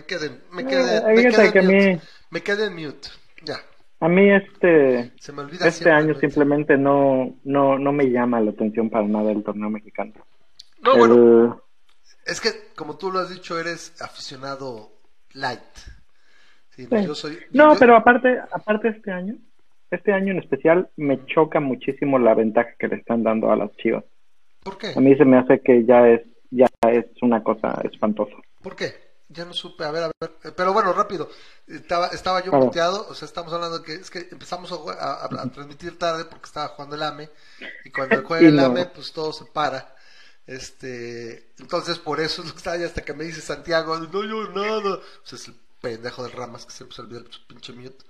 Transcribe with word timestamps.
me 0.00 0.04
quedé, 0.06 0.30
me 0.52 0.62
Eh, 0.62 0.66
quedé, 0.66 1.14
me 1.14 1.22
quedé 1.30 1.52
que 1.52 1.62
mute. 1.62 1.92
mí- 1.94 2.00
Me 2.30 2.40
quedé 2.42 2.66
en 2.66 2.74
mute. 2.74 3.08
Ya. 3.44 3.56
A 4.00 4.08
mí 4.08 4.30
este, 4.30 5.12
Se 5.18 5.32
me 5.32 5.42
olvida 5.42 5.66
este 5.66 5.90
año 5.90 6.14
simplemente 6.20 6.76
no, 6.76 7.36
no, 7.44 7.78
no 7.78 7.92
me 7.92 8.04
llama 8.10 8.40
la 8.40 8.50
atención 8.52 8.90
para 8.90 9.06
nada 9.06 9.32
el 9.32 9.42
torneo 9.42 9.70
mexicano. 9.70 10.12
No, 10.82 10.96
bueno, 10.96 11.62
es 12.26 12.40
que 12.40 12.50
como 12.76 12.96
tú 12.96 13.10
lo 13.10 13.18
has 13.18 13.30
dicho, 13.30 13.58
eres 13.58 14.00
aficionado 14.00 14.92
light. 15.32 15.60
Sí, 16.70 16.86
no, 16.90 16.98
Sí. 16.98 17.06
yo 17.06 17.14
soy. 17.14 17.38
No, 17.52 17.74
pero 17.78 17.96
aparte, 17.96 18.38
aparte 18.52 18.88
este 18.88 19.10
año, 19.10 19.34
este 19.90 20.12
año 20.12 20.32
en 20.32 20.38
especial 20.38 20.90
me 20.96 21.24
choca 21.26 21.58
muchísimo 21.58 22.18
la 22.20 22.34
ventaja 22.34 22.70
que 22.78 22.86
le 22.88 22.96
están 22.96 23.24
dando 23.24 23.50
a 23.50 23.56
las 23.56 23.74
Chivas. 23.78 24.04
¿Por 24.62 24.78
qué? 24.78 24.92
A 24.94 25.00
mí 25.00 25.16
se 25.16 25.24
me 25.24 25.38
hace 25.38 25.60
que 25.60 25.84
ya 25.84 26.06
es, 26.08 26.20
ya 26.50 26.66
es 26.88 27.06
una 27.22 27.42
cosa 27.42 27.80
espantosa. 27.90 28.36
¿Por 28.62 28.76
qué? 28.76 29.07
Ya 29.28 29.44
no 29.44 29.52
supe, 29.52 29.84
a 29.84 29.90
ver, 29.90 30.04
a 30.04 30.10
ver. 30.20 30.32
Eh, 30.44 30.52
Pero 30.56 30.72
bueno, 30.72 30.92
rápido. 30.92 31.28
Estaba, 31.66 32.08
estaba 32.08 32.42
yo 32.42 32.52
muteado, 32.52 33.06
o 33.08 33.14
sea, 33.14 33.26
estamos 33.26 33.52
hablando 33.52 33.78
de 33.80 33.84
que 33.84 33.94
es 33.94 34.10
que 34.10 34.28
empezamos 34.30 34.72
a, 34.72 35.28
transmitir 35.52 35.98
tarde 35.98 36.24
porque 36.24 36.46
estaba 36.46 36.68
jugando 36.68 36.96
el 36.96 37.02
AME. 37.02 37.30
Y 37.84 37.90
cuando 37.90 38.22
juega 38.24 38.48
el. 38.48 38.58
AME, 38.58 38.86
pues 38.86 39.12
todo 39.12 39.32
se 39.32 39.44
para. 39.44 39.94
Este, 40.46 41.52
entonces 41.58 41.98
por 41.98 42.20
eso 42.20 42.40
es 42.40 42.48
lo 42.48 42.54
que 42.54 42.58
estaba 42.58 42.76
hasta 42.76 43.02
que 43.02 43.12
me 43.12 43.24
dice 43.24 43.42
Santiago, 43.42 43.98
no 43.98 44.24
yo 44.24 44.48
nada. 44.50 44.98
Pues 45.20 45.42
es 45.42 45.48
el 45.48 45.54
pendejo 45.80 46.22
del 46.22 46.32
Ramas 46.32 46.64
que 46.64 46.72
siempre 46.72 46.96
se 46.96 47.02
olvida 47.02 47.18
el 47.18 47.28
pinche 47.46 47.72
mute. 47.72 48.04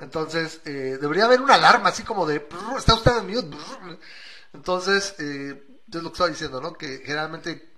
Entonces, 0.00 0.62
eh, 0.64 0.98
debería 1.00 1.26
haber 1.26 1.42
una 1.42 1.54
alarma 1.54 1.90
así 1.90 2.02
como 2.02 2.26
de, 2.26 2.38
"Brr, 2.38 2.78
está 2.78 2.94
usted 2.94 3.18
en 3.18 3.26
mute. 3.26 3.48
brr". 3.48 3.98
Entonces, 4.54 5.14
eh, 5.18 5.62
es 5.92 6.02
lo 6.02 6.08
que 6.10 6.14
estaba 6.14 6.30
diciendo, 6.30 6.60
¿no? 6.60 6.72
Que 6.72 6.98
generalmente 7.04 7.74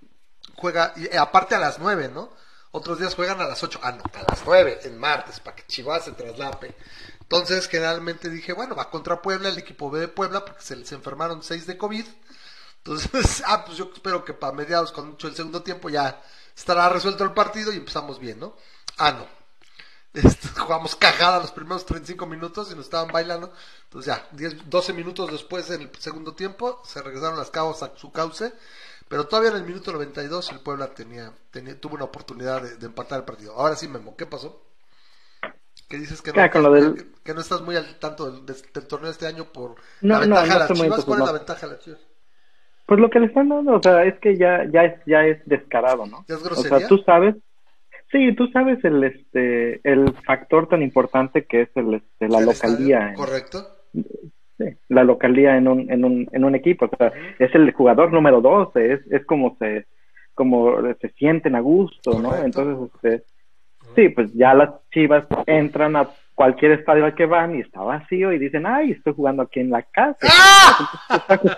juega, 0.55 0.93
y 0.95 1.05
eh, 1.05 1.17
aparte 1.17 1.55
a 1.55 1.59
las 1.59 1.77
9, 1.77 2.09
¿no? 2.13 2.31
Otros 2.71 2.99
días 2.99 3.15
juegan 3.15 3.41
a 3.41 3.47
las 3.47 3.63
8, 3.63 3.79
ah, 3.83 3.91
no, 3.93 4.03
a 4.13 4.23
las 4.29 4.43
9, 4.45 4.79
en 4.83 4.97
martes, 4.97 5.39
para 5.39 5.55
que 5.55 5.65
Chivas 5.67 6.05
se 6.05 6.11
traslape. 6.11 6.75
Entonces, 7.21 7.67
generalmente 7.67 8.29
dije, 8.29 8.53
bueno, 8.53 8.75
va 8.75 8.89
contra 8.89 9.21
Puebla, 9.21 9.49
el 9.49 9.57
equipo 9.57 9.89
B 9.89 9.99
de 9.99 10.07
Puebla, 10.07 10.45
porque 10.45 10.61
se 10.61 10.75
les 10.75 10.91
enfermaron 10.91 11.43
6 11.43 11.67
de 11.67 11.77
COVID. 11.77 12.05
Entonces, 12.77 13.43
ah, 13.47 13.65
pues 13.65 13.77
yo 13.77 13.91
espero 13.93 14.23
que 14.23 14.33
para 14.33 14.53
mediados, 14.53 14.91
con 14.91 15.09
mucho 15.09 15.27
el 15.27 15.35
segundo 15.35 15.61
tiempo, 15.63 15.89
ya 15.89 16.21
estará 16.55 16.89
resuelto 16.89 17.23
el 17.23 17.33
partido 17.33 17.71
y 17.73 17.77
empezamos 17.77 18.19
bien, 18.19 18.39
¿no? 18.39 18.55
Ah, 18.97 19.11
no. 19.11 19.27
Este, 20.13 20.47
jugamos 20.47 20.95
cagada 20.95 21.39
los 21.39 21.51
primeros 21.51 21.85
35 21.85 22.25
minutos 22.25 22.71
y 22.71 22.75
nos 22.75 22.85
estaban 22.85 23.11
bailando. 23.11 23.53
Entonces 23.83 24.15
ya, 24.15 24.27
10, 24.31 24.67
12 24.67 24.93
minutos 24.93 25.31
después 25.31 25.69
en 25.69 25.81
el 25.83 25.91
segundo 25.99 26.33
tiempo, 26.33 26.81
se 26.85 27.03
regresaron 27.03 27.37
las 27.37 27.51
cabos 27.51 27.83
a 27.83 27.95
su 27.95 28.11
cauce. 28.11 28.53
Pero 29.09 29.27
todavía 29.27 29.51
en 29.51 29.57
el 29.57 29.63
minuto 29.65 29.91
92 29.91 30.51
el 30.51 30.59
Puebla 30.61 30.93
tenía, 30.93 31.33
tenía 31.51 31.79
tuvo 31.79 31.95
una 31.95 32.05
oportunidad 32.05 32.61
de, 32.61 32.77
de 32.77 32.85
empatar 32.87 33.19
el 33.19 33.25
partido. 33.25 33.53
Ahora 33.55 33.75
sí, 33.75 33.87
Memo, 33.87 34.15
¿qué 34.15 34.25
pasó? 34.25 34.61
¿Qué 35.89 35.97
dices 35.97 36.21
que 36.21 36.33
no, 36.33 36.49
con 36.49 36.63
lo 36.63 36.71
del- 36.73 36.95
que, 36.95 37.11
que 37.23 37.33
no 37.33 37.41
estás 37.41 37.61
muy 37.61 37.75
al 37.75 37.99
tanto 37.99 38.29
del, 38.31 38.87
torneo 38.87 39.09
este 39.11 39.27
año 39.27 39.51
por 39.51 39.75
No, 40.01 40.15
la 40.15 40.19
no, 40.19 40.25
ventaja 40.25 40.47
no 40.47 40.53
de 40.55 40.59
las 40.59 40.73
Chivas? 40.73 41.05
¿Cuál 41.05 41.19
es 41.19 41.25
la 41.25 41.31
ventaja 41.33 41.67
de 41.67 41.73
las 41.73 41.83
Chivas? 41.83 42.01
Pues 42.85 42.99
lo 42.99 43.09
que 43.09 43.19
le 43.19 43.25
están 43.27 43.49
dando, 43.49 43.73
o 43.75 43.81
sea, 43.81 44.03
es 44.05 44.17
que 44.19 44.37
ya, 44.37 44.63
ya 44.71 44.83
es, 44.85 45.01
ya 45.05 45.25
es 45.25 45.45
descarado, 45.45 46.05
¿no? 46.05 46.25
¿Ya 46.27 46.35
es 46.35 46.43
O 46.43 46.43
grosería? 46.43 46.63
sea, 46.63 46.87
tú 46.87 46.97
sabes, 46.99 47.35
sí, 48.11 48.35
tú 48.35 48.47
sabes 48.49 48.83
el, 48.85 49.03
este, 49.03 49.81
el 49.89 50.13
factor 50.25 50.69
tan 50.69 50.83
importante 50.83 51.45
que 51.45 51.63
es 51.63 51.69
el, 51.75 51.95
este, 51.95 52.29
la 52.29 52.39
¿El 52.39 52.47
localía, 52.47 52.99
estadio? 52.99 53.13
en- 53.13 53.15
Correcto. 53.15 53.59
Sí, 54.57 54.65
la 54.89 55.03
localía 55.03 55.57
en 55.57 55.67
un, 55.67 55.91
en 55.91 56.05
un, 56.05 56.27
en 56.31 56.43
un 56.43 56.55
equipo, 56.55 56.85
o 56.85 56.97
sea, 56.97 57.11
es 57.39 57.53
el 57.55 57.71
jugador 57.73 58.11
número 58.11 58.41
12, 58.41 58.93
es, 58.93 59.11
es 59.11 59.25
como 59.25 59.55
se, 59.59 59.85
como 60.33 60.75
se 60.99 61.09
sienten 61.09 61.55
a 61.55 61.59
gusto, 61.59 62.19
¿no? 62.19 62.35
Entonces, 62.35 62.91
este, 62.93 63.23
sí, 63.95 64.09
pues 64.09 64.33
ya 64.33 64.53
las 64.53 64.69
chivas 64.91 65.25
entran 65.45 65.95
a 65.95 66.09
cualquier 66.37 66.73
estadio 66.73 67.03
al 67.03 67.15
que 67.15 67.25
van 67.25 67.55
y 67.55 67.61
está 67.61 67.81
vacío 67.81 68.31
y 68.31 68.37
dicen, 68.37 68.67
ay, 68.67 68.91
estoy 68.91 69.13
jugando 69.15 69.41
aquí 69.41 69.59
en 69.59 69.71
la 69.71 69.81
casa. 69.81 70.19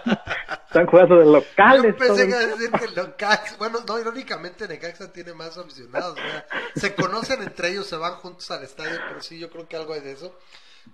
Están 0.68 0.86
jugando 0.86 1.18
de 1.18 1.26
locales. 1.26 1.52
¡Ah! 1.58 1.76
Yo 1.88 1.98
pensé 1.98 2.28
que 2.28 2.36
decir 2.36 2.72
que 2.72 3.58
bueno, 3.58 3.80
no, 3.86 4.00
irónicamente 4.00 4.70
Necaxa 4.70 5.12
tiene 5.12 5.34
más 5.34 5.58
aficionados, 5.58 6.14
o 6.14 6.16
sea, 6.16 6.46
se 6.76 6.96
conocen 6.96 7.42
entre 7.42 7.72
ellos, 7.72 7.88
se 7.88 7.98
van 7.98 8.14
juntos 8.14 8.50
al 8.52 8.64
estadio, 8.64 8.98
pero 9.10 9.22
sí, 9.22 9.38
yo 9.38 9.50
creo 9.50 9.68
que 9.68 9.76
algo 9.76 9.94
hay 9.94 10.00
de 10.00 10.14
eso. 10.14 10.34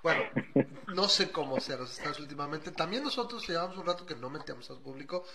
Bueno, 0.02 0.26
no 0.88 1.08
sé 1.10 1.32
cómo 1.32 1.60
sea 1.60 1.78
los 1.78 1.92
estados 1.92 2.20
últimamente. 2.20 2.72
También 2.72 3.04
nosotros 3.04 3.48
llevamos 3.48 3.78
un 3.78 3.86
rato 3.86 4.06
que 4.06 4.16
no 4.16 4.30
metíamos 4.30 4.70
al 4.70 4.80
público. 4.80 5.26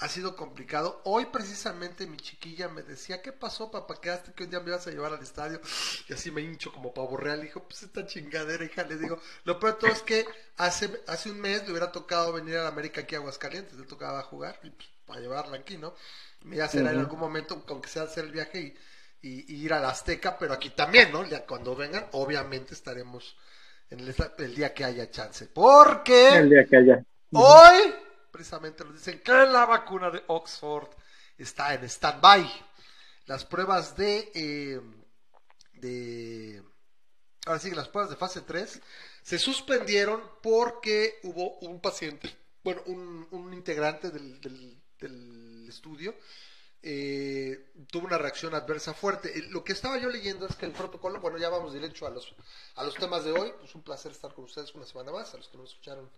Ha 0.00 0.08
sido 0.08 0.36
complicado. 0.36 1.00
Hoy 1.04 1.26
precisamente 1.26 2.06
mi 2.06 2.18
chiquilla 2.18 2.68
me 2.68 2.82
decía, 2.82 3.22
¿qué 3.22 3.32
pasó, 3.32 3.70
papá? 3.70 4.00
Quedaste 4.00 4.32
que 4.34 4.44
un 4.44 4.50
día 4.50 4.60
me 4.60 4.68
ibas 4.70 4.86
a 4.86 4.90
llevar 4.90 5.12
al 5.14 5.22
estadio. 5.22 5.60
Y 6.08 6.12
así 6.12 6.30
me 6.30 6.42
hincho 6.42 6.72
como 6.72 6.92
pavo 6.94 7.16
real. 7.16 7.40
Dijo, 7.40 7.64
pues 7.66 7.82
esta 7.82 8.06
chingadera, 8.06 8.64
hija. 8.64 8.84
Le 8.84 8.96
digo, 8.98 9.18
lo 9.44 9.58
peor 9.58 9.74
de 9.74 9.80
todo 9.80 9.92
es 9.92 10.02
que 10.02 10.26
hace, 10.56 11.02
hace 11.06 11.30
un 11.30 11.40
mes 11.40 11.64
le 11.64 11.70
hubiera 11.70 11.90
tocado 11.90 12.32
venir 12.32 12.56
a 12.56 12.62
la 12.64 12.68
América 12.68 13.00
aquí 13.02 13.14
a 13.14 13.18
Aguascalientes. 13.18 13.78
Le 13.78 13.86
tocaba 13.86 14.22
jugar 14.22 14.60
y 14.62 14.70
pues, 14.70 14.88
para 15.06 15.20
llevarla 15.20 15.56
aquí, 15.56 15.78
¿no? 15.78 15.94
Me 16.42 16.56
será 16.68 16.90
en 16.92 16.98
Ujú. 16.98 17.00
algún 17.00 17.18
momento, 17.20 17.64
aunque 17.68 17.88
sea 17.88 18.02
hacer 18.04 18.24
el 18.24 18.32
viaje 18.32 18.60
y, 19.22 19.28
y- 19.28 19.54
y 19.54 19.64
ir 19.64 19.72
a 19.72 19.80
la 19.80 19.90
Azteca, 19.90 20.38
pero 20.38 20.52
aquí 20.54 20.70
también, 20.70 21.10
¿no? 21.12 21.24
Ya 21.26 21.44
cuando 21.46 21.74
vengan, 21.74 22.06
obviamente 22.12 22.74
estaremos 22.74 23.36
en 23.90 24.00
el, 24.00 24.14
el 24.38 24.54
día 24.54 24.74
que 24.74 24.84
haya 24.84 25.10
chance. 25.10 25.46
Porque 25.46 26.36
el 26.36 26.50
día 26.50 26.64
que 26.66 26.76
haya. 26.76 27.04
hoy, 27.32 27.94
precisamente 28.30 28.84
nos 28.84 28.94
dicen 28.94 29.20
que 29.20 29.32
la 29.32 29.66
vacuna 29.66 30.10
de 30.10 30.22
Oxford 30.28 30.88
está 31.36 31.74
en 31.74 31.84
stand-by. 31.84 32.50
Las 33.26 33.44
pruebas 33.44 33.96
de, 33.96 34.30
eh, 34.34 34.80
de. 35.74 36.62
Ahora 37.46 37.58
sí, 37.60 37.70
las 37.70 37.88
pruebas 37.88 38.10
de 38.10 38.16
fase 38.16 38.42
3 38.42 38.80
se 39.22 39.38
suspendieron 39.38 40.22
porque 40.42 41.18
hubo 41.22 41.58
un 41.60 41.80
paciente, 41.80 42.30
bueno, 42.64 42.82
un, 42.86 43.26
un 43.30 43.52
integrante 43.54 44.10
del, 44.10 44.40
del- 44.40 44.82
del 45.00 45.66
estudio 45.68 46.14
eh, 46.82 47.72
tuvo 47.90 48.06
una 48.06 48.18
reacción 48.18 48.54
adversa 48.54 48.94
fuerte. 48.94 49.36
Eh, 49.36 49.42
Lo 49.50 49.64
que 49.64 49.72
estaba 49.72 49.98
yo 49.98 50.08
leyendo 50.08 50.46
es 50.46 50.54
que 50.56 50.66
el 50.66 50.72
protocolo, 50.72 51.20
bueno, 51.20 51.38
ya 51.38 51.48
vamos 51.48 51.72
derecho 51.72 52.06
a 52.06 52.10
los, 52.10 52.34
a 52.76 52.84
los 52.84 52.94
temas 52.94 53.24
de 53.24 53.32
hoy. 53.32 53.52
Pues 53.58 53.74
un 53.74 53.82
placer 53.82 54.12
estar 54.12 54.32
con 54.32 54.44
ustedes 54.44 54.74
una 54.74 54.86
semana 54.86 55.12
más. 55.12 55.34
A 55.34 55.38
los 55.38 55.48
que 55.48 55.58
nos 55.58 55.70
escucharon, 55.70 56.08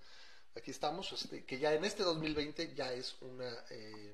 aquí 0.57 0.71
estamos. 0.71 1.13
Este, 1.13 1.45
que 1.45 1.59
ya 1.59 1.73
en 1.73 1.85
este 1.85 2.03
2020 2.03 2.75
ya 2.75 2.93
es 2.93 3.17
una, 3.21 3.51
eh, 3.71 4.13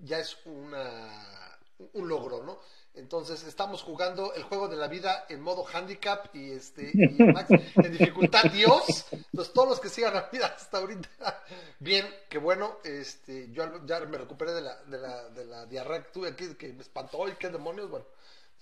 ya 0.00 0.18
es 0.18 0.36
una, 0.44 1.58
un 1.78 2.08
logro, 2.08 2.42
¿no? 2.42 2.58
Entonces 2.94 3.42
estamos 3.44 3.82
jugando 3.82 4.32
el 4.32 4.42
juego 4.44 4.68
de 4.68 4.76
la 4.76 4.88
vida 4.88 5.26
en 5.28 5.42
modo 5.42 5.66
handicap 5.70 6.34
y 6.34 6.52
este 6.52 6.90
y 6.94 7.22
Max 7.24 7.50
en 7.50 7.92
dificultad 7.92 8.44
Dios. 8.44 9.06
Entonces 9.12 9.52
todos 9.52 9.68
los 9.68 9.80
que 9.80 9.90
sigan 9.90 10.14
la 10.14 10.30
vida 10.32 10.46
hasta 10.46 10.78
ahorita, 10.78 11.44
bien, 11.78 12.06
que 12.30 12.38
bueno, 12.38 12.78
este, 12.84 13.50
yo 13.52 13.84
ya 13.84 14.00
me 14.00 14.16
recuperé 14.16 14.54
de 14.54 14.62
la, 14.62 14.82
de 14.84 14.98
la, 14.98 15.28
de 15.28 15.44
la 15.44 15.66
diarrea 15.66 16.04
que 16.04 16.10
tuve 16.10 16.28
aquí, 16.30 16.54
que 16.54 16.72
me 16.72 16.80
espantó 16.80 17.28
y 17.28 17.32
qué 17.32 17.50
demonios, 17.50 17.90
bueno, 17.90 18.06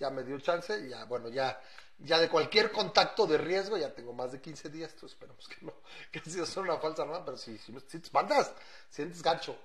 ya 0.01 0.11
me 0.11 0.25
dio 0.25 0.39
chance 0.41 0.77
y 0.85 0.89
ya, 0.89 1.05
bueno, 1.05 1.29
ya, 1.29 1.61
ya 1.99 2.19
de 2.19 2.29
cualquier 2.29 2.73
contacto 2.73 3.29
de 3.29 3.39
riesgo, 3.39 3.77
ya 3.77 3.95
tengo 3.95 4.13
más 4.13 4.33
de 4.33 4.41
15 4.41 4.69
días, 4.69 4.93
entonces 4.95 5.17
esperamos 5.17 5.47
que 5.47 5.65
no, 5.65 5.75
que 6.11 6.19
ha 6.19 6.25
sido 6.25 6.45
solo 6.45 6.73
una 6.73 6.83
falsa 6.83 7.03
alarma, 7.03 7.25
pero 7.25 7.37
sí, 7.37 7.57
sí, 7.59 7.73
sí 7.87 7.99
te 8.01 8.07
espantas, 8.07 8.53
sientes 8.91 9.23
gacho. 9.23 9.57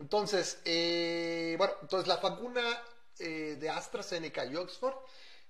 Entonces, 0.00 0.60
eh, 0.64 1.54
bueno, 1.58 1.74
entonces 1.82 2.06
la 2.08 2.16
vacuna 2.16 2.62
eh, 3.18 3.56
de 3.58 3.68
AstraZeneca 3.70 4.44
y 4.46 4.54
Oxford 4.56 4.94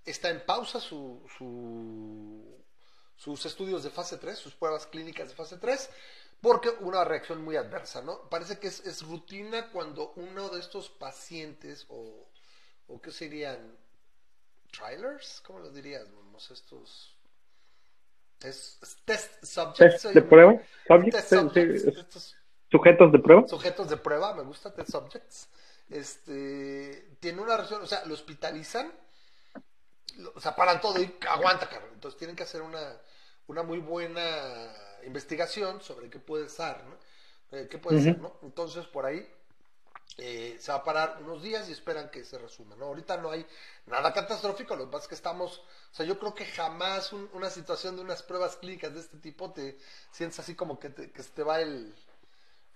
está 0.04 0.31
en 0.31 0.44
pausa 0.47 0.81
su, 0.81 1.22
su- 1.36 2.56
sus 3.16 3.44
estudios 3.47 3.82
de 3.84 3.91
fase 3.91 4.16
3, 4.16 4.38
sus 4.38 4.54
pruebas 4.54 4.86
clínicas 4.86 5.28
de 5.28 5.34
fase 5.34 5.59
3, 5.59 5.91
porque 6.41 6.70
una 6.81 7.04
reacción 7.04 7.42
muy 7.44 7.56
adversa, 7.56 8.00
¿no? 8.00 8.28
Parece 8.31 8.59
que 8.59 8.69
es, 8.69 8.81
es 8.86 9.03
rutina 9.03 9.70
cuando 9.70 10.12
uno 10.16 10.48
de 10.50 10.60
estos 10.60 10.89
pacientes, 10.89 11.84
o, 11.91 12.28
o 12.86 13.01
qué 13.03 13.10
serían, 13.10 13.77
trailers, 14.71 15.41
¿cómo 15.44 15.59
los 15.60 15.74
diríamos? 15.74 16.51
Estos... 16.51 17.15
Es, 18.41 18.78
es 18.83 18.97
test 19.04 19.44
subjects. 19.44 20.03
¿Test 20.03 20.15
de 20.15 20.22
prueba? 20.22 20.62
¿Subjects? 20.86 21.16
Test 21.16 21.28
Sí, 21.28 21.36
subjects, 21.36 21.83
sí, 21.83 21.89
estos 21.97 22.36
¿Sujetos 22.70 23.12
de 23.12 23.18
prueba? 23.18 23.44
sujetos 23.44 23.88
de 23.88 23.97
prueba, 23.97 24.34
me 24.34 24.42
gusta, 24.42 24.72
test 24.74 24.91
subjects, 24.91 25.48
este, 25.91 27.16
tiene 27.20 27.41
una 27.42 27.56
reacción, 27.56 27.82
o 27.82 27.86
sea, 27.86 28.04
lo 28.04 28.15
hospitalizan, 28.15 28.92
lo- 30.16 30.32
o 30.34 30.41
sea, 30.41 30.54
paran 30.56 30.80
todo 30.80 31.00
y 31.00 31.15
aguanta, 31.28 31.68
carnal. 31.68 31.91
Entonces 31.94 32.18
tienen 32.18 32.36
que 32.36 32.42
hacer 32.42 32.62
una, 32.62 33.00
una 33.47 33.62
muy 33.62 33.78
buena 33.78 34.74
investigación 35.04 35.80
sobre 35.82 36.10
qué 36.10 36.18
puede 36.18 36.48
ser, 36.48 36.82
¿no? 36.84 36.97
Eh, 37.53 37.68
qué 37.70 37.78
puede 37.78 37.98
ser, 37.98 38.18
¿no? 38.18 38.36
Entonces, 38.42 38.86
por 38.86 39.06
ahí 39.06 39.26
eh, 40.18 40.56
se 40.60 40.72
va 40.72 40.78
a 40.78 40.84
parar 40.84 41.18
unos 41.22 41.42
días 41.42 41.68
y 41.68 41.72
esperan 41.72 42.10
que 42.10 42.24
se 42.24 42.38
resuma, 42.38 42.76
¿no? 42.76 42.86
Ahorita 42.86 43.16
no 43.18 43.30
hay 43.30 43.47
nada 43.86 44.12
catastrófico, 44.12 44.76
lo 44.76 44.86
que 44.86 44.92
pasa 44.92 45.04
es 45.04 45.09
que 45.09 45.15
estamos, 45.15 45.60
o 45.92 45.94
sea, 45.94 46.06
yo 46.06 46.18
creo 46.18 46.34
que 46.34 46.44
jamás 46.47 47.12
un- 47.12 47.30
una 47.34 47.50
situación 47.50 47.97
de 47.97 48.03
unas 48.03 48.22
pruebas 48.22 48.56
clínicas 48.56 48.94
de 48.94 49.00
este 49.00 49.18
tipo 49.18 49.53
te 49.53 49.78
sientes 50.10 50.38
así 50.41 50.54
como 50.56 50.78
que, 50.80 50.91
te- 50.91 51.12
que 51.12 51.22
se 51.22 51.30
te 51.30 51.42
va 51.44 51.60
el, 51.60 51.94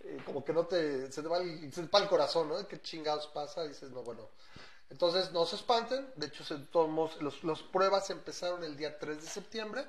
eh, 0.04 0.18
como 0.24 0.44
que 0.44 0.52
no 0.52 0.66
te, 0.66 1.10
se 1.12 1.22
te 1.22 1.28
va 1.28 1.38
el, 1.38 1.72
se 1.72 1.82
te 1.82 1.88
va 1.88 2.00
el 2.00 2.08
corazón, 2.08 2.48
¿no? 2.48 2.66
¿Qué 2.68 2.80
chingados 2.80 3.26
pasa? 3.28 3.64
dices, 3.64 3.90
no, 3.90 4.02
bueno, 4.02 4.30
Entonces 4.90 5.32
no 5.32 5.46
se 5.46 5.56
espanten, 5.56 6.12
de 6.16 6.26
hecho 6.26 6.44
se, 6.44 6.58
los, 7.20 7.44
los 7.44 7.62
pruebas 7.62 8.10
empezaron 8.10 8.64
el 8.64 8.76
día 8.76 8.98
3 8.98 9.22
de 9.22 9.28
septiembre, 9.28 9.86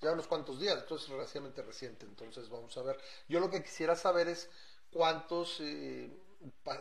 ya 0.00 0.12
unos 0.12 0.26
cuantos 0.26 0.60
días, 0.60 0.78
entonces 0.78 1.08
relativamente 1.08 1.62
reciente, 1.62 2.06
entonces 2.06 2.48
vamos 2.48 2.76
a 2.76 2.82
ver. 2.82 2.98
Yo 3.28 3.40
lo 3.40 3.50
que 3.50 3.62
quisiera 3.62 3.96
saber 3.96 4.28
es 4.28 4.48
cuántos 4.90 5.58
eh, 5.60 6.10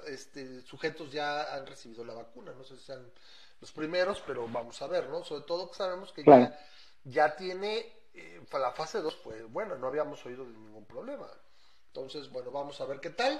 este, 0.08 0.62
sujetos 0.64 1.12
ya 1.12 1.56
han 1.56 1.66
recibido 1.68 2.04
la 2.06 2.14
vacuna, 2.14 2.54
no 2.54 2.64
sé 2.64 2.78
si 2.78 2.84
sean 2.84 3.12
los 3.62 3.72
primeros, 3.72 4.22
pero 4.26 4.48
vamos 4.48 4.82
a 4.82 4.88
ver, 4.88 5.10
¿no? 5.10 5.24
Sobre 5.24 5.44
todo 5.44 5.70
que 5.70 5.78
sabemos 5.78 6.12
que 6.12 6.24
ya, 6.24 6.58
ya 7.04 7.36
tiene 7.36 7.94
eh, 8.14 8.42
la 8.54 8.72
fase 8.72 9.02
2, 9.02 9.16
pues 9.24 9.52
bueno, 9.52 9.78
no 9.78 9.88
habíamos 9.88 10.26
oído 10.26 10.46
de 10.46 10.52
ningún 10.52 10.86
problema. 10.86 11.28
Entonces, 11.96 12.30
bueno, 12.30 12.52
vamos 12.52 12.82
a 12.82 12.86
ver 12.86 13.00
qué 13.00 13.10
tal. 13.10 13.40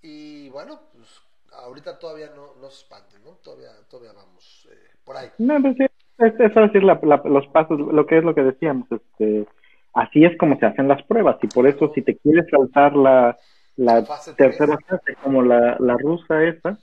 Y 0.00 0.48
bueno, 0.50 0.78
pues 0.92 1.20
ahorita 1.64 1.98
todavía 1.98 2.28
no, 2.28 2.54
no 2.60 2.70
se 2.70 2.84
espanten, 2.84 3.24
¿no? 3.24 3.32
Todavía, 3.42 3.70
todavía 3.90 4.12
vamos 4.12 4.68
eh, 4.70 4.76
por 5.04 5.16
ahí. 5.16 5.28
No, 5.38 5.60
pues 5.60 5.76
es, 5.80 6.54
decir 6.54 6.84
los 6.84 7.46
pasos, 7.48 7.80
lo 7.80 8.06
que 8.06 8.18
es 8.18 8.24
lo 8.24 8.36
que 8.36 8.42
decíamos, 8.42 8.86
este, 8.92 9.46
así 9.94 10.24
es 10.24 10.38
como 10.38 10.56
se 10.60 10.66
hacen 10.66 10.86
las 10.86 11.02
pruebas 11.04 11.38
y 11.42 11.48
por 11.48 11.66
eso 11.66 11.90
si 11.94 12.02
te 12.02 12.16
quieres 12.18 12.46
saltar 12.50 12.94
la, 12.94 13.36
la, 13.76 14.04
tercera 14.36 14.78
fase 14.86 15.16
como 15.22 15.42
la, 15.42 15.76
la 15.80 15.96
rusa 15.96 16.44
esa, 16.44 16.78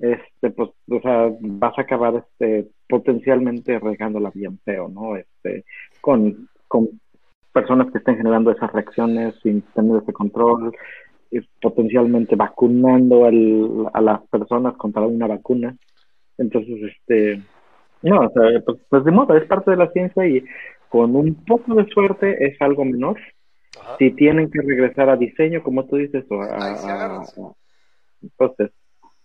este, 0.00 0.50
pues, 0.50 0.70
o 0.90 1.00
sea, 1.00 1.28
vas 1.40 1.78
a 1.78 1.82
acabar 1.82 2.14
este, 2.16 2.68
potencialmente 2.88 3.78
regándola 3.78 4.30
bien 4.34 4.58
feo, 4.64 4.88
¿no? 4.88 5.16
Este, 5.16 5.64
con, 6.00 6.48
con 6.66 6.88
personas 7.60 7.90
que 7.90 7.98
estén 7.98 8.16
generando 8.16 8.52
esas 8.52 8.72
reacciones 8.72 9.34
sin 9.42 9.62
tener 9.74 10.00
ese 10.00 10.12
control, 10.12 10.72
potencialmente 11.60 12.36
vacunando 12.36 13.24
a 13.26 14.00
las 14.00 14.20
personas 14.28 14.76
contra 14.76 15.02
una 15.02 15.26
vacuna. 15.26 15.76
Entonces, 16.38 16.92
este, 16.92 17.42
no, 18.02 18.20
o 18.20 18.30
sea, 18.30 18.60
pues, 18.64 18.78
pues, 18.88 19.04
de 19.04 19.10
modo, 19.10 19.36
es 19.36 19.44
parte 19.46 19.72
de 19.72 19.76
la 19.76 19.90
ciencia 19.90 20.24
y 20.24 20.44
con 20.88 21.16
un 21.16 21.34
poco 21.44 21.74
de 21.74 21.86
suerte 21.86 22.46
es 22.46 22.60
algo 22.60 22.84
menor. 22.84 23.18
Si 23.98 24.12
tienen 24.12 24.50
que 24.50 24.60
regresar 24.60 25.08
a 25.08 25.16
diseño, 25.16 25.62
como 25.62 25.86
tú 25.86 25.96
dices, 25.96 26.24
o 26.30 26.40
a, 26.40 27.24
entonces, 28.22 28.70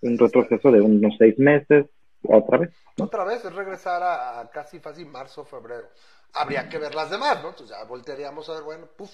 un 0.02 0.18
retroceso 0.18 0.72
de 0.72 0.82
unos 0.82 1.14
seis 1.18 1.38
meses, 1.38 1.86
otra 2.24 2.58
vez. 2.58 2.72
Otra 3.00 3.24
vez 3.26 3.44
es 3.46 3.54
regresar 3.54 4.02
a, 4.04 4.50
casi 4.52 4.80
fácil 4.80 5.08
marzo, 5.08 5.46
febrero. 5.46 5.88
Habría 6.34 6.68
que 6.68 6.78
ver 6.78 6.96
las 6.96 7.10
demás, 7.10 7.42
¿no? 7.44 7.50
Entonces 7.50 7.76
ya 7.76 7.84
voltearíamos 7.84 8.50
a 8.50 8.54
ver, 8.54 8.64
bueno, 8.64 8.88
puff, 8.88 9.12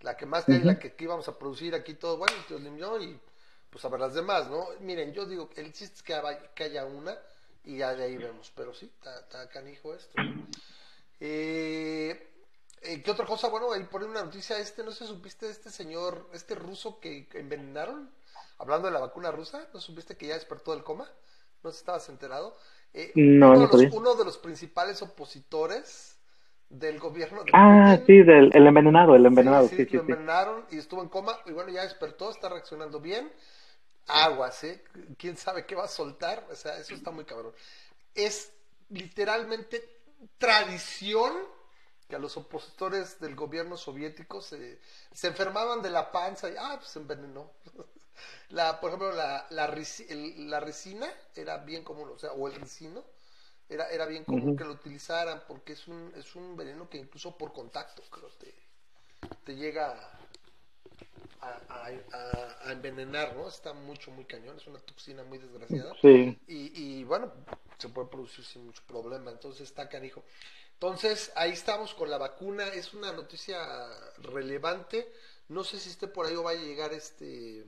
la 0.00 0.16
que 0.16 0.26
más 0.26 0.44
que 0.44 0.58
la 0.58 0.78
que, 0.78 0.94
íbamos 0.98 1.28
a 1.28 1.38
producir 1.38 1.74
aquí 1.74 1.94
todo, 1.94 2.16
bueno, 2.16 2.34
y 3.00 3.20
pues 3.70 3.84
a 3.84 3.88
ver 3.88 4.00
las 4.00 4.14
demás, 4.14 4.48
¿no? 4.48 4.66
Miren, 4.80 5.12
yo 5.12 5.24
digo, 5.24 5.48
el 5.56 5.72
chiste 5.72 5.96
es 5.96 6.02
que, 6.02 6.20
que 6.54 6.64
haya 6.64 6.84
una 6.84 7.16
y 7.64 7.78
ya 7.78 7.94
de 7.94 8.04
ahí 8.04 8.16
vemos, 8.16 8.52
pero 8.54 8.74
sí, 8.74 8.90
está 8.98 9.48
canijo 9.48 9.94
esto. 9.94 10.14
Eh, 11.20 12.32
eh, 12.82 13.02
¿Qué 13.02 13.10
otra 13.12 13.24
cosa? 13.24 13.48
Bueno, 13.48 13.72
ahí 13.72 13.84
ponen 13.84 14.10
una 14.10 14.24
noticia, 14.24 14.58
este, 14.58 14.82
no 14.82 14.90
sé, 14.90 15.06
¿supiste 15.06 15.46
de 15.46 15.52
este 15.52 15.70
señor, 15.70 16.28
este 16.32 16.56
ruso 16.56 16.98
que, 16.98 17.28
envenenaron? 17.34 18.10
Hablando 18.58 18.88
de 18.88 18.92
la 18.92 19.00
vacuna 19.00 19.30
rusa, 19.30 19.68
¿no 19.72 19.80
supiste 19.80 20.16
que 20.16 20.26
ya 20.26 20.34
despertó 20.34 20.72
del 20.72 20.82
coma? 20.82 21.08
¿No 21.62 21.70
estabas 21.70 22.08
enterado? 22.08 22.56
Eh, 22.92 23.12
no, 23.14 23.52
uno, 23.52 23.60
no 23.60 23.68
de 23.68 23.84
los, 23.84 23.94
uno 23.94 24.14
de 24.16 24.24
los 24.24 24.38
principales 24.38 25.00
opositores 25.00 26.16
del 26.72 26.98
gobierno. 26.98 27.44
De 27.44 27.50
ah, 27.54 27.98
sí, 28.06 28.22
del 28.22 28.50
el 28.54 28.66
envenenado, 28.66 29.14
el 29.14 29.26
envenenado. 29.26 29.68
Sí, 29.68 29.76
sí, 29.76 29.84
sí, 29.84 29.96
lo 29.96 30.00
envenenaron 30.00 30.64
y 30.70 30.78
estuvo 30.78 31.02
en 31.02 31.08
coma 31.08 31.38
y 31.46 31.52
bueno, 31.52 31.70
ya 31.70 31.82
despertó, 31.82 32.30
está 32.30 32.48
reaccionando 32.48 32.98
bien. 32.98 33.30
Aguas, 34.08 34.64
¿eh? 34.64 34.82
¿Quién 35.16 35.36
sabe 35.36 35.64
qué 35.64 35.74
va 35.74 35.84
a 35.84 35.88
soltar? 35.88 36.44
O 36.50 36.56
sea, 36.56 36.76
eso 36.78 36.94
está 36.94 37.10
muy 37.10 37.24
cabrón. 37.24 37.52
Es 38.14 38.52
literalmente 38.88 39.86
tradición 40.38 41.32
que 42.08 42.16
a 42.16 42.18
los 42.18 42.36
opositores 42.36 43.20
del 43.20 43.36
gobierno 43.36 43.76
soviético 43.76 44.40
se, 44.40 44.80
se 45.12 45.28
enfermaban 45.28 45.82
de 45.82 45.90
la 45.90 46.10
panza 46.10 46.50
y, 46.50 46.54
ah, 46.58 46.76
pues 46.78 46.90
se 46.90 46.98
envenenó. 46.98 47.52
La, 48.50 48.78
por 48.78 48.90
ejemplo, 48.90 49.10
la, 49.12 49.46
la, 49.48 49.66
la 49.66 50.60
resina 50.60 51.10
era 51.34 51.56
bien 51.58 51.82
común, 51.82 52.10
o 52.14 52.18
sea, 52.18 52.32
o 52.32 52.46
el 52.46 52.54
ricino 52.54 53.02
era, 53.72 53.88
era 53.90 54.06
bien 54.06 54.24
común 54.24 54.56
que 54.56 54.64
lo 54.64 54.72
utilizaran 54.72 55.42
porque 55.46 55.72
es 55.72 55.88
un, 55.88 56.12
es 56.16 56.34
un 56.36 56.56
veneno 56.56 56.88
que 56.88 56.98
incluso 56.98 57.36
por 57.36 57.52
contacto 57.52 58.02
creo 58.10 58.28
te, 58.30 58.54
te 59.44 59.56
llega 59.56 59.96
a, 61.40 61.88
a, 62.64 62.72
envenenar, 62.72 63.34
¿no? 63.34 63.48
Está 63.48 63.72
mucho, 63.72 64.10
muy 64.12 64.24
cañón, 64.24 64.56
es 64.56 64.66
una 64.66 64.78
toxina 64.78 65.24
muy 65.24 65.38
desgraciada. 65.38 65.94
Sí. 66.00 66.38
Y, 66.46 66.98
y 67.00 67.04
bueno, 67.04 67.32
se 67.78 67.88
puede 67.88 68.08
producir 68.08 68.44
sin 68.44 68.66
mucho 68.66 68.82
problema, 68.86 69.30
entonces 69.30 69.62
está 69.62 69.88
canijo. 69.88 70.22
Entonces, 70.74 71.32
ahí 71.36 71.52
estamos 71.52 71.94
con 71.94 72.10
la 72.10 72.18
vacuna, 72.18 72.66
es 72.68 72.94
una 72.94 73.12
noticia 73.12 73.58
relevante. 74.18 75.12
No 75.48 75.64
sé 75.64 75.78
si 75.78 75.90
esté 75.90 76.08
por 76.08 76.26
ahí 76.26 76.34
o 76.34 76.42
vaya 76.42 76.60
a 76.60 76.64
llegar 76.64 76.92
este, 76.92 77.64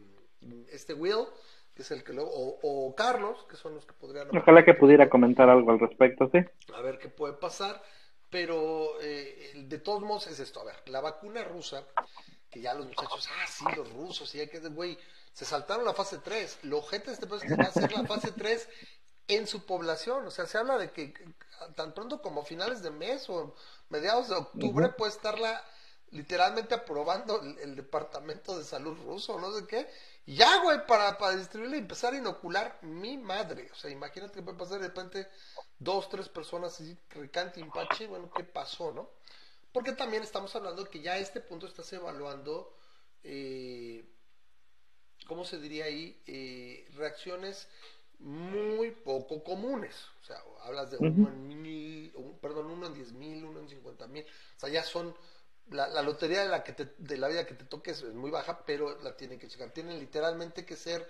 este 0.71 0.95
Will, 0.95 1.27
que 1.75 1.83
es 1.83 1.91
el 1.91 2.05
que 2.05 2.13
luego, 2.13 2.31
o, 2.33 2.95
Carlos, 2.95 3.45
que 3.49 3.57
son 3.57 3.75
los 3.75 3.85
que 3.85 3.93
podrían... 3.95 4.29
Ojalá 4.37 4.65
que 4.65 4.75
pudiera 4.75 5.11
comentar 5.11 5.49
algo 5.49 5.73
al 5.73 5.81
respecto, 5.81 6.31
sí. 6.33 6.39
A 6.75 6.81
ver 6.81 6.99
qué 6.99 7.09
puede 7.09 7.35
pasar, 7.35 7.83
pero 8.31 9.01
eh, 9.01 9.53
de 9.55 9.79
todos 9.79 10.03
modos 10.03 10.29
es 10.29 10.39
esto, 10.41 10.61
a 10.61 10.65
ver, 10.65 10.77
la 10.87 11.01
vacuna 11.01 11.43
rusa, 11.43 11.85
que 12.51 12.61
ya 12.61 12.75
los 12.75 12.87
muchachos, 12.87 13.29
ah, 13.33 13.47
sí, 13.49 13.65
los 13.77 13.93
rusos, 13.93 14.33
y 14.35 14.41
hay 14.41 14.49
que, 14.49 14.61
güey, 14.61 14.97
se 15.33 15.45
saltaron 15.45 15.85
la 15.85 15.95
fase 15.95 16.19
3, 16.19 16.61
lo 16.63 16.81
gente 16.83 17.11
este 17.11 17.27
pues 17.27 17.43
que 17.43 17.57
va 17.57 17.65
a 17.65 17.73
ser 17.73 17.91
la 17.93 18.05
fase 18.05 18.31
3 18.31 18.69
en 19.27 19.47
su 19.47 19.67
población, 19.67 20.27
o 20.27 20.31
sea, 20.31 20.47
se 20.47 20.59
habla 20.59 20.79
de 20.79 20.93
que 20.93 21.13
tan 21.75 21.93
pronto 21.93 22.23
como 22.23 22.45
finales 22.45 22.83
de 22.83 22.91
mes 22.91 23.29
o 23.31 23.55
mediados 23.89 24.29
de 24.29 24.37
octubre 24.37 24.91
puede 24.91 25.13
estarla 25.13 25.63
literalmente 26.11 26.75
aprobando 26.75 27.41
el, 27.43 27.75
Departamento 27.75 28.57
de 28.57 28.65
Salud 28.65 28.97
ruso, 29.05 29.39
no 29.41 29.53
sé 29.53 29.67
qué, 29.67 29.89
ya, 30.27 30.63
güey, 30.63 30.87
para, 30.87 31.19
para 31.19 31.37
distribuirla 31.37 31.77
y 31.77 31.81
empezar 31.81 32.15
a 32.15 32.19
inocular 32.19 32.79
mi 32.83 33.19
madre. 33.19 33.71
O 33.73 33.75
sea, 33.75 33.91
imagínate 33.91 34.35
que 34.35 34.43
puede 34.43 34.59
pasar 34.59 34.81
de 34.81 34.89
repente 34.89 35.29
dos, 35.79 36.09
tres 36.09 36.29
personas 36.29 36.75
así, 36.75 36.97
recante, 37.11 37.61
impache, 37.61 38.07
bueno, 38.07 38.31
¿qué 38.35 38.45
pasó, 38.45 38.93
no? 38.93 39.11
Porque 39.73 39.93
también 39.93 40.23
estamos 40.23 40.55
hablando 40.57 40.89
que 40.89 41.01
ya 41.01 41.15
a 41.15 41.19
este 41.19 41.41
punto 41.41 41.67
estás 41.67 41.93
evaluando, 41.93 42.77
eh, 43.23 44.09
¿cómo 45.27 45.45
se 45.45 45.59
diría 45.59 45.87
ahí? 45.87 46.23
Eh, 46.27 46.89
reacciones 46.95 47.69
muy 48.21 48.93
poco 48.93 49.43
comunes. 49.43 49.95
O 50.23 50.25
sea, 50.25 50.43
hablas 50.63 50.91
de 50.91 50.99
uno 50.99 51.29
en 51.29 51.63
mil, 51.63 52.15
perdón, 52.41 52.71
uno 52.71 52.87
en 52.87 52.95
diez 52.95 53.13
mil, 53.13 53.45
uno 53.45 53.61
en 53.61 53.69
cincuenta 53.69 54.07
mil. 54.07 54.25
O 54.57 54.61
sea, 54.61 54.71
ya 54.71 54.83
son 54.83 55.15
la, 55.71 56.03
lotería 56.03 56.43
de 56.43 56.49
la, 56.49 56.63
que 56.63 56.73
de 56.99 57.19
la 57.19 57.29
vida 57.29 57.47
que 57.47 57.55
te 57.55 57.65
toque 57.65 57.93
es, 57.93 58.05
muy 58.05 58.31
baja, 58.31 58.65
pero 58.65 59.01
la 59.03 59.17
tienen 59.17 59.39
que 59.39 59.49
checar. 59.49 59.71
Tienen 59.71 59.99
literalmente 59.99 60.65
que 60.65 60.77
ser, 60.77 61.09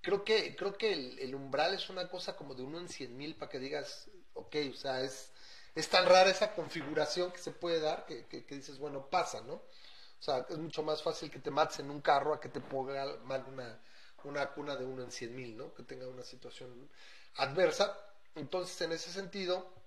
creo 0.00 0.24
que, 0.24 0.56
creo 0.56 0.76
que 0.76 0.92
el, 0.92 1.34
umbral 1.34 1.74
es 1.74 1.88
una 1.90 2.08
cosa 2.08 2.36
como 2.36 2.54
de 2.54 2.62
uno 2.62 2.78
en 2.78 2.88
cien 2.88 3.16
mil 3.16 3.36
para 3.36 3.50
que 3.50 3.58
digas, 3.58 4.08
ok, 4.34 4.56
o 4.72 4.76
sea, 4.76 5.00
es, 5.02 5.30
es 5.74 5.88
tan 5.88 6.06
rara 6.06 6.30
esa 6.30 6.54
configuración 6.54 7.32
que 7.32 7.38
se 7.38 7.52
puede 7.52 7.80
dar 7.80 8.06
que, 8.06 8.26
que, 8.26 8.54
dices, 8.54 8.78
bueno, 8.78 9.08
pasa, 9.08 9.40
¿no? 9.42 9.54
O 9.54 10.24
sea, 10.24 10.46
es 10.48 10.58
mucho 10.58 10.82
más 10.82 11.02
fácil 11.02 11.30
que 11.30 11.40
te 11.40 11.50
mates 11.50 11.80
en 11.80 11.90
un 11.90 12.00
carro 12.00 12.32
a 12.34 12.40
que 12.40 12.48
te 12.48 12.60
ponga 12.60 13.16
mal 13.24 13.44
una, 13.48 13.80
una 14.24 14.50
cuna 14.52 14.76
de 14.76 14.84
uno 14.84 15.02
en 15.02 15.10
cien 15.10 15.34
mil, 15.34 15.56
¿no? 15.56 15.74
Que 15.74 15.82
tenga 15.82 16.08
una 16.08 16.22
situación 16.22 16.88
adversa. 17.36 17.98
Entonces, 18.34 18.80
en 18.82 18.92
ese 18.92 19.10
sentido, 19.10 19.81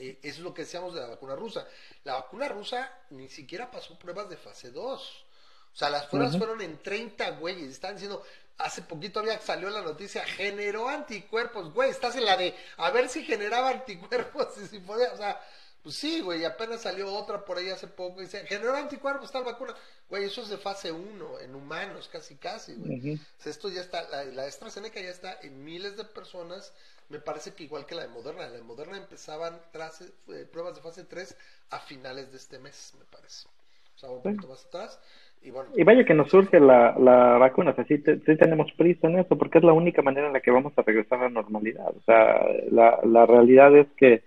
eh, 0.00 0.18
eso 0.22 0.38
es 0.38 0.44
lo 0.44 0.54
que 0.54 0.62
decíamos 0.62 0.94
de 0.94 1.00
la 1.00 1.08
vacuna 1.08 1.36
rusa. 1.36 1.66
La 2.04 2.14
vacuna 2.14 2.48
rusa 2.48 2.90
ni 3.10 3.28
siquiera 3.28 3.70
pasó 3.70 3.98
pruebas 3.98 4.30
de 4.30 4.38
fase 4.38 4.70
2. 4.70 5.26
O 5.72 5.76
sea, 5.76 5.90
las 5.90 6.06
pruebas 6.06 6.36
fueron 6.36 6.60
en 6.62 6.82
30 6.82 7.30
güeyes. 7.32 7.70
Están 7.70 7.94
diciendo, 7.94 8.24
hace 8.56 8.82
poquito 8.82 9.20
había 9.20 9.38
salió 9.40 9.68
la 9.70 9.82
noticia, 9.82 10.24
generó 10.24 10.88
anticuerpos. 10.88 11.72
Güey, 11.74 11.90
estás 11.90 12.16
en 12.16 12.24
la 12.24 12.36
de 12.36 12.54
a 12.78 12.90
ver 12.90 13.08
si 13.08 13.24
generaba 13.24 13.70
anticuerpos 13.70 14.48
y 14.58 14.66
si 14.66 14.78
podía. 14.80 15.12
O 15.12 15.16
sea, 15.18 15.40
pues 15.82 15.96
sí, 15.96 16.20
güey, 16.20 16.44
apenas 16.44 16.82
salió 16.82 17.12
otra 17.12 17.44
por 17.44 17.58
ahí 17.58 17.70
hace 17.70 17.86
poco 17.86 18.20
y 18.20 18.24
dice, 18.24 18.44
generó 18.46 18.74
anticuerpos 18.76 19.30
tal 19.30 19.44
vacuna. 19.44 19.74
Güey, 20.08 20.24
eso 20.24 20.42
es 20.42 20.48
de 20.48 20.58
fase 20.58 20.92
1, 20.92 21.40
en 21.40 21.54
humanos, 21.54 22.08
casi, 22.10 22.36
casi, 22.36 22.74
güey. 22.74 23.20
esto 23.44 23.68
ya 23.68 23.80
está, 23.80 24.08
la, 24.10 24.24
la 24.24 24.44
AstraZeneca 24.44 25.00
ya 25.00 25.10
está 25.10 25.38
en 25.40 25.64
miles 25.64 25.96
de 25.96 26.04
personas 26.04 26.72
me 27.10 27.18
parece 27.18 27.52
que 27.54 27.64
igual 27.64 27.86
que 27.86 27.94
la 27.94 28.02
de 28.02 28.08
Moderna, 28.08 28.42
la 28.42 28.52
de 28.52 28.62
Moderna 28.62 28.96
empezaban 28.96 29.54
eh, 29.54 30.46
pruebas 30.50 30.76
de 30.76 30.80
fase 30.80 31.04
3 31.04 31.36
a 31.70 31.78
finales 31.80 32.30
de 32.30 32.38
este 32.38 32.58
mes, 32.58 32.94
me 32.98 33.04
parece. 33.04 33.48
O 33.94 33.98
sea, 33.98 34.10
un 34.10 34.22
poquito 34.22 34.48
más 34.48 34.64
atrás. 34.64 35.00
Y, 35.42 35.50
bueno, 35.50 35.70
y 35.76 35.84
vaya 35.84 36.04
que 36.04 36.14
nos 36.14 36.30
surge 36.30 36.60
la, 36.60 36.94
la 36.98 37.38
vacuna, 37.38 37.72
o 37.72 37.74
sea, 37.74 37.84
sí, 37.84 37.98
tenemos 37.98 38.70
prisa 38.72 39.08
en 39.08 39.18
eso, 39.18 39.36
porque 39.36 39.58
es 39.58 39.64
la 39.64 39.72
única 39.72 40.02
manera 40.02 40.26
en 40.26 40.32
la 40.32 40.40
que 40.40 40.50
vamos 40.50 40.72
a 40.76 40.82
regresar 40.82 41.18
a 41.18 41.24
la 41.24 41.30
normalidad. 41.30 41.88
O 41.88 42.00
sea, 42.02 42.46
la, 42.70 43.00
la 43.04 43.26
realidad 43.26 43.76
es 43.76 43.88
que 43.96 44.22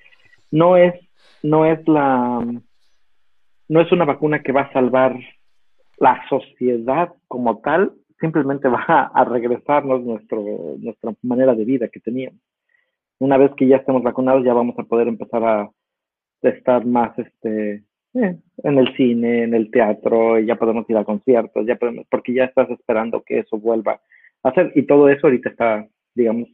no 0.52 0.76
es, 0.76 0.94
no 1.42 1.66
es 1.66 1.88
la, 1.88 2.46
no 3.68 3.82
es 3.82 3.92
una 3.92 4.06
vacuna 4.06 4.42
que 4.42 4.52
va 4.52 4.62
a 4.62 4.74
salvar 4.74 5.16
la 5.98 6.22
sociedad 6.30 7.14
como 7.28 7.60
tal, 7.60 7.94
simplemente 8.20 8.68
va 8.68 9.12
a 9.14 9.24
regresarnos 9.24 10.02
nuestro, 10.04 10.44
nuestra 10.80 11.14
manera 11.22 11.56
de 11.56 11.66
vida 11.66 11.88
que 11.88 12.00
teníamos. 12.00 12.40
Una 13.20 13.38
vez 13.38 13.52
que 13.56 13.68
ya 13.68 13.78
estemos 13.78 14.04
vacunados 14.04 14.44
ya 14.44 14.54
vamos 14.54 14.78
a 14.78 14.84
poder 14.84 15.08
empezar 15.08 15.44
a 15.44 15.70
estar 16.42 16.86
más 16.86 17.18
este 17.18 17.84
eh, 18.16 18.38
en 18.64 18.78
el 18.78 18.96
cine, 18.96 19.44
en 19.44 19.56
el 19.56 19.72
teatro, 19.72 20.40
ya 20.40 20.56
podemos 20.56 20.88
ir 20.90 20.98
a 20.98 21.04
conciertos, 21.06 21.66
ya 21.66 21.76
podemos, 21.78 22.06
porque 22.12 22.34
ya 22.34 22.46
estás 22.46 22.70
esperando 22.70 23.24
que 23.24 23.40
eso 23.40 23.58
vuelva 23.58 24.02
a 24.44 24.50
hacer 24.50 24.72
y 24.76 24.84
todo 24.84 25.10
eso 25.10 25.28
ahorita 25.28 25.50
está, 25.50 25.88
digamos, 26.14 26.48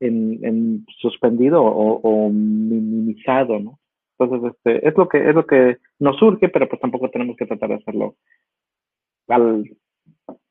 en, 0.00 0.84
suspendido 0.98 1.62
o, 1.64 2.28
minimizado, 2.30 3.58
¿no? 3.60 3.78
Entonces, 4.18 4.52
este, 4.52 4.88
es 4.88 4.96
lo 4.96 5.08
que 5.08 5.28
es 5.28 5.34
lo 5.34 5.46
que 5.46 5.78
nos 5.98 6.18
surge, 6.18 6.48
pero 6.48 6.68
pues 6.68 6.80
tampoco 6.80 7.08
tenemos 7.10 7.36
que 7.36 7.46
tratar 7.46 7.70
de 7.70 7.74
hacerlo 7.76 8.16
al, 9.28 9.64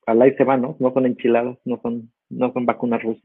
al 0.05 0.21
ahí 0.21 0.33
se 0.35 0.43
va, 0.43 0.57
¿no? 0.57 0.75
No 0.79 0.93
son 0.93 1.05
enchiladas, 1.05 1.57
no 1.65 1.79
son, 1.81 2.11
no 2.29 2.51
son 2.53 2.65
vacunas 2.65 3.03
rusas. 3.03 3.23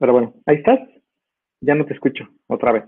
Pero 0.00 0.14
bueno, 0.14 0.34
ahí 0.46 0.56
estás. 0.56 0.80
Ya 1.60 1.74
no 1.74 1.84
te 1.84 1.92
escucho 1.92 2.24
otra 2.46 2.72
vez. 2.72 2.84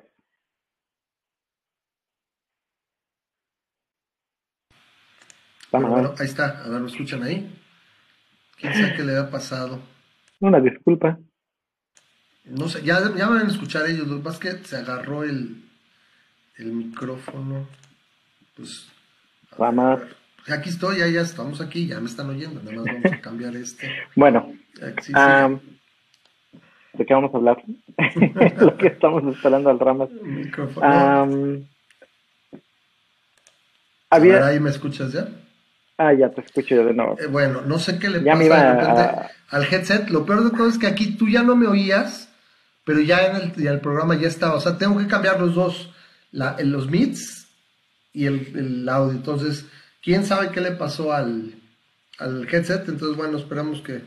bueno, 5.70 6.14
ahí 6.18 6.26
está. 6.26 6.64
A 6.64 6.68
ver, 6.68 6.80
¿me 6.80 6.88
escuchan 6.88 7.22
ahí? 7.22 7.54
¿Quién 8.58 8.72
sabe 8.72 8.94
qué 8.96 9.02
le 9.02 9.18
ha 9.18 9.30
pasado? 9.30 9.80
Una 10.40 10.58
disculpa. 10.60 11.18
No 12.44 12.68
sé, 12.68 12.82
ya, 12.82 12.98
ya 13.14 13.28
van 13.28 13.46
a 13.46 13.50
escuchar 13.50 13.86
ellos. 13.88 14.08
Lo 14.08 14.18
más 14.20 14.38
que 14.38 14.50
se 14.64 14.76
agarró 14.76 15.22
el, 15.22 15.62
el 16.56 16.72
micrófono. 16.72 17.68
Pues. 18.56 18.90
Vamos. 19.58 20.00
Aquí 20.48 20.70
estoy, 20.70 20.98
ya, 20.98 21.08
ya 21.08 21.20
estamos 21.20 21.60
aquí, 21.60 21.86
ya 21.86 22.00
me 22.00 22.06
están 22.06 22.30
oyendo. 22.30 22.62
Nada 22.62 22.76
más 22.76 22.86
vamos 22.86 23.12
a 23.12 23.20
cambiar 23.20 23.54
este. 23.54 23.90
Bueno. 24.16 24.54
¿De 26.94 27.06
qué 27.06 27.14
vamos 27.14 27.32
a 27.32 27.36
hablar? 27.38 27.62
Lo 28.60 28.76
que 28.76 28.88
estamos 28.88 29.24
esperando 29.34 29.70
al 29.70 29.78
Ramas. 29.78 30.10
Había... 34.10 34.46
¿Ahí 34.46 34.60
me 34.60 34.70
escuchas 34.70 35.12
ya? 35.12 35.28
Ah, 35.96 36.12
ya 36.12 36.30
te 36.30 36.40
escucho 36.42 36.74
yo 36.74 36.84
de 36.84 36.94
nuevo. 36.94 37.18
Eh, 37.18 37.26
bueno, 37.26 37.62
no 37.62 37.78
sé 37.78 37.98
qué 37.98 38.10
le 38.10 38.20
pasa 38.20 39.30
al 39.48 39.64
headset. 39.64 40.10
Lo 40.10 40.26
peor 40.26 40.44
de 40.44 40.56
todo 40.56 40.68
es 40.68 40.78
que 40.78 40.86
aquí 40.86 41.16
tú 41.16 41.28
ya 41.28 41.42
no 41.42 41.56
me 41.56 41.66
oías, 41.66 42.28
pero 42.84 43.00
ya 43.00 43.26
en 43.26 43.36
el, 43.36 43.66
el 43.66 43.80
programa 43.80 44.14
ya 44.16 44.28
estaba. 44.28 44.54
O 44.54 44.60
sea, 44.60 44.76
tengo 44.78 44.98
que 44.98 45.06
cambiar 45.06 45.40
los 45.40 45.54
dos, 45.54 45.94
la, 46.30 46.56
los 46.62 46.90
mids 46.90 47.48
y 48.12 48.26
el, 48.26 48.52
el, 48.56 48.88
audio. 48.88 49.12
Entonces, 49.12 49.66
quién 50.02 50.24
sabe 50.24 50.50
qué 50.50 50.60
le 50.60 50.72
pasó 50.72 51.12
al, 51.12 51.54
al 52.18 52.46
headset. 52.52 52.88
Entonces, 52.88 53.16
bueno, 53.16 53.38
esperamos 53.38 53.80
que 53.80 54.02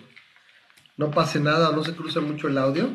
no 0.97 1.11
pase 1.11 1.39
nada, 1.39 1.71
no 1.71 1.83
se 1.83 1.95
cruce 1.95 2.19
mucho 2.19 2.47
el 2.47 2.57
audio. 2.57 2.89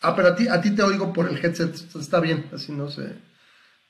Ah, 0.00 0.14
pero 0.16 0.28
a 0.28 0.34
ti, 0.34 0.48
a 0.48 0.60
ti 0.60 0.72
te 0.72 0.82
oigo 0.82 1.12
por 1.12 1.28
el 1.28 1.44
headset, 1.44 1.74
está 1.94 2.20
bien, 2.20 2.50
así 2.52 2.72
no 2.72 2.90
se, 2.90 3.16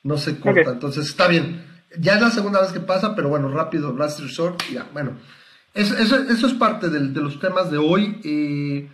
no 0.03 0.17
se 0.17 0.39
corta, 0.39 0.71
entonces 0.71 1.07
está 1.07 1.27
bien. 1.27 1.65
Ya 1.97 2.15
es 2.15 2.21
la 2.21 2.31
segunda 2.31 2.61
vez 2.61 2.71
que 2.71 2.79
pasa, 2.79 3.15
pero 3.15 3.29
bueno, 3.29 3.49
rápido, 3.49 3.93
Blast 3.93 4.19
Resort, 4.19 4.61
ya, 4.71 4.87
bueno. 4.93 5.17
Eso, 5.73 5.97
eso, 5.97 6.47
es 6.47 6.53
parte 6.53 6.89
de, 6.89 6.99
los 6.99 7.39
temas 7.39 7.71
de 7.71 7.79
hoy. 7.79 8.21
Eh, 8.23 8.89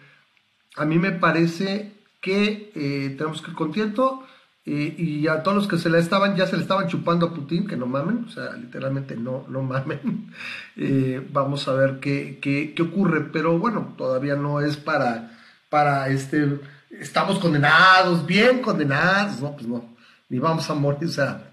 a 0.77 0.85
mí 0.85 0.97
me 0.97 1.11
parece 1.11 1.93
que 2.21 2.71
eh, 2.73 3.15
tenemos 3.17 3.41
que 3.41 3.51
ir 3.51 3.57
contento 3.57 4.25
y 4.71 5.27
a 5.27 5.41
todos 5.41 5.57
los 5.57 5.67
que 5.67 5.77
se 5.77 5.89
le 5.89 5.99
estaban, 5.99 6.35
ya 6.35 6.45
se 6.45 6.55
le 6.55 6.61
estaban 6.61 6.88
chupando 6.88 7.27
a 7.27 7.33
Putin, 7.33 7.65
que 7.65 7.75
no 7.75 7.85
mamen, 7.85 8.25
o 8.27 8.29
sea, 8.29 8.53
literalmente 8.53 9.15
no, 9.15 9.45
no 9.49 9.61
mamen. 9.61 10.33
Eh, 10.81 11.27
vamos 11.33 11.67
a 11.67 11.73
ver 11.73 11.99
qué, 11.99 12.39
qué, 12.41 12.73
qué, 12.73 12.83
ocurre, 12.83 13.19
pero 13.33 13.59
bueno, 13.59 13.95
todavía 13.97 14.35
no 14.38 14.61
es 14.61 14.77
para, 14.77 15.38
para 15.69 16.07
este, 16.07 16.57
estamos 16.89 17.38
condenados, 17.38 18.25
bien 18.25 18.61
condenados, 18.61 19.41
no, 19.41 19.57
pues 19.57 19.67
no, 19.67 19.83
ni 20.29 20.39
vamos 20.39 20.69
a 20.69 20.75
morir, 20.75 21.09
o 21.09 21.11
sea, 21.11 21.51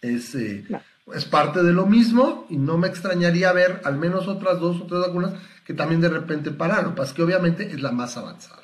es, 0.00 0.36
eh, 0.36 0.64
es 1.12 1.24
parte 1.24 1.64
de 1.64 1.72
lo 1.72 1.86
mismo 1.86 2.46
y 2.48 2.56
no 2.56 2.78
me 2.78 2.86
extrañaría 2.86 3.52
ver 3.52 3.80
al 3.84 3.96
menos 3.96 4.28
otras 4.28 4.60
dos 4.60 4.80
o 4.80 4.86
tres 4.86 5.00
vacunas 5.00 5.32
que 5.66 5.74
también 5.74 6.00
de 6.00 6.10
repente 6.10 6.52
pararon, 6.52 6.94
pues 6.94 7.12
que 7.12 7.22
obviamente 7.24 7.66
es 7.72 7.82
la 7.82 7.90
más 7.90 8.16
avanzada. 8.16 8.63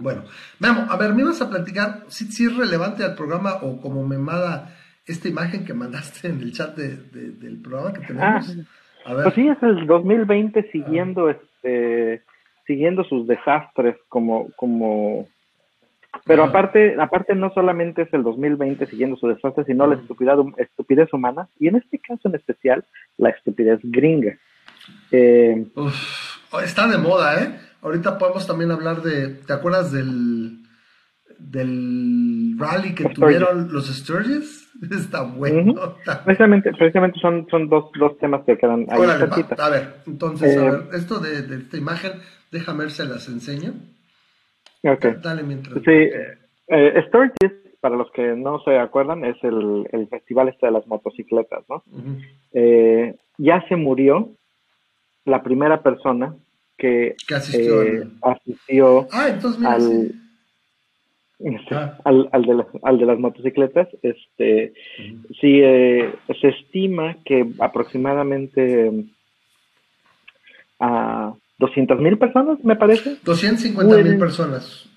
Bueno, 0.00 0.24
Memo, 0.58 0.86
a 0.88 0.96
ver, 0.96 1.14
me 1.14 1.22
ibas 1.22 1.40
a 1.42 1.50
platicar 1.50 2.04
si, 2.08 2.24
es 2.44 2.56
relevante 2.56 3.04
al 3.04 3.14
programa 3.14 3.54
o 3.62 3.80
como 3.80 4.06
me 4.06 4.18
manda 4.18 4.74
esta 5.06 5.28
imagen 5.28 5.64
que 5.64 5.74
mandaste 5.74 6.28
en 6.28 6.40
el 6.40 6.52
chat 6.52 6.76
del 6.76 7.60
programa 7.62 7.92
que 7.92 8.06
tenemos. 8.06 8.56
Ah, 9.04 9.14
pues 9.22 9.34
sí, 9.34 9.46
es 9.48 9.62
el 9.62 9.86
2020 9.86 10.70
siguiendo 10.70 11.30
este 11.30 12.22
siguiendo 12.66 13.02
sus 13.04 13.26
desastres 13.26 13.96
como 14.08 14.50
como 14.56 15.26
pero 16.24 16.44
aparte 16.44 16.96
aparte 17.00 17.34
no 17.34 17.50
solamente 17.52 18.02
es 18.02 18.12
el 18.12 18.22
2020 18.22 18.86
siguiendo 18.86 19.16
sus 19.16 19.34
desastres, 19.34 19.66
sino 19.66 19.86
la 19.86 19.94
estupidez, 19.96 20.36
estupidez 20.58 21.12
humana 21.12 21.48
y 21.58 21.68
en 21.68 21.76
este 21.76 21.98
caso 21.98 22.28
en 22.28 22.34
especial 22.34 22.84
la 23.16 23.30
estupidez 23.30 23.80
gringa. 23.82 24.36
Eh, 25.12 25.66
está 26.62 26.88
de 26.88 26.98
moda, 26.98 27.42
¿eh? 27.42 27.69
Ahorita 27.82 28.18
podemos 28.18 28.46
también 28.46 28.70
hablar 28.70 29.02
de, 29.02 29.28
¿te 29.28 29.52
acuerdas 29.52 29.90
del, 29.92 30.58
del 31.38 32.54
rally 32.58 32.94
que 32.94 33.04
tuvieron 33.08 33.72
los 33.72 33.86
Sturges? 33.86 34.68
Está 34.90 35.22
bueno. 35.22 35.74
Precisamente, 36.24 36.72
precisamente 36.72 37.18
son, 37.20 37.46
son 37.50 37.68
dos, 37.68 37.90
dos 37.98 38.18
temas 38.18 38.44
que 38.44 38.56
quedan 38.58 38.86
ahí. 38.90 39.00
a 39.02 39.68
ver, 39.68 39.94
entonces, 40.06 40.56
a 40.56 40.66
eh, 40.66 40.70
ver, 40.70 40.80
esto 40.94 41.18
de, 41.18 41.42
de, 41.42 41.56
esta 41.56 41.76
imagen, 41.76 42.12
déjame 42.50 42.80
ver 42.80 42.90
si 42.90 43.06
las 43.06 43.28
enseño. 43.28 43.72
Ok. 44.84 45.06
Dale 45.22 45.42
mientras. 45.42 45.82
Sí, 45.82 46.08
eh, 46.68 47.04
Sturges, 47.08 47.52
para 47.80 47.96
los 47.96 48.10
que 48.12 48.34
no 48.36 48.60
se 48.60 48.78
acuerdan, 48.78 49.24
es 49.24 49.36
el, 49.42 49.88
el 49.92 50.08
festival 50.08 50.48
este 50.48 50.66
de 50.66 50.72
las 50.72 50.86
motocicletas, 50.86 51.64
¿no? 51.68 51.82
eh, 52.52 53.16
ya 53.38 53.64
se 53.68 53.76
murió 53.76 54.30
la 55.24 55.42
primera 55.42 55.82
persona 55.82 56.34
que, 56.80 57.14
asistió, 57.34 57.82
eh, 57.82 58.08
ah, 58.22 58.36
al, 59.66 60.12
este, 61.38 61.74
ah. 61.74 61.98
al, 62.04 62.28
al, 62.32 62.42
de 62.42 62.54
las, 62.54 62.66
al 62.82 62.98
de 62.98 63.06
las 63.06 63.18
motocicletas. 63.18 63.88
Este, 64.02 64.72
Sí, 65.40 65.60
eh, 65.62 66.12
se 66.40 66.48
estima 66.48 67.16
que 67.24 67.46
aproximadamente 67.60 68.90
a 70.80 71.34
200 71.58 72.00
mil 72.00 72.18
personas, 72.18 72.64
me 72.64 72.76
parece. 72.76 73.16
250 73.22 73.96
mil 73.98 74.18
personas. 74.18 74.88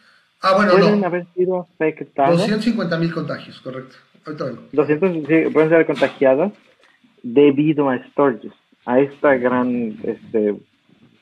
Ah, 0.41 0.55
bueno, 0.55 0.73
pueden 0.73 1.01
no. 1.01 1.07
haber 1.07 1.25
sido 1.35 1.67
afectadas. 1.75 2.37
250 2.37 2.97
mil 2.97 3.13
contagios, 3.13 3.59
correcto. 3.61 3.95
Ahorita 4.25 4.45
200, 4.71 5.11
sí, 5.27 5.49
pueden 5.53 5.69
ser 5.69 5.85
contagiadas 5.85 6.53
debido 7.21 7.89
a 7.89 7.97
Sturgis, 8.09 8.51
a 8.85 8.99
esta 8.99 9.35
gran 9.35 9.97
este, 10.03 10.55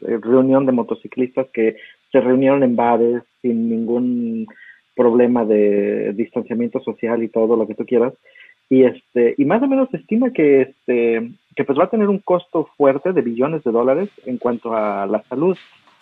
eh, 0.07 0.19
reunión 0.21 0.65
de 0.65 0.71
motociclistas 0.71 1.47
que 1.53 1.75
se 2.11 2.21
reunieron 2.21 2.63
en 2.63 2.75
bares 2.75 3.23
sin 3.41 3.69
ningún 3.69 4.47
problema 4.95 5.45
de 5.45 6.13
distanciamiento 6.13 6.79
social 6.81 7.23
y 7.23 7.29
todo 7.29 7.55
lo 7.55 7.67
que 7.67 7.75
tú 7.75 7.85
quieras. 7.85 8.13
Y 8.69 8.83
este 8.83 9.35
y 9.37 9.45
más 9.45 9.61
o 9.61 9.67
menos 9.67 9.89
se 9.89 9.97
estima 9.97 10.31
que 10.31 10.61
este 10.61 11.31
que 11.55 11.63
pues 11.65 11.77
va 11.77 11.85
a 11.85 11.89
tener 11.89 12.07
un 12.07 12.19
costo 12.19 12.69
fuerte 12.77 13.11
de 13.11 13.21
billones 13.21 13.63
de 13.63 13.71
dólares 13.71 14.09
en 14.25 14.37
cuanto 14.37 14.73
a 14.73 15.05
la 15.05 15.21
salud 15.23 15.57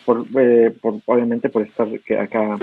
por, 0.06 0.26
eh, 0.40 0.74
obviamente 1.06 1.50
por 1.50 1.64
estar 1.64 1.88
acá 2.20 2.58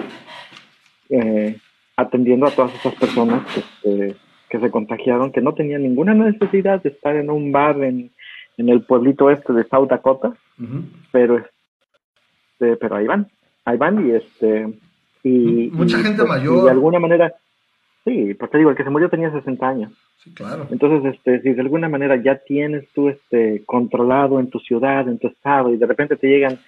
eh, 1.10 1.56
atendiendo 1.96 2.46
a 2.46 2.50
todas 2.50 2.74
esas 2.74 2.94
personas 2.94 3.42
este, 3.56 4.14
que 4.48 4.60
se 4.60 4.70
contagiaron 4.70 5.32
que 5.32 5.40
no 5.40 5.54
tenían 5.54 5.82
ninguna 5.82 6.14
necesidad 6.14 6.82
de 6.82 6.90
estar 6.90 7.16
en 7.16 7.30
un 7.30 7.52
bar 7.52 7.82
en 7.82 8.10
en 8.56 8.68
el 8.68 8.82
pueblito 8.82 9.30
este 9.30 9.52
de 9.52 9.64
South 9.64 9.88
Dakota, 9.88 10.34
pero 11.12 11.38
este, 11.38 12.76
pero 12.76 12.96
ahí 12.96 13.06
van, 13.06 13.28
ahí 13.64 13.76
van 13.76 14.06
y 14.06 14.12
este 14.12 14.78
y 15.22 15.70
mucha 15.72 15.98
gente 15.98 16.18
pues, 16.18 16.28
mayor 16.28 16.64
de 16.64 16.70
alguna 16.70 16.98
manera 16.98 17.34
sí, 18.04 18.34
porque 18.34 18.58
digo 18.58 18.70
el 18.70 18.76
que 18.76 18.84
se 18.84 18.90
murió 18.90 19.10
tenía 19.10 19.30
60 19.30 19.68
años. 19.68 19.92
Sí, 20.18 20.32
claro. 20.32 20.66
Entonces, 20.70 21.14
este, 21.14 21.42
si 21.42 21.52
de 21.52 21.60
alguna 21.60 21.88
manera 21.88 22.16
ya 22.16 22.36
tienes 22.36 22.88
tú 22.94 23.08
este 23.08 23.62
controlado 23.66 24.40
en 24.40 24.48
tu 24.48 24.58
ciudad, 24.60 25.08
en 25.08 25.18
tu 25.18 25.28
estado 25.28 25.74
y 25.74 25.76
de 25.76 25.86
repente 25.86 26.16
te 26.16 26.28
llegan 26.28 26.58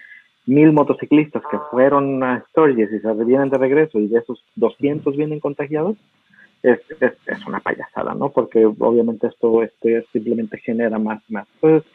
mil 0.48 0.72
motociclistas 0.72 1.42
que 1.50 1.58
fueron 1.70 2.22
a 2.22 2.42
Sturgis 2.48 2.90
y 2.90 3.00
se 3.00 3.24
vienen 3.24 3.50
de 3.50 3.58
regreso 3.58 3.98
y 3.98 4.08
de 4.08 4.18
esos 4.18 4.42
200 4.56 5.16
vienen 5.16 5.40
contagiados, 5.40 5.96
es, 6.62 6.80
es, 7.00 7.46
una 7.46 7.60
payasada, 7.60 8.14
¿no? 8.14 8.30
Porque 8.30 8.64
obviamente 8.64 9.26
esto 9.28 9.62
este, 9.62 10.04
simplemente 10.12 10.58
genera 10.58 10.98
más, 10.98 11.22
más. 11.28 11.46
Entonces, 11.54 11.90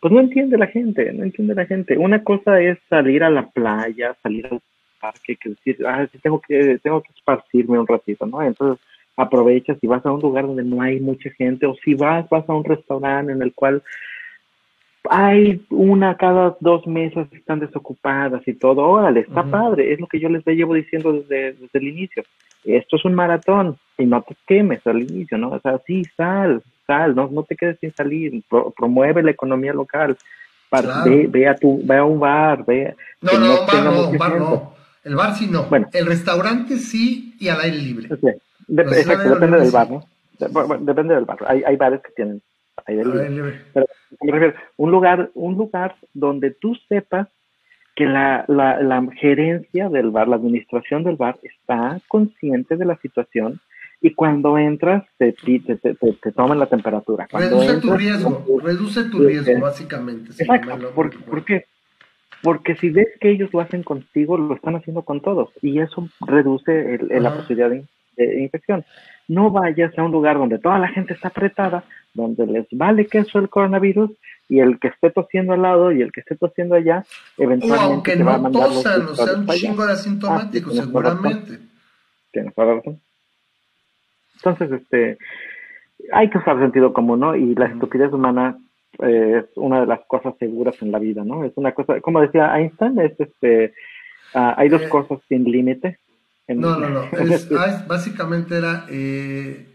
pues 0.00 0.12
no 0.12 0.20
entiende 0.20 0.58
la 0.58 0.66
gente, 0.66 1.12
no 1.12 1.22
entiende 1.22 1.54
la 1.54 1.66
gente. 1.66 1.96
Una 1.96 2.24
cosa 2.24 2.60
es 2.60 2.78
salir 2.88 3.22
a 3.22 3.30
la 3.30 3.48
playa, 3.50 4.16
salir 4.22 4.46
al 4.46 4.60
parque, 5.00 5.36
que 5.36 5.50
decir, 5.50 5.78
ah, 5.86 6.06
sí, 6.10 6.18
tengo 6.18 6.40
que, 6.40 6.78
tengo 6.82 7.02
que 7.02 7.12
esparcirme 7.16 7.78
un 7.78 7.86
ratito, 7.86 8.26
¿no? 8.26 8.42
Entonces, 8.42 8.84
aprovechas 9.16 9.78
y 9.80 9.86
vas 9.86 10.04
a 10.04 10.12
un 10.12 10.20
lugar 10.20 10.46
donde 10.46 10.64
no 10.64 10.82
hay 10.82 10.98
mucha 11.00 11.30
gente, 11.30 11.66
o 11.66 11.74
si 11.84 11.94
vas, 11.94 12.28
vas 12.28 12.48
a 12.48 12.54
un 12.54 12.64
restaurante 12.64 13.32
en 13.32 13.42
el 13.42 13.52
cual 13.52 13.82
hay 15.10 15.64
una 15.70 16.16
cada 16.16 16.56
dos 16.60 16.86
mesas 16.86 17.26
están 17.32 17.60
desocupadas 17.60 18.46
y 18.46 18.54
todo. 18.54 18.82
Órale, 18.82 19.20
está 19.20 19.42
padre. 19.42 19.92
Es 19.92 20.00
lo 20.00 20.06
que 20.06 20.20
yo 20.20 20.28
les 20.28 20.44
llevo 20.46 20.74
diciendo 20.74 21.12
desde, 21.12 21.52
desde 21.54 21.78
el 21.78 21.88
inicio. 21.88 22.22
Esto 22.64 22.96
es 22.96 23.04
un 23.04 23.14
maratón 23.14 23.76
y 23.98 24.06
no 24.06 24.22
te 24.22 24.36
quemes 24.46 24.86
al 24.86 25.02
inicio, 25.02 25.38
¿no? 25.38 25.50
O 25.50 25.60
sea, 25.60 25.78
sí, 25.86 26.04
sal, 26.16 26.62
sal, 26.86 27.14
no, 27.14 27.28
no 27.28 27.42
te 27.42 27.56
quedes 27.56 27.78
sin 27.80 27.94
salir. 27.94 28.42
promueve 28.76 29.22
la 29.22 29.30
economía 29.30 29.72
local. 29.72 30.16
ve, 30.70 31.48
a 31.48 31.54
tu, 31.54 31.80
ve 31.84 31.96
a 31.96 32.04
un 32.04 32.20
bar, 32.20 32.64
ve. 32.64 32.94
No, 33.20 33.38
no, 33.38 33.60
un 33.60 33.66
bar 33.66 33.84
no, 33.84 34.08
un 34.08 34.18
bar 34.18 34.38
no. 34.38 34.74
El 35.04 35.16
bar 35.16 35.34
sí 35.34 35.48
no. 35.48 35.64
Bueno. 35.64 35.88
El 35.92 36.06
restaurante 36.06 36.78
sí 36.78 37.34
y 37.38 37.48
al 37.48 37.60
aire 37.60 37.76
libre. 37.76 38.08
exacto, 38.08 39.34
depende 39.34 39.58
del 39.58 39.70
bar, 39.70 39.90
¿no? 39.90 40.06
depende 40.38 41.14
del 41.14 41.24
bar. 41.24 41.38
Hay, 41.46 41.62
hay 41.64 41.76
bares 41.76 42.00
que 42.02 42.12
tienen 42.12 42.40
aire 42.86 43.04
libre. 43.04 43.60
Pero 43.72 43.86
me 44.20 44.32
refiero, 44.32 44.54
un 44.76 44.90
lugar, 44.90 45.30
un 45.34 45.54
lugar 45.54 45.96
donde 46.14 46.50
tú 46.52 46.76
sepas 46.88 47.28
que 47.94 48.06
la, 48.06 48.44
la, 48.48 48.80
la, 48.82 49.06
gerencia 49.20 49.88
del 49.88 50.10
bar, 50.10 50.28
la 50.28 50.36
administración 50.36 51.04
del 51.04 51.16
bar 51.16 51.38
está 51.42 52.00
consciente 52.08 52.76
de 52.76 52.86
la 52.86 52.96
situación 52.98 53.60
y 54.00 54.14
cuando 54.14 54.58
entras 54.58 55.04
te, 55.18 55.32
te, 55.32 55.60
te, 55.60 55.94
te 55.94 56.32
toman 56.32 56.58
la 56.58 56.66
temperatura. 56.66 57.28
reduce 57.32 57.80
tu 57.80 57.92
riesgo, 57.94 58.44
reduce 58.62 59.04
tu 59.04 59.18
riesgo 59.20 59.60
básicamente. 59.60 60.30
exacto, 60.30 60.90
¿Por, 60.94 61.44
qué? 61.44 61.66
Porque 62.42 62.74
si 62.76 62.90
ves 62.90 63.08
que 63.20 63.30
ellos 63.30 63.50
lo 63.52 63.60
hacen 63.60 63.82
contigo, 63.82 64.36
lo 64.36 64.54
están 64.54 64.74
haciendo 64.74 65.02
con 65.02 65.20
todos 65.20 65.50
y 65.60 65.78
eso 65.78 66.08
reduce 66.26 66.94
el, 66.94 67.22
la 67.22 67.34
posibilidad 67.34 67.70
de, 67.70 67.84
de 68.16 68.42
infección. 68.42 68.84
No 69.28 69.50
vayas 69.50 69.96
a 69.96 70.02
un 70.02 70.10
lugar 70.10 70.38
donde 70.38 70.58
toda 70.58 70.78
la 70.78 70.88
gente 70.88 71.14
está 71.14 71.28
apretada, 71.28 71.84
donde 72.14 72.46
les 72.46 72.66
vale 72.72 73.06
queso 73.06 73.38
el 73.38 73.48
coronavirus 73.48 74.10
y 74.52 74.60
el 74.60 74.78
que 74.78 74.88
esté 74.88 75.10
tosiendo 75.10 75.54
al 75.54 75.62
lado 75.62 75.92
y 75.92 76.02
el 76.02 76.12
que 76.12 76.20
esté 76.20 76.36
tosiendo 76.36 76.74
allá, 76.74 77.06
eventualmente. 77.38 77.86
O 77.86 77.90
aunque 77.90 78.16
no 78.16 78.50
tosan, 78.50 79.06
o 79.06 79.14
sea, 79.14 79.38
un 79.38 79.46
chingo 79.46 79.86
de 79.86 79.92
asintomáticos, 79.94 80.78
ah, 80.78 80.82
seguramente. 80.82 81.58
Tienes 82.30 82.54
razón. 82.54 83.00
Entonces, 84.36 84.72
este, 84.72 85.16
hay 86.12 86.28
que 86.28 86.36
usar 86.36 86.58
sentido 86.58 86.92
común, 86.92 87.20
¿no? 87.20 87.34
Y 87.34 87.54
la 87.54 87.64
estupidez 87.64 88.12
humana 88.12 88.58
eh, 88.98 89.42
es 89.42 89.56
una 89.56 89.80
de 89.80 89.86
las 89.86 90.00
cosas 90.06 90.34
seguras 90.38 90.76
en 90.82 90.92
la 90.92 90.98
vida, 90.98 91.24
¿no? 91.24 91.44
Es 91.44 91.52
una 91.56 91.72
cosa, 91.72 92.02
como 92.02 92.20
decía 92.20 92.54
Einstein, 92.54 93.00
es 93.00 93.18
este, 93.18 93.72
ah, 94.34 94.54
hay 94.58 94.68
dos 94.68 94.82
eh, 94.82 94.88
cosas 94.90 95.18
sin 95.30 95.44
límite. 95.44 95.98
No, 96.46 96.78
no, 96.78 96.90
no. 96.90 97.08
Ah, 97.58 97.84
básicamente 97.88 98.58
era 98.58 98.84
eh, 98.90 99.71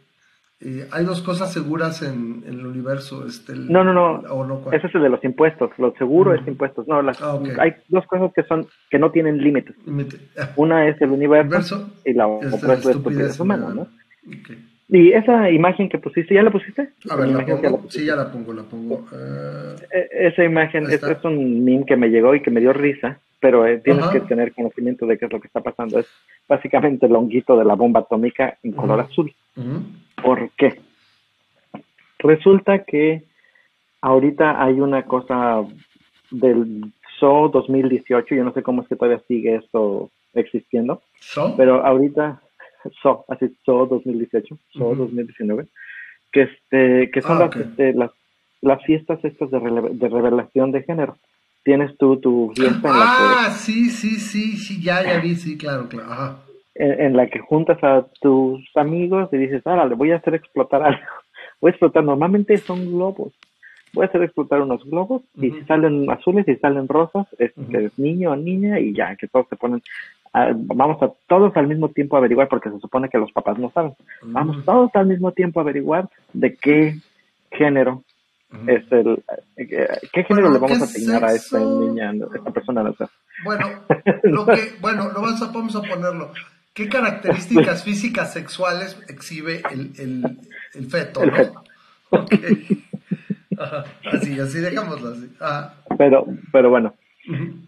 eh, 0.60 0.88
hay 0.92 1.06
dos 1.06 1.22
cosas 1.22 1.54
seguras 1.54 2.02
en, 2.02 2.44
el 2.48 2.66
universo. 2.66 3.28
Este, 3.28 3.54
no, 3.54 3.84
no, 3.84 3.94
no. 3.94 4.72
Ese 4.72 4.88
es 4.88 4.96
el 4.96 5.04
de 5.04 5.10
los 5.10 5.24
impuestos. 5.24 5.70
Lo 5.78 5.94
seguro 5.98 6.34
es 6.34 6.46
impuestos. 6.48 6.88
No, 6.88 7.02
las, 7.04 7.22
ah, 7.22 7.40
hay 7.60 7.76
dos 7.90 8.08
cosas 8.08 8.32
que 8.34 8.44
son 8.44 8.68
que 8.90 8.98
no 8.98 9.12
tienen 9.12 9.38
límites. 9.38 9.76
Una 10.56 10.88
es 10.88 11.00
el 11.00 11.12
universo, 11.12 11.92
y 12.04 12.14
la 12.14 12.28
otra 12.28 12.74
es 12.74 12.86
la 12.86 12.92
estupidez 12.92 13.40
humana, 13.40 13.72
¿no? 13.74 13.88
Y 14.90 15.12
esa 15.12 15.52
imagen 15.52 15.90
que 15.90 16.00
pusiste, 16.00 16.34
¿ya 16.34 16.42
la 16.42 16.50
pusiste? 16.50 16.90
A 17.10 17.16
ver, 17.18 17.28
la 17.28 17.46
pongo. 17.46 17.86
sí, 17.90 18.06
ya 18.06 18.16
la 18.16 18.32
pongo, 18.32 18.54
la 18.54 18.64
pongo. 18.64 19.06
E, 19.92 20.28
esa 20.28 20.44
imagen, 20.44 20.86
es, 20.86 21.04
es, 21.04 21.24
un 21.24 21.64
meme 21.64 21.86
que 21.86 21.98
me 21.98 22.08
llegó 22.08 22.34
y 22.34 22.42
que 22.42 22.52
me 22.52 22.62
dio 22.62 22.72
risa, 22.72 23.20
pero 23.40 23.68
eh, 23.68 23.80
tienes 23.84 24.06
que 24.08 24.22
tener 24.22 24.54
conocimiento 24.54 25.06
de 25.06 25.18
qué 25.18 25.26
es 25.26 25.32
lo 25.32 25.42
que 25.42 25.48
está 25.48 25.60
pasando. 25.62 26.00
Es 26.00 26.08
básicamente 26.48 27.06
el 27.06 27.16
honguito 27.16 27.58
de 27.58 27.66
la 27.66 27.76
bomba 27.76 28.00
atómica 28.00 28.58
en 28.64 28.72
color 28.72 29.02
azul. 29.02 29.32
¿Por 30.22 30.50
qué? 30.58 30.80
Resulta 32.20 32.84
que 32.84 33.24
ahorita 34.02 34.64
hay 34.64 34.80
una 34.80 35.04
cosa 35.04 35.64
del 36.32 36.92
SO 37.20 37.50
2018, 37.50 38.36
yo 38.36 38.44
no 38.44 38.54
sé 38.54 38.64
cómo 38.64 38.82
es 38.82 38.88
que 38.88 38.96
todavía 38.96 39.22
sigue 39.28 39.56
esto 39.56 40.10
existiendo, 40.34 41.02
pero 41.56 41.86
ahorita 41.86 42.42
SO, 43.02 43.26
así 43.28 43.56
SO 43.66 43.86
2018, 43.86 44.58
SO 44.74 44.96
2019, 44.96 45.68
que 46.32 46.42
este 46.44 47.12
que 47.12 47.22
son 47.22 47.42
ah, 47.42 47.50
este, 47.54 47.94
las, 47.94 48.12
las, 48.62 48.84
fiestas 48.84 49.24
estas 49.24 49.50
de, 49.52 49.60
de 49.60 50.10
revelación 50.10 50.72
de 50.72 50.84
género. 50.84 51.18
Tienes 51.64 51.98
tú 51.98 52.18
tu 52.18 52.54
fiesta 52.56 52.88
en 52.88 53.00
la 53.00 53.46
Ah, 53.46 53.52
sí, 53.52 53.90
sí, 53.90 54.16
sí, 54.16 54.58
sí, 54.58 54.82
ya, 54.82 55.04
ya 55.04 55.20
vi, 55.20 55.36
sí, 55.36 55.58
claro, 55.58 55.90
claro. 55.90 56.12
Ajá 56.12 56.47
en, 56.80 57.16
la 57.16 57.28
que 57.28 57.40
juntas 57.40 57.84
a 57.84 58.06
tus 58.22 58.64
amigos 58.76 59.30
y 59.32 59.38
dices, 59.38 59.66
ahora 59.66 59.86
le 59.86 59.96
voy 59.96 60.12
a 60.12 60.18
hacer 60.18 60.36
explotar 60.36 60.84
algo. 60.84 61.00
Voy 61.60 61.70
a 61.70 61.72
explotar, 61.72 62.04
normalmente 62.04 62.56
son 62.58 62.86
globos. 62.86 63.34
Voy 63.94 64.06
a 64.06 64.10
hacer 64.10 64.22
explotar 64.22 64.62
unos 64.62 64.84
globos 64.86 65.24
y 65.36 65.50
si 65.50 65.64
salen 65.64 66.08
azules 66.12 66.48
y 66.48 66.56
salen 66.58 66.88
rosas, 66.88 67.26
es 67.40 67.52
que 67.72 67.86
es 67.86 67.98
niño 67.98 68.32
o 68.32 68.36
niña 68.36 68.80
y 68.80 68.94
ya, 68.94 69.16
que 69.16 69.28
todos 69.28 69.48
se 69.50 69.56
ponen, 69.56 69.82
vamos 70.56 71.02
a 71.02 71.12
todos 71.28 71.58
al 71.58 71.68
mismo 71.68 71.90
tiempo 71.90 72.16
a 72.16 72.20
averiguar, 72.20 72.48
porque 72.48 72.70
se 72.70 72.80
supone 72.80 73.10
que 73.10 73.18
los 73.18 73.32
papás 73.32 73.58
no 73.58 73.72
saben. 73.72 73.94
Vamos 74.22 74.64
todos 74.66 74.92
al 74.94 75.08
mismo 75.08 75.32
tiempo 75.32 75.60
a 75.60 75.64
averiguar 75.64 76.08
de 76.34 76.56
qué 76.56 76.96
género 77.52 78.04
es 78.68 78.92
el, 78.92 79.24
eh, 79.58 79.88
¿qué 80.14 80.24
género 80.24 80.50
le 80.50 80.60
vamos 80.60 80.82
a 80.82 80.86
asignar 80.86 81.24
a 81.26 81.34
esta 81.34 81.60
niña, 81.60 82.12
a 82.12 82.38
esta 82.38 82.52
persona? 82.52 82.84
Bueno, 83.44 83.68
lo 84.24 84.46
que, 84.46 84.76
bueno, 84.80 85.10
lo 85.10 85.22
vamos 85.22 85.42
a, 85.42 85.52
vamos 85.52 85.76
a 85.76 85.82
ponerlo. 85.82 86.32
¿Qué 86.78 86.88
características 86.90 87.84
físicas 87.84 88.32
sexuales 88.34 89.04
exhibe 89.10 89.64
el, 89.72 89.94
el, 89.98 90.24
el 90.76 90.86
feto? 90.86 91.22
Así, 94.06 94.40
así, 94.40 94.60
dejámoslo 94.60 95.10
así. 95.10 95.28
Pero, 95.98 96.28
pero 96.52 96.70
bueno, 96.70 96.94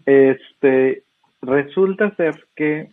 este, 0.06 1.02
resulta 1.42 2.14
ser 2.14 2.46
que 2.54 2.88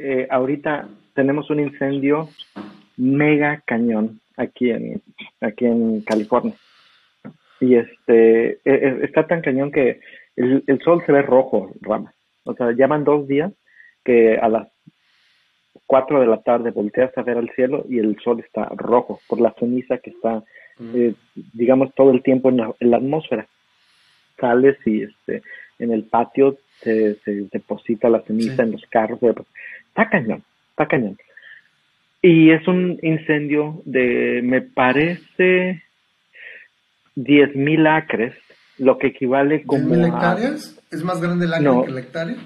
eh, 0.00 0.26
ahorita 0.28 0.88
tenemos 1.14 1.48
un 1.50 1.60
incendio 1.60 2.28
mega 2.96 3.62
cañón 3.64 4.18
aquí 4.36 4.70
en, 4.70 5.00
aquí 5.40 5.66
en 5.66 6.00
California. 6.00 6.54
Y 7.60 7.76
este, 7.76 8.54
e, 8.54 8.58
e, 8.64 9.04
está 9.04 9.28
tan 9.28 9.40
cañón 9.40 9.70
que 9.70 10.00
el, 10.34 10.64
el 10.66 10.80
sol 10.80 11.04
se 11.06 11.12
ve 11.12 11.22
rojo, 11.22 11.70
Rama. 11.82 12.12
O 12.42 12.54
sea, 12.54 12.72
ya 12.76 12.88
van 12.88 13.04
dos 13.04 13.28
días 13.28 13.52
que 14.04 14.36
a 14.36 14.48
las 14.48 14.71
4 15.92 16.20
de 16.20 16.26
la 16.26 16.40
tarde 16.40 16.70
volteas 16.70 17.12
a 17.18 17.22
ver 17.22 17.36
al 17.36 17.50
cielo 17.50 17.84
y 17.86 17.98
el 17.98 18.18
sol 18.24 18.40
está 18.40 18.64
rojo 18.76 19.20
por 19.28 19.42
la 19.42 19.52
ceniza 19.60 19.98
que 19.98 20.08
está, 20.08 20.42
mm. 20.78 20.90
eh, 20.94 21.14
digamos, 21.52 21.94
todo 21.94 22.12
el 22.12 22.22
tiempo 22.22 22.48
en 22.48 22.56
la, 22.56 22.96
atmósfera. 22.96 23.46
Sales 24.40 24.78
y 24.86 25.02
este, 25.02 25.42
en 25.78 25.92
el 25.92 26.04
patio 26.04 26.56
se, 26.80 27.18
deposita 27.52 28.08
la 28.08 28.22
ceniza 28.22 28.62
en 28.62 28.72
los 28.72 28.86
carros. 28.86 29.18
Está 29.22 30.08
cañón, 30.08 30.42
está 30.70 30.86
cañón. 30.86 31.18
Y 32.22 32.52
es 32.52 32.66
un 32.66 32.98
incendio 33.02 33.82
de, 33.84 34.40
me 34.42 34.62
parece, 34.62 35.82
10.000 37.16 37.86
acres, 37.86 38.34
lo 38.78 38.96
que 38.96 39.08
equivale 39.08 39.64
como... 39.64 39.94
¿10.000 39.94 40.06
hectáreas? 40.06 40.82
¿Es 40.90 41.04
más 41.04 41.20
grande 41.20 41.44
el 41.44 41.52
acre 41.52 41.84
que 41.84 41.92
la 41.92 42.00
hectárea? 42.00 42.36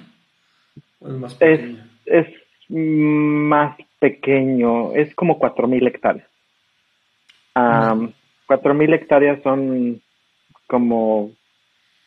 ¿O 0.98 1.06
es 1.06 1.14
más 1.14 1.35
pequeño? 1.37 1.87
es 2.06 2.26
más 2.68 3.76
pequeño, 3.98 4.92
es 4.92 5.14
como 5.14 5.38
4.000 5.38 5.88
hectáreas. 5.88 6.29
Um, 7.55 8.12
4.000 8.48 8.94
hectáreas 8.94 9.42
son 9.42 10.00
como 10.66 11.31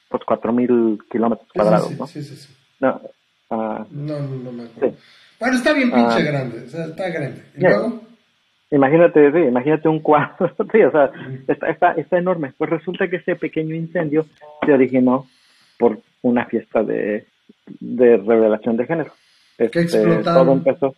pues 0.09 0.23
4.000 0.23 1.07
kilómetros 1.09 1.47
cuadrados, 1.53 1.97
¿no? 1.97 2.07
Sí, 2.07 2.21
sí, 2.23 2.35
sí. 2.35 2.53
No, 2.79 3.01
uh, 3.49 3.85
no, 3.91 4.19
no, 4.19 4.35
no, 4.43 4.51
me 4.51 4.63
acuerdo. 4.63 4.95
Bueno, 5.39 5.57
está 5.57 5.73
bien 5.73 5.91
pinche 5.91 6.23
grande, 6.23 6.65
o 6.65 6.69
sea, 6.69 6.85
está 6.85 7.09
grande. 7.09 7.43
¿Y 7.55 7.61
luego? 7.61 8.01
Imagínate, 8.71 9.31
sí, 9.31 9.37
imagínate 9.39 9.87
un 9.87 9.99
cuadro, 9.99 10.53
sí, 10.71 10.81
o 10.81 10.91
sea, 10.91 11.11
está, 11.47 11.69
está, 11.69 11.91
está 11.93 12.17
enorme. 12.17 12.53
Pues 12.57 12.69
resulta 12.69 13.07
que 13.07 13.17
ese 13.17 13.35
pequeño 13.35 13.75
incendio 13.75 14.25
se 14.65 14.73
originó 14.73 15.27
por 15.77 15.99
una 16.21 16.45
fiesta 16.45 16.83
de, 16.83 17.25
de 17.79 18.17
revelación 18.17 18.77
de 18.77 18.85
género. 18.85 19.11
Este, 19.59 19.81
explotaron? 19.81 20.23
Todo 20.23 20.53
empezó. 20.53 20.95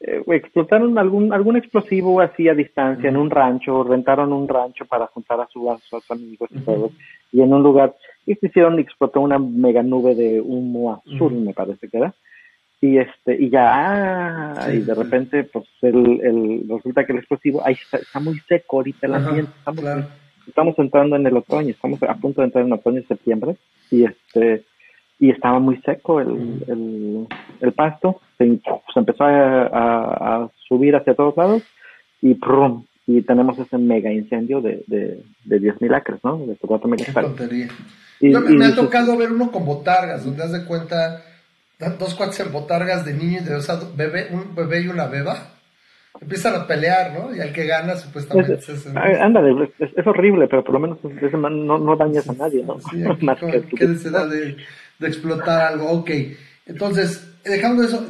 Eh, 0.00 0.22
explotaron 0.28 0.96
algún 0.98 1.32
algún 1.32 1.56
explosivo 1.56 2.20
así 2.22 2.48
a 2.48 2.54
distancia 2.54 3.10
en 3.10 3.18
un 3.18 3.28
rancho, 3.28 3.82
rentaron 3.84 4.32
un 4.32 4.48
rancho 4.48 4.86
para 4.86 5.06
juntar 5.08 5.40
a, 5.40 5.48
su, 5.48 5.70
a 5.70 5.78
sus 5.78 6.10
amigos 6.10 6.48
y 6.52 6.60
todo, 6.60 6.90
y 7.32 7.42
en 7.42 7.52
un 7.52 7.62
lugar, 7.62 7.94
y 8.24 8.34
se 8.36 8.46
hicieron 8.46 8.78
explotó 8.78 9.20
una 9.20 9.38
mega 9.38 9.82
nube 9.82 10.14
de 10.14 10.40
humo 10.40 10.94
azul, 10.94 11.34
me 11.34 11.52
parece 11.52 11.86
que 11.88 11.98
era, 11.98 12.14
y 12.80 12.96
este, 12.96 13.36
y 13.38 13.50
ya, 13.50 14.54
ah, 14.54 14.72
y 14.72 14.78
de 14.78 14.94
repente, 14.94 15.44
pues 15.44 15.66
el, 15.82 16.20
el, 16.22 16.64
resulta 16.66 17.04
que 17.04 17.12
el 17.12 17.18
explosivo, 17.18 17.60
ahí 17.62 17.74
está, 17.74 18.20
muy 18.20 18.38
seco 18.48 18.78
ahorita 18.78 19.06
el 19.06 19.14
ambiente, 19.16 19.52
estamos, 19.58 19.84
estamos 20.46 20.78
entrando 20.78 21.16
en 21.16 21.26
el 21.26 21.36
otoño, 21.36 21.68
estamos 21.68 22.02
a 22.04 22.14
punto 22.14 22.40
de 22.40 22.46
entrar 22.46 22.64
en 22.64 22.72
otoño, 22.72 23.02
septiembre, 23.06 23.56
y 23.90 24.04
este, 24.04 24.64
y 25.20 25.30
estaba 25.30 25.58
muy 25.58 25.76
seco 25.82 26.20
el, 26.20 26.64
el, 26.66 27.28
el 27.60 27.72
pasto, 27.72 28.20
se, 28.38 28.58
empezó 28.96 29.24
a, 29.24 29.66
a, 29.66 30.50
subir 30.66 30.96
hacia 30.96 31.14
todos 31.14 31.36
lados 31.36 31.62
y, 32.22 32.38
y 33.06 33.22
tenemos 33.22 33.58
ese 33.58 33.76
mega 33.76 34.10
incendio 34.10 34.62
de, 34.62 34.82
de, 34.86 35.22
de 35.44 35.60
10.000 35.60 35.94
acres, 35.94 36.20
¿no? 36.24 36.38
De 36.38 36.58
4.000 36.58 37.04
Qué 37.04 37.12
tontería. 37.12 37.68
me 38.20 38.64
ha 38.64 38.74
tocado 38.74 39.16
ver 39.18 39.30
uno 39.30 39.52
con 39.52 39.66
botargas, 39.66 40.24
donde 40.24 40.40
das 40.40 40.52
de 40.52 40.64
cuenta 40.64 41.22
dos 41.98 42.14
cuates 42.14 42.40
en 42.40 42.52
botargas 42.52 43.04
de 43.04 43.12
niños, 43.12 43.44
de, 43.44 43.54
o 43.54 43.60
sea, 43.60 43.78
bebé, 43.94 44.28
un 44.32 44.54
bebé 44.54 44.80
y 44.80 44.88
una 44.88 45.06
beba 45.06 45.36
empiezan 46.20 46.54
a 46.54 46.66
pelear, 46.66 47.12
¿no? 47.12 47.34
Y 47.34 47.40
al 47.40 47.52
que 47.52 47.66
gana 47.66 47.94
supuestamente 47.96 48.54
es, 48.54 48.68
es, 48.68 48.86
ándale, 48.96 49.70
es, 49.78 50.06
horrible, 50.06 50.48
pero 50.48 50.64
por 50.64 50.74
lo 50.74 50.80
menos 50.80 50.98
no, 51.02 51.78
no 51.78 51.96
dañas 51.96 52.28
a 52.28 52.34
nadie, 52.34 52.64
¿no? 52.64 52.78
Sí, 52.80 52.96
Más 53.24 53.38
que 53.38 53.62
¿Qué 53.76 53.86
necesidad 53.86 54.28
de, 54.28 54.56
de, 55.00 55.08
explotar 55.08 55.72
algo? 55.72 55.90
Ok, 55.90 56.10
entonces, 56.66 57.26
dejando 57.44 57.82
eso... 57.82 58.06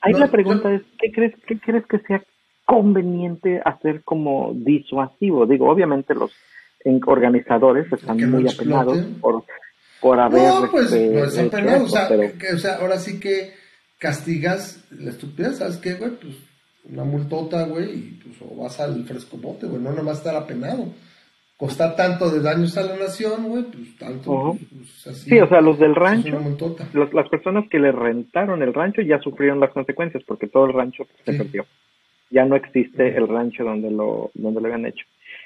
ahí 0.00 0.12
la 0.12 0.28
pregunta 0.28 0.72
es, 0.74 0.82
¿qué 1.00 1.10
crees, 1.12 1.34
¿qué 1.46 1.58
crees 1.58 1.86
que 1.86 1.98
sea 2.00 2.22
conveniente 2.66 3.60
hacer 3.64 4.02
como 4.04 4.52
disuasivo? 4.54 5.46
Digo, 5.46 5.70
obviamente 5.70 6.14
los 6.14 6.32
organizadores 7.06 7.92
están 7.92 8.30
muy 8.30 8.48
apenados 8.48 8.98
por, 9.20 9.44
por 10.00 10.20
haber... 10.20 10.42
No, 10.42 10.70
pues 10.70 10.92
este, 10.92 11.08
no 11.08 11.24
están 11.24 11.46
apenados, 11.46 11.82
o, 11.82 11.88
sea, 11.88 12.08
o 12.54 12.58
sea, 12.58 12.74
ahora 12.76 12.98
sí 12.98 13.18
que 13.18 13.54
castigas 13.98 14.84
la 14.90 15.10
estupidez, 15.10 15.58
¿sabes 15.58 15.76
qué, 15.76 15.94
güey? 15.94 16.12
Pues 16.12 16.34
una 16.84 17.04
multota, 17.04 17.64
güey, 17.64 17.90
y 17.90 18.20
pues 18.22 18.36
o 18.40 18.62
vas 18.62 18.80
al 18.80 19.04
frescobote, 19.04 19.66
güey, 19.66 19.80
no 19.80 19.92
nomás 19.92 20.18
estar 20.18 20.34
apenado. 20.34 20.92
Costar 21.60 21.94
tanto 21.94 22.30
de 22.30 22.40
daños 22.40 22.74
a 22.78 22.82
la 22.82 22.96
nación, 22.96 23.44
güey, 23.46 23.64
pues 23.64 23.94
tanto. 23.98 24.56
Pues, 24.58 25.06
así, 25.08 25.28
sí, 25.28 25.38
o 25.40 25.46
sea, 25.46 25.60
los 25.60 25.78
del 25.78 25.94
rancho, 25.94 26.40
las 27.12 27.28
personas 27.28 27.68
que 27.68 27.78
le 27.78 27.92
rentaron 27.92 28.62
el 28.62 28.72
rancho 28.72 29.02
ya 29.02 29.18
sufrieron 29.18 29.60
las 29.60 29.68
consecuencias 29.70 30.24
porque 30.26 30.46
todo 30.46 30.64
el 30.64 30.72
rancho 30.72 31.06
se 31.22 31.34
perdió. 31.34 31.66
Ya 32.30 32.46
no 32.46 32.56
existe 32.56 33.14
el 33.14 33.28
rancho 33.28 33.62
donde 33.62 33.90
lo, 33.90 34.30
donde 34.32 34.58
lo 34.58 34.68
habían 34.68 34.86
hecho. 34.86 35.04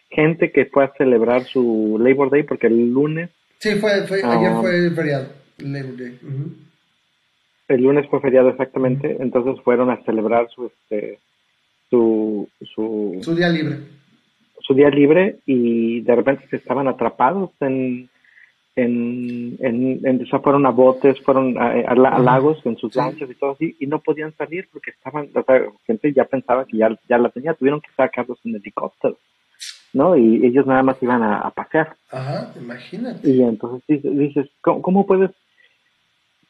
Gente 0.09 0.53
que 0.53 0.67
fue 0.67 0.85
a 0.85 0.93
celebrar 0.97 1.43
su 1.47 1.99
Labor 2.01 2.31
Day 2.31 2.45
porque 2.45 2.69
el 2.69 2.93
lunes. 2.93 3.31
Sí, 3.59 3.75
fue, 3.75 4.07
fue 4.07 4.19
ayer 4.19 4.53
ah, 4.53 4.61
fue 4.61 4.91
feriado, 4.93 5.27
Labor 5.59 5.97
Day. 5.97 6.17
El 7.67 7.83
lunes 7.83 8.07
fue 8.09 8.21
feriado 8.21 8.51
exactamente, 8.51 9.17
entonces 9.19 9.61
fueron 9.65 9.91
a 9.91 10.01
celebrar 10.05 10.47
su, 10.55 10.67
este, 10.67 11.19
su, 11.91 12.49
su, 12.73 13.35
día 13.35 13.49
libre. 13.49 13.79
Su 14.67 14.75
día 14.75 14.89
libre 14.89 15.39
y 15.47 16.01
de 16.01 16.15
repente 16.15 16.47
se 16.49 16.57
estaban 16.57 16.89
atrapados 16.89 17.51
en, 17.61 18.09
en, 18.77 19.57
en, 19.61 20.23
o 20.23 20.27
sea, 20.27 20.41
fueron 20.41 20.67
a 20.67 20.71
botes, 20.71 21.21
fueron 21.23 21.57
a, 21.59 21.95
lagos 21.95 22.65
en 22.65 22.77
sus 22.77 22.95
lanchas 22.97 23.31
y 23.31 23.35
todo 23.35 23.53
así, 23.53 23.77
y 23.79 23.87
no 23.87 24.01
podían 24.01 24.35
salir 24.37 24.69
porque 24.73 24.91
estaban, 24.91 25.29
o 25.35 25.43
sea, 25.43 25.63
gente 25.87 26.13
ya 26.13 26.25
pensaba 26.25 26.65
que 26.65 26.79
ya, 26.79 26.89
ya 27.09 27.19
la 27.19 27.29
tenía, 27.29 27.55
tuvieron 27.55 27.81
que 27.81 27.91
sacarlos 27.97 28.39
en 28.45 28.57
helicóptero, 28.57 29.19
¿no? 29.93 30.17
Y 30.17 30.47
ellos 30.47 30.67
nada 30.67 30.83
más 30.83 31.01
iban 31.03 31.23
a, 31.23 31.51
pasear. 31.51 31.97
Ajá, 32.11 32.53
imagínate. 32.61 33.29
Y 33.29 33.43
entonces 33.43 34.03
dices, 34.03 34.49
¿cómo, 34.61 34.83
cómo 34.83 35.07
puedes 35.07 35.31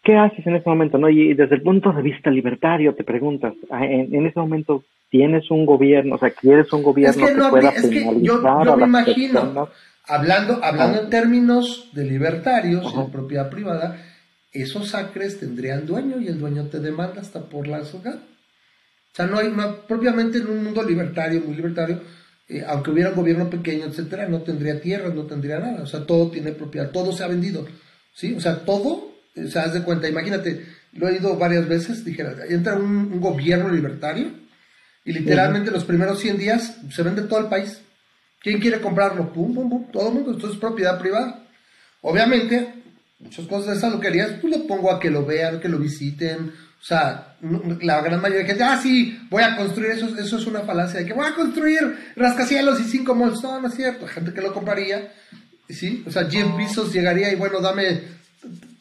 ¿qué 0.04 0.16
haces 0.16 0.46
en 0.46 0.56
ese 0.56 0.68
momento? 0.68 0.98
¿no? 0.98 1.08
Y 1.08 1.34
desde 1.34 1.56
el 1.56 1.62
punto 1.62 1.92
de 1.92 2.02
vista 2.02 2.30
libertario 2.30 2.94
te 2.94 3.02
preguntas, 3.02 3.54
ah, 3.70 3.84
en, 3.84 4.26
ese 4.26 4.38
momento 4.38 4.84
tienes 5.10 5.50
un 5.50 5.64
gobierno, 5.66 6.16
o 6.16 6.18
sea, 6.18 6.30
quieres 6.30 6.72
un 6.72 6.82
gobierno 6.82 7.26
que, 7.26 7.34
pueda 7.50 7.70
es 7.70 7.88
que 7.88 8.04
yo, 8.20 8.40
me 8.76 8.84
imagino, 8.84 9.68
hablando, 10.06 10.62
hablando 10.62 11.02
en 11.02 11.10
términos 11.10 11.90
de 11.92 12.04
libertarios, 12.04 12.94
en 12.94 13.10
propiedad 13.10 13.48
privada, 13.50 13.96
esos 14.52 14.94
acres 14.94 15.40
tendrían 15.40 15.86
dueño 15.86 16.20
y 16.20 16.28
el 16.28 16.38
dueño 16.38 16.66
te 16.66 16.78
demanda 16.78 17.20
hasta 17.20 17.40
por 17.48 17.66
la 17.66 17.82
sociedad. 17.82 18.16
O 18.16 19.16
sea, 19.16 19.26
no 19.26 19.38
hay, 19.38 19.52
propiamente 19.88 20.38
en 20.38 20.48
un 20.48 20.64
mundo 20.64 20.82
libertario, 20.82 21.40
muy 21.40 21.56
libertario, 21.56 22.00
eh, 22.48 22.62
aunque 22.66 22.90
hubiera 22.90 23.10
un 23.10 23.16
gobierno 23.16 23.48
pequeño, 23.48 23.86
etcétera, 23.86 24.28
no 24.28 24.42
tendría 24.42 24.80
tierras, 24.80 25.14
no 25.14 25.24
tendría 25.24 25.60
nada. 25.60 25.82
O 25.82 25.86
sea, 25.86 26.04
todo 26.04 26.30
tiene 26.30 26.52
propiedad, 26.52 26.90
todo 26.90 27.12
se 27.12 27.24
ha 27.24 27.28
vendido. 27.28 27.64
¿Sí? 28.12 28.34
O 28.34 28.40
sea, 28.40 28.64
todo 28.64 29.13
o 29.36 29.48
sea, 29.48 29.64
haz 29.64 29.74
de 29.74 29.82
cuenta, 29.82 30.08
imagínate, 30.08 30.64
lo 30.92 31.08
he 31.08 31.16
ido 31.16 31.36
varias 31.36 31.66
veces, 31.68 32.04
dijera, 32.04 32.34
entra 32.48 32.74
un, 32.76 33.20
gobierno 33.20 33.68
libertario 33.68 34.30
y 35.04 35.12
literalmente 35.12 35.70
los 35.70 35.84
primeros 35.84 36.20
100 36.20 36.38
días 36.38 36.76
se 36.90 37.02
vende 37.02 37.22
todo 37.22 37.40
el 37.40 37.46
país. 37.46 37.80
¿Quién 38.40 38.60
quiere 38.60 38.80
comprarlo? 38.80 39.32
Pum, 39.32 39.54
pum, 39.54 39.68
pum, 39.68 39.90
todo 39.90 40.08
el 40.08 40.14
mundo, 40.14 40.32
esto 40.32 40.50
es 40.50 40.58
propiedad 40.58 40.98
privada. 40.98 41.42
Obviamente, 42.02 42.74
muchas 43.18 43.46
cosas 43.46 43.68
de 43.68 43.76
esas 43.76 43.92
lo 43.92 44.00
querías, 44.00 44.32
pues 44.40 44.56
lo 44.56 44.66
pongo 44.66 44.90
a 44.90 45.00
que 45.00 45.10
lo 45.10 45.24
vean, 45.24 45.60
que 45.60 45.68
lo 45.68 45.78
visiten. 45.78 46.52
O 46.80 46.86
sea, 46.86 47.36
la 47.80 48.02
gran 48.02 48.20
mayoría 48.20 48.42
de 48.42 48.48
gente, 48.48 48.62
ah, 48.62 48.78
sí, 48.80 49.18
voy 49.30 49.42
a 49.42 49.56
construir 49.56 49.92
eso, 49.92 50.06
eso 50.18 50.36
es 50.36 50.46
una 50.46 50.60
falacia 50.60 51.00
de 51.00 51.06
que 51.06 51.14
voy 51.14 51.26
a 51.26 51.34
construir 51.34 52.12
rascacielos 52.14 52.78
y 52.80 52.84
cinco 52.84 53.14
malls. 53.14 53.42
No, 53.42 53.60
no 53.60 53.68
es 53.68 53.74
cierto, 53.74 54.06
gente 54.06 54.34
que 54.34 54.42
lo 54.42 54.52
compraría, 54.52 55.10
¿sí? 55.68 56.04
O 56.06 56.10
sea, 56.10 56.28
Jeff 56.30 56.54
Bezos 56.56 56.92
llegaría 56.92 57.32
y 57.32 57.36
bueno, 57.36 57.60
dame 57.60 58.02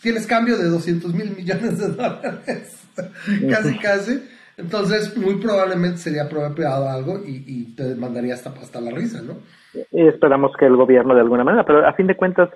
tienes 0.03 0.27
cambio 0.27 0.57
de 0.57 0.65
200 0.65 1.13
mil 1.15 1.35
millones 1.35 1.79
de 1.79 1.87
dólares, 1.87 2.87
casi, 3.49 3.79
casi. 3.79 4.29
Entonces, 4.57 5.17
muy 5.17 5.35
probablemente 5.37 5.97
sería 5.97 6.25
apropiado 6.25 6.87
algo 6.87 7.19
y, 7.25 7.73
te 7.75 7.95
mandaría 7.95 8.35
hasta, 8.35 8.51
hasta 8.51 8.79
la 8.79 8.91
risa, 8.91 9.21
¿no? 9.23 9.37
Y 9.91 10.07
esperamos 10.07 10.51
que 10.59 10.65
el 10.67 10.75
gobierno 10.75 11.15
de 11.15 11.21
alguna 11.21 11.43
manera, 11.43 11.65
pero 11.65 11.87
a 11.87 11.93
fin 11.93 12.05
de 12.05 12.15
cuentas, 12.15 12.49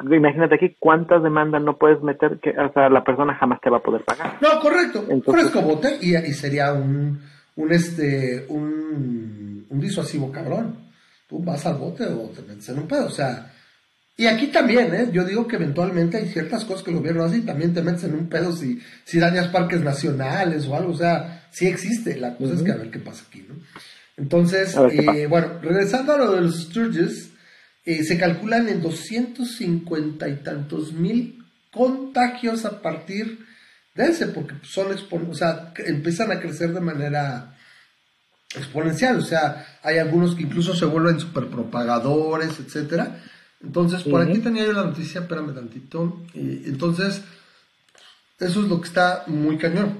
imagínate 0.00 0.54
aquí 0.54 0.76
cuántas 0.78 1.22
demandas 1.22 1.60
no 1.60 1.76
puedes 1.76 2.00
meter 2.02 2.38
que 2.40 2.50
o 2.50 2.72
sea, 2.72 2.88
la 2.88 3.04
persona 3.04 3.34
jamás 3.34 3.60
te 3.60 3.68
va 3.68 3.78
a 3.78 3.82
poder 3.82 4.02
pagar. 4.04 4.38
No, 4.40 4.60
correcto. 4.60 5.04
Fresco 5.26 5.60
bote 5.60 5.98
y, 6.00 6.16
y, 6.16 6.32
sería 6.32 6.72
un, 6.72 7.20
un, 7.56 7.72
este, 7.72 8.46
un, 8.48 9.66
un 9.68 9.80
disuasivo 9.80 10.32
cabrón. 10.32 10.88
Tú 11.28 11.44
vas 11.44 11.66
al 11.66 11.74
bote 11.74 12.04
o 12.04 12.30
te 12.30 12.40
metes 12.40 12.70
en 12.70 12.78
un 12.78 12.88
pedo, 12.88 13.06
o 13.06 13.10
sea 13.10 13.52
y 14.20 14.26
aquí 14.26 14.48
también, 14.48 14.92
¿eh? 14.96 15.10
Yo 15.12 15.24
digo 15.24 15.46
que 15.46 15.54
eventualmente 15.54 16.16
hay 16.16 16.28
ciertas 16.28 16.64
cosas 16.64 16.82
que 16.82 16.90
el 16.90 16.96
gobierno 16.96 17.22
hace 17.22 17.38
y 17.38 17.42
también 17.42 17.72
te 17.72 17.82
metes 17.82 18.02
en 18.02 18.14
un 18.14 18.28
pedo 18.28 18.52
si, 18.52 18.82
si 19.04 19.20
dañas 19.20 19.46
parques 19.46 19.80
nacionales 19.80 20.66
o 20.66 20.74
algo. 20.74 20.90
O 20.90 20.96
sea, 20.96 21.46
sí 21.52 21.68
existe. 21.68 22.16
La 22.16 22.34
cosa 22.34 22.54
es 22.54 22.64
que 22.64 22.72
a 22.72 22.76
ver 22.76 22.90
qué 22.90 22.98
pasa 22.98 23.22
aquí, 23.28 23.46
¿no? 23.48 23.54
Entonces, 24.16 24.74
eh, 24.90 25.28
bueno, 25.28 25.60
regresando 25.62 26.14
a 26.14 26.18
lo 26.18 26.32
de 26.32 26.40
los 26.40 26.64
Sturges, 26.64 27.30
eh, 27.84 28.02
se 28.02 28.18
calculan 28.18 28.68
en 28.68 28.82
250 28.82 30.28
y 30.28 30.34
tantos 30.42 30.92
mil 30.92 31.44
contagios 31.70 32.64
a 32.64 32.82
partir 32.82 33.46
de 33.94 34.06
ese, 34.06 34.26
porque 34.26 34.54
son 34.62 34.88
o 35.30 35.34
sea, 35.34 35.72
empiezan 35.86 36.32
a 36.32 36.40
crecer 36.40 36.72
de 36.74 36.80
manera 36.80 37.56
exponencial. 38.52 39.18
O 39.18 39.22
sea, 39.22 39.78
hay 39.80 39.98
algunos 39.98 40.34
que 40.34 40.42
incluso 40.42 40.74
se 40.74 40.86
vuelven 40.86 41.20
superpropagadores, 41.20 42.58
etcétera 42.58 43.20
entonces, 43.60 44.04
por 44.04 44.20
aquí 44.20 44.38
tenía 44.38 44.64
yo 44.64 44.72
la 44.72 44.84
noticia, 44.84 45.22
espérame 45.22 45.54
tantito. 45.54 46.20
entonces, 46.34 47.24
eso 48.38 48.60
es 48.62 48.68
lo 48.68 48.80
que 48.80 48.86
está 48.86 49.24
muy 49.26 49.58
cañón. 49.58 49.98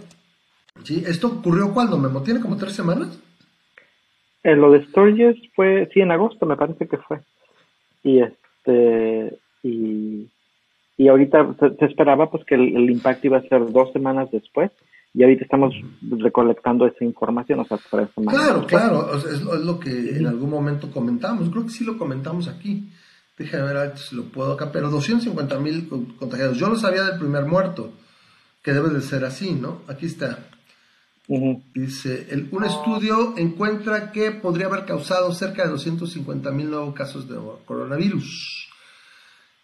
¿Sí? 0.84 1.02
¿Esto 1.06 1.26
ocurrió 1.26 1.74
cuando, 1.74 1.98
Memo? 1.98 2.22
¿Tiene 2.22 2.40
como 2.40 2.56
tres 2.56 2.74
semanas? 2.74 3.18
Eh, 4.44 4.54
lo 4.54 4.70
de 4.70 4.84
Sturges 4.86 5.36
fue, 5.56 5.88
sí, 5.92 6.00
en 6.00 6.12
agosto 6.12 6.46
me 6.46 6.56
parece 6.56 6.86
que 6.86 6.98
fue. 6.98 7.20
Y 8.04 8.20
este, 8.20 9.38
y, 9.64 10.30
y 10.96 11.08
ahorita 11.08 11.56
se, 11.78 11.84
esperaba 11.84 12.30
pues 12.30 12.44
que 12.44 12.54
el, 12.54 12.90
impacto 12.90 13.26
iba 13.26 13.38
a 13.38 13.48
ser 13.48 13.70
dos 13.72 13.92
semanas 13.92 14.30
después 14.30 14.70
y 15.14 15.22
ahorita 15.22 15.44
estamos 15.44 15.74
recolectando 16.02 16.86
esa 16.86 17.04
información, 17.04 17.60
o 17.60 17.64
sea, 17.64 17.78
tres 17.90 18.08
semanas. 18.14 18.40
Claro, 18.40 18.66
claro, 18.66 19.16
es, 19.16 19.42
lo 19.42 19.80
que 19.80 20.16
en 20.16 20.26
algún 20.26 20.50
momento 20.50 20.90
comentamos, 20.92 21.50
creo 21.50 21.64
que 21.64 21.70
sí 21.70 21.84
lo 21.84 21.98
comentamos 21.98 22.46
aquí. 22.46 22.88
Déjame 23.38 23.72
ver 23.72 23.96
si 23.96 24.16
lo 24.16 24.24
puedo 24.24 24.52
acá, 24.52 24.72
pero 24.72 24.90
250 24.90 25.58
mil 25.60 25.88
contagiados. 26.18 26.58
Yo 26.58 26.68
no 26.68 26.76
sabía 26.76 27.04
del 27.04 27.18
primer 27.18 27.44
muerto, 27.44 27.92
que 28.62 28.72
debe 28.72 28.90
de 28.90 29.00
ser 29.00 29.24
así, 29.24 29.52
¿no? 29.52 29.82
Aquí 29.86 30.06
está. 30.06 30.48
Dice, 31.74 32.26
el, 32.30 32.48
un 32.52 32.64
estudio 32.64 33.34
encuentra 33.36 34.12
que 34.12 34.30
podría 34.30 34.66
haber 34.66 34.86
causado 34.86 35.32
cerca 35.34 35.62
de 35.64 35.70
250 35.70 36.50
mil 36.50 36.70
nuevos 36.70 36.94
casos 36.94 37.28
de 37.28 37.36
coronavirus. 37.66 38.68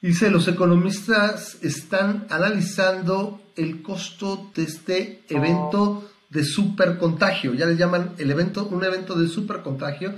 Dice, 0.01 0.31
los 0.31 0.47
economistas 0.47 1.57
están 1.63 2.27
analizando 2.29 3.41
el 3.57 3.81
costo 3.81 4.51
de 4.55 4.65
este 4.65 5.25
evento 5.31 6.11
de 6.29 6.45
supercontagio. 6.45 7.55
Ya 7.55 7.65
le 7.65 7.77
llaman 7.77 8.13
el 8.19 8.31
evento, 8.31 8.67
un 8.67 8.85
evento 8.85 9.15
de 9.15 9.27
supercontagio. 9.29 10.15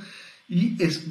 Y 0.49 0.83
es, 0.83 1.07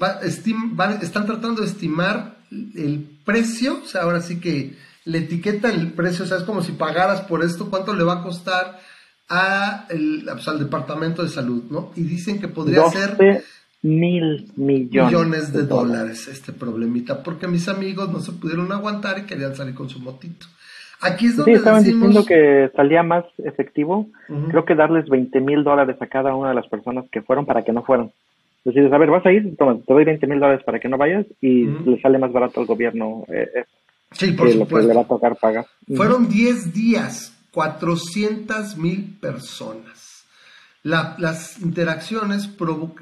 están 1.01 1.25
tratando 1.25 1.61
de 1.61 1.67
estimar 1.67 2.34
el 2.75 3.05
precio, 3.25 3.81
o 3.83 3.87
sea, 3.87 4.03
ahora 4.03 4.21
sí 4.21 4.39
que 4.39 4.75
le 5.05 5.19
etiqueta 5.19 5.69
el 5.69 5.93
precio, 5.93 6.25
o 6.25 6.27
sea, 6.27 6.37
es 6.37 6.43
como 6.43 6.61
si 6.61 6.73
pagaras 6.73 7.21
por 7.21 7.43
esto, 7.43 7.69
cuánto 7.69 7.93
le 7.93 8.03
va 8.03 8.19
a 8.19 8.23
costar 8.23 8.79
a 9.29 9.85
el, 9.89 10.23
pues, 10.25 10.47
al 10.47 10.59
Departamento 10.59 11.23
de 11.23 11.29
Salud, 11.29 11.63
¿no? 11.69 11.91
Y 11.95 12.03
dicen 12.03 12.39
que 12.39 12.47
podría 12.47 12.87
ser 12.89 13.43
mil 13.81 14.51
millones, 14.55 15.53
de, 15.53 15.63
dólares, 15.63 16.27
este 16.27 16.51
problemita, 16.53 17.21
porque 17.21 17.47
mis 17.47 17.67
amigos 17.67 18.09
no 18.11 18.19
se 18.19 18.31
pudieron 18.31 18.71
aguantar 18.71 19.19
y 19.19 19.23
querían 19.23 19.55
salir 19.55 19.75
con 19.75 19.89
su 19.89 19.99
motito. 19.99 20.47
Aquí 21.01 21.27
es 21.27 21.35
donde 21.35 21.51
sí, 21.51 21.57
estaban 21.57 21.83
diciendo 21.83 22.25
que 22.25 22.71
salía 22.75 23.03
más 23.03 23.25
efectivo, 23.37 24.07
creo 24.49 24.65
que 24.65 24.73
darles 24.73 25.07
20 25.07 25.39
mil 25.39 25.63
dólares 25.63 25.97
a 26.01 26.07
cada 26.07 26.33
una 26.33 26.49
de 26.49 26.55
las 26.55 26.67
personas 26.67 27.05
que 27.11 27.21
fueron 27.21 27.45
para 27.45 27.63
que 27.63 27.73
no 27.73 27.83
fueran. 27.83 28.11
Decides, 28.65 28.91
a 28.91 28.97
ver, 28.97 29.11
vas 29.11 29.25
a 29.25 29.31
ir, 29.31 29.55
toma, 29.57 29.77
te 29.77 29.93
doy 29.93 30.03
20 30.03 30.25
mil 30.25 30.39
dólares 30.39 30.63
para 30.65 30.79
que 30.79 30.89
no 30.89 30.97
vayas 30.97 31.27
y 31.39 31.65
le 31.67 32.01
sale 32.01 32.17
más 32.17 32.33
barato 32.33 32.59
al 32.59 32.65
gobierno 32.65 33.23
eh, 33.27 33.63
sí, 34.11 34.31
por 34.31 34.53
lo 34.53 34.67
que 34.67 34.75
le 34.75 34.93
va 34.93 35.01
a 35.01 35.07
tocar 35.07 35.37
pagar. 35.37 35.67
Fueron 35.95 36.27
10 36.27 36.73
días, 36.73 37.31
400 37.51 38.75
mil 38.77 39.17
personas. 39.21 40.25
las 40.81 41.61
interacciones, 41.61 42.49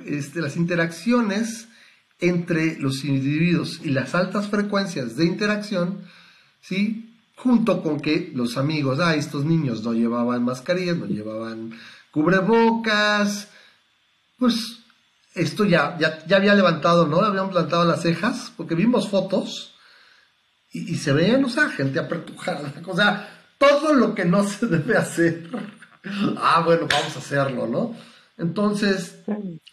este, 0.06 0.42
las 0.42 0.58
interacciones 0.58 1.70
entre 2.20 2.78
los 2.80 3.06
individuos 3.06 3.82
y 3.86 3.90
las 3.90 4.16
altas 4.16 4.50
frecuencias 4.50 5.16
de 5.16 5.26
interacción, 5.26 6.02
¿sí? 6.60 7.10
junto 7.36 7.82
con 7.82 8.00
que 8.00 8.32
los 8.34 8.58
amigos, 8.58 9.00
ah, 9.00 9.16
estos 9.16 9.46
niños 9.46 9.84
no 9.84 9.94
llevaban 9.94 10.44
mascarillas, 10.44 10.98
no 10.98 11.06
llevaban 11.06 11.72
cubrebocas, 12.12 13.50
pues 14.38 14.83
esto 15.36 15.66
ya, 15.66 15.98
ya, 16.00 16.26
ya 16.26 16.38
había 16.38 16.56
levantado, 16.56 17.08
¿no? 17.08 17.18
Habían 17.22 17.50
plantado 17.50 17.86
las 17.86 18.02
cejas, 18.02 18.54
porque 18.56 18.76
vimos 18.76 19.10
fotos 19.10 19.76
y, 20.72 20.96
se 20.96 21.14
veían, 21.14 21.44
o 21.46 21.50
sea, 21.50 21.70
gente 21.70 22.00
apretujada, 22.00 22.74
o 22.88 22.96
sea, 22.96 23.30
todo 23.58 23.94
lo 23.94 24.16
que 24.16 24.26
no 24.26 24.44
se 24.44 24.68
debe 24.68 24.98
hacer. 24.98 25.48
ah, 26.38 26.62
bueno, 26.66 26.88
vamos 26.90 27.16
a 27.16 27.20
hacerlo, 27.20 27.68
¿no? 27.68 27.96
Entonces, 28.38 29.24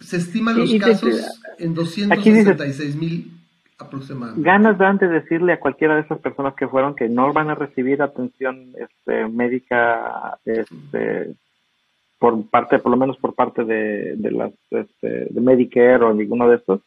se 0.00 0.18
estiman 0.18 0.58
los 0.58 0.72
casos 0.74 1.14
en 1.58 1.74
266 1.74 2.96
mil 2.96 3.32
aproximadamente. 3.78 4.42
Ganas 4.46 4.76
dan 4.76 4.98
de 4.98 5.08
decirle 5.08 5.54
a 5.54 5.60
cualquiera 5.60 5.94
de 5.94 6.02
esas 6.02 6.18
personas 6.18 6.54
que 6.54 6.68
fueron 6.68 6.94
que 6.94 7.08
no 7.08 7.32
van 7.32 7.48
a 7.48 7.54
recibir 7.54 8.02
atención 8.02 8.72
este, 8.78 9.26
médica 9.28 10.38
este, 10.44 11.34
por 12.20 12.48
parte, 12.50 12.78
por 12.78 12.92
lo 12.92 12.98
menos 12.98 13.16
por 13.16 13.34
parte 13.34 13.64
de, 13.64 14.14
de 14.14 14.30
las 14.30 14.52
este, 14.70 15.26
de 15.30 15.40
Medicare 15.40 16.04
o 16.04 16.12
ninguno 16.12 16.48
de 16.48 16.56
estos, 16.56 16.82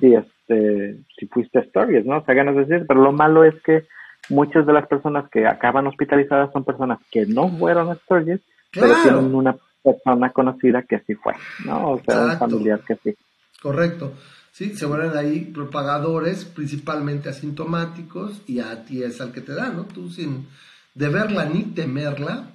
si, 0.00 0.14
este, 0.14 0.96
si 1.16 1.26
fuiste 1.26 1.58
a 1.58 1.62
Stories, 1.62 2.06
¿no? 2.06 2.18
O 2.18 2.24
sea, 2.24 2.34
ganas 2.34 2.56
de 2.56 2.64
decir, 2.64 2.86
pero 2.88 3.02
lo 3.02 3.12
malo 3.12 3.44
es 3.44 3.54
que 3.62 3.84
muchas 4.30 4.66
de 4.66 4.72
las 4.72 4.86
personas 4.88 5.28
que 5.30 5.46
acaban 5.46 5.86
hospitalizadas 5.86 6.50
son 6.52 6.64
personas 6.64 6.98
que 7.10 7.26
no 7.26 7.50
fueron 7.50 7.90
a 7.90 7.92
Stories, 7.92 8.40
pero 8.72 8.94
tienen 9.02 9.34
una 9.34 9.54
persona 9.84 10.30
conocida 10.30 10.82
que 10.82 11.00
sí 11.00 11.14
fue, 11.16 11.34
¿no? 11.66 11.90
O 11.90 12.00
sea, 12.00 12.24
un 12.24 12.38
familiar 12.38 12.80
que 12.80 12.96
sí. 13.04 13.14
Correcto. 13.60 14.14
Sí, 14.52 14.74
se 14.74 14.86
vuelven 14.86 15.16
ahí 15.16 15.40
propagadores, 15.52 16.46
principalmente 16.46 17.28
asintomáticos, 17.28 18.40
y 18.46 18.60
a 18.60 18.86
ti 18.86 19.02
es 19.02 19.20
al 19.20 19.32
que 19.32 19.42
te 19.42 19.54
da, 19.54 19.68
¿no? 19.68 19.84
Tú 19.84 20.08
sin 20.08 20.46
deberla 20.94 21.44
ni 21.44 21.62
temerla, 21.62 22.52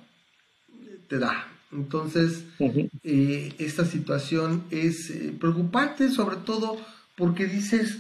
te 1.07 1.19
da. 1.19 1.47
Entonces, 1.71 2.45
eh, 2.59 3.53
esta 3.57 3.85
situación 3.85 4.63
es 4.71 5.09
eh, 5.09 5.35
preocupante, 5.37 6.09
sobre 6.09 6.37
todo 6.37 6.77
porque 7.15 7.45
dices, 7.45 7.97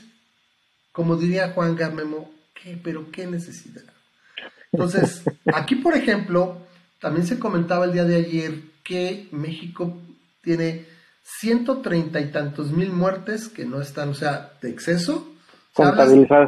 como 0.91 1.17
diría 1.17 1.51
Juan 1.51 1.75
Gamemo, 1.75 2.31
¿qué? 2.53 2.79
¿Pero 2.81 3.11
qué 3.11 3.27
necesidad? 3.27 3.83
Entonces, 4.71 5.23
aquí, 5.53 5.75
por 5.75 5.95
ejemplo, 5.95 6.65
también 6.99 7.27
se 7.27 7.39
comentaba 7.39 7.85
el 7.85 7.93
día 7.93 8.05
de 8.05 8.15
ayer 8.15 8.61
que 8.83 9.27
México 9.31 9.97
tiene 10.41 10.85
ciento 11.23 11.79
treinta 11.79 12.21
y 12.21 12.31
tantos 12.31 12.71
mil 12.71 12.91
muertes 12.91 13.49
que 13.49 13.65
no 13.65 13.81
están, 13.81 14.09
o 14.09 14.15
sea, 14.15 14.53
de 14.61 14.69
exceso. 14.69 15.33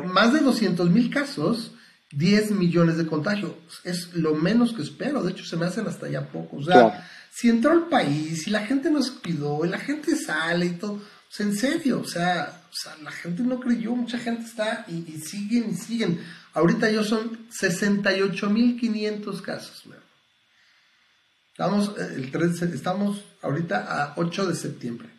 más 0.07 0.33
de 0.33 0.39
200 0.39 0.89
mil 0.89 1.09
casos 1.09 1.73
10 2.11 2.51
millones 2.51 2.97
de 2.97 3.05
contagios. 3.05 3.53
Es 3.83 4.13
lo 4.13 4.33
menos 4.35 4.73
que 4.73 4.81
espero. 4.81 5.23
De 5.23 5.31
hecho, 5.31 5.45
se 5.45 5.57
me 5.57 5.65
hacen 5.65 5.87
hasta 5.87 6.09
ya 6.09 6.29
poco. 6.29 6.57
O 6.57 6.63
sea, 6.63 7.07
si 7.31 7.49
entró 7.49 7.71
al 7.71 7.87
país 7.87 8.47
y 8.47 8.51
la 8.51 8.65
gente 8.65 8.89
nos 8.89 9.11
cuidó 9.11 9.65
y 9.65 9.69
la 9.69 9.79
gente 9.79 10.15
sale 10.15 10.65
y 10.65 10.71
todo, 10.71 11.01
pues 11.29 11.39
en 11.41 11.55
serio, 11.55 12.01
o 12.01 12.07
sea, 12.07 12.63
o 12.69 12.75
sea 12.75 12.97
la 13.03 13.11
gente 13.11 13.43
no 13.43 13.59
creyó, 13.59 13.95
mucha 13.95 14.17
gente 14.17 14.45
está 14.45 14.85
y, 14.87 15.19
siguen 15.19 15.69
y 15.71 15.75
siguen. 15.75 16.19
Ahorita 16.53 16.89
yo 16.89 17.03
son 17.03 17.47
68.500 17.49 19.41
casos. 19.41 19.83
Estamos, 21.51 21.89
eh, 21.99 22.13
el 22.15 22.31
13, 22.31 22.73
estamos 22.73 23.23
ahorita 23.41 23.85
a 23.87 24.13
8 24.15 24.47
de 24.47 24.55
septiembre. 24.55 25.18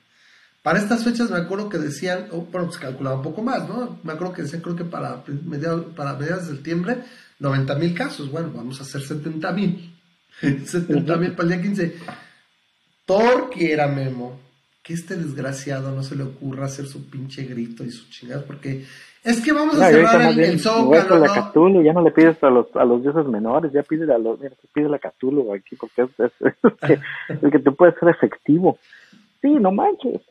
Para 0.63 0.79
estas 0.79 1.05
fechas 1.05 1.31
me 1.31 1.39
acuerdo 1.39 1.69
que 1.69 1.79
decían, 1.79 2.27
bueno, 2.31 2.67
pues 2.67 2.79
calculaba 2.79 3.17
un 3.17 3.23
poco 3.23 3.43
más, 3.43 3.67
¿no? 3.69 3.99
Me 4.03 4.13
acuerdo 4.13 4.35
que 4.35 4.43
decían, 4.43 4.61
creo 4.61 4.77
que 4.77 4.85
para 4.85 5.23
mediados, 5.47 5.87
para 5.97 6.15
mediados 6.15 6.49
de 6.49 6.55
septiembre, 6.55 6.99
90 7.39 7.75
mil 7.77 7.95
casos. 7.95 8.31
Bueno, 8.31 8.51
vamos 8.55 8.79
a 8.81 8.83
hacer 8.83 9.01
70 9.01 9.53
mil. 9.53 9.95
70 10.41 11.17
mil 11.17 11.33
para 11.33 11.49
el 11.49 11.49
día 11.49 11.63
15. 11.63 11.95
Porque 13.07 13.73
era 13.73 13.89
Memo, 13.89 14.39
que 14.83 14.93
este 14.93 15.17
desgraciado 15.17 15.95
no 15.95 16.03
se 16.03 16.15
le 16.15 16.25
ocurra 16.25 16.67
hacer 16.67 16.87
su 16.87 17.09
pinche 17.09 17.45
grito 17.45 17.83
y 17.83 17.91
su 17.91 18.09
chingada, 18.11 18.45
porque 18.45 18.85
es 19.23 19.43
que 19.43 19.53
vamos 19.53 19.79
a 19.79 19.91
cerrar 19.91 20.33
el, 20.33 20.41
el 20.41 20.61
zócalo, 20.61 21.19
¿no? 21.55 21.83
ya 21.83 21.93
no 21.93 22.03
le 22.03 22.11
pides 22.11 22.43
a 22.43 22.49
los, 22.49 22.75
a 22.75 22.85
los 22.85 23.03
dioses 23.03 23.27
menores, 23.27 23.71
ya 23.73 23.83
pide 23.83 24.11
a 24.13 24.17
los, 24.17 24.41
mira, 24.41 24.55
pide 24.73 24.89
la 24.89 24.99
Cthulhu 24.99 25.53
aquí, 25.53 25.77
porque 25.77 26.03
es, 26.03 26.11
es, 26.21 26.33
que, 26.81 26.99
el 27.29 27.51
que 27.51 27.59
te 27.59 27.71
puede 27.71 27.93
ser 27.99 28.09
efectivo. 28.09 28.79
Sí, 29.43 29.49
no 29.49 29.73
manches. 29.73 30.23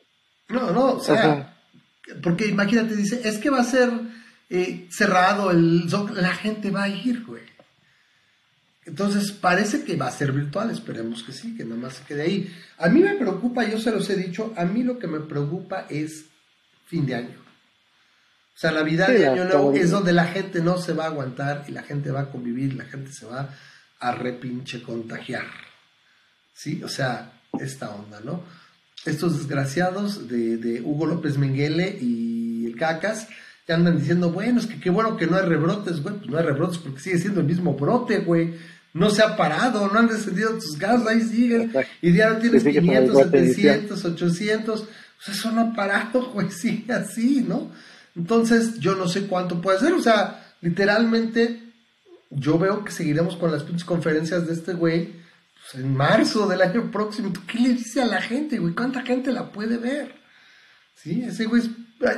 No, 0.50 0.72
no, 0.72 0.92
o 0.94 1.00
sea, 1.00 1.56
porque 2.22 2.46
imagínate, 2.46 2.96
dice, 2.96 3.20
es 3.24 3.38
que 3.38 3.50
va 3.50 3.60
a 3.60 3.64
ser 3.64 3.90
eh, 4.48 4.88
cerrado, 4.90 5.50
el 5.50 5.86
la 6.14 6.34
gente 6.34 6.70
va 6.70 6.84
a 6.84 6.88
ir, 6.88 7.24
güey. 7.24 7.42
Entonces 8.84 9.30
parece 9.30 9.84
que 9.84 9.96
va 9.96 10.08
a 10.08 10.12
ser 10.12 10.32
virtual, 10.32 10.70
esperemos 10.70 11.22
que 11.22 11.32
sí, 11.32 11.56
que 11.56 11.64
nada 11.64 11.80
más 11.80 11.94
se 11.94 12.04
quede 12.04 12.22
ahí. 12.22 12.56
A 12.78 12.88
mí 12.88 13.00
me 13.00 13.14
preocupa, 13.14 13.68
yo 13.68 13.78
se 13.78 13.92
los 13.92 14.08
he 14.10 14.16
dicho, 14.16 14.52
a 14.56 14.64
mí 14.64 14.82
lo 14.82 14.98
que 14.98 15.06
me 15.06 15.20
preocupa 15.20 15.86
es 15.88 16.24
fin 16.86 17.06
de 17.06 17.14
año. 17.14 17.38
O 18.54 18.58
sea, 18.60 18.72
la 18.72 18.82
vida 18.82 19.06
de 19.06 19.26
año 19.26 19.44
nuevo 19.44 19.72
es 19.72 19.90
donde 19.90 20.12
la 20.12 20.26
gente 20.26 20.60
no 20.60 20.78
se 20.78 20.92
va 20.92 21.04
a 21.04 21.08
aguantar 21.08 21.64
y 21.68 21.72
la 21.72 21.82
gente 21.82 22.10
va 22.10 22.22
a 22.22 22.30
convivir, 22.30 22.74
la 22.74 22.84
gente 22.84 23.12
se 23.12 23.26
va 23.26 23.54
a 24.00 24.12
repinche 24.12 24.82
contagiar. 24.82 25.46
¿Sí? 26.52 26.82
O 26.82 26.88
sea, 26.88 27.32
esta 27.58 27.90
onda, 27.90 28.20
¿no? 28.20 28.42
Estos 29.04 29.38
desgraciados 29.38 30.28
de, 30.28 30.82
Hugo 30.84 31.06
López 31.06 31.38
Menguele 31.38 31.98
y 32.00 32.66
el 32.66 32.76
Cacas, 32.76 33.28
ya 33.66 33.74
andan 33.76 33.98
diciendo, 33.98 34.30
bueno, 34.30 34.60
es 34.60 34.66
que 34.66 34.80
qué 34.80 34.90
bueno 34.90 35.16
que 35.16 35.26
no 35.26 35.36
hay 35.36 35.46
rebrotes, 35.46 36.02
güey, 36.02 36.16
pues 36.16 36.30
no 36.30 36.38
hay 36.38 36.44
rebrotes 36.44 36.78
porque 36.78 37.00
sigue 37.00 37.18
siendo 37.18 37.40
el 37.40 37.46
mismo 37.46 37.74
brote, 37.74 38.18
güey. 38.18 38.54
No 38.92 39.10
se 39.10 39.22
ha 39.22 39.36
parado, 39.36 39.88
no 39.88 39.98
han 40.00 40.08
descendido 40.08 40.50
tus 40.54 40.76
gases, 40.76 41.06
ahí 41.06 41.20
siguen. 41.22 41.72
Y 42.02 42.12
ya 42.12 42.38
tienes 42.40 42.64
500, 42.64 43.16
700, 43.16 44.04
800. 44.04 44.84
Pues 45.24 45.38
eso 45.38 45.52
no 45.52 45.60
ha 45.60 45.74
parado, 45.74 46.30
güey, 46.34 46.50
sigue 46.50 46.92
así, 46.92 47.44
¿no? 47.46 47.70
Entonces, 48.16 48.80
yo 48.80 48.96
no 48.96 49.06
sé 49.06 49.26
cuánto 49.26 49.60
puede 49.60 49.78
ser. 49.78 49.92
O 49.92 50.02
sea, 50.02 50.54
literalmente, 50.60 51.60
yo 52.30 52.58
veo 52.58 52.84
que 52.84 52.90
seguiremos 52.90 53.36
con 53.36 53.52
las 53.52 53.62
pinches 53.62 53.84
conferencias 53.84 54.48
de 54.48 54.54
este 54.54 54.72
güey 54.72 55.19
en 55.74 55.94
marzo 55.94 56.48
del 56.48 56.62
año 56.62 56.90
próximo. 56.90 57.32
¿Tú 57.32 57.40
qué 57.46 57.58
le 57.58 57.70
dices 57.70 58.02
a 58.02 58.06
la 58.06 58.20
gente, 58.20 58.58
güey? 58.58 58.74
¿Cuánta 58.74 59.02
gente 59.02 59.32
la 59.32 59.52
puede 59.52 59.78
ver? 59.78 60.14
Sí, 60.94 61.22
ese 61.22 61.46
güey, 61.46 61.62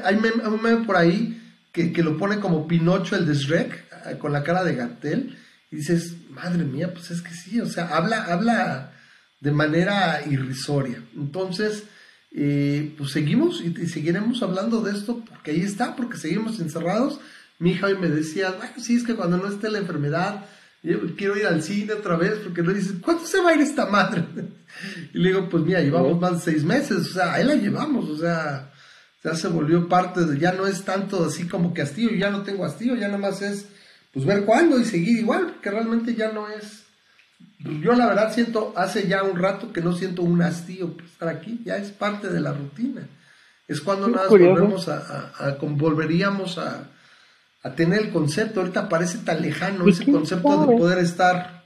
hay 0.05 0.17
un 0.17 0.63
meme 0.63 0.85
por 0.85 0.97
ahí 0.97 1.41
que, 1.73 2.03
lo 2.03 2.19
pone 2.19 2.39
como 2.39 2.67
Pinocho 2.67 3.17
el 3.17 3.27
de 3.27 3.73
ah, 3.91 4.19
con 4.19 4.33
la 4.33 4.43
cara 4.43 4.63
de 4.65 4.75
Gatel, 4.75 5.39
y 5.71 5.77
dices, 5.77 6.17
madre 6.31 6.65
mía, 6.65 6.93
pues 6.93 7.11
es 7.11 7.23
que 7.23 7.33
sí, 7.33 7.61
o 7.61 7.67
sea, 7.67 7.89
habla, 7.89 8.25
habla 8.25 8.93
de 9.41 9.53
manera 9.53 10.23
irrisoria. 10.29 11.03
Entonces, 11.17 11.85
eh, 12.31 12.95
pues 12.99 13.11
seguimos 13.11 13.63
y, 13.63 13.75
y, 13.81 13.87
seguiremos 13.89 14.43
hablando 14.43 14.83
de 14.83 14.93
esto 14.93 15.25
porque 15.25 15.53
ahí 15.53 15.63
está, 15.63 15.97
porque 15.97 16.19
seguimos 16.19 16.61
encerrados. 16.61 17.21
Mi 17.59 17.73
hija 17.73 17.87
hoy 17.87 17.97
me 17.97 18.09
decía, 18.09 18.51
bueno, 18.51 18.75
sí, 18.79 18.97
es 18.97 19.05
que 19.05 19.15
cuando 19.15 19.39
no 19.39 19.49
esté 19.49 19.71
la 19.71 19.79
enfermedad, 19.79 20.45
quiero 21.17 21.37
ir 21.37 21.47
al 21.47 21.63
cine 21.63 21.95
otra 21.95 22.17
vez, 22.17 22.35
porque 22.43 22.63
no 22.63 22.73
dices, 22.73 22.95
¿cuánto 23.01 23.25
se 23.27 23.41
va 23.41 23.51
a 23.51 23.55
ir 23.55 23.61
esta 23.61 23.87
madre? 23.87 24.25
Y 25.13 25.19
le 25.19 25.29
digo, 25.29 25.49
pues 25.51 25.63
mira, 25.65 25.81
llevamos 25.81 26.19
más 26.19 26.33
de 26.33 26.53
seis 26.53 26.65
meses, 26.65 26.97
o 26.97 27.13
sea, 27.13 27.35
ahí 27.35 27.45
la 27.45 27.55
llevamos, 27.55 28.09
o 28.09 28.17
sea, 28.17 28.73
ya 29.23 29.35
se 29.35 29.47
volvió 29.49 29.87
parte 29.87 30.25
de, 30.25 30.39
ya 30.39 30.53
no 30.53 30.67
es 30.67 30.83
tanto 30.83 31.27
así 31.27 31.47
como 31.47 31.75
que 31.75 31.83
hastío, 31.83 32.11
ya 32.11 32.31
no 32.31 32.43
tengo 32.43 32.65
hastío, 32.65 32.97
ya 32.97 33.07
nada 33.07 33.19
más 33.19 33.43
es, 33.43 33.67
pues 34.13 34.25
ver 34.25 34.45
cuándo 34.45 34.81
y 34.81 34.87
seguir 34.87 35.19
igual, 35.19 35.49
porque 35.53 35.71
realmente 35.71 36.15
ya 36.15 36.33
no 36.33 36.49
es, 36.49 36.85
pues, 37.63 37.81
yo 37.81 37.93
la 37.93 38.07
verdad 38.07 38.33
siento, 38.33 38.73
hace 38.77 39.07
ya 39.07 39.23
un 39.23 39.37
rato 39.37 39.73
que 39.73 39.83
no 39.83 39.93
siento 39.93 40.23
un 40.23 40.43
hastío 40.43 40.95
por 40.97 41.05
estar 41.05 41.29
aquí, 41.29 41.61
ya 41.65 41.77
es 41.77 41.91
parte 41.91 42.29
de 42.29 42.41
la 42.41 42.53
rutina. 42.53 43.07
Es 43.69 43.81
cuando 43.81 44.09
nada 44.09 44.29
volvemos 44.29 44.89
a, 44.89 45.33
a, 45.39 45.57
volveríamos 45.61 46.59
a, 46.59 46.91
a 47.63 47.75
tener 47.75 48.01
el 48.01 48.11
concepto. 48.11 48.61
Ahorita 48.61 48.89
parece 48.89 49.19
tan 49.19 49.41
lejano 49.41 49.87
ese 49.87 50.11
concepto 50.11 50.67
de 50.67 50.77
poder 50.77 50.99
estar. 50.99 51.63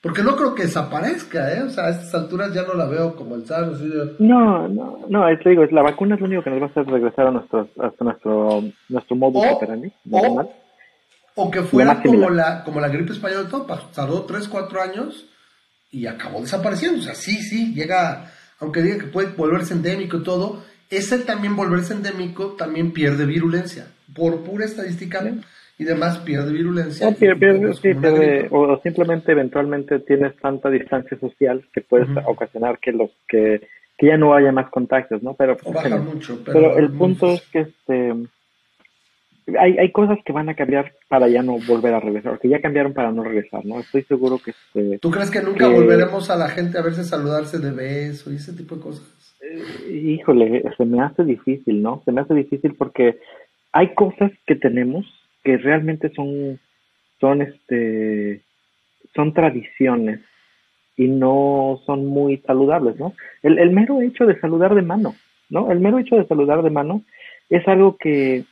Porque 0.00 0.22
no 0.22 0.36
creo 0.36 0.54
que 0.54 0.64
desaparezca, 0.64 1.50
¿eh? 1.54 1.62
O 1.62 1.70
sea, 1.70 1.86
a 1.86 1.90
estas 1.90 2.14
alturas 2.14 2.52
ya 2.52 2.62
no 2.64 2.74
la 2.74 2.84
veo 2.84 3.16
como 3.16 3.36
el 3.36 3.46
SARS. 3.46 3.80
No, 4.18 4.68
no, 4.68 4.98
no, 5.08 5.28
es, 5.30 5.38
digo, 5.42 5.64
la 5.64 5.80
vacuna 5.80 6.14
es 6.14 6.20
lo 6.20 6.26
único 6.26 6.42
que 6.42 6.50
nos 6.50 6.60
va 6.60 6.66
a 6.66 6.68
hacer 6.68 6.86
regresar 6.86 7.28
a 7.28 7.30
nuestro, 7.30 7.70
hasta 7.80 8.04
nuestro, 8.04 8.64
nuestro 8.90 9.16
modo 9.16 9.38
o, 9.38 10.50
o, 11.36 11.50
que 11.50 11.62
fuera 11.62 12.02
como 12.02 12.28
la, 12.28 12.62
como 12.64 12.80
la 12.80 12.88
gripe 12.88 13.12
española, 13.12 13.48
todo, 13.48 13.64
tardó 13.94 14.24
3, 14.24 14.46
4 14.46 14.82
años 14.82 15.24
y 15.90 16.06
acabó 16.06 16.42
desapareciendo. 16.42 16.98
O 17.00 17.02
sea, 17.02 17.14
sí, 17.14 17.38
sí, 17.38 17.72
llega, 17.72 18.30
aunque 18.60 18.82
diga 18.82 18.98
que 18.98 19.06
puede 19.06 19.28
volverse 19.28 19.72
endémico 19.72 20.18
y 20.18 20.22
todo, 20.22 20.64
ese 20.90 21.18
también 21.20 21.56
volverse 21.56 21.94
endémico 21.94 22.56
también 22.58 22.92
pierde 22.92 23.24
virulencia. 23.24 23.86
Por 24.14 24.42
pura 24.42 24.64
estadística 24.64 25.22
y 25.78 25.84
demás 25.84 26.18
pierde 26.18 26.52
virulencia. 26.52 27.08
o 28.50 28.80
simplemente 28.82 29.32
eventualmente 29.32 29.98
tienes 30.00 30.36
tanta 30.36 30.70
distancia 30.70 31.18
social 31.18 31.64
que 31.72 31.80
puedes 31.80 32.08
ocasionar 32.26 32.78
que 32.78 32.92
los 32.92 33.10
que, 33.28 33.66
que 33.98 34.06
ya 34.06 34.16
no 34.16 34.34
haya 34.34 34.52
más 34.52 34.70
contactos, 34.70 35.22
¿no? 35.22 35.34
Pero, 35.34 35.56
Baja 35.72 35.96
mucho, 35.96 36.40
pero, 36.44 36.76
el 36.78 36.90
punto 36.92 37.32
es 37.34 37.42
que 37.48 37.60
este 37.60 38.12
hay, 39.60 39.76
hay 39.76 39.92
cosas 39.92 40.18
que 40.24 40.32
van 40.32 40.48
a 40.48 40.54
cambiar 40.54 40.92
para 41.08 41.28
ya 41.28 41.42
no 41.42 41.58
volver 41.66 41.92
a 41.94 42.00
regresar, 42.00 42.38
que 42.38 42.48
ya 42.48 42.60
cambiaron 42.60 42.94
para 42.94 43.12
no 43.12 43.22
regresar, 43.22 43.64
¿no? 43.64 43.80
Estoy 43.80 44.02
seguro 44.04 44.38
que... 44.38 44.52
Este, 44.52 44.98
¿Tú 44.98 45.10
crees 45.10 45.30
que 45.30 45.42
nunca 45.42 45.68
volveremos 45.68 46.30
a 46.30 46.36
la 46.36 46.48
gente 46.48 46.78
a 46.78 46.82
verse 46.82 47.04
saludarse 47.04 47.58
de 47.58 47.70
beso 47.70 48.32
y 48.32 48.36
ese 48.36 48.54
tipo 48.54 48.76
de 48.76 48.80
cosas? 48.80 49.04
Eh, 49.42 49.92
híjole, 49.92 50.62
se 50.76 50.84
me 50.86 51.02
hace 51.02 51.24
difícil, 51.24 51.82
¿no? 51.82 52.00
Se 52.04 52.12
me 52.12 52.22
hace 52.22 52.32
difícil 52.32 52.74
porque 52.74 53.18
hay 53.74 53.92
cosas 53.94 54.30
que 54.46 54.54
tenemos 54.54 55.04
que 55.42 55.58
realmente 55.58 56.10
son, 56.14 56.60
son 57.20 57.42
este, 57.42 58.40
son 59.14 59.34
tradiciones 59.34 60.20
y 60.96 61.08
no 61.08 61.80
son 61.84 62.06
muy 62.06 62.38
saludables, 62.46 62.98
¿no? 63.00 63.14
El, 63.42 63.58
el 63.58 63.72
mero 63.72 64.00
hecho 64.00 64.26
de 64.26 64.38
saludar 64.38 64.76
de 64.76 64.82
mano, 64.82 65.16
¿no? 65.50 65.72
El 65.72 65.80
mero 65.80 65.98
hecho 65.98 66.14
de 66.16 66.26
saludar 66.26 66.62
de 66.62 66.70
mano 66.70 67.02
es 67.50 67.66
algo 67.66 67.96
que 67.96 68.44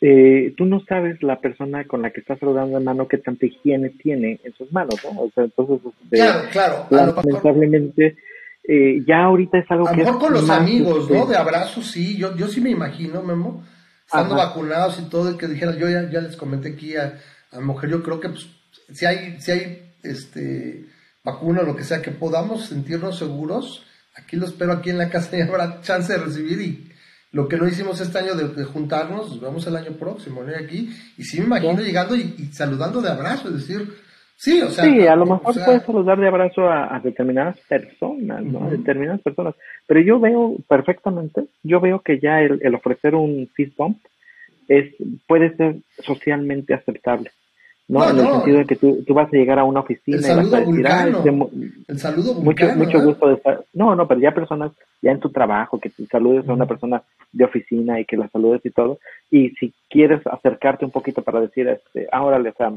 eh, 0.00 0.54
tú 0.56 0.64
no 0.64 0.80
sabes 0.88 1.22
la 1.22 1.38
persona 1.38 1.84
con 1.84 2.02
la 2.02 2.10
que 2.10 2.20
estás 2.20 2.40
saludando 2.40 2.78
de 2.78 2.84
mano 2.84 3.06
qué 3.06 3.18
tanta 3.18 3.46
higiene 3.46 3.90
tiene 3.90 4.40
en 4.42 4.52
sus 4.54 4.72
manos, 4.72 4.96
¿no? 5.04 5.20
O 5.20 5.30
sea, 5.32 5.44
entonces, 5.44 5.80
este, 6.02 6.16
claro, 6.50 6.86
claro. 6.88 7.14
lamentablemente, 7.14 8.16
eh, 8.64 9.04
ya 9.06 9.22
ahorita 9.22 9.58
es 9.58 9.70
algo 9.70 9.86
a 9.86 9.92
lo 9.92 9.96
mejor 9.96 10.18
con 10.18 10.32
los 10.32 10.50
amigos, 10.50 11.08
¿no? 11.08 11.26
De 11.26 11.36
abrazos, 11.36 11.86
sí, 11.86 12.18
yo, 12.18 12.36
yo 12.36 12.48
sí 12.48 12.60
me 12.60 12.70
imagino, 12.70 13.22
Memo, 13.22 13.62
estando 14.10 14.34
vacunados 14.34 14.98
y 14.98 15.02
todo, 15.02 15.30
y 15.30 15.36
que 15.36 15.46
dijeran, 15.46 15.78
yo 15.78 15.88
ya, 15.88 16.10
ya 16.10 16.20
les 16.20 16.36
comenté 16.36 16.70
aquí 16.70 16.96
a, 16.96 17.20
a 17.52 17.60
mujer, 17.60 17.90
yo 17.90 18.02
creo 18.02 18.18
que 18.18 18.30
pues, 18.30 18.48
si 18.92 19.06
hay, 19.06 19.40
si 19.40 19.52
hay 19.52 19.94
este 20.02 20.86
vacuna 21.22 21.60
o 21.60 21.64
lo 21.64 21.76
que 21.76 21.84
sea, 21.84 22.02
que 22.02 22.10
podamos 22.10 22.66
sentirnos 22.66 23.18
seguros, 23.18 23.84
aquí 24.16 24.36
lo 24.36 24.46
espero 24.46 24.72
aquí 24.72 24.90
en 24.90 24.98
la 24.98 25.10
casa 25.10 25.36
y 25.36 25.42
habrá 25.42 25.80
chance 25.80 26.12
de 26.12 26.18
recibir 26.18 26.60
y 26.60 26.92
lo 27.32 27.46
que 27.46 27.56
no 27.56 27.68
hicimos 27.68 28.00
este 28.00 28.18
año 28.18 28.34
de, 28.34 28.64
juntarnos, 28.64 29.28
nos 29.28 29.40
vemos 29.40 29.64
el 29.68 29.76
año 29.76 29.92
próximo, 29.92 30.42
¿no? 30.42 30.52
Aquí, 30.56 30.92
y 31.16 31.22
sí 31.22 31.38
me 31.38 31.46
imagino 31.46 31.80
llegando 31.80 32.16
y, 32.16 32.50
saludando 32.52 33.00
de 33.00 33.10
abrazo, 33.10 33.48
es 33.48 33.54
decir, 33.54 33.96
sí, 34.40 34.62
o 34.62 34.70
sea. 34.70 34.84
Sí, 34.84 35.06
a 35.06 35.16
lo 35.16 35.26
mejor 35.26 35.54
puedes 35.64 35.82
saludar 35.82 36.18
de 36.18 36.28
abrazo 36.28 36.68
a, 36.68 37.00
determinadas 37.02 37.58
personas, 37.68 38.42
¿no? 38.42 38.66
A 38.66 38.70
determinadas 38.70 39.20
personas. 39.20 39.54
Pero 39.86 40.00
yo 40.00 40.18
veo 40.18 40.56
perfectamente, 40.68 41.44
yo 41.62 41.80
veo 41.80 42.00
que 42.00 42.18
ya 42.18 42.40
el, 42.40 42.60
el 42.62 42.74
ofrecer 42.74 43.14
un 43.14 43.48
fist 43.54 43.76
bump 43.76 43.98
es, 44.68 44.94
puede 45.26 45.54
ser 45.56 45.76
socialmente 45.98 46.74
aceptable. 46.74 47.30
¿no? 47.90 48.08
en 48.08 48.18
el 48.18 48.26
sentido 48.28 48.58
de 48.58 48.64
que 48.66 48.76
tú, 48.76 49.02
tú, 49.04 49.14
vas 49.14 49.26
a 49.32 49.36
llegar 49.36 49.58
a 49.58 49.64
una 49.64 49.80
oficina 49.80 50.18
el 50.18 50.22
y 50.22 50.36
vas 50.36 50.52
a 50.52 50.60
decir, 50.60 50.86
el 51.88 51.98
saludo 51.98 52.34
mucho, 52.34 52.72
mucho 52.76 53.02
gusto 53.02 53.26
de 53.28 53.34
estar. 53.34 53.64
No, 53.74 53.96
no, 53.96 54.06
pero 54.06 54.20
ya 54.20 54.32
personas, 54.32 54.70
ya 55.02 55.10
en 55.10 55.18
tu 55.18 55.30
trabajo, 55.30 55.80
que 55.80 55.90
te 55.90 56.06
saludes 56.06 56.48
a 56.48 56.52
una 56.52 56.66
persona 56.66 57.02
de 57.32 57.44
oficina 57.44 57.98
y 57.98 58.04
que 58.04 58.16
la 58.16 58.28
saludes 58.28 58.64
y 58.64 58.70
todo. 58.70 59.00
Y 59.28 59.50
si 59.50 59.74
quieres 59.88 60.24
acercarte 60.24 60.84
un 60.84 60.92
poquito 60.92 61.22
para 61.22 61.40
decir, 61.40 61.66
este, 61.66 62.06
ahora 62.12 62.38
o 62.38 62.54
sea, 62.56 62.72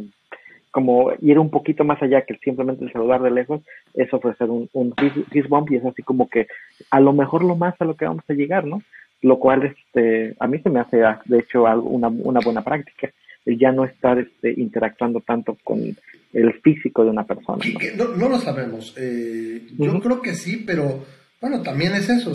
como 0.73 1.11
ir 1.21 1.39
un 1.39 1.49
poquito 1.49 1.85
más 1.85 2.01
allá 2.01 2.23
que 2.25 2.35
simplemente 2.43 2.83
el 2.83 2.91
saludar 2.91 3.21
de 3.21 3.31
lejos, 3.31 3.61
es 3.93 4.13
ofrecer 4.13 4.49
un, 4.49 4.69
un 4.73 4.93
kiss 5.31 5.47
bump 5.47 5.71
y 5.71 5.77
es 5.77 5.85
así 5.85 6.01
como 6.03 6.27
que 6.27 6.47
a 6.89 6.99
lo 6.99 7.13
mejor 7.13 7.45
lo 7.45 7.55
más 7.55 7.75
a 7.79 7.85
lo 7.85 7.95
que 7.95 8.05
vamos 8.05 8.25
a 8.27 8.33
llegar, 8.33 8.65
¿no? 8.65 8.81
Lo 9.21 9.39
cual, 9.39 9.63
este, 9.63 10.35
a 10.39 10.47
mí 10.47 10.59
se 10.59 10.69
me 10.69 10.81
hace, 10.81 10.97
de 10.97 11.39
hecho, 11.39 11.65
algo, 11.65 11.89
una, 11.89 12.09
una 12.09 12.41
buena 12.43 12.61
práctica 12.61 13.09
ya 13.45 13.71
no 13.71 13.85
estar 13.85 14.19
este, 14.19 14.53
interactuando 14.57 15.19
tanto 15.21 15.57
con 15.63 15.79
el 16.33 16.53
físico 16.61 17.03
de 17.03 17.09
una 17.11 17.25
persona. 17.25 17.63
No, 18.17 18.29
lo 18.29 18.37
sabemos. 18.39 18.93
Eh, 18.97 19.67
yo 19.77 19.99
creo 19.99 20.21
que 20.21 20.33
sí, 20.33 20.63
pero 20.65 21.05
bueno, 21.41 21.61
también 21.61 21.93
es 21.93 22.09
eso. 22.09 22.33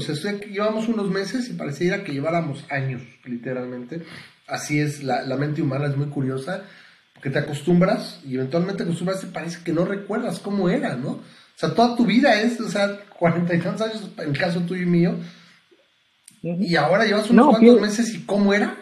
llevamos 0.51 0.89
unos 0.89 1.11
meses 1.11 1.49
y 1.51 1.55
pareciera 1.55 2.05
que 2.05 2.13
lleváramos 2.13 2.65
años, 2.71 3.03
literalmente. 3.25 4.03
Así 4.47 4.81
es, 4.81 5.03
la, 5.03 5.37
mente 5.37 5.63
humana 5.63 5.87
es 5.87 5.97
muy 5.97 6.09
curiosa, 6.09 6.65
porque 7.19 7.31
te 7.31 7.41
acostumbras 7.41 8.23
y 8.25 8.37
eventualmente 8.37 8.85
acostumbras 8.85 9.25
y 9.25 9.27
parece 9.27 9.65
que 9.65 9.73
no 9.73 9.85
recuerdas 9.85 10.39
cómo 10.39 10.69
era, 10.69 10.95
¿no? 10.95 11.11
O 11.11 11.23
sea, 11.57 11.75
toda 11.75 11.97
tu 11.97 12.07
vida 12.07 12.41
es, 12.41 12.61
o 12.61 12.69
sea, 12.69 12.97
cuarenta 13.19 13.55
y 13.55 13.59
tantos 13.59 13.89
años, 13.89 14.11
en 14.19 14.31
el 14.31 14.39
caso 14.39 14.61
tuyo 14.61 14.83
y 14.83 14.87
mío, 14.87 15.17
y 16.41 16.77
ahora 16.77 17.05
llevas 17.05 17.29
unos 17.29 17.49
cuantos 17.49 17.81
meses 17.81 18.15
y 18.15 18.25
cómo 18.25 18.55
era. 18.55 18.77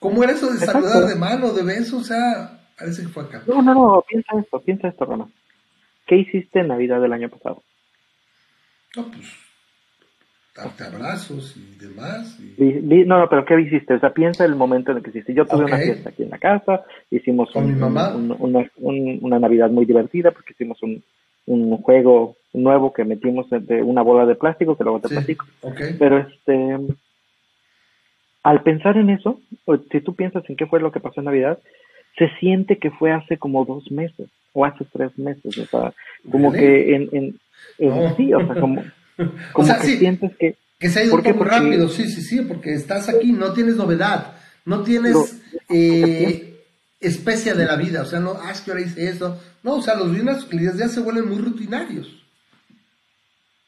¿Cómo 0.00 0.24
era 0.24 0.32
eso 0.32 0.52
de 0.52 0.58
saludar 0.58 1.06
de 1.06 1.14
mano, 1.14 1.52
de 1.52 1.62
beso? 1.62 1.98
O 1.98 2.02
sea, 2.02 2.60
parece 2.76 3.02
que 3.02 3.08
fue 3.08 3.22
acá. 3.22 3.44
No, 3.46 3.62
no, 3.62 3.72
no, 3.72 4.04
piensa 4.06 4.36
esto, 4.40 4.60
piensa 4.60 4.88
esto, 4.88 5.04
Rama. 5.04 5.30
¿Qué 6.08 6.16
hiciste 6.16 6.60
en 6.60 6.68
Navidad 6.68 7.00
del 7.00 7.12
año 7.12 7.28
pasado? 7.28 7.62
No, 8.96 9.04
pues, 9.12 9.26
darte 10.56 10.84
abrazos 10.84 11.56
y 11.56 11.76
demás. 11.78 12.38
no, 12.58 13.18
no, 13.18 13.28
pero 13.28 13.44
¿qué 13.44 13.60
hiciste? 13.60 13.94
O 13.94 14.00
sea, 14.00 14.10
piensa 14.10 14.44
el 14.44 14.56
momento 14.56 14.90
en 14.90 14.98
el 14.98 15.02
que 15.02 15.10
hiciste. 15.10 15.34
Yo 15.34 15.46
tuve 15.46 15.64
una 15.64 15.78
fiesta 15.78 16.10
aquí 16.10 16.22
en 16.22 16.30
la 16.30 16.38
casa, 16.38 16.84
hicimos 17.10 17.50
¿Con 17.52 17.66
mi 17.66 17.74
mamá? 17.74 18.14
una 18.76 19.38
Navidad 19.38 19.70
muy 19.70 19.84
divertida 19.84 20.30
porque 20.30 20.52
hicimos 20.52 20.82
un, 20.82 21.02
un 21.46 21.76
juego 21.78 22.36
nuevo 22.52 22.92
que 22.92 23.04
metimos 23.04 23.46
de 23.50 23.82
una 23.82 24.02
bola 24.02 24.26
de 24.26 24.34
plástico, 24.34 24.76
que 24.76 24.84
luego 24.84 25.00
te 25.00 25.08
platico. 25.08 25.46
Pero 25.98 26.18
este 26.18 26.78
al 28.46 28.62
pensar 28.62 28.96
en 28.96 29.10
eso, 29.10 29.40
si 29.90 30.00
tú 30.00 30.14
piensas 30.14 30.48
en 30.48 30.54
qué 30.54 30.66
fue 30.66 30.78
lo 30.78 30.92
que 30.92 31.00
pasó 31.00 31.20
en 31.20 31.24
Navidad, 31.24 31.58
se 32.16 32.28
siente 32.38 32.78
que 32.78 32.92
fue 32.92 33.10
hace 33.10 33.38
como 33.38 33.64
dos 33.64 33.90
meses 33.90 34.28
o 34.52 34.64
hace 34.64 34.84
tres 34.92 35.18
meses, 35.18 35.58
o 35.58 35.66
sea, 35.66 35.92
como 36.30 36.52
que 36.52 36.94
en, 36.94 37.08
en, 37.10 37.38
sí, 38.16 38.32
o 38.32 38.46
sea, 38.46 38.60
como, 38.60 38.84
como 39.52 39.68
que 39.68 39.96
sientes 39.96 40.36
que... 40.36 40.56
Que 40.78 40.90
se 40.90 41.00
ha 41.00 41.04
ido 41.04 41.14
un 41.14 41.22
poco 41.22 41.44
rápido, 41.44 41.88
sí, 41.88 42.06
sí, 42.06 42.20
sí, 42.20 42.42
porque 42.42 42.74
estás 42.74 43.08
aquí, 43.08 43.32
no 43.32 43.54
tienes 43.54 43.76
novedad, 43.76 44.34
no 44.66 44.82
tienes 44.82 45.42
eh, 45.70 46.60
especie 47.00 47.54
de 47.54 47.64
la 47.64 47.76
vida, 47.76 48.02
o 48.02 48.04
sea, 48.04 48.20
no, 48.20 48.34
ah, 48.42 48.50
es 48.52 48.60
que 48.60 48.72
ahora 48.72 48.82
hice 48.82 49.08
eso, 49.08 49.40
no, 49.62 49.76
o 49.76 49.80
sea, 49.80 49.94
los 49.94 50.12
días 50.12 50.76
ya 50.76 50.88
se 50.88 51.00
vuelven 51.00 51.30
muy 51.30 51.38
rutinarios. 51.38 52.22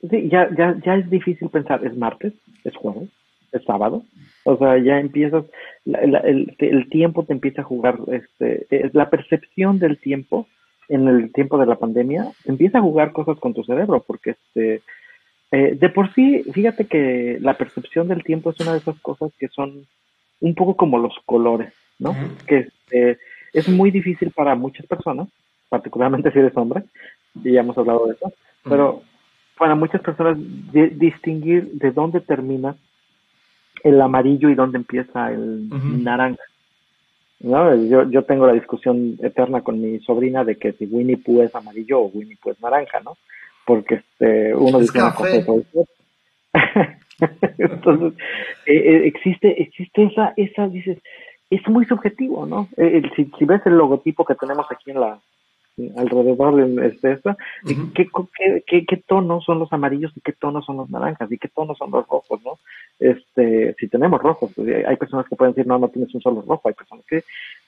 Sí, 0.03 0.29
ya, 0.29 0.49
ya, 0.55 0.77
ya 0.85 0.97
es 0.97 1.09
difícil 1.09 1.49
pensar, 1.49 1.85
es 1.85 1.97
martes, 1.97 2.35
es 2.65 2.77
jueves, 2.77 3.09
es 3.53 3.65
sábado, 3.65 4.05
o 4.45 4.59
sea, 4.59 4.77
ya 4.79 5.01
empiezas, 5.01 5.45
el, 5.87 6.55
el, 6.59 6.89
tiempo 6.91 7.25
te 7.25 7.33
empieza 7.33 7.63
a 7.63 7.65
jugar, 7.65 7.99
este, 8.13 8.67
eh, 8.71 8.91
la 8.93 9.09
percepción 9.09 9.79
del 9.79 9.99
tiempo 9.99 10.47
en 10.89 11.07
el 11.07 11.33
tiempo 11.33 11.59
de 11.59 11.67
la 11.67 11.77
pandemia 11.77 12.33
empieza 12.45 12.79
a 12.79 12.83
jugar 12.83 13.13
cosas 13.13 13.39
con 13.39 13.55
tu 13.55 13.63
cerebro, 13.65 14.05
porque 14.07 14.31
este, 14.31 14.83
eh, 15.51 15.77
de 15.79 15.89
por 15.89 16.13
sí, 16.15 16.45
fíjate 16.53 16.87
que 16.87 17.39
la 17.41 17.55
percepción 17.55 18.09
del 18.09 18.23
tiempo 18.23 18.51
es 18.51 18.61
una 18.61 18.73
de 18.73 18.79
esas 18.79 18.99
cosas 19.01 19.33
que 19.39 19.49
son 19.49 19.87
un 20.41 20.55
poco 20.55 20.77
como 20.77 20.99
los 20.99 21.15
colores, 21.25 21.73
¿no? 21.99 22.15
Que 22.47 22.69
este, 22.91 23.19
es 23.53 23.69
muy 23.69 23.91
difícil 23.91 24.31
para 24.31 24.55
muchas 24.55 24.87
personas, 24.87 25.29
particularmente 25.69 26.31
si 26.33 26.39
eres 26.39 26.57
hombre, 26.57 26.85
y 27.43 27.53
ya 27.53 27.61
hemos 27.61 27.79
hablado 27.79 28.07
de 28.07 28.15
eso, 28.15 28.33
pero 28.63 29.03
para 29.57 29.75
muchas 29.75 30.01
personas 30.03 30.39
distinguir 30.73 31.73
de 31.73 31.91
dónde 31.91 32.21
termina 32.21 32.77
el 33.83 34.01
amarillo 34.01 34.51
y 34.51 34.55
dónde 34.55 34.79
empieza 34.79 35.33
el 35.33 35.69
naranja. 36.03 36.43
¿no? 37.41 37.75
Yo, 37.87 38.09
yo 38.11 38.25
tengo 38.25 38.47
la 38.47 38.53
discusión 38.53 39.17
eterna 39.23 39.63
con 39.63 39.81
mi 39.81 39.99
sobrina 40.01 40.45
de 40.45 40.57
que 40.57 40.73
si 40.73 40.87
Winnie 40.87 41.17
Pooh 41.17 41.43
es 41.43 41.55
amarillo 41.55 42.01
o 42.01 42.07
Winnie 42.07 42.37
Pooh 42.41 42.53
es 42.53 42.61
naranja, 42.61 43.01
¿no? 43.01 43.17
Porque 43.68 43.96
este, 43.96 44.54
uno 44.54 44.78
dice 44.78 44.98
una 44.98 45.14
cosa 45.14 45.28
Entonces, 47.58 48.14
eh, 48.64 48.73
eh, 48.75 49.06
existe, 49.06 49.60
existe 49.60 50.04
esa, 50.04 50.33
esa, 50.38 50.69
dices, 50.69 50.96
es 51.50 51.69
muy 51.69 51.85
subjetivo, 51.85 52.46
¿no? 52.46 52.66
Eh, 52.79 53.02
si, 53.14 53.31
si 53.38 53.44
ves 53.44 53.60
el 53.66 53.77
logotipo 53.77 54.25
que 54.25 54.37
tenemos 54.37 54.64
aquí 54.71 54.90
en 54.90 55.00
la, 55.00 55.19
alrededor 55.98 56.54
de 56.54 57.12
esta, 57.12 57.37
¿qué, 57.94 58.08
qué, 58.66 58.87
qué, 58.87 58.96
tonos 59.06 59.44
son 59.44 59.58
los 59.58 59.71
amarillos 59.71 60.12
y 60.16 60.23
qué 60.23 60.33
tonos 60.33 60.64
son 60.64 60.79
los 60.79 60.88
naranjas 60.88 61.31
y 61.31 61.37
qué 61.37 61.48
tonos 61.48 61.77
son 61.77 61.90
los 61.90 62.08
rojos, 62.08 62.40
¿no? 62.42 62.58
Este, 62.98 63.75
si 63.79 63.87
tenemos 63.88 64.23
rojos, 64.23 64.50
pues, 64.56 64.87
hay 64.87 64.96
personas 64.96 65.29
que 65.29 65.37
pueden 65.37 65.52
decir, 65.52 65.66
no, 65.69 65.79
no 65.79 65.88
tienes 65.88 66.14
un 66.14 66.23
solo 66.23 66.40
rojo, 66.40 66.69
hay 66.69 66.75
personas 66.75 67.04
que... 67.04 67.23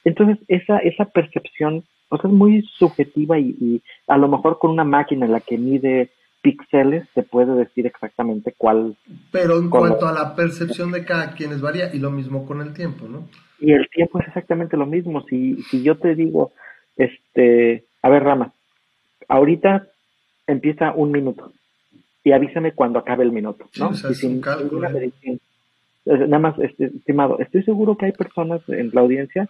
Entonces, 0.04 0.38
esa, 0.48 0.78
esa 0.78 1.04
percepción, 1.04 1.84
o 2.10 2.18
sea, 2.18 2.28
es 2.28 2.36
muy 2.36 2.62
subjetiva 2.76 3.38
y, 3.38 3.82
a 4.06 4.18
lo 4.18 4.28
mejor 4.28 4.58
con 4.58 4.72
una 4.72 4.84
máquina 4.84 5.26
en 5.26 5.32
la 5.32 5.40
que 5.40 5.56
mide 5.56 6.10
píxeles 6.42 7.06
se 7.14 7.22
puede 7.22 7.54
decir 7.54 7.86
exactamente 7.86 8.54
cuál... 8.56 8.96
Pero 9.30 9.58
en 9.58 9.70
cuanto 9.70 10.06
a 10.06 10.12
la 10.12 10.34
percepción 10.34 10.90
de 10.90 11.04
cada 11.04 11.32
quien 11.34 11.52
es 11.52 11.60
varía 11.60 11.94
y 11.94 11.98
lo 11.98 12.10
mismo 12.10 12.46
con 12.46 12.60
el 12.60 12.72
tiempo, 12.74 13.06
¿no? 13.08 13.28
Y 13.60 13.72
el 13.72 13.88
tiempo 13.90 14.18
es 14.20 14.28
exactamente 14.28 14.76
lo 14.76 14.86
mismo. 14.86 15.22
Si, 15.28 15.62
si 15.64 15.82
yo 15.82 15.98
te 15.98 16.14
digo, 16.14 16.52
este, 16.96 17.84
a 18.02 18.08
ver, 18.08 18.24
Rama, 18.24 18.52
ahorita 19.28 19.86
empieza 20.46 20.92
un 20.92 21.12
minuto. 21.12 21.52
y 22.24 22.32
avísame 22.32 22.72
cuando 22.72 22.98
acabe 22.98 23.22
el 23.24 23.32
minuto, 23.32 23.66
¿no? 23.78 23.92
y 23.92 24.14
sin 24.14 24.40
ninguna 24.40 24.90
¿eh? 24.90 25.38
Nada 26.06 26.38
más, 26.38 26.58
este, 26.58 26.86
estimado, 26.86 27.38
estoy 27.38 27.62
seguro 27.62 27.96
que 27.96 28.06
hay 28.06 28.12
personas 28.12 28.62
en 28.68 28.90
la 28.92 29.02
audiencia 29.02 29.48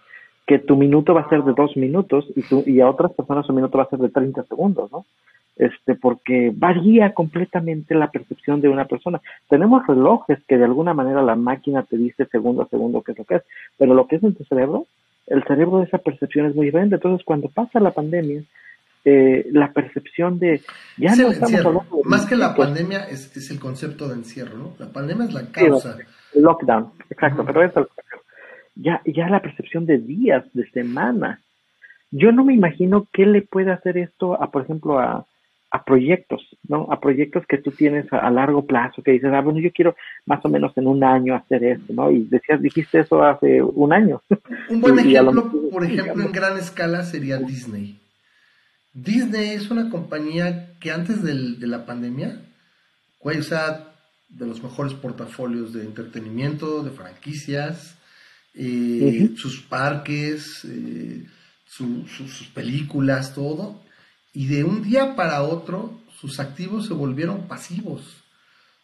que 0.51 0.59
tu 0.59 0.75
minuto 0.75 1.13
va 1.13 1.21
a 1.21 1.29
ser 1.29 1.45
de 1.45 1.53
dos 1.53 1.77
minutos 1.77 2.25
y, 2.35 2.41
tu, 2.41 2.61
y 2.65 2.81
a 2.81 2.89
otras 2.89 3.13
personas 3.13 3.45
su 3.45 3.53
minuto 3.53 3.77
va 3.77 3.85
a 3.85 3.89
ser 3.89 3.99
de 3.99 4.09
30 4.09 4.43
segundos, 4.43 4.91
¿no? 4.91 5.05
Este, 5.55 5.95
porque 5.95 6.51
varía 6.53 7.13
completamente 7.13 7.95
la 7.95 8.11
percepción 8.11 8.59
de 8.59 8.67
una 8.67 8.83
persona. 8.83 9.21
Tenemos 9.47 9.87
relojes 9.87 10.39
que 10.49 10.57
de 10.57 10.65
alguna 10.65 10.93
manera 10.93 11.21
la 11.21 11.37
máquina 11.37 11.83
te 11.83 11.95
dice 11.95 12.25
segundo 12.25 12.63
a 12.63 12.67
segundo 12.67 13.01
qué 13.01 13.13
es 13.13 13.19
lo 13.19 13.23
que 13.23 13.35
es, 13.35 13.43
pero 13.77 13.93
lo 13.93 14.07
que 14.07 14.17
es 14.17 14.23
en 14.23 14.35
tu 14.35 14.43
cerebro, 14.43 14.87
el 15.27 15.41
cerebro 15.45 15.77
de 15.77 15.85
esa 15.85 15.99
percepción 15.99 16.47
es 16.47 16.53
muy 16.53 16.65
diferente. 16.65 16.95
Entonces, 16.95 17.23
cuando 17.23 17.47
pasa 17.47 17.79
la 17.79 17.91
pandemia, 17.91 18.43
eh, 19.05 19.47
la 19.53 19.71
percepción 19.71 20.37
de 20.37 20.61
ya 20.97 21.15
no 21.15 21.31
estamos 21.31 21.65
hablando 21.65 22.01
más 22.03 22.25
que 22.25 22.35
la 22.35 22.53
pandemia 22.53 23.05
es, 23.05 23.37
es, 23.37 23.51
el 23.51 23.59
concepto 23.59 24.09
de 24.09 24.15
encierro, 24.15 24.57
¿no? 24.57 24.73
La 24.79 24.91
pandemia 24.91 25.27
es 25.27 25.33
la 25.33 25.45
causa. 25.49 25.95
el 26.35 26.41
lockdown, 26.41 26.91
exacto, 27.09 27.45
pero 27.45 27.63
es 27.63 27.71
ya, 28.75 29.01
ya 29.05 29.29
la 29.29 29.41
percepción 29.41 29.85
de 29.85 29.97
días, 29.97 30.45
de 30.53 30.69
semanas. 30.71 31.39
Yo 32.11 32.31
no 32.31 32.43
me 32.43 32.53
imagino 32.53 33.07
qué 33.13 33.25
le 33.25 33.41
puede 33.41 33.71
hacer 33.71 33.97
esto 33.97 34.41
a, 34.41 34.51
por 34.51 34.63
ejemplo, 34.63 34.99
a, 34.99 35.25
a 35.71 35.85
proyectos, 35.85 36.41
¿no? 36.67 36.87
A 36.91 36.99
proyectos 36.99 37.45
que 37.47 37.57
tú 37.57 37.71
tienes 37.71 38.11
a, 38.11 38.29
largo 38.29 38.65
plazo, 38.65 39.01
que 39.01 39.11
dices, 39.11 39.31
ah, 39.33 39.39
bueno, 39.39 39.59
yo 39.59 39.71
quiero 39.71 39.95
más 40.25 40.43
o 40.43 40.49
menos 40.49 40.77
en 40.77 40.87
un 40.87 41.03
año 41.03 41.33
hacer 41.33 41.63
esto, 41.63 41.93
¿no? 41.93 42.11
Y 42.11 42.25
decías, 42.25 42.61
dijiste 42.61 42.99
eso 42.99 43.23
hace 43.23 43.61
un 43.61 43.93
año. 43.93 44.21
Un 44.69 44.81
buen 44.81 44.99
ejemplo, 44.99 45.49
por 45.71 45.85
ejemplo, 45.85 46.23
en 46.23 46.31
gran 46.33 46.57
escala 46.57 47.03
sería 47.03 47.37
Disney. 47.37 47.97
Disney 48.93 49.51
es 49.51 49.71
una 49.71 49.89
compañía 49.89 50.73
que 50.81 50.91
antes 50.91 51.23
de 51.23 51.65
la 51.65 51.85
pandemia, 51.85 52.41
güey, 53.21 53.37
o 53.37 53.43
sea, 53.43 53.87
de 54.27 54.45
los 54.45 54.61
mejores 54.61 54.93
portafolios 54.93 55.71
de 55.71 55.85
entretenimiento, 55.85 56.83
de 56.83 56.91
franquicias, 56.91 57.97
eh, 58.53 59.31
sus 59.37 59.61
parques, 59.61 60.65
eh, 60.65 61.25
sus 61.65 62.47
películas, 62.53 63.33
todo 63.33 63.81
y 64.33 64.47
de 64.47 64.63
un 64.63 64.81
día 64.81 65.15
para 65.15 65.43
otro 65.43 65.99
sus 66.19 66.39
activos 66.39 66.87
se 66.87 66.93
volvieron 66.93 67.47
pasivos. 67.47 68.01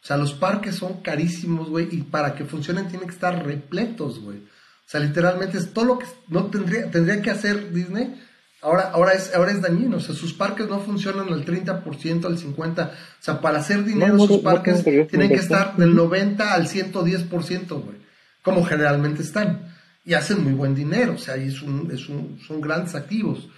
O 0.01 0.07
sea, 0.07 0.18
los 0.18 0.34
parques 0.34 0.76
son 0.76 1.01
carísimos, 1.01 1.70
güey, 1.70 1.88
y 1.91 2.01
para 2.01 2.34
que 2.36 2.45
funcionen 2.45 2.88
tienen 2.88 3.07
que 3.07 3.13
estar 3.13 3.45
repletos, 3.45 4.20
güey. 4.20 4.38
O 4.38 4.89
sea, 4.89 4.99
literalmente 4.99 5.57
es 5.57 5.74
todo 5.74 5.86
lo 5.86 5.99
que 5.99 6.05
no 6.30 6.45
tendría, 6.45 6.89
tendría 6.89 7.22
que 7.22 7.30
hacer 7.30 7.74
Disney. 7.74 8.22
Ahora, 8.61 8.89
ahora, 8.91 9.13
es, 9.13 9.36
ahora 9.36 9.51
es 9.51 9.61
dañino, 9.61 9.97
o 9.97 9.99
sea, 9.99 10.15
sus 10.15 10.34
parques 10.34 10.68
no 10.68 10.80
funcionan 10.80 11.32
al 11.32 11.45
30%, 11.45 12.26
al 12.26 12.38
50%. 12.38 12.88
O 12.88 12.91
sea, 13.20 13.39
para 13.39 13.59
hacer 13.59 13.84
dinero 13.84 14.18
sus 14.18 14.39
parques 14.39 14.84
tienen 14.84 15.30
que 15.30 15.36
estar 15.36 15.78
del 15.78 15.95
90 15.95 16.53
al 16.53 16.68
110%, 16.68 17.68
güey. 17.68 18.07
Como 18.48 18.64
generalmente 18.64 19.24
están. 19.24 19.76
Y 20.06 20.14
hacen 20.14 20.41
muy 20.41 20.54
buen 20.54 20.74
dinero, 20.74 21.16
o 21.16 21.18
sea, 21.18 21.36
es 21.36 21.62
un, 21.62 21.91
es 21.91 22.08
un, 22.08 22.39
son 22.48 22.62
grandes 22.62 22.95
activos. 22.95 23.50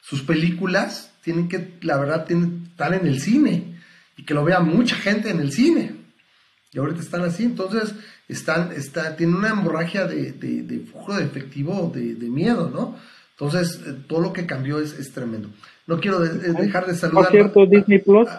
Sus 0.00 0.22
películas 0.22 1.10
tienen 1.20 1.48
que, 1.48 1.78
la 1.80 1.96
verdad, 1.96 2.26
tienen, 2.26 2.68
están 2.70 2.94
en 2.94 3.08
el 3.08 3.20
cine 3.20 3.80
y 4.16 4.24
que 4.24 4.32
lo 4.32 4.44
vea 4.44 4.60
mucha 4.60 4.94
gente 4.94 5.30
en 5.30 5.40
el 5.40 5.50
cine. 5.50 5.96
Y 6.72 6.78
ahorita 6.78 7.00
están 7.00 7.22
así, 7.22 7.42
entonces 7.42 7.92
están, 8.28 8.70
está, 8.70 9.16
tienen 9.16 9.34
una 9.34 9.48
hemorragia 9.48 10.06
de, 10.06 10.30
de, 10.30 10.62
de 10.62 10.78
flujo 10.86 11.16
de 11.16 11.24
efectivo, 11.24 11.90
de, 11.92 12.14
de, 12.14 12.28
miedo, 12.28 12.70
¿no? 12.72 12.96
Entonces, 13.32 13.80
eh, 13.84 13.96
todo 14.06 14.20
lo 14.20 14.32
que 14.32 14.46
cambió 14.46 14.78
es, 14.78 14.96
es 14.96 15.12
tremendo. 15.12 15.50
No 15.88 15.98
quiero 15.98 16.20
dejar 16.20 16.86
de 16.86 16.94
saludar 16.94 17.32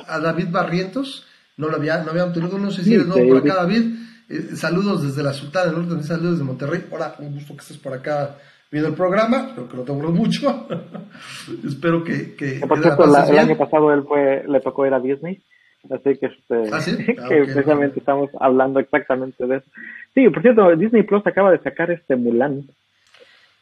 a, 0.08 0.20
David 0.20 0.47
Barrientos, 0.51 1.26
no 1.58 1.68
lo 1.68 1.76
había, 1.76 2.01
no 2.01 2.12
había 2.12 2.24
obtenido, 2.24 2.58
no 2.58 2.72
sé 2.72 2.86
si 2.86 2.93
eres 2.93 3.08
nuevo 3.08 3.28
por 3.28 3.38
acá, 3.39 3.55
David. 3.55 4.07
Eh, 4.30 4.55
saludos 4.55 5.03
desde 5.03 5.23
la 5.23 5.32
Sultana 5.32 5.71
del 5.71 5.88
Norte, 5.88 6.03
saludos 6.03 6.32
desde 6.32 6.43
Monterrey. 6.43 6.86
Hola, 6.91 7.15
un 7.19 7.34
gusto 7.34 7.55
que 7.55 7.61
estés 7.61 7.78
por 7.78 7.93
acá 7.93 8.36
viendo 8.69 8.89
el 8.89 8.95
programa, 8.95 9.47
espero 9.47 9.69
que 9.69 9.78
no 9.78 9.84
te 9.84 9.93
mucho. 9.93 10.67
espero 11.65 12.03
que... 12.03 12.36
que 12.36 12.59
por 12.67 12.82
cierto, 12.82 13.05
el 13.05 13.39
año 13.39 13.57
pasado 13.57 13.93
él 13.93 14.03
fue, 14.05 14.43
le 14.45 14.59
tocó 14.59 14.86
ir 14.86 14.93
a 14.93 14.99
Disney, 14.99 15.41
así 15.89 16.17
que, 16.19 16.25
este, 16.25 16.73
¿Ah, 16.73 16.82
sí? 16.82 16.97
ah, 17.17 17.28
que 17.30 17.43
precisamente 17.45 17.99
estamos 17.99 18.30
hablando 18.39 18.82
exactamente 18.82 19.47
de 19.47 19.57
eso. 19.57 19.71
Sí, 20.13 20.30
por 20.30 20.41
cierto, 20.41 20.75
Disney 20.75 21.03
Plus 21.03 21.25
acaba 21.25 21.51
de 21.51 21.59
sacar 21.59 21.91
este 21.91 22.15
Mulan. 22.15 22.67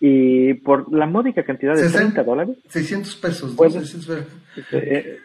Y 0.02 0.56
por 0.56 0.92
la 0.92 1.06
módica 1.06 1.44
cantidad 1.44 1.74
de 1.74 1.90
30 1.90 2.22
dólares. 2.24 2.58
600 2.68 3.16
pesos. 3.16 3.56
Puedes, 3.56 3.94
este, 3.94 4.26
este, 4.58 5.20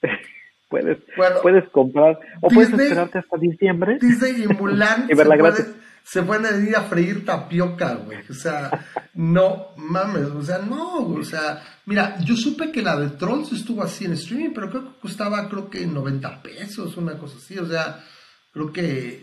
puedes, 0.68 0.98
puedes 1.42 1.68
comprar 1.70 2.18
o 2.40 2.48
puedes 2.48 2.72
esperarte 2.72 3.18
hasta 3.18 3.36
diciembre. 3.38 3.98
Disney 4.00 4.44
y 4.44 4.46
Mulan 4.48 5.06
y 5.10 5.14
verla 5.14 5.36
gratis 5.36 5.66
se 6.08 6.22
pueden 6.22 6.66
ir 6.66 6.74
a 6.74 6.84
freír 6.84 7.22
tapioca, 7.22 7.92
güey. 7.96 8.20
O 8.30 8.32
sea, 8.32 8.70
no 9.12 9.74
mames, 9.76 10.24
o 10.30 10.42
sea, 10.42 10.56
no, 10.56 11.00
o 11.00 11.22
sea, 11.22 11.62
mira, 11.84 12.18
yo 12.24 12.34
supe 12.34 12.72
que 12.72 12.80
la 12.80 12.98
de 12.98 13.10
Trolls 13.10 13.52
estuvo 13.52 13.82
así 13.82 14.06
en 14.06 14.12
streaming, 14.12 14.54
pero 14.54 14.70
creo 14.70 14.84
que 14.84 15.00
costaba, 15.00 15.46
creo 15.50 15.68
que 15.68 15.86
90 15.86 16.42
pesos, 16.42 16.96
una 16.96 17.18
cosa 17.18 17.36
así, 17.36 17.58
o 17.58 17.66
sea, 17.66 18.02
creo 18.50 18.72
que 18.72 19.22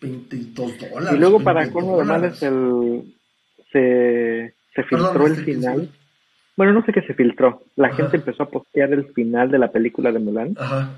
22 0.00 0.78
dólares. 0.78 1.16
Y 1.16 1.18
luego 1.18 1.42
para 1.42 1.68
cómo 1.72 1.98
de 1.98 2.04
males 2.04 2.40
el, 2.44 3.12
se, 3.72 4.54
se 4.72 4.82
filtró 4.84 5.26
el 5.26 5.36
final. 5.44 5.90
Bueno, 6.60 6.74
no 6.74 6.84
sé 6.84 6.92
qué 6.92 7.00
se 7.00 7.14
filtró. 7.14 7.62
La 7.74 7.88
gente 7.88 8.18
empezó 8.18 8.42
a 8.42 8.50
postear 8.50 8.92
el 8.92 9.06
final 9.14 9.50
de 9.50 9.58
la 9.58 9.68
película 9.68 10.12
de 10.12 10.18
Mulan. 10.18 10.54
Ajá. 10.58 10.90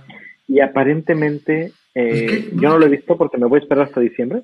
Y 0.48 0.58
aparentemente, 0.58 1.70
eh, 1.94 2.50
yo 2.52 2.68
no 2.68 2.78
lo 2.78 2.86
he 2.86 2.88
visto 2.88 3.16
porque 3.16 3.38
me 3.38 3.46
voy 3.46 3.60
a 3.60 3.62
esperar 3.62 3.86
hasta 3.86 4.00
diciembre. 4.00 4.42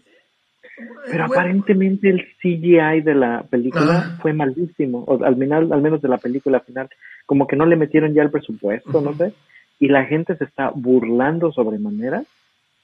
Pero 1.11 1.25
aparentemente 1.25 2.09
el 2.09 2.25
CGI 2.41 3.01
de 3.01 3.17
la 3.17 3.43
película 3.43 4.17
fue 4.23 4.33
malísimo, 4.33 5.03
o 5.09 5.25
al, 5.25 5.35
final, 5.35 5.73
al 5.73 5.83
menos 5.83 6.01
de 6.01 6.09
la 6.09 6.19
película 6.19 6.61
final, 6.61 6.89
como 7.27 7.49
que 7.49 7.57
no 7.57 7.67
le 7.67 7.75
metieron 7.75 8.15
ya 8.15 8.23
el 8.23 8.31
presupuesto, 8.31 9.01
no 9.01 9.13
sé, 9.15 9.33
y 9.81 9.89
la 9.89 10.05
gente 10.05 10.37
se 10.37 10.45
está 10.45 10.71
burlando 10.73 11.51
sobremanera 11.51 12.23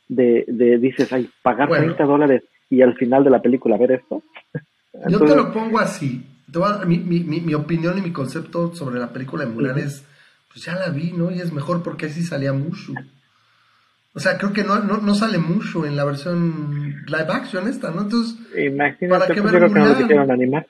de, 0.09 0.45
de 0.49 0.78
dices, 0.78 1.12
ay, 1.12 1.30
pagar 1.41 1.68
30 1.68 2.03
dólares 2.03 2.43
y 2.68 2.82
al 2.82 2.97
final 2.97 3.22
de 3.22 3.30
la 3.30 3.41
película 3.41 3.76
ver 3.76 3.93
esto. 3.93 4.24
yo 5.09 5.20
te 5.20 5.37
lo 5.37 5.53
pongo 5.53 5.78
así, 5.78 6.20
mi, 6.87 6.99
mi, 6.99 7.21
mi, 7.21 7.55
opinión 7.55 7.99
y 7.99 8.03
mi 8.03 8.13
concepto 8.13 8.75
sobre 8.75 8.99
la 9.01 9.13
película 9.13 9.45
de 9.45 9.51
Mulan 9.51 9.79
es, 9.79 10.05
pues 10.53 10.65
ya 10.65 10.75
la 10.75 10.89
vi, 10.89 11.13
¿no? 11.13 11.31
Y 11.31 11.41
es 11.41 11.53
mejor 11.53 11.83
porque 11.83 12.07
así 12.07 12.23
salía 12.23 12.53
Mushu. 12.53 12.95
O 14.15 14.21
sea, 14.21 14.39
creo 14.39 14.53
que 14.53 14.63
no, 14.63 14.79
no, 14.79 14.99
no, 14.99 15.15
sale 15.15 15.39
mucho 15.39 15.85
en 15.87 15.97
la 15.97 16.05
versión 16.05 17.05
live 17.07 17.27
action 17.29 17.67
esta, 17.67 17.91
¿no? 17.91 18.03
Entonces, 18.03 18.39
¿para 18.79 18.97
qué 18.97 19.41
ver 19.41 20.07
que 20.07 20.15
no 20.15 20.33
animar. 20.33 20.67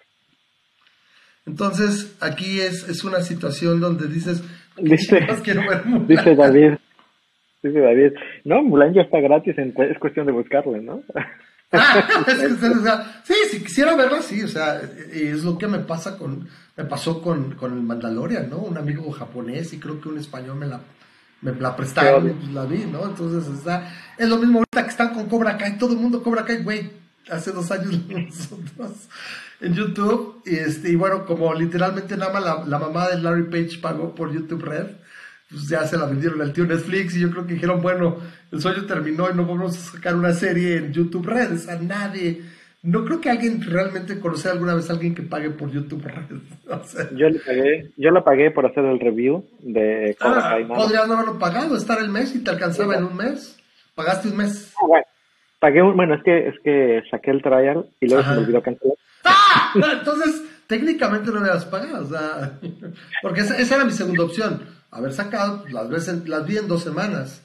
Entonces, 1.46 2.16
aquí 2.20 2.60
es, 2.60 2.88
es 2.88 3.04
una 3.04 3.20
situación 3.20 3.80
donde 3.80 4.08
dices, 4.08 4.42
dice, 4.78 5.20
dice 6.08 6.34
David, 6.34 6.78
dice 7.62 7.80
David, 7.80 8.12
no, 8.44 8.62
Mulan 8.62 8.94
ya 8.94 9.02
está 9.02 9.20
gratis, 9.20 9.54
es 9.58 9.98
cuestión 9.98 10.24
de 10.24 10.32
buscarle, 10.32 10.80
¿no? 10.80 11.02
Ah, 12.86 13.22
sí, 13.24 13.34
si 13.50 13.62
quisiera 13.62 13.96
verla, 13.96 14.22
sí, 14.22 14.42
o 14.42 14.48
sea, 14.48 14.80
es 14.80 15.42
lo 15.42 15.58
que 15.58 15.66
me 15.66 15.80
pasa 15.80 16.16
con, 16.16 16.48
me 16.76 16.84
pasó 16.84 17.20
con, 17.20 17.54
con 17.56 17.72
el 17.72 17.82
Mandalorian, 17.82 18.48
¿no? 18.48 18.58
Un 18.58 18.78
amigo 18.78 19.10
japonés 19.10 19.72
y 19.72 19.78
creo 19.78 20.00
que 20.00 20.08
un 20.08 20.18
español 20.18 20.56
me 20.56 20.66
la 20.66 20.80
me 21.44 21.52
la 21.52 21.76
prestaron 21.76 22.30
y 22.30 22.32
pues 22.32 22.52
la 22.52 22.64
vi, 22.64 22.86
¿no? 22.86 23.04
Entonces 23.04 23.52
está, 23.52 23.92
es 24.16 24.28
lo 24.28 24.38
mismo 24.38 24.58
ahorita 24.58 24.84
que 24.84 24.90
están 24.90 25.12
con 25.12 25.28
Cobra 25.28 25.58
Kai, 25.58 25.76
todo 25.76 25.92
el 25.92 25.98
mundo 25.98 26.22
Cobra 26.22 26.44
Kai, 26.44 26.62
güey, 26.62 26.90
hace 27.30 27.52
dos 27.52 27.70
años 27.70 28.00
nosotros 28.08 29.08
en 29.60 29.74
YouTube, 29.74 30.42
y 30.46 30.56
este, 30.56 30.90
y 30.90 30.96
bueno, 30.96 31.26
como 31.26 31.52
literalmente 31.54 32.16
nada 32.16 32.32
más 32.32 32.44
la, 32.44 32.64
la, 32.64 32.78
mamá 32.78 33.08
de 33.08 33.18
Larry 33.18 33.44
Page 33.44 33.78
pagó 33.80 34.14
por 34.14 34.32
YouTube 34.32 34.64
Red, 34.64 34.86
pues 35.50 35.68
ya 35.68 35.86
se 35.86 35.96
la 35.96 36.06
vendieron 36.06 36.40
al 36.40 36.52
tío 36.52 36.64
Netflix, 36.64 37.16
y 37.16 37.20
yo 37.20 37.30
creo 37.30 37.46
que 37.46 37.54
dijeron, 37.54 37.82
bueno, 37.82 38.18
el 38.50 38.60
sueño 38.60 38.84
terminó 38.86 39.30
y 39.30 39.34
no 39.34 39.46
vamos 39.46 39.76
a 39.76 39.92
sacar 39.92 40.14
una 40.16 40.32
serie 40.32 40.76
en 40.76 40.92
YouTube 40.92 41.26
Red, 41.26 41.52
o 41.52 41.58
sea, 41.58 41.78
nadie 41.78 42.42
no 42.84 43.02
creo 43.06 43.18
que 43.18 43.30
alguien 43.30 43.62
realmente 43.62 44.20
conozca 44.20 44.50
alguna 44.50 44.74
vez 44.74 44.90
a 44.90 44.92
alguien 44.92 45.14
que 45.14 45.22
pague 45.22 45.48
por 45.48 45.70
YouTube. 45.70 46.04
yo 47.16 47.30
le 47.30 47.38
pagué, 47.38 47.90
yo 47.96 48.10
la 48.10 48.22
pagué 48.22 48.50
por 48.50 48.66
hacer 48.66 48.84
el 48.84 49.00
review 49.00 49.42
de 49.60 50.14
ah, 50.20 50.58
Podrías 50.68 51.08
no 51.08 51.14
haberlo 51.14 51.38
pagado, 51.38 51.76
estar 51.78 51.98
el 51.98 52.10
mes 52.10 52.34
y 52.34 52.44
te 52.44 52.50
alcanzaba 52.50 52.96
en 52.96 53.04
un 53.04 53.16
mes. 53.16 53.58
¿Pagaste 53.94 54.28
un 54.28 54.36
mes? 54.36 54.74
Ah, 54.76 54.86
bueno, 54.86 55.06
pagué 55.60 55.82
un, 55.82 55.96
bueno, 55.96 56.14
es 56.14 56.22
que, 56.24 56.48
es 56.48 56.54
que 56.62 57.02
saqué 57.10 57.30
el 57.30 57.40
trial 57.40 57.86
y 58.00 58.06
luego 58.06 58.22
se 58.22 58.30
me 58.32 58.36
olvidó 58.38 58.62
cancelar. 58.62 58.96
¡Ah! 59.24 59.72
Entonces, 59.98 60.42
técnicamente 60.66 61.30
no 61.30 61.40
me 61.40 61.48
habías 61.48 61.64
pagado, 61.64 62.04
o 62.04 62.08
sea, 62.08 62.58
porque 63.22 63.40
esa, 63.40 63.76
era 63.76 63.86
mi 63.86 63.92
segunda 63.92 64.24
opción, 64.24 64.60
haber 64.94 65.12
sacado, 65.12 65.64
las 65.68 65.88
veces, 65.88 66.28
las 66.28 66.46
vi 66.46 66.56
en 66.56 66.68
dos 66.68 66.82
semanas 66.82 67.42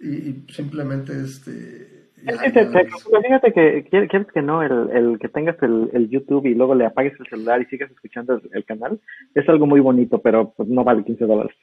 y, 0.00 0.08
y 0.08 0.46
simplemente 0.52 1.12
este 1.22 1.96
fíjate 2.24 3.52
que 3.52 3.86
quieres 3.88 4.26
que 4.32 4.42
no, 4.42 4.62
el, 4.62 4.90
el 4.90 5.18
que 5.18 5.28
tengas 5.28 5.56
el, 5.62 5.90
el, 5.92 6.08
YouTube 6.08 6.46
y 6.46 6.54
luego 6.54 6.74
le 6.74 6.86
apagues 6.86 7.12
el 7.20 7.26
celular 7.28 7.60
y 7.60 7.66
sigas 7.66 7.90
escuchando 7.90 8.40
el, 8.52 8.64
canal, 8.64 9.00
es 9.34 9.48
algo 9.48 9.66
muy 9.66 9.80
bonito, 9.80 10.20
pero 10.20 10.52
pues, 10.56 10.68
no 10.68 10.82
vale 10.82 11.04
15 11.04 11.24
dólares. 11.24 11.56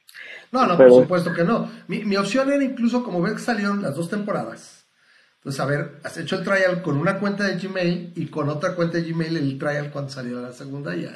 No, 0.52 0.66
no, 0.66 0.76
por 0.76 0.90
supuesto 0.90 1.32
que 1.32 1.44
no. 1.44 1.68
Mi, 1.88 2.04
mi 2.04 2.16
opción 2.16 2.50
era 2.50 2.62
incluso, 2.62 3.02
como 3.02 3.20
ves 3.20 3.34
que 3.34 3.40
salieron 3.40 3.82
las 3.82 3.94
dos 3.94 4.08
temporadas, 4.08 4.88
entonces, 5.36 5.60
a 5.60 5.66
ver, 5.66 5.90
has 6.02 6.16
hecho 6.16 6.36
el 6.36 6.44
trial 6.44 6.80
con 6.80 6.96
una 6.96 7.18
cuenta 7.18 7.44
de 7.44 7.58
Gmail 7.58 8.14
y 8.16 8.26
con 8.28 8.48
otra 8.48 8.74
cuenta 8.74 8.96
de 8.96 9.12
Gmail 9.12 9.36
el 9.36 9.58
trial 9.58 9.90
cuando 9.90 10.10
salió 10.10 10.40
la 10.40 10.52
segunda 10.52 10.96
ya. 10.96 11.12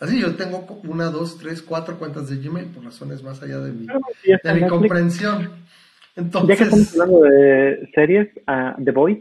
Así 0.00 0.20
yo 0.20 0.36
tengo 0.36 0.80
una, 0.84 1.06
dos, 1.06 1.38
tres, 1.38 1.60
cuatro 1.62 1.98
cuentas 1.98 2.28
de 2.28 2.36
Gmail 2.36 2.66
por 2.66 2.84
razones 2.84 3.22
más 3.22 3.42
allá 3.42 3.58
de 3.58 3.72
mi, 3.72 3.86
de 3.86 4.54
mi 4.54 4.68
comprensión. 4.68 5.50
Entonces, 6.14 6.48
ya 6.48 6.56
que 6.56 6.64
estamos 6.64 6.92
hablando 6.92 7.20
de 7.22 7.90
series, 7.94 8.28
uh, 8.46 8.84
The 8.84 8.90
Boys, 8.92 9.18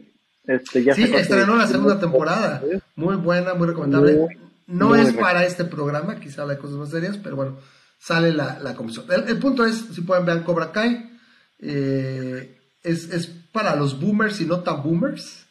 este, 0.48 0.84
ya 0.84 0.94
sí, 0.94 1.04
estrenó 1.04 1.56
la 1.56 1.68
segunda 1.68 2.00
temporada. 2.00 2.62
Muy 2.96 3.16
buena, 3.16 3.54
muy 3.54 3.68
recomendable. 3.68 4.28
no 4.68 4.96
es 4.96 5.14
para 5.14 5.46
este 5.46 5.66
programa, 5.66 6.20
quizá 6.20 6.46
de 6.46 6.58
cosas 6.58 6.78
más 6.78 6.90
serias, 6.90 7.18
pero 7.18 7.36
bueno, 7.36 7.58
sale 8.00 8.32
la, 8.32 8.60
la 8.60 8.74
comisión. 8.74 9.06
El, 9.10 9.38
punto 9.40 9.66
es, 9.66 9.76
si 9.76 10.02
pueden 10.02 10.26
ver 10.26 10.44
Cobra 10.44 10.72
Kai, 10.72 11.12
eh, 11.60 12.58
es, 12.82 13.12
es, 13.12 13.28
para 13.52 13.76
los 13.76 14.00
boomers 14.00 14.40
y 14.42 14.46
no 14.46 14.62
tan 14.62 14.82
boomers. 14.84 15.46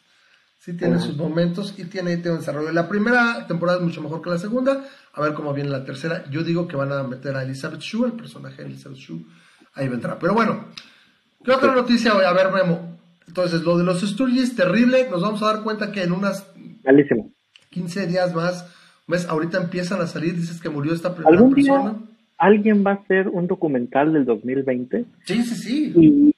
Sí 0.59 0.77
tiene 0.77 0.99
sus 0.99 1.17
momentos 1.17 1.75
y 1.79 1.85
tiene, 1.85 2.17
tiene 2.17 2.33
un 2.33 2.39
desarrollo. 2.39 2.73
La 2.73 2.89
primera 2.89 3.47
temporada 3.47 3.79
es 3.79 3.85
mucho 3.85 4.03
mejor 4.03 4.21
que 4.21 4.31
la 4.31 4.39
segunda. 4.39 4.85
A 5.17 5.23
ver 5.23 5.35
cómo 5.35 5.53
viene 5.53 5.71
la 5.71 5.85
tercera. 5.85 6.25
Yo 6.31 6.45
digo 6.45 6.69
que 6.69 6.77
van 6.77 6.93
a 6.93 7.03
meter 7.03 7.35
a 7.35 7.43
Elizabeth 7.43 7.81
Shue, 7.81 8.07
el 8.07 8.13
personaje 8.13 8.63
de 8.63 8.69
Elizabeth 8.69 8.99
Shue. 8.99 9.27
Ahí 9.75 9.89
vendrá. 9.89 10.19
Pero 10.19 10.35
bueno, 10.35 10.67
¿Qué 11.47 11.53
otra 11.53 11.73
noticia? 11.73 12.11
A 12.11 12.33
ver, 12.33 12.51
Memo. 12.53 12.99
Entonces, 13.29 13.63
lo 13.63 13.79
de 13.79 13.85
los 13.85 14.01
Sturgis, 14.01 14.57
terrible. 14.57 15.09
Nos 15.09 15.23
vamos 15.23 15.41
a 15.45 15.53
dar 15.53 15.63
cuenta 15.63 15.93
que 15.93 16.03
en 16.03 16.11
unas 16.11 16.53
15 17.71 18.07
días 18.09 18.35
más, 18.35 18.69
¿ves? 19.07 19.29
Ahorita 19.29 19.59
empiezan 19.59 20.01
a 20.01 20.09
salir. 20.09 20.35
Dices 20.35 20.61
que 20.61 20.69
murió 20.69 20.93
esta 20.93 21.15
primera 21.15 21.49
persona. 21.49 21.95
¿Alguien 22.37 22.85
va 22.85 22.91
a 22.91 22.95
hacer 22.95 23.29
un 23.29 23.47
documental 23.47 24.13
del 24.13 24.25
2020? 24.25 25.05
Sí, 25.25 25.43
sí, 25.45 25.55
sí. 25.55 25.93
Y, 25.95 26.35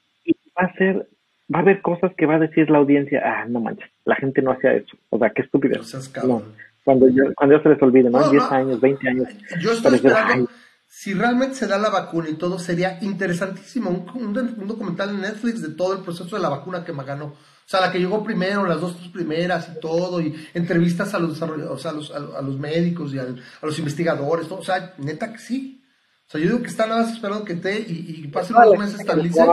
va 0.55 0.67
a 0.67 0.73
ser, 0.75 1.09
va 1.53 1.59
a 1.59 1.61
haber 1.63 1.81
cosas 1.81 2.11
que 2.15 2.27
va 2.27 2.35
a 2.35 2.39
decir 2.39 2.69
la 2.69 2.77
audiencia. 2.77 3.23
Ah, 3.25 3.45
no 3.49 3.61
manches, 3.61 3.89
la 4.05 4.15
gente 4.15 4.43
no 4.43 4.51
hacía 4.51 4.73
eso. 4.73 4.95
O 5.09 5.17
sea, 5.17 5.31
qué 5.31 5.41
estupidez. 5.41 5.91
No, 6.23 6.43
cuando, 6.83 7.07
yo, 7.09 7.23
cuando 7.35 7.57
ya 7.57 7.63
se 7.63 7.69
les 7.69 7.81
olvide, 7.81 8.09
¿no? 8.09 8.29
10 8.29 8.43
años, 8.51 8.81
20 8.81 9.09
años. 9.09 9.27
Yo 9.61 9.71
estoy 9.71 9.95
esperando 9.95 10.49
si 10.89 11.13
realmente 11.13 11.55
se 11.55 11.67
da 11.67 11.77
la 11.77 11.89
vacuna 11.89 12.29
y 12.29 12.33
todo, 12.33 12.57
sería 12.57 12.97
interesantísimo 13.01 13.91
un, 14.15 14.33
documental 14.67 15.11
en 15.11 15.21
Netflix 15.21 15.61
de 15.61 15.75
todo 15.75 15.93
el 15.93 16.03
proceso 16.03 16.35
de 16.35 16.41
la 16.41 16.49
vacuna 16.49 16.83
que 16.83 16.91
me 16.91 17.03
ganó. 17.03 17.27
O 17.27 17.71
sea, 17.71 17.79
la 17.79 17.91
que 17.91 17.99
llegó 17.99 18.23
primero, 18.23 18.65
las 18.65 18.81
dos 18.81 18.95
primeras 19.13 19.69
y 19.69 19.79
todo, 19.79 20.19
y 20.19 20.35
entrevistas 20.55 21.13
a 21.13 21.19
los 21.19 21.33
desarrolladores, 21.33 21.85
a 21.85 21.91
los, 21.91 22.11
a, 22.11 22.41
los 22.41 22.57
médicos 22.57 23.13
y 23.13 23.19
a 23.19 23.27
los 23.61 23.77
investigadores, 23.77 24.47
todo. 24.47 24.59
o 24.59 24.63
sea, 24.63 24.95
neta 24.97 25.31
que 25.31 25.37
sí. 25.37 25.83
O 26.27 26.31
sea, 26.31 26.41
yo 26.41 26.47
digo 26.47 26.61
que 26.63 26.69
está 26.69 26.87
nada 26.87 27.03
más 27.03 27.13
esperando 27.13 27.45
que 27.45 27.55
te 27.55 27.79
y, 27.79 28.23
y 28.25 28.27
pasen 28.27 28.55
unos 28.55 28.79
meses, 28.79 28.99
estabilice 28.99 29.45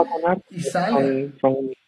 y 0.49 0.61
sale 0.61 1.33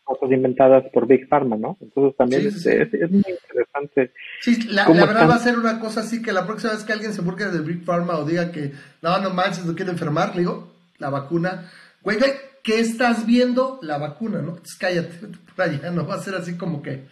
cosas 0.10 0.32
inventadas 0.32 0.84
por 0.92 1.06
Big 1.06 1.28
Pharma, 1.28 1.56
¿no? 1.56 1.78
Entonces 1.82 2.18
también 2.18 2.48
Es, 2.48 3.12
muy 3.12 3.24
interesante. 3.28 4.12
Sí, 4.42 4.68
la, 4.68 4.88
verdad 4.90 5.30
va 5.30 5.36
a 5.36 5.40
ser 5.40 5.58
una 5.58 5.80
cosa 5.80 6.00
así 6.02 6.22
que 6.24 6.34
la 6.34 6.48
próxima 6.48 6.74
vez 6.74 6.84
que 6.84 6.94
alguien 6.94 7.14
se 7.14 7.22
burgue 7.22 7.46
de 7.46 7.62
Big 7.62 7.84
Pharma 7.84 8.18
o 8.18 8.26
diga 8.26 8.52
que 8.52 8.72
no, 9.04 9.20
no 9.20 9.30
manches, 9.30 9.66
no 9.66 9.76
quiero 9.76 9.92
enfermar, 9.92 10.34
le 10.34 10.42
digo, 10.42 10.74
la 10.98 11.12
vacuna, 11.12 11.70
güey, 12.02 12.18
güey, 12.18 12.32
¿qué 12.64 12.80
estás 12.80 13.28
viendo? 13.28 13.80
La 13.84 14.00
vacuna, 14.00 14.42
¿no? 14.42 14.50
Entonces 14.50 14.78
cállate, 14.80 15.14
por 15.56 15.66
allá, 15.66 15.92
no 15.92 16.08
va 16.08 16.16
a 16.16 16.20
ser 16.20 16.34
así 16.34 16.58
como 16.58 16.82
que, 16.82 17.06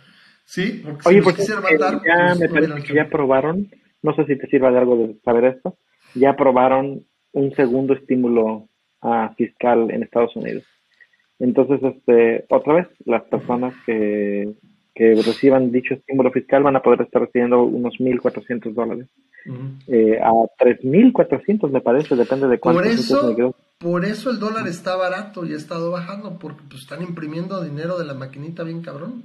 ¿sí? 0.43 0.81
Porque 0.83 1.07
Oye, 1.07 1.21
porque 1.21 1.43
matar, 1.53 2.01
ya 2.03 2.35
pues, 2.35 2.39
me 2.39 2.49
parece 2.49 2.81
que 2.81 2.95
ya 2.95 3.07
probaron, 3.09 3.69
no 4.01 4.15
sé 4.15 4.25
si 4.25 4.39
te 4.39 4.47
sirva 4.47 4.71
de 4.71 4.79
algo 4.79 4.97
de 4.97 5.19
saber 5.23 5.45
esto, 5.45 5.77
ya 6.15 6.31
aprobaron 6.31 7.05
un 7.33 7.53
segundo 7.53 7.93
estímulo 7.93 8.69
ah, 9.03 9.35
fiscal 9.37 9.91
en 9.91 10.01
Estados 10.01 10.35
Unidos. 10.35 10.63
Entonces, 11.39 11.79
este, 11.83 12.45
otra 12.49 12.73
vez, 12.73 12.87
las 13.05 13.23
personas 13.23 13.73
que, 13.85 14.55
que 14.95 15.13
reciban 15.15 15.71
dicho 15.71 15.93
estímulo 15.93 16.31
fiscal 16.31 16.63
van 16.63 16.75
a 16.75 16.81
poder 16.81 17.01
estar 17.01 17.21
recibiendo 17.21 17.63
unos 17.63 17.95
1.400 17.99 18.73
dólares. 18.73 19.07
eh, 19.87 20.19
a 20.21 20.31
3.400 20.31 21.69
me 21.69 21.81
parece, 21.81 22.15
depende 22.15 22.47
de 22.47 22.59
cuánto. 22.59 22.81
Por 22.81 22.91
eso, 22.91 23.55
por 23.77 24.05
eso 24.05 24.31
el 24.31 24.39
dólar 24.39 24.67
está 24.67 24.95
barato 24.95 25.45
y 25.45 25.53
ha 25.53 25.57
estado 25.57 25.91
bajando, 25.91 26.39
porque 26.39 26.63
pues, 26.67 26.81
están 26.81 27.03
imprimiendo 27.03 27.63
dinero 27.63 27.99
de 27.99 28.05
la 28.05 28.15
maquinita 28.15 28.63
bien 28.63 28.81
cabrón. 28.81 29.23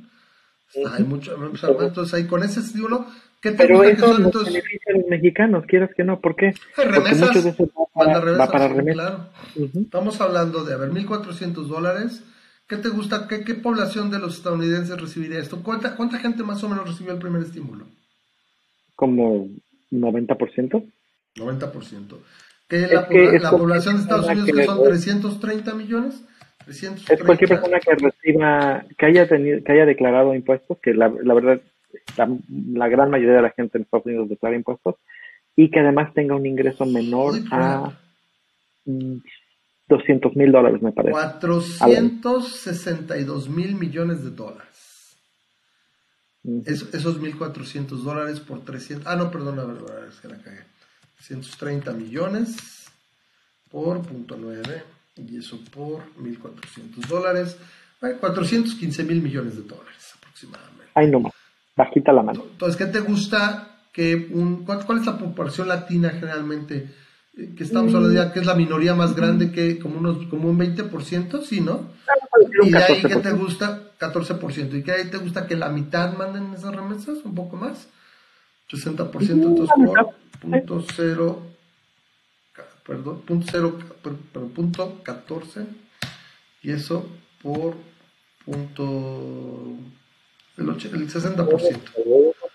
Hay 0.91 1.05
mucho, 1.05 1.37
entonces 1.81 2.15
ahí 2.15 2.27
con 2.27 2.43
ese 2.43 2.61
estímulo 2.61 3.05
pero 3.51 3.83
eso 3.83 4.19
nos 4.19 4.45
beneficia 4.45 4.95
a 4.95 4.99
los 4.99 5.09
mexicanos, 5.09 5.65
quieras 5.67 5.91
que 5.97 6.05
no, 6.05 6.21
¿por 6.21 6.37
qué? 6.37 6.55
Porque 6.77 7.01
muchos 7.01 7.45
de 7.45 7.51
esos 7.51 7.69
va 7.71 8.47
para, 8.47 8.69
remesas. 8.69 9.21
Estamos 9.75 10.21
hablando 10.21 10.65
de, 10.65 10.75
a 10.75 10.77
ver, 10.77 10.91
1.400 10.91 11.67
dólares. 11.67 12.23
¿Qué 12.69 12.77
te 12.77 12.89
gusta? 12.89 13.27
¿Qué, 13.27 13.43
¿Qué, 13.45 13.55
población 13.55 14.11
de 14.11 14.21
los 14.21 14.37
estadounidenses 14.37 15.01
recibiría 15.01 15.41
esto? 15.41 15.63
¿Cuánta, 15.63 15.97
¿Cuánta 15.97 16.19
gente 16.19 16.45
más 16.45 16.63
o 16.63 16.69
menos 16.69 16.89
recibió 16.89 17.13
el 17.13 17.19
primer 17.19 17.43
estímulo? 17.43 17.87
Como 18.95 19.49
90%. 19.91 20.91
90%. 21.35 22.17
¿Qué 22.69 22.85
es 22.85 22.93
la, 22.93 23.09
la 23.11 23.51
población 23.51 23.97
de 23.97 24.03
Estados 24.03 24.27
Unidos 24.27 24.51
que, 24.51 24.65
son 24.65 24.85
330 24.85 25.75
millones? 25.75 26.25
330. 26.65 27.15
Es 27.15 27.23
cualquier 27.23 27.49
persona 27.51 27.81
que 27.81 27.95
reciba, 27.97 28.85
que 28.97 29.07
haya, 29.07 29.29
tenido, 29.29 29.63
que 29.65 29.73
haya 29.73 29.85
declarado 29.85 30.35
impuestos, 30.35 30.79
que 30.79 30.95
la, 30.95 31.13
la 31.23 31.35
verdad 31.35 31.61
la, 32.17 32.89
gran 32.89 33.11
mayoría 33.11 33.37
de 33.37 33.43
la 33.43 33.51
gente 33.51 33.79
en 33.79 33.85
Estados 33.85 34.07
Unidos 34.07 34.29
declara 34.29 34.57
impuestos 34.57 34.97
y 35.57 35.71
que 35.71 35.81
además 35.81 36.13
tenga 36.15 36.35
un 36.35 36.47
ingreso 36.47 36.87
menor 36.87 37.35
a 37.51 37.93
200 38.85 40.37
mil 40.37 40.53
dólares, 40.53 40.83
me 40.83 40.93
parece. 40.93 41.13
462 41.13 43.49
mil 43.49 43.75
millones 43.75 44.23
de 44.25 44.31
dólares. 44.31 45.17
esos 46.67 47.21
1.400 47.21 47.87
dólares 48.03 48.41
por 48.41 48.65
300... 48.65 49.07
Ah, 49.07 49.17
no, 49.17 49.31
perdón, 49.31 49.61
a 49.61 49.65
ver, 49.65 50.09
es 50.09 50.21
que 50.21 50.29
la 50.29 50.39
cagué. 50.39 50.65
330 51.17 51.93
millones 51.93 52.91
por 53.71 54.03
punto 54.03 54.37
9 54.39 54.83
y 55.17 55.39
eso 55.39 55.59
por 55.73 56.03
1.400 56.17 57.07
dólares. 57.07 57.57
415 58.01 59.05
mil 59.05 59.23
millones 59.23 59.57
de 59.57 59.63
dólares 59.63 60.15
aproximadamente. 60.17 60.91
Ay, 60.95 61.09
no. 61.09 61.32
Bajita 61.77 62.13
la 62.13 62.23
mano. 62.23 62.45
Entonces, 62.53 62.77
¿qué 62.77 62.87
te 62.87 63.01
gusta? 63.01 63.73
que 63.93 64.29
un, 64.33 64.65
¿cuál, 64.65 64.99
es 64.99 65.07
la 65.07 65.19
proporción 65.19 65.69
latina 65.69 66.11
generalmente? 66.11 66.89
Eh, 67.37 67.55
que 67.55 67.65
estamos 67.65 67.95
hablando 67.95 68.15
ya 68.15 68.33
que 68.33 68.41
es 68.41 68.47
la 68.47 68.55
minoría 68.55 68.95
más 68.95 69.15
grande, 69.15 69.53
que 69.53 69.79
como, 69.79 69.99
unos, 69.99 70.27
como 70.29 70.49
un 70.49 70.59
20%, 70.59 71.43
sí, 71.43 71.61
¿no? 71.61 71.91
Y 72.63 72.71
de 72.71 72.79
ahí 72.79 73.03
que 73.03 73.17
te 73.17 73.33
gusta 73.33 73.93
14%. 73.99 74.79
¿Y 74.79 74.83
que 74.83 74.93
ahí 74.93 75.11
te 75.11 75.19
gusta 75.19 75.47
que 75.47 75.57
la 75.57 75.69
mitad 75.69 76.17
manden 76.17 76.55
esas 76.55 76.75
remesas? 76.75 77.19
¿Un 77.25 77.35
poco 77.35 77.57
más? 77.57 77.89
60%, 78.71 79.31
entonces 79.31 79.69
por 79.77 80.15
punto 80.41 80.85
cero, 80.97 81.43
perdón, 82.87 83.21
punto 83.21 83.47
cero, 83.51 83.79
perdón, 84.03 84.51
punto 84.51 85.03
14, 85.03 85.67
y 86.63 86.71
eso 86.71 87.07
por 87.43 87.75
punto 88.47 89.77
el, 90.59 90.69
el 90.69 91.09
60%. 91.09 91.81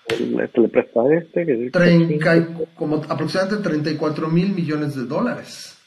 Este 0.10 0.62
le 0.62 0.70
presta 0.70 1.02
a 1.02 1.18
este. 1.18 1.46
Que 1.46 1.72
como 2.76 3.04
aproximadamente 3.10 3.70
34 3.70 4.28
mil 4.30 4.54
millones 4.54 4.96
de 4.96 5.06
dólares. 5.06 5.78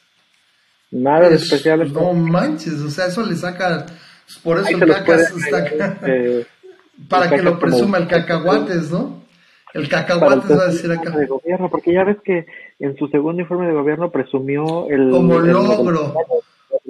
Nada 0.91 1.29
de 1.29 1.35
especial. 1.35 1.91
No 1.91 2.13
manches, 2.13 2.81
o 2.81 2.89
sea, 2.89 3.07
eso 3.07 3.25
le 3.25 3.35
saca. 3.35 3.85
Por 4.43 4.59
eso 4.59 4.69
el 4.69 4.87
cacas 4.87 5.33
está 5.35 5.99
para 7.09 7.29
que 7.29 7.41
lo 7.41 7.57
presuma 7.59 7.97
el 7.97 8.07
cacahuates, 8.07 8.91
¿no? 8.91 9.23
El 9.73 9.87
cacahuates 9.87 10.51
va 10.51 10.63
a 10.63 10.67
decir 10.67 10.91
acá. 10.91 11.11
De 11.11 11.25
gobierno, 11.25 11.69
porque 11.69 11.93
ya 11.93 12.03
ves 12.03 12.17
que 12.23 12.45
en 12.79 12.95
su 12.97 13.07
segundo 13.07 13.41
informe 13.41 13.67
de 13.67 13.73
gobierno 13.73 14.11
presumió 14.11 14.89
el. 14.89 15.09
Como 15.09 15.39
logro. 15.39 16.13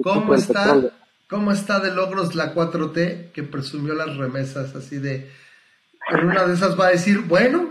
¿Cómo 0.02 0.34
está? 0.34 0.92
¿Cómo 1.32 1.50
está 1.50 1.80
de 1.80 1.94
logros 1.94 2.34
la 2.34 2.54
4T 2.54 3.32
que 3.32 3.42
presumió 3.42 3.94
las 3.94 4.18
remesas 4.18 4.76
así 4.76 4.98
de... 4.98 5.30
En 6.10 6.26
una 6.26 6.44
de 6.44 6.52
esas 6.52 6.78
va 6.78 6.88
a 6.88 6.90
decir, 6.90 7.20
bueno, 7.26 7.70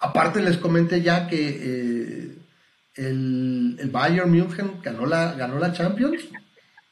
aparte 0.00 0.42
les 0.42 0.58
comenté 0.58 1.00
ya 1.00 1.28
que 1.28 1.48
eh, 1.48 2.36
el, 2.96 3.78
el, 3.80 3.90
Bayern 3.90 4.30
München 4.30 4.82
ganó 4.82 5.06
la, 5.06 5.32
ganó 5.32 5.58
la 5.58 5.72
Champions. 5.72 6.28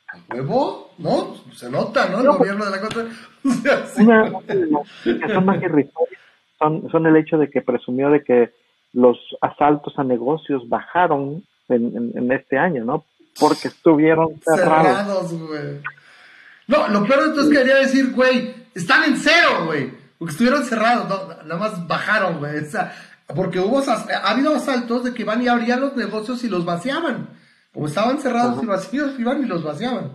A 0.08 0.34
huevo, 0.34 0.94
¿no? 0.96 1.34
Se 1.52 1.70
nota, 1.70 2.08
¿no? 2.08 2.20
El 2.20 2.28
gobierno 2.28 2.64
de 2.64 2.70
la 2.70 2.80
4 2.80 3.04
que 3.42 5.28
son 5.34 5.44
más 5.44 5.60
son, 6.58 6.90
son 6.90 7.06
el 7.06 7.16
hecho 7.16 7.36
de 7.36 7.50
que 7.50 7.60
presumió 7.60 8.08
de 8.08 8.24
que 8.24 8.50
los 8.94 9.18
asaltos 9.42 9.92
a 9.98 10.04
negocios 10.04 10.66
bajaron 10.70 11.44
en, 11.68 12.12
en 12.14 12.32
este 12.32 12.56
año, 12.56 12.82
¿no? 12.82 13.04
Porque 13.38 13.68
estuvieron 13.68 14.40
cerrados. 14.44 15.32
güey. 15.32 15.80
No, 16.66 16.88
lo 16.88 17.06
peor 17.06 17.24
entonces 17.28 17.56
quería 17.56 17.76
decir, 17.76 18.12
güey, 18.12 18.54
están 18.74 19.04
en 19.04 19.16
cero, 19.16 19.66
güey. 19.66 19.90
Porque 20.18 20.32
estuvieron 20.32 20.64
cerrados, 20.64 21.08
nada 21.44 21.60
más 21.60 21.86
bajaron, 21.86 22.38
güey. 22.38 22.64
porque 23.34 23.60
hubo, 23.60 23.80
ha 23.80 24.30
habido 24.30 24.54
asaltos 24.54 25.04
de 25.04 25.14
que 25.14 25.24
van 25.24 25.42
y 25.42 25.48
abrían 25.48 25.80
los 25.80 25.96
negocios 25.96 26.42
y 26.44 26.48
los 26.48 26.64
vaciaban. 26.64 27.28
Como 27.72 27.88
estaban 27.88 28.18
cerrados 28.18 28.62
y 28.62 28.66
vacíos, 28.66 29.12
iban 29.18 29.42
y 29.42 29.46
los 29.46 29.62
vaciaban. 29.62 30.12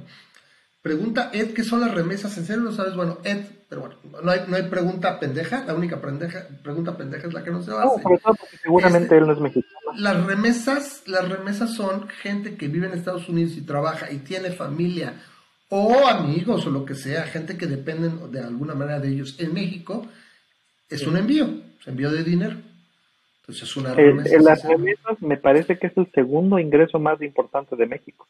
Pregunta 0.82 1.30
Ed, 1.32 1.54
¿qué 1.54 1.64
son 1.64 1.82
las 1.82 1.94
remesas? 1.94 2.36
¿En 2.40 2.46
serio 2.46 2.64
no 2.64 2.72
sabes? 2.72 2.96
Bueno, 2.96 3.20
Ed, 3.24 3.46
pero 3.70 3.82
bueno, 3.82 3.96
no 4.24 4.32
hay, 4.32 4.42
no 4.48 4.56
hay 4.56 4.64
pregunta 4.64 5.20
pendeja. 5.20 5.64
La 5.66 5.76
única 5.76 6.02
pendeja, 6.02 6.48
pregunta 6.64 6.98
pendeja 6.98 7.28
es 7.28 7.34
la 7.34 7.44
que 7.44 7.52
no 7.52 7.62
se 7.62 7.72
va 7.72 7.86
No, 7.86 7.92
sobre 8.02 8.18
todo 8.18 8.34
porque 8.34 8.58
seguramente 8.58 9.04
este, 9.06 9.18
él 9.18 9.28
no 9.28 9.34
es 9.34 9.40
mexicano. 9.40 9.81
Las 9.96 10.26
remesas, 10.26 11.04
las 11.08 11.28
remesas 11.28 11.74
son 11.74 12.08
gente 12.08 12.56
que 12.56 12.68
vive 12.68 12.88
en 12.88 12.94
Estados 12.94 13.30
Unidos 13.30 13.58
y 13.58 13.62
trabaja 13.62 14.12
y 14.12 14.20
tiene 14.20 14.52
familia 14.52 15.22
o 15.70 16.08
amigos 16.08 16.66
o 16.66 16.70
lo 16.70 16.86
que 16.86 16.96
sea, 16.96 17.24
gente 17.24 17.58
que 17.58 17.66
dependen 17.66 18.32
de 18.32 18.42
alguna 18.42 18.76
manera 18.76 19.00
de 19.00 19.10
ellos 19.10 19.38
en 19.40 19.54
México, 19.54 20.06
es 20.90 21.08
un 21.08 21.18
envío, 21.18 21.48
es 21.80 21.88
envío 21.88 22.12
de 22.12 22.24
dinero. 22.24 22.58
Entonces 23.42 23.64
es 23.64 23.78
una 23.78 23.94
remesa. 23.94 24.38
las 24.40 24.64
remesas 24.64 25.22
me 25.22 25.38
parece 25.38 25.78
que 25.80 25.88
es 25.88 25.98
el 25.98 26.12
segundo 26.12 26.60
ingreso 26.60 27.00
más 27.00 27.22
importante 27.22 27.76
de 27.76 27.88
México 27.88 28.28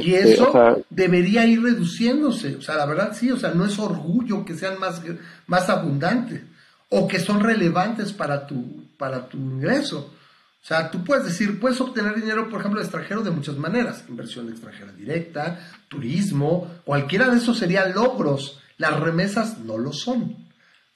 y 0.00 0.14
este, 0.14 0.32
eso 0.34 0.84
debería 0.90 1.44
ir 1.46 1.62
reduciéndose. 1.62 2.56
O 2.56 2.62
sea, 2.62 2.76
la 2.76 2.86
verdad 2.86 3.12
sí, 3.14 3.30
o 3.30 3.36
sea, 3.36 3.50
no 3.50 3.64
es 3.64 3.78
orgullo 3.78 4.44
que 4.44 4.54
sean 4.54 4.78
más, 4.78 5.02
más 5.46 5.68
abundantes 5.68 6.42
o 6.88 7.08
que 7.08 7.18
son 7.18 7.40
relevantes 7.40 8.12
para 8.12 8.46
tu, 8.46 8.84
para 9.02 9.26
tu 9.26 9.36
ingreso. 9.36 10.14
O 10.62 10.64
sea, 10.64 10.88
tú 10.88 11.02
puedes 11.02 11.24
decir, 11.24 11.58
puedes 11.58 11.80
obtener 11.80 12.14
dinero, 12.14 12.48
por 12.48 12.60
ejemplo, 12.60 12.78
de 12.78 12.86
extranjero 12.86 13.22
de 13.22 13.32
muchas 13.32 13.56
maneras. 13.56 14.04
Inversión 14.08 14.48
extranjera 14.48 14.92
directa, 14.92 15.58
turismo, 15.88 16.70
cualquiera 16.84 17.28
de 17.28 17.38
esos 17.38 17.58
serían 17.58 17.94
logros. 17.94 18.62
Las 18.78 19.00
remesas 19.00 19.58
no 19.58 19.76
lo 19.76 19.92
son. 19.92 20.36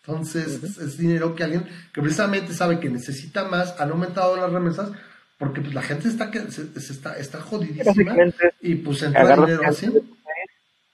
Entonces, 0.02 0.62
es, 0.62 0.96
dinero 0.96 1.34
que 1.34 1.42
alguien 1.42 1.66
que 1.92 2.00
precisamente 2.00 2.52
sabe 2.52 2.78
que 2.78 2.88
necesita 2.88 3.48
más, 3.48 3.74
han 3.80 3.90
aumentado 3.90 4.36
las 4.36 4.52
remesas, 4.52 4.92
porque 5.36 5.60
pues 5.60 5.74
la 5.74 5.82
gente 5.82 6.06
está 6.06 6.30
que 6.30 6.42
se, 6.52 6.62
está, 6.76 7.18
está 7.18 7.40
jodidísima 7.40 8.14
y 8.60 8.76
pues 8.76 9.02
entra 9.02 9.34
dinero 9.34 9.62
así. 9.66 9.92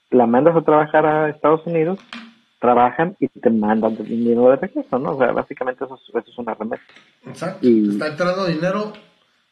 La 0.09 0.27
mandas 0.27 0.57
a 0.57 0.63
trabajar 0.63 1.05
a 1.05 1.29
Estados 1.29 1.61
Unidos, 1.67 1.99
trabajan 2.63 3.17
y 3.19 3.27
te 3.27 3.51
mandan 3.51 3.97
dinero 3.97 4.49
de 4.51 4.57
regreso, 4.57 4.97
¿no? 4.97 5.17
O 5.17 5.19
sea, 5.19 5.33
básicamente 5.33 5.85
eso, 5.85 5.99
es 6.15 6.39
una 6.39 6.55
remesa. 6.55 6.85
Exacto. 7.27 7.67
Y... 7.67 7.91
Está 7.91 8.07
entrando 8.07 8.47
dinero, 8.47 8.93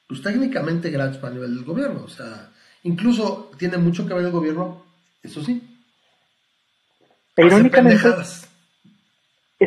pues 0.07 0.23
técnicamente 0.23 0.91
gratis 0.91 1.19
para 1.19 1.35
nivel 1.35 1.57
del 1.57 1.65
gobierno. 1.65 2.05
O 2.05 2.09
sea, 2.09 2.51
incluso 2.85 3.51
tiene 3.59 3.79
mucho 3.79 4.07
que 4.07 4.15
ver 4.15 4.27
el 4.27 4.31
gobierno, 4.31 4.85
eso 5.25 5.43
sí. 5.43 5.61
Irónicamente, 7.37 7.99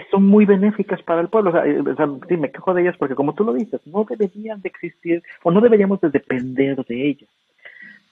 son 0.09 0.25
muy 0.25 0.45
benéficas 0.45 1.01
para 1.03 1.19
el 1.19 1.27
pueblo. 1.27 1.51
Eh, 1.65 1.81
o 1.81 1.95
sea, 1.95 2.07
sí, 2.29 2.37
me 2.37 2.49
quejo 2.49 2.73
de 2.73 2.83
ellas 2.83 2.95
porque, 2.97 3.15
como 3.15 3.33
tú 3.33 3.43
lo 3.43 3.53
dices, 3.53 3.81
no 3.85 4.05
deberían 4.09 4.61
de 4.61 4.69
existir 4.69 5.21
o 5.43 5.51
no 5.51 5.59
deberíamos 5.59 5.99
de 5.99 6.09
depender 6.09 6.77
de 6.85 7.09
ellas. 7.09 7.29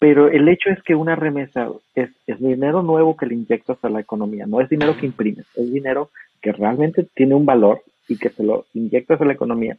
Pero 0.01 0.29
el 0.29 0.49
hecho 0.49 0.71
es 0.71 0.81
que 0.81 0.95
una 0.95 1.15
remesa 1.15 1.69
es, 1.93 2.09
es 2.25 2.39
dinero 2.39 2.81
nuevo 2.81 3.15
que 3.15 3.27
le 3.27 3.35
inyectas 3.35 3.77
a 3.83 3.89
la 3.89 3.99
economía, 3.99 4.47
no 4.47 4.59
es 4.59 4.67
dinero 4.67 4.97
que 4.97 5.05
imprimes, 5.05 5.45
es 5.55 5.71
dinero 5.71 6.09
que 6.41 6.51
realmente 6.51 7.07
tiene 7.13 7.35
un 7.35 7.45
valor 7.45 7.83
y 8.07 8.17
que 8.17 8.29
se 8.29 8.41
lo 8.41 8.65
inyectas 8.73 9.21
a 9.21 9.25
la 9.25 9.33
economía 9.33 9.77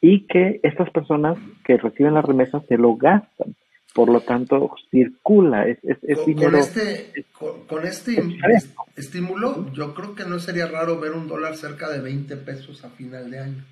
y 0.00 0.26
que 0.26 0.58
estas 0.62 0.88
personas 0.88 1.36
que 1.66 1.76
reciben 1.76 2.14
la 2.14 2.22
remesa 2.22 2.62
se 2.66 2.78
lo 2.78 2.96
gastan. 2.96 3.54
Por 3.92 4.08
lo 4.08 4.22
tanto 4.22 4.74
circula, 4.90 5.66
es, 5.66 5.76
es, 5.82 5.98
con, 6.34 6.54
este, 6.54 7.26
con, 7.66 7.86
este 7.86 8.22
estímulo, 8.96 9.70
yo 9.74 9.92
creo 9.92 10.14
que 10.14 10.24
no 10.24 10.38
sería 10.38 10.66
raro 10.66 10.98
ver 10.98 11.12
un 11.12 11.28
dólar 11.28 11.56
cerca 11.56 11.90
de 11.90 12.00
20 12.00 12.36
pesos 12.38 12.86
a 12.86 12.88
final 12.88 13.30
de 13.30 13.38
año, 13.40 13.64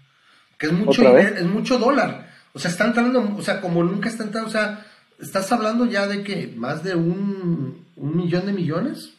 que 0.59 0.67
es 0.67 0.73
mucho, 0.73 1.17
es 1.17 1.45
mucho 1.47 1.79
dólar, 1.79 2.27
o 2.53 2.59
sea, 2.59 2.71
está 2.71 2.87
entrando, 2.87 3.35
o 3.35 3.41
sea, 3.41 3.63
como 3.63 3.83
nunca 3.83 4.11
está 4.11 4.25
entrando, 4.25 4.49
o 4.49 4.53
sea, 4.53 4.85
estás 5.21 5.51
hablando 5.53 5.87
ya 5.87 6.07
de 6.07 6.23
que 6.23 6.53
más 6.57 6.83
de 6.83 6.95
un, 6.95 7.87
un 7.97 8.17
millón 8.17 8.47
de 8.47 8.53
millones, 8.53 9.13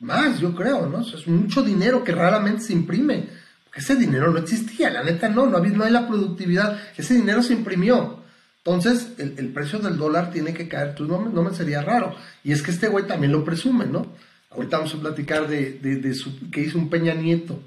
más, 0.00 0.38
yo 0.38 0.54
creo, 0.54 0.86
¿no? 0.86 1.00
es 1.00 1.26
mucho 1.26 1.62
dinero 1.62 2.04
que 2.04 2.12
raramente 2.12 2.62
se 2.62 2.72
imprime, 2.72 3.28
porque 3.64 3.80
ese 3.80 3.96
dinero 3.96 4.30
no 4.30 4.38
existía, 4.38 4.90
la 4.90 5.02
neta 5.02 5.28
no, 5.28 5.46
no, 5.46 5.58
no 5.58 5.84
hay 5.84 5.90
la 5.90 6.06
productividad, 6.06 6.80
ese 6.96 7.14
dinero 7.14 7.42
se 7.42 7.54
imprimió. 7.54 8.18
Entonces, 8.58 9.12
el, 9.18 9.48
precio 9.52 9.78
del 9.78 9.96
dólar 9.96 10.30
tiene 10.30 10.52
que 10.52 10.68
caer, 10.68 10.94
tú 10.94 11.06
no, 11.06 11.26
no, 11.26 11.42
me 11.42 11.54
sería 11.54 11.80
raro. 11.80 12.14
Y 12.44 12.52
es 12.52 12.62
que 12.62 12.70
este 12.70 12.88
güey 12.88 13.06
también 13.06 13.32
lo 13.32 13.42
presume, 13.42 13.86
¿no? 13.86 14.12
Ahorita 14.50 14.78
vamos 14.78 14.94
a 14.94 15.00
platicar 15.00 15.48
de, 15.48 15.78
de, 15.78 16.14
su, 16.14 16.50
que 16.50 16.60
hizo 16.60 16.76
un 16.76 16.90
Peña 16.90 17.14
Nieto. 17.14 17.62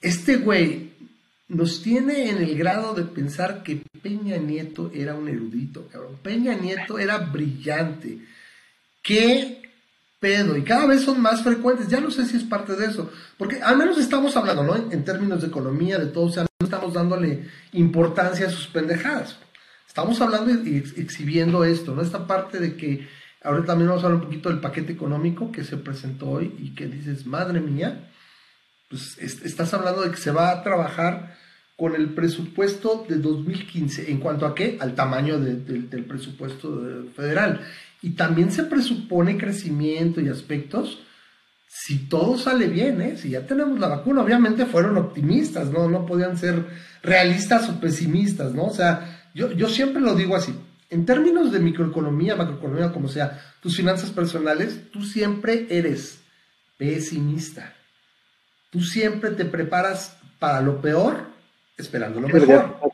Este 0.00 0.36
güey 0.36 0.92
nos 1.48 1.82
tiene 1.82 2.28
en 2.28 2.38
el 2.38 2.56
grado 2.58 2.94
de 2.94 3.04
pensar 3.04 3.62
que 3.62 3.82
Peña 4.02 4.36
Nieto 4.36 4.90
era 4.94 5.14
un 5.14 5.28
erudito, 5.28 5.88
cabrón. 5.88 6.16
Peña 6.22 6.54
Nieto 6.54 6.98
era 6.98 7.18
brillante. 7.18 8.18
¿Qué 9.02 9.62
pedo? 10.20 10.56
Y 10.56 10.62
cada 10.62 10.86
vez 10.86 11.02
son 11.02 11.22
más 11.22 11.42
frecuentes. 11.42 11.88
Ya 11.88 12.00
no 12.00 12.10
sé 12.10 12.26
si 12.26 12.36
es 12.36 12.44
parte 12.44 12.76
de 12.76 12.86
eso. 12.86 13.10
Porque 13.38 13.62
al 13.62 13.78
menos 13.78 13.96
estamos 13.98 14.36
hablando, 14.36 14.62
¿no? 14.62 14.76
En, 14.76 15.04
términos 15.04 15.40
de 15.40 15.48
economía, 15.48 15.98
de 15.98 16.06
todo. 16.06 16.26
O 16.26 16.30
sea, 16.30 16.42
no 16.42 16.64
estamos 16.64 16.92
dándole 16.92 17.48
importancia 17.72 18.46
a 18.46 18.50
sus 18.50 18.66
pendejadas. 18.66 19.38
Estamos 19.86 20.20
hablando 20.20 20.50
y, 20.50 20.76
exhibiendo 20.96 21.64
esto, 21.64 21.94
¿no? 21.94 22.02
Esta 22.02 22.26
parte 22.26 22.58
de 22.58 22.76
que 22.76 23.08
ahora 23.42 23.64
también 23.64 23.88
vamos 23.88 24.02
a 24.02 24.06
hablar 24.06 24.20
un 24.20 24.26
poquito 24.26 24.50
del 24.50 24.60
paquete 24.60 24.92
económico 24.92 25.50
que 25.50 25.64
se 25.64 25.78
presentó 25.78 26.28
hoy 26.28 26.54
y 26.58 26.74
que 26.74 26.86
dices, 26.88 27.24
madre 27.24 27.60
mía, 27.60 28.10
pues 28.88 29.18
estás 29.18 29.74
hablando 29.74 30.02
de 30.02 30.10
que 30.10 30.16
se 30.16 30.30
va 30.30 30.50
a 30.50 30.62
trabajar 30.62 31.36
con 31.76 31.94
el 31.94 32.14
presupuesto 32.14 33.06
de 33.08 33.16
2015. 33.16 34.10
¿En 34.10 34.18
cuanto 34.18 34.46
a 34.46 34.54
qué? 34.54 34.78
Al 34.80 34.94
tamaño 34.94 35.38
del 35.38 36.04
presupuesto 36.08 37.06
federal. 37.14 37.60
Y 38.02 38.10
también 38.10 38.50
se 38.50 38.64
presupone 38.64 39.38
crecimiento 39.38 40.20
y 40.20 40.28
aspectos 40.28 40.98
si 41.68 42.08
todo 42.08 42.38
sale 42.38 42.66
bien, 42.66 43.00
¿eh? 43.02 43.16
si 43.18 43.30
ya 43.30 43.46
tenemos 43.46 43.78
la 43.78 43.88
vacuna, 43.88 44.22
obviamente 44.22 44.64
fueron 44.64 44.96
optimistas, 44.96 45.70
¿no? 45.70 45.88
No 45.88 46.06
podían 46.06 46.38
ser 46.38 46.64
realistas 47.02 47.68
o 47.68 47.78
pesimistas, 47.78 48.54
¿no? 48.54 48.64
O 48.64 48.74
sea, 48.74 49.30
yo, 49.34 49.52
yo 49.52 49.68
siempre 49.68 50.00
lo 50.00 50.14
digo 50.14 50.34
así, 50.34 50.54
en 50.88 51.04
términos 51.04 51.52
de 51.52 51.60
microeconomía, 51.60 52.36
macroeconomía, 52.36 52.90
como 52.90 53.08
sea, 53.08 53.38
tus 53.60 53.76
finanzas 53.76 54.10
personales, 54.10 54.90
tú 54.90 55.02
siempre 55.02 55.66
eres 55.68 56.20
pesimista. 56.78 57.74
Tú 58.70 58.80
siempre 58.80 59.30
te 59.30 59.44
preparas 59.44 60.16
para 60.38 60.60
lo 60.60 60.80
peor, 60.80 61.26
esperando 61.76 62.20
lo 62.20 62.28
mejor. 62.28 62.92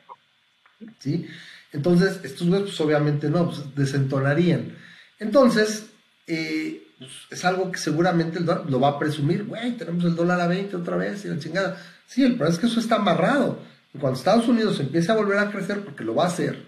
¿Sí? 0.99 1.27
Entonces, 1.72 2.20
estos 2.22 2.47
pues 2.49 2.81
obviamente 2.81 3.29
no, 3.29 3.47
pues, 3.47 3.75
desentonarían. 3.75 4.77
Entonces, 5.18 5.87
eh, 6.27 6.87
pues, 6.99 7.11
es 7.31 7.45
algo 7.45 7.72
que 7.72 7.79
seguramente 7.79 8.39
el 8.39 8.47
dólar 8.47 8.70
lo 8.70 8.81
va 8.81 8.91
a 8.91 8.99
presumir, 8.99 9.45
güey, 9.45 9.77
tenemos 9.77 10.05
el 10.05 10.14
dólar 10.14 10.41
a 10.41 10.47
20 10.47 10.77
otra 10.77 10.97
vez 10.97 11.25
y 11.25 11.29
la 11.29 11.39
chingada. 11.39 11.77
Sí, 12.07 12.22
el 12.22 12.37
problema 12.37 12.55
es 12.55 12.61
que 12.61 12.66
eso 12.66 12.81
está 12.81 12.97
amarrado. 12.97 13.59
Y 13.93 13.99
cuando 13.99 14.18
Estados 14.18 14.47
Unidos 14.49 14.79
empiece 14.81 15.11
a 15.11 15.16
volver 15.16 15.39
a 15.39 15.51
crecer, 15.51 15.85
porque 15.85 16.05
lo 16.05 16.14
va 16.14 16.25
a 16.25 16.29
hacer, 16.29 16.64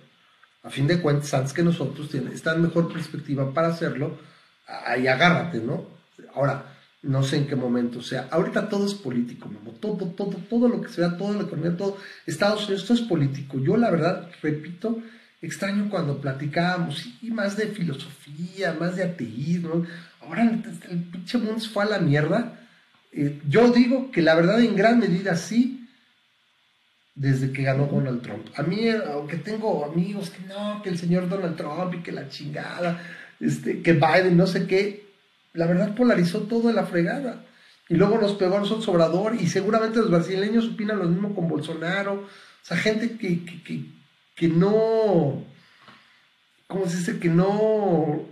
a 0.63 0.71
fin 0.71 0.87
de 0.87 1.01
cuentas, 1.01 1.33
antes 1.35 1.53
que 1.53 1.63
nosotros, 1.63 2.09
tiene, 2.11 2.35
está 2.35 2.55
en 2.55 2.63
mejor 2.63 2.93
perspectiva 2.93 3.53
para 3.55 3.69
hacerlo, 3.69 4.19
ahí 4.67 5.07
agárrate, 5.07 5.59
¿no? 5.59 5.87
Ahora, 6.35 6.76
no 7.07 7.23
sé 7.23 7.37
en 7.37 7.47
qué 7.47 7.57
momento, 7.57 8.01
o 8.01 8.03
sea, 8.03 8.29
ahorita 8.31 8.69
todo 8.69 8.85
es 8.85 8.95
político, 8.95 9.49
todo, 9.81 10.09
todo, 10.09 10.37
todo 10.51 10.69
lo 10.69 10.81
que 10.81 10.89
sea, 10.89 11.17
todo 11.17 11.35
la 11.35 11.45
economía, 11.45 11.77
todo, 11.77 11.97
Estados 12.27 12.67
Unidos, 12.67 12.85
todo 12.85 12.99
es 12.99 13.05
político. 13.05 13.61
Yo, 13.61 13.77
la 13.77 13.91
verdad, 13.91 14.29
repito, 14.43 15.01
extraño 15.41 15.89
cuando 15.89 16.21
platicábamos, 16.21 17.07
y 17.23 17.31
más 17.31 17.57
de 17.57 17.69
filosofía, 17.69 18.77
más 18.79 18.97
de 18.97 19.05
ateísmo, 19.05 19.85
ahora 20.21 20.43
el, 20.43 21.03
pinche 21.05 21.39
mundo 21.39 21.61
se 21.61 21.69
fue 21.69 21.85
a 21.85 21.91
la 21.91 21.99
mierda. 21.99 22.61
Eh, 23.13 23.41
yo 23.49 23.71
digo 23.71 24.11
que 24.11 24.23
la 24.23 24.35
verdad 24.35 24.61
en 24.61 24.75
gran 24.75 24.99
medida 24.99 25.37
sí, 25.37 25.89
desde 27.15 27.53
que 27.53 27.63
ganó 27.63 27.87
Donald 27.87 28.21
Trump. 28.21 28.49
A 28.57 28.63
mí, 28.63 28.89
aunque 28.91 29.37
tengo 29.37 29.85
amigos 29.85 30.31
que 30.31 30.47
no, 30.47 30.83
que 30.83 30.91
el 30.91 30.99
señor 30.99 31.29
Donald 31.29 31.57
Trump 31.57 31.95
y 31.95 32.03
que 32.03 32.13
la 32.13 32.29
chingada, 32.29 33.01
este, 33.39 33.81
que 33.81 33.93
Biden, 33.93 34.37
no 34.37 34.47
sé 34.47 34.67
qué, 34.67 35.06
la 35.57 35.67
verdad 35.67 35.95
polarizó 35.95 36.43
todo 36.43 36.69
de 36.69 36.75
la 36.75 36.87
fregada. 36.87 37.45
Y 37.89 37.95
luego 37.95 38.19
nos 38.19 38.35
pegó 38.35 38.57
a 38.57 38.61
nosotros 38.61 38.89
Obrador 38.89 39.37
y 39.37 39.47
seguramente 39.47 39.99
los 39.99 40.11
brasileños 40.11 40.67
opinan 40.67 40.99
lo 40.99 41.09
mismo 41.09 41.35
con 41.35 41.49
Bolsonaro. 41.49 42.15
O 42.15 42.29
sea, 42.63 42.77
gente 42.77 43.17
que, 43.17 43.45
que, 43.45 43.85
que 44.35 44.49
no, 44.49 45.45
¿cómo 46.67 46.89
se 46.89 46.97
dice? 46.99 47.19
Que 47.19 47.29
no 47.29 48.27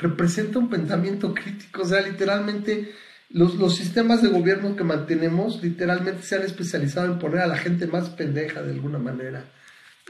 representa 0.00 0.58
un 0.58 0.68
pensamiento 0.68 1.34
crítico, 1.34 1.82
o 1.82 1.84
sea, 1.86 2.02
literalmente 2.02 2.92
los, 3.30 3.54
los, 3.54 3.74
sistemas 3.76 4.22
de 4.22 4.28
gobierno 4.28 4.76
que 4.76 4.84
mantenemos 4.84 5.62
literalmente 5.62 6.22
se 6.22 6.36
han 6.36 6.42
especializado 6.42 7.06
en 7.06 7.18
poner 7.18 7.40
a 7.40 7.46
la 7.46 7.56
gente 7.56 7.86
más 7.86 8.10
pendeja 8.10 8.62
de 8.62 8.72
alguna 8.72 8.98
manera 8.98 9.50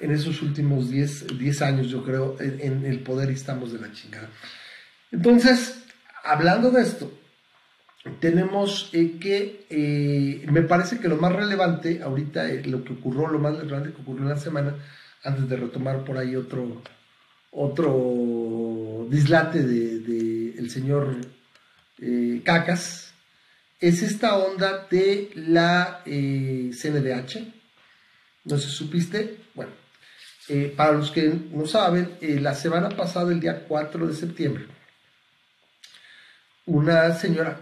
en 0.01 0.11
esos 0.12 0.42
últimos 0.42 0.90
10 0.90 1.62
años, 1.62 1.88
yo 1.88 2.05
creo, 2.05 2.36
en, 2.38 2.84
el 2.84 3.01
poder 3.01 3.30
y 3.30 3.34
estamos 3.34 3.72
de 3.72 3.78
la 3.78 3.92
chingada. 3.92 4.28
Entonces, 5.11 5.86
hablando 6.26 6.70
de 6.70 6.82
esto, 6.82 7.10
tenemos 8.20 8.90
eh, 8.92 9.18
que, 9.20 9.66
eh, 9.68 10.46
me 10.50 10.62
parece 10.62 10.98
que 10.98 11.08
lo 11.08 11.16
más 11.16 11.32
relevante 11.32 12.02
ahorita, 12.02 12.48
eh, 12.48 12.62
lo 12.64 12.84
que 12.84 12.92
ocurrió, 12.92 13.26
lo 13.28 13.38
más 13.38 13.56
relevante 13.56 13.92
que 13.92 14.02
ocurrió 14.02 14.22
en 14.22 14.28
la 14.28 14.38
semana, 14.38 14.74
antes 15.24 15.48
de 15.48 15.56
retomar 15.56 16.04
por 16.04 16.18
ahí 16.18 16.36
otro, 16.36 16.82
otro 17.50 19.06
dislate 19.10 19.62
de, 19.62 20.54
el 20.58 20.70
señor 20.70 21.16
Cacas, 22.44 23.12
es 23.80 24.02
esta 24.02 24.36
onda 24.36 24.86
de 24.90 25.30
la 25.34 26.02
CNDH. 26.04 27.52
No 28.44 28.58
sé, 28.58 28.68
¿supiste? 28.68 29.38
Bueno, 29.54 29.72
para 30.76 30.92
los 30.92 31.10
que 31.10 31.34
no 31.50 31.66
saben, 31.66 32.16
la 32.20 32.54
semana 32.54 32.90
pasada, 32.90 33.32
el 33.32 33.40
día 33.40 33.64
4 33.66 34.06
de 34.06 34.14
septiembre, 34.14 34.66
una 36.66 37.12
señora 37.12 37.60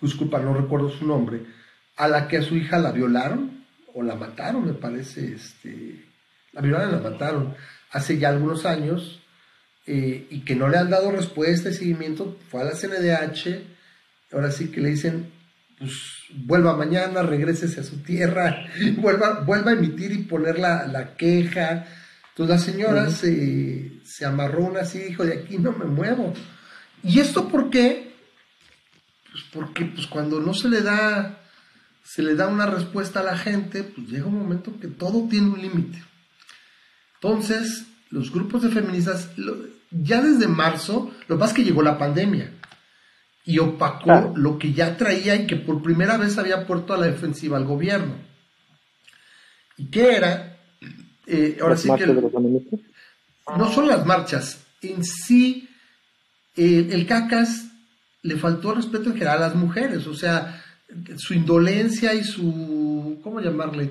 disculpa, 0.00 0.38
no 0.38 0.54
recuerdo 0.54 0.90
su 0.90 1.06
nombre, 1.06 1.42
a 1.96 2.08
la 2.08 2.28
que 2.28 2.38
a 2.38 2.42
su 2.42 2.56
hija 2.56 2.78
la 2.78 2.92
violaron 2.92 3.64
o 3.94 4.02
la 4.02 4.14
mataron, 4.14 4.66
me 4.66 4.74
parece, 4.74 5.34
este, 5.34 6.04
la 6.52 6.60
violaron 6.60 6.90
y 6.90 6.92
la 6.92 7.10
mataron 7.10 7.54
hace 7.90 8.18
ya 8.18 8.28
algunos 8.28 8.66
años 8.66 9.20
eh, 9.86 10.26
y 10.30 10.40
que 10.40 10.56
no 10.56 10.68
le 10.68 10.78
han 10.78 10.90
dado 10.90 11.10
respuesta 11.10 11.68
y 11.68 11.74
seguimiento, 11.74 12.38
fue 12.50 12.62
a 12.62 12.64
la 12.64 12.72
CNDH, 12.72 13.62
ahora 14.32 14.50
sí 14.50 14.68
que 14.68 14.80
le 14.80 14.90
dicen, 14.90 15.30
pues 15.78 15.92
vuelva 16.34 16.76
mañana, 16.76 17.22
regrese 17.22 17.66
a 17.80 17.84
su 17.84 17.98
tierra, 18.02 18.66
vuelva, 18.96 19.40
vuelva 19.40 19.70
a 19.70 19.74
emitir 19.74 20.12
y 20.12 20.18
poner 20.24 20.58
la, 20.58 21.14
queja. 21.16 21.86
Entonces 22.30 22.56
la 22.56 22.58
señora 22.58 23.10
se, 23.10 24.00
se 24.04 24.24
amarró 24.24 24.64
una 24.64 24.80
así 24.80 24.98
y 24.98 25.04
dijo, 25.10 25.24
de 25.24 25.34
aquí 25.34 25.58
no 25.58 25.72
me 25.72 25.84
muevo. 25.84 26.32
¿Y 27.04 27.20
esto 27.20 27.48
por 27.48 27.70
qué? 27.70 28.03
Pues 29.34 29.44
porque 29.52 29.84
pues 29.86 30.06
cuando 30.06 30.38
no 30.38 30.54
se 30.54 30.68
le 30.68 30.80
da 30.80 31.40
se 32.04 32.22
le 32.22 32.36
da 32.36 32.46
una 32.46 32.66
respuesta 32.66 33.18
a 33.18 33.24
la 33.24 33.36
gente, 33.36 33.82
pues 33.82 34.06
llega 34.06 34.26
un 34.26 34.38
momento 34.38 34.78
que 34.78 34.86
todo 34.86 35.26
tiene 35.28 35.48
un 35.48 35.60
límite. 35.60 36.00
Entonces, 37.14 37.86
los 38.10 38.30
grupos 38.30 38.62
de 38.62 38.68
feministas, 38.68 39.30
ya 39.90 40.22
desde 40.22 40.46
marzo, 40.46 41.10
lo 41.26 41.34
que 41.34 41.40
pasa 41.40 41.50
es 41.50 41.56
que 41.56 41.64
llegó 41.64 41.82
la 41.82 41.98
pandemia 41.98 42.52
y 43.44 43.58
opacó 43.58 44.32
lo 44.36 44.56
que 44.56 44.72
ya 44.72 44.96
traía 44.96 45.34
y 45.34 45.48
que 45.48 45.56
por 45.56 45.82
primera 45.82 46.16
vez 46.16 46.38
había 46.38 46.64
puesto 46.64 46.94
a 46.94 46.98
la 46.98 47.06
defensiva 47.06 47.56
al 47.56 47.64
gobierno. 47.64 48.14
¿Y 49.76 49.86
qué 49.86 50.14
era? 50.14 50.58
Eh, 51.26 51.58
ahora 51.60 51.76
sí 51.76 51.88
que... 51.98 52.06
no 52.06 53.72
son 53.72 53.88
las 53.88 54.06
marchas, 54.06 54.62
en 54.80 55.02
sí, 55.02 55.68
eh, 56.54 56.86
el 56.92 57.04
CACAS 57.04 57.73
le 58.24 58.36
faltó 58.36 58.74
respeto 58.74 59.10
en 59.10 59.12
general 59.12 59.42
a 59.42 59.48
las 59.48 59.54
mujeres, 59.54 60.06
o 60.06 60.14
sea, 60.14 60.62
su 61.16 61.34
indolencia 61.34 62.14
y 62.14 62.24
su, 62.24 63.20
¿cómo 63.22 63.40
llamarle? 63.40 63.90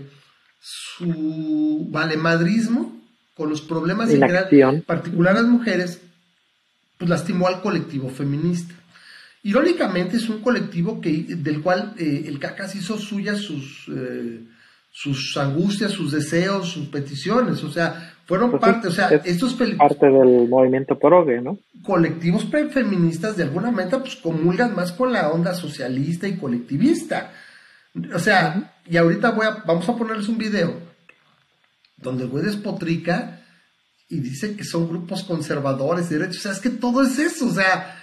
Su 0.60 1.88
valemadrismo 1.90 3.00
con 3.36 3.50
los 3.50 3.62
problemas 3.62 4.10
en 4.10 4.22
general, 4.22 4.48
en 4.52 4.82
particular 4.82 5.36
las 5.36 5.46
mujeres, 5.46 6.02
pues 6.98 7.10
lastimó 7.10 7.48
al 7.48 7.62
colectivo 7.62 8.10
feminista. 8.10 8.74
Irónicamente 9.44 10.18
es 10.18 10.28
un 10.30 10.42
colectivo 10.42 11.00
que, 11.00 11.12
del 11.30 11.62
cual 11.62 11.94
eh, 11.98 12.24
el 12.26 12.40
CACAS 12.40 12.76
hizo 12.76 12.98
suyas 12.98 13.38
sus, 13.38 13.86
eh, 13.96 14.40
sus 14.90 15.38
angustias, 15.38 15.92
sus 15.92 16.12
deseos, 16.12 16.70
sus 16.70 16.88
peticiones, 16.88 17.64
o 17.64 17.72
sea, 17.72 18.13
fueron 18.26 18.52
pues 18.52 18.62
parte, 18.62 18.88
o 18.88 18.92
sea, 18.92 19.10
estos 19.10 19.54
parte 19.54 20.06
del 20.06 20.48
movimiento 20.48 20.98
progre, 20.98 21.42
¿no? 21.42 21.60
Colectivos 21.84 22.48
feministas 22.72 23.36
de 23.36 23.44
alguna 23.44 23.72
manera 23.72 24.00
pues 24.00 24.16
comulgan 24.16 24.76
más 24.76 24.92
con 24.94 25.12
la 25.12 25.30
onda 25.30 25.54
socialista 25.54 26.28
y 26.28 26.38
colectivista. 26.38 27.32
O 28.14 28.20
sea, 28.20 28.74
y 28.86 28.98
ahorita 28.98 29.32
voy 29.32 29.46
a, 29.46 29.64
vamos 29.66 29.88
a 29.88 29.96
ponerles 29.96 30.30
un 30.30 30.38
video 30.38 30.74
donde 31.98 32.24
el 32.24 32.30
güey 32.30 32.44
despotrica 32.44 33.42
y 34.10 34.20
dice 34.20 34.56
que 34.56 34.64
son 34.64 34.88
grupos 34.88 35.24
conservadores 35.24 36.10
y 36.10 36.16
derechos, 36.16 36.38
o 36.38 36.42
sea, 36.42 36.52
es 36.52 36.60
que 36.60 36.70
todo 36.70 37.02
es 37.02 37.18
eso, 37.20 37.48
o 37.48 37.54
sea, 37.54 38.03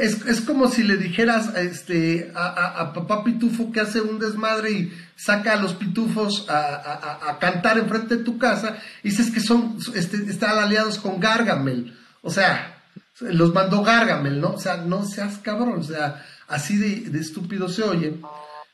es, 0.00 0.40
como 0.40 0.68
si 0.68 0.82
le 0.82 0.96
dijeras 0.96 1.54
este, 1.56 2.32
a, 2.34 2.92
papá 2.92 3.22
Pitufo 3.22 3.70
que 3.70 3.80
hace 3.80 4.00
un 4.00 4.18
desmadre 4.18 4.72
y 4.72 4.92
saca 5.14 5.52
a 5.52 5.56
los 5.56 5.74
pitufos 5.74 6.46
a, 6.48 7.38
cantar 7.40 7.78
enfrente 7.78 8.16
de 8.16 8.24
tu 8.24 8.38
casa 8.38 8.78
y 9.04 9.10
dices 9.10 9.30
que 9.30 9.40
son, 9.40 9.78
este, 9.94 10.16
están 10.28 10.58
aliados 10.58 10.98
con 10.98 11.20
Gargamel. 11.20 11.96
O 12.22 12.30
sea, 12.30 12.82
los 13.20 13.54
mandó 13.54 13.82
Gargamel, 13.82 14.40
¿no? 14.40 14.54
O 14.54 14.58
sea, 14.58 14.78
no 14.78 15.04
seas 15.04 15.38
cabrón, 15.38 15.78
o 15.78 15.84
sea, 15.84 16.24
así 16.48 16.76
de, 16.76 17.18
estúpido 17.18 17.68
se 17.68 17.84
oye. 17.84 18.20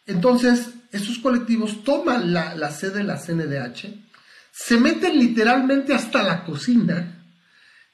Entonces, 0.06 0.70
estos 0.90 1.18
colectivos 1.18 1.84
toman 1.84 2.32
la, 2.32 2.54
la 2.54 2.70
sede 2.70 2.98
de 2.98 3.04
la 3.04 3.18
CNDH, 3.18 3.88
se 4.52 4.78
meten 4.78 5.18
literalmente 5.18 5.92
hasta 5.92 6.22
la 6.22 6.44
cocina, 6.44 7.26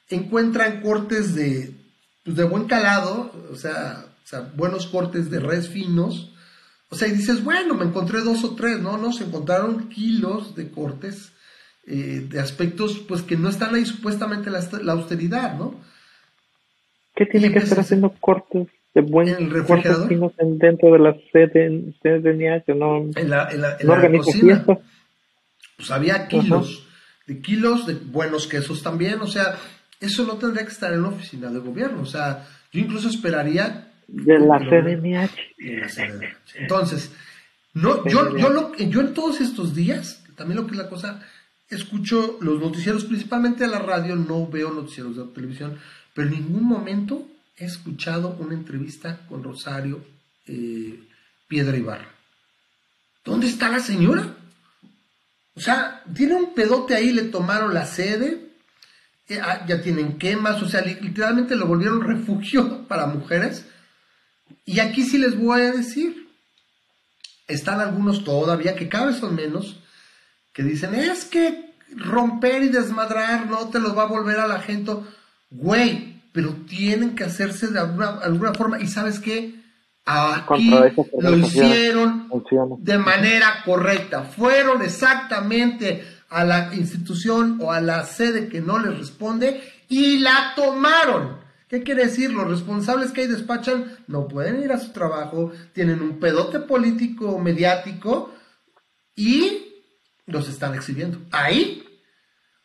encuentran 0.08 0.80
cortes 0.80 1.34
de 1.34 1.79
pues 2.24 2.36
de 2.36 2.44
buen 2.44 2.64
calado, 2.64 3.32
o 3.50 3.56
sea, 3.56 4.04
o 4.22 4.26
sea, 4.26 4.50
buenos 4.54 4.86
cortes 4.86 5.30
de 5.30 5.40
res 5.40 5.68
finos. 5.68 6.32
O 6.88 6.96
sea, 6.96 7.08
y 7.08 7.12
dices, 7.12 7.44
bueno, 7.44 7.74
me 7.74 7.84
encontré 7.84 8.20
dos 8.20 8.42
o 8.44 8.54
tres, 8.54 8.80
¿no? 8.80 8.98
No, 8.98 9.12
se 9.12 9.24
encontraron 9.24 9.88
kilos 9.88 10.56
de 10.56 10.70
cortes 10.70 11.32
eh, 11.86 12.26
de 12.28 12.40
aspectos, 12.40 12.98
pues 13.08 13.22
que 13.22 13.36
no 13.36 13.48
están 13.48 13.74
ahí 13.74 13.86
supuestamente 13.86 14.50
la, 14.50 14.60
la 14.82 14.92
austeridad, 14.92 15.56
¿no? 15.56 15.80
¿Qué 17.14 17.26
tiene 17.26 17.52
que 17.52 17.58
estar 17.58 17.80
haciendo 17.80 18.14
cortes 18.20 18.68
de 18.94 19.02
buen 19.02 19.50
cortes 19.64 20.08
finos 20.08 20.32
dentro 20.38 20.92
de 20.92 20.98
la 20.98 21.12
CDNH? 21.32 22.74
¿No, 22.74 23.08
en 23.14 23.30
la, 23.30 23.50
en 23.50 23.60
la, 23.60 23.76
en 23.78 23.86
la 23.86 24.18
cocina, 24.18 24.64
Pues 25.76 25.90
había 25.90 26.28
kilos, 26.28 26.86
de 27.26 27.40
kilos 27.40 27.86
de 27.86 27.94
buenos 27.94 28.46
quesos 28.46 28.82
también, 28.82 29.20
o 29.20 29.26
sea, 29.26 29.58
eso 30.00 30.24
no 30.24 30.36
tendría 30.36 30.64
que 30.64 30.72
estar 30.72 30.92
en 30.92 31.00
una 31.00 31.10
oficina 31.10 31.50
de 31.50 31.58
gobierno. 31.58 32.02
O 32.02 32.06
sea, 32.06 32.46
yo 32.72 32.80
incluso 32.80 33.08
esperaría. 33.08 33.92
De 34.08 34.38
la 34.38 34.58
CDMH. 34.58 36.56
Entonces, 36.56 37.12
no, 37.74 38.04
yo, 38.08 38.36
yo, 38.36 38.48
lo, 38.48 38.74
yo 38.76 39.00
en 39.00 39.14
todos 39.14 39.40
estos 39.40 39.74
días, 39.74 40.24
también 40.34 40.60
lo 40.60 40.66
que 40.66 40.72
es 40.72 40.78
la 40.78 40.88
cosa, 40.88 41.22
escucho 41.68 42.38
los 42.40 42.60
noticieros, 42.60 43.04
principalmente 43.04 43.64
a 43.64 43.68
la 43.68 43.78
radio, 43.78 44.16
no 44.16 44.48
veo 44.48 44.72
noticieros 44.72 45.16
de 45.16 45.24
televisión, 45.26 45.78
pero 46.12 46.28
en 46.28 46.34
ningún 46.34 46.64
momento 46.64 47.28
he 47.56 47.66
escuchado 47.66 48.36
una 48.40 48.54
entrevista 48.54 49.20
con 49.28 49.44
Rosario 49.44 50.04
eh, 50.46 50.98
Piedra 51.46 51.76
Ibarra. 51.76 52.08
¿Dónde 53.24 53.46
está 53.46 53.68
la 53.68 53.80
señora? 53.80 54.34
O 55.54 55.60
sea, 55.60 56.02
tiene 56.12 56.34
un 56.34 56.54
pedote 56.54 56.94
ahí, 56.94 57.12
le 57.12 57.24
tomaron 57.24 57.74
la 57.74 57.86
sede, 57.86 58.49
ya 59.36 59.80
tienen 59.82 60.18
quemas, 60.18 60.62
o 60.62 60.68
sea, 60.68 60.82
literalmente 60.82 61.56
lo 61.56 61.66
volvieron 61.66 62.00
refugio 62.00 62.84
para 62.88 63.06
mujeres. 63.06 63.66
Y 64.64 64.80
aquí 64.80 65.04
sí 65.04 65.18
les 65.18 65.38
voy 65.38 65.62
a 65.62 65.72
decir, 65.72 66.28
están 67.46 67.80
algunos 67.80 68.24
todavía, 68.24 68.76
que 68.76 68.88
cada 68.88 69.06
vez 69.06 69.16
son 69.16 69.34
menos, 69.34 69.80
que 70.52 70.62
dicen, 70.62 70.94
es 70.94 71.24
que 71.24 71.74
romper 71.96 72.62
y 72.62 72.68
desmadrar 72.68 73.46
no 73.46 73.68
te 73.68 73.80
los 73.80 73.96
va 73.96 74.02
a 74.02 74.06
volver 74.06 74.38
a 74.38 74.46
la 74.46 74.60
gente. 74.60 74.92
Güey, 75.50 76.22
pero 76.32 76.54
tienen 76.68 77.14
que 77.14 77.24
hacerse 77.24 77.68
de 77.68 77.80
alguna, 77.80 78.54
forma. 78.54 78.80
¿Y 78.80 78.86
sabes 78.86 79.18
qué? 79.18 79.60
Aquí 80.04 80.70
lo 81.20 81.36
hicieron 81.36 82.28
de 82.78 82.98
manera 82.98 83.62
correcta. 83.64 84.22
Fueron 84.24 84.82
exactamente 84.82 86.04
a 86.30 86.44
la 86.44 86.74
institución 86.74 87.58
o 87.60 87.72
a 87.72 87.80
la 87.80 88.04
sede 88.04 88.48
que 88.48 88.60
no 88.60 88.78
les 88.78 88.96
responde 88.96 89.60
y 89.88 90.18
la 90.20 90.52
tomaron. 90.56 91.40
¿Qué 91.68 91.82
quiere 91.82 92.04
decir? 92.04 92.32
Los 92.32 92.48
responsables 92.48 93.12
que 93.12 93.22
ahí 93.22 93.26
despachan 93.26 93.98
no 94.08 94.26
pueden 94.26 94.62
ir 94.62 94.72
a 94.72 94.78
su 94.78 94.92
trabajo, 94.92 95.52
tienen 95.72 96.00
un 96.00 96.18
pedote 96.18 96.60
político 96.60 97.38
mediático 97.38 98.32
y 99.14 99.68
los 100.26 100.48
están 100.48 100.74
exhibiendo. 100.74 101.18
Ahí. 101.30 101.84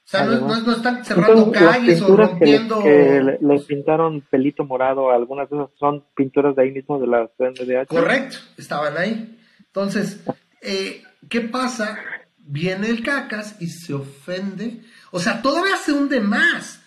O 0.06 0.08
sea, 0.08 0.24
no, 0.26 0.72
están 0.72 1.04
cerrando 1.04 1.52
calles 1.52 2.02
o 2.02 2.16
rompiendo. 2.16 2.82
Que, 2.84 3.38
les 3.42 3.64
pintaron 3.64 4.22
pelito 4.22 4.64
morado, 4.64 5.10
algunas 5.10 5.50
de 5.50 5.56
esas 5.56 5.70
son 5.80 6.04
pinturas 6.16 6.56
de 6.56 6.62
ahí 6.62 6.72
mismo 6.72 7.00
de 7.00 7.08
la 7.08 7.28
CNDH. 7.38 7.88
Correcto, 7.88 8.38
estaban 8.58 8.96
ahí. 8.98 9.40
Entonces, 9.66 10.24
eh, 10.62 11.02
¿qué 11.28 11.42
pasa? 11.42 11.98
Viene 12.46 12.90
el 12.90 13.04
cacas 13.04 13.56
y 13.60 13.68
se 13.68 13.94
ofende. 13.94 14.82
O 15.12 15.20
sea, 15.20 15.42
todavía 15.42 15.78
se 15.78 15.92
hunde 15.92 16.22
más. 16.22 16.82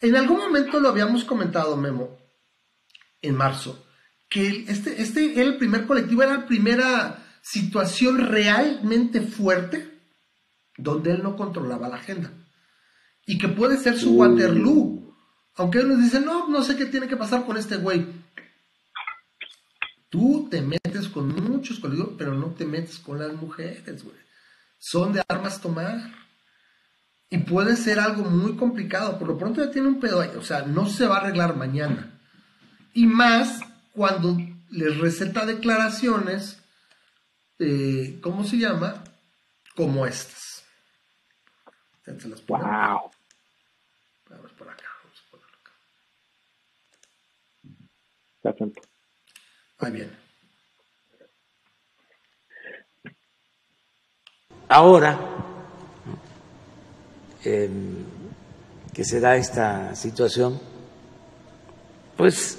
En 0.00 0.16
algún 0.16 0.38
momento 0.38 0.78
lo 0.78 0.88
habíamos 0.88 1.24
comentado, 1.24 1.76
Memo, 1.76 2.18
en 3.20 3.34
marzo, 3.34 3.84
que 4.28 4.64
este, 4.68 5.02
este 5.02 5.40
el 5.40 5.56
primer 5.56 5.86
colectivo, 5.86 6.22
era 6.22 6.38
la 6.38 6.46
primera 6.46 7.24
situación 7.42 8.18
realmente 8.18 9.20
fuerte 9.22 9.98
donde 10.76 11.12
él 11.12 11.22
no 11.22 11.36
controlaba 11.36 11.88
la 11.88 11.96
agenda. 11.96 12.32
Y 13.26 13.38
que 13.38 13.48
puede 13.48 13.76
ser 13.76 13.98
su 13.98 14.14
Waterloo. 14.14 15.16
Aunque 15.56 15.78
él 15.78 15.88
nos 15.88 15.98
dice, 15.98 16.20
no, 16.20 16.48
no 16.48 16.62
sé 16.62 16.76
qué 16.76 16.86
tiene 16.86 17.08
que 17.08 17.16
pasar 17.16 17.44
con 17.44 17.56
este 17.56 17.76
güey. 17.76 18.06
Tú 20.08 20.48
te 20.48 20.62
metes 20.62 21.08
con 21.08 21.34
muchos 21.34 21.80
colegios, 21.80 22.10
pero 22.16 22.32
no 22.34 22.54
te 22.54 22.64
metes 22.64 22.98
con 22.98 23.18
las 23.18 23.32
mujeres, 23.34 24.04
güey. 24.04 24.16
Son 24.78 25.12
de 25.12 25.22
armas 25.28 25.60
tomar. 25.60 25.98
Y 27.30 27.38
puede 27.38 27.76
ser 27.76 27.98
algo 27.98 28.24
muy 28.24 28.56
complicado. 28.56 29.18
Por 29.18 29.28
lo 29.28 29.38
pronto 29.38 29.64
ya 29.64 29.70
tiene 29.70 29.88
un 29.88 30.00
pedo 30.00 30.20
ahí. 30.20 30.30
O 30.36 30.42
sea, 30.42 30.62
no 30.62 30.86
se 30.86 31.06
va 31.06 31.16
a 31.16 31.20
arreglar 31.20 31.56
mañana. 31.56 32.18
Y 32.94 33.06
más 33.06 33.60
cuando 33.92 34.36
les 34.70 34.98
receta 34.98 35.44
declaraciones, 35.44 36.62
eh, 37.58 38.18
¿cómo 38.22 38.44
se 38.44 38.58
llama? 38.58 39.04
Como 39.74 40.06
estas. 40.06 40.64
Se 42.04 42.28
las 42.28 42.46
wow. 42.46 43.10
Vamos 44.30 44.52
por 44.52 44.68
acá, 44.70 44.86
vamos 45.02 45.18
a 45.20 45.30
ponerlo 45.30 45.58
acá. 48.42 48.80
Ahí 49.78 49.92
viene. 49.92 50.27
Ahora 54.68 55.18
em, 57.44 58.04
que 58.92 59.04
se 59.04 59.18
da 59.20 59.36
esta 59.36 59.94
situación, 59.94 60.60
pues 62.16 62.58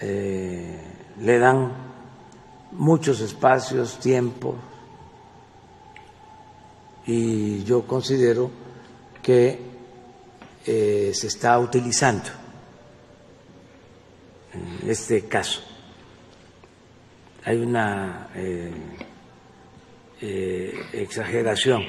eh, 0.00 0.80
le 1.20 1.38
dan 1.38 1.72
muchos 2.72 3.20
espacios, 3.20 3.98
tiempo, 4.00 4.56
y 7.06 7.62
yo 7.64 7.86
considero 7.86 8.50
que 9.22 9.60
eh, 10.66 11.12
se 11.14 11.26
está 11.28 11.58
utilizando 11.58 12.28
en 14.52 14.90
este 14.90 15.26
caso. 15.26 15.62
Hay 17.44 17.56
una 17.56 18.28
eh, 18.34 18.72
exageración 20.20 21.82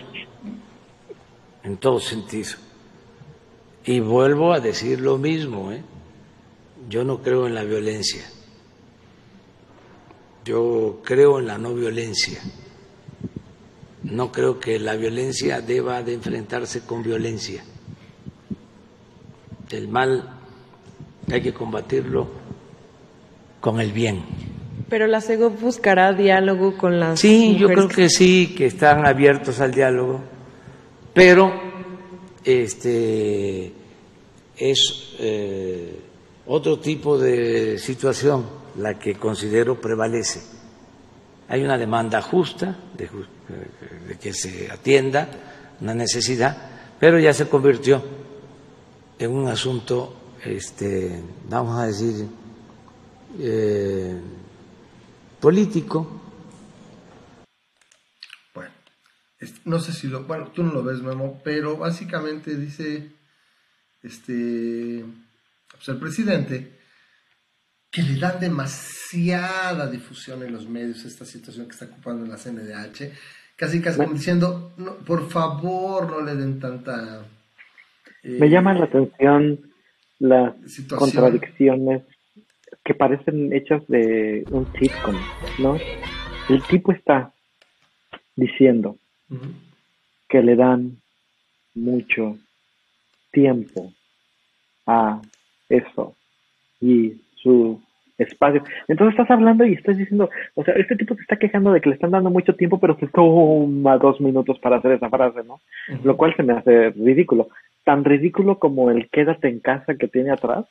en 1.63 1.77
todo 1.77 1.99
sentido. 1.99 2.51
Y 3.85 3.99
vuelvo 3.99 4.53
a 4.53 4.59
decir 4.59 4.99
lo 4.99 5.17
mismo, 5.17 5.71
¿eh? 5.71 5.81
Yo 6.89 7.03
no 7.03 7.21
creo 7.21 7.47
en 7.47 7.55
la 7.55 7.63
violencia. 7.63 8.23
Yo 10.45 11.01
creo 11.03 11.39
en 11.39 11.47
la 11.47 11.57
no 11.57 11.73
violencia. 11.73 12.41
No 14.03 14.31
creo 14.31 14.59
que 14.59 14.79
la 14.79 14.95
violencia 14.95 15.61
deba 15.61 16.01
de 16.03 16.13
enfrentarse 16.13 16.81
con 16.81 17.03
violencia. 17.03 17.63
El 19.69 19.87
mal 19.87 20.39
hay 21.31 21.41
que 21.41 21.53
combatirlo 21.53 22.27
con 23.59 23.79
el 23.79 23.91
bien. 23.91 24.23
Pero 24.89 25.07
la 25.07 25.21
CEGO 25.21 25.51
buscará 25.51 26.13
diálogo 26.13 26.77
con 26.77 26.99
las. 26.99 27.19
Sí, 27.19 27.55
yo 27.57 27.67
creo 27.67 27.87
que 27.87 28.09
sí, 28.09 28.55
que 28.57 28.65
están 28.65 29.05
abiertos 29.05 29.59
al 29.61 29.71
diálogo, 29.71 30.21
pero 31.13 31.51
este 32.43 33.71
es 34.57 35.15
eh, 35.19 35.99
otro 36.47 36.79
tipo 36.79 37.17
de 37.17 37.77
situación 37.77 38.45
la 38.77 38.97
que 38.97 39.15
considero 39.15 39.79
prevalece. 39.79 40.41
Hay 41.47 41.63
una 41.63 41.77
demanda 41.77 42.21
justa 42.21 42.77
de, 42.95 43.09
que 44.19 44.33
se 44.33 44.69
atienda 44.71 45.27
una 45.81 45.93
necesidad, 45.93 46.57
pero 46.99 47.19
ya 47.19 47.33
se 47.33 47.47
convirtió 47.47 48.03
en 49.17 49.31
un 49.31 49.47
asunto, 49.47 50.13
este, 50.45 51.21
vamos 51.49 51.79
a 51.79 51.87
decir, 51.87 52.27
eh, 53.39 54.15
político. 55.39 56.21
Bueno, 58.53 58.71
no 59.65 59.79
sé 59.79 59.93
si 59.93 60.07
lo, 60.07 60.23
bueno, 60.23 60.47
tú 60.47 60.63
no 60.63 60.73
lo 60.73 60.83
ves, 60.83 61.01
Memo, 61.01 61.41
pero 61.43 61.77
básicamente 61.77 62.55
dice, 62.55 63.11
este 64.03 65.05
pues, 65.71 65.87
el 65.89 65.97
presidente, 65.97 66.79
que 67.89 68.01
le 68.03 68.19
dan 68.19 68.39
demasiada 68.39 69.89
difusión 69.89 70.43
en 70.43 70.51
los 70.51 70.67
medios 70.67 71.05
esta 71.05 71.25
situación 71.25 71.65
que 71.67 71.71
está 71.71 71.85
ocupando 71.85 72.25
en 72.25 72.31
la 72.31 72.37
CNDH, 72.37 73.11
casi 73.55 73.81
casi 73.81 73.97
como 73.97 74.13
diciendo, 74.13 74.73
por 75.05 75.29
favor 75.29 76.09
no 76.09 76.21
le 76.21 76.35
den 76.35 76.59
tanta... 76.59 77.25
me 78.23 78.45
eh, 78.45 78.49
llama 78.49 78.73
la 78.73 78.85
atención 78.85 79.71
las 80.19 80.53
contradicciones 80.89 82.03
que 82.83 82.93
parecen 82.93 83.53
hechas 83.53 83.85
de 83.87 84.45
un 84.51 84.65
sitcom, 84.73 85.15
¿no? 85.59 85.77
El 86.49 86.63
tipo 86.63 86.91
está 86.91 87.31
diciendo 88.35 88.97
que 90.27 90.41
le 90.41 90.55
dan 90.55 90.97
mucho 91.75 92.37
tiempo 93.31 93.93
a 94.87 95.21
eso 95.69 96.15
y 96.81 97.21
su 97.35 97.81
espacio. 98.17 98.63
Entonces 98.87 99.17
estás 99.17 99.31
hablando 99.31 99.65
y 99.65 99.73
estás 99.73 99.97
diciendo, 99.97 100.29
o 100.55 100.63
sea, 100.63 100.73
este 100.75 100.95
tipo 100.95 101.15
te 101.15 101.21
está 101.21 101.37
quejando 101.37 101.71
de 101.71 101.81
que 101.81 101.89
le 101.89 101.95
están 101.95 102.11
dando 102.11 102.29
mucho 102.29 102.55
tiempo, 102.55 102.79
pero 102.79 102.97
se 102.99 103.07
toma 103.07 103.97
dos 103.97 104.19
minutos 104.19 104.59
para 104.59 104.77
hacer 104.77 104.93
esa 104.93 105.09
frase, 105.09 105.43
¿no? 105.43 105.61
Lo 106.03 106.17
cual 106.17 106.35
se 106.35 106.43
me 106.43 106.53
hace 106.53 106.89
ridículo. 106.91 107.49
Tan 107.83 108.03
ridículo 108.03 108.59
como 108.59 108.91
el 108.91 109.09
quédate 109.09 109.47
en 109.47 109.59
casa 109.59 109.95
que 109.95 110.07
tiene 110.07 110.31
atrás. 110.31 110.65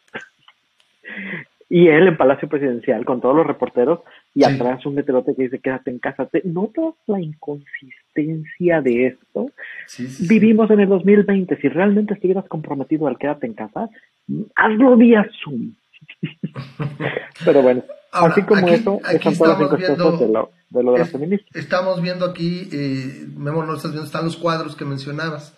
Y 1.70 1.88
él 1.88 2.08
en 2.08 2.16
Palacio 2.16 2.48
Presidencial 2.48 3.04
con 3.04 3.20
todos 3.20 3.36
los 3.36 3.46
reporteros 3.46 4.00
y 4.34 4.44
atrás 4.44 4.84
un 4.86 4.94
meteorote 4.94 5.34
que 5.34 5.44
dice 5.44 5.60
quédate 5.60 5.90
en 5.90 5.98
casa. 5.98 6.26
¿Te 6.26 6.42
¿Notas 6.44 6.94
la 7.06 7.20
inconsistencia 7.20 8.80
de 8.80 9.08
esto? 9.08 9.50
Vivimos 10.20 10.70
en 10.70 10.80
el 10.80 10.88
2020. 10.88 11.56
Si 11.60 11.68
realmente 11.68 12.14
estuvieras 12.14 12.46
comprometido 12.48 13.06
al 13.06 13.18
quédate 13.18 13.46
en 13.46 13.54
casa, 13.54 13.88
hazlo 14.56 14.96
vía 14.96 15.28
Zoom. 15.42 15.74
Pero 17.44 17.62
bueno, 17.62 17.82
así 18.12 18.42
como 18.42 18.66
eso, 18.68 19.00
están 19.10 19.36
todas 19.36 19.60
las 19.60 19.72
encuestas 19.72 20.20
de 20.20 20.28
lo, 20.28 20.50
de 20.70 20.82
lo 20.82 20.92
de 20.92 20.98
las 20.98 21.10
feministas. 21.10 21.54
Estamos 21.54 22.00
viendo 22.00 22.24
aquí, 22.24 22.68
eh, 22.72 23.26
Memo, 23.36 23.64
no 23.64 23.74
estás 23.74 23.90
viendo, 23.90 24.06
están 24.06 24.24
los 24.24 24.36
cuadros 24.36 24.74
que 24.74 24.86
mencionabas. 24.86 25.54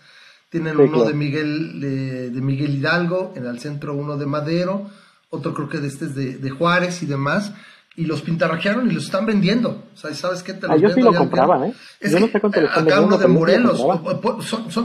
Tienen 0.49 0.77
uno 0.77 1.05
de 1.05 1.15
Miguel 1.15 1.81
de, 1.81 2.31
de, 2.31 2.41
Miguel 2.41 2.75
Hidalgo, 2.75 3.33
en 3.37 3.47
el 3.47 3.61
centro 3.61 3.95
uno 3.95 4.17
de 4.17 4.27
Madero, 4.27 4.91
otro 5.31 5.55
creo 5.55 5.69
que 5.69 5.79
de 5.79 5.89
este 5.89 6.05
es 6.07 6.15
de, 6.15 6.39
de 6.39 6.51
Juárez 6.51 7.03
y 7.03 7.07
demás 7.07 7.53
y 7.97 8.05
los 8.05 8.23
pintarrajearon 8.23 8.91
y 8.91 8.95
los 8.95 9.05
están 9.05 9.27
vendiendo. 9.27 9.85
O 9.93 9.97
sea, 9.97 10.15
¿sabes 10.15 10.43
qué? 10.43 10.55
Te 10.55 10.67
los 10.67 10.77
ah, 10.77 10.81
yo 10.81 10.89
sí 10.91 11.03
lo 11.03 11.13
compraban, 11.13 11.65
¿eh? 11.65 11.75
yo 12.01 12.21
no 12.21 12.29
sé 12.29 12.41
cuánto 12.41 12.61
Acá 12.61 13.01
uno 13.01 13.19
de 13.19 13.27
Morelos. 13.27 13.85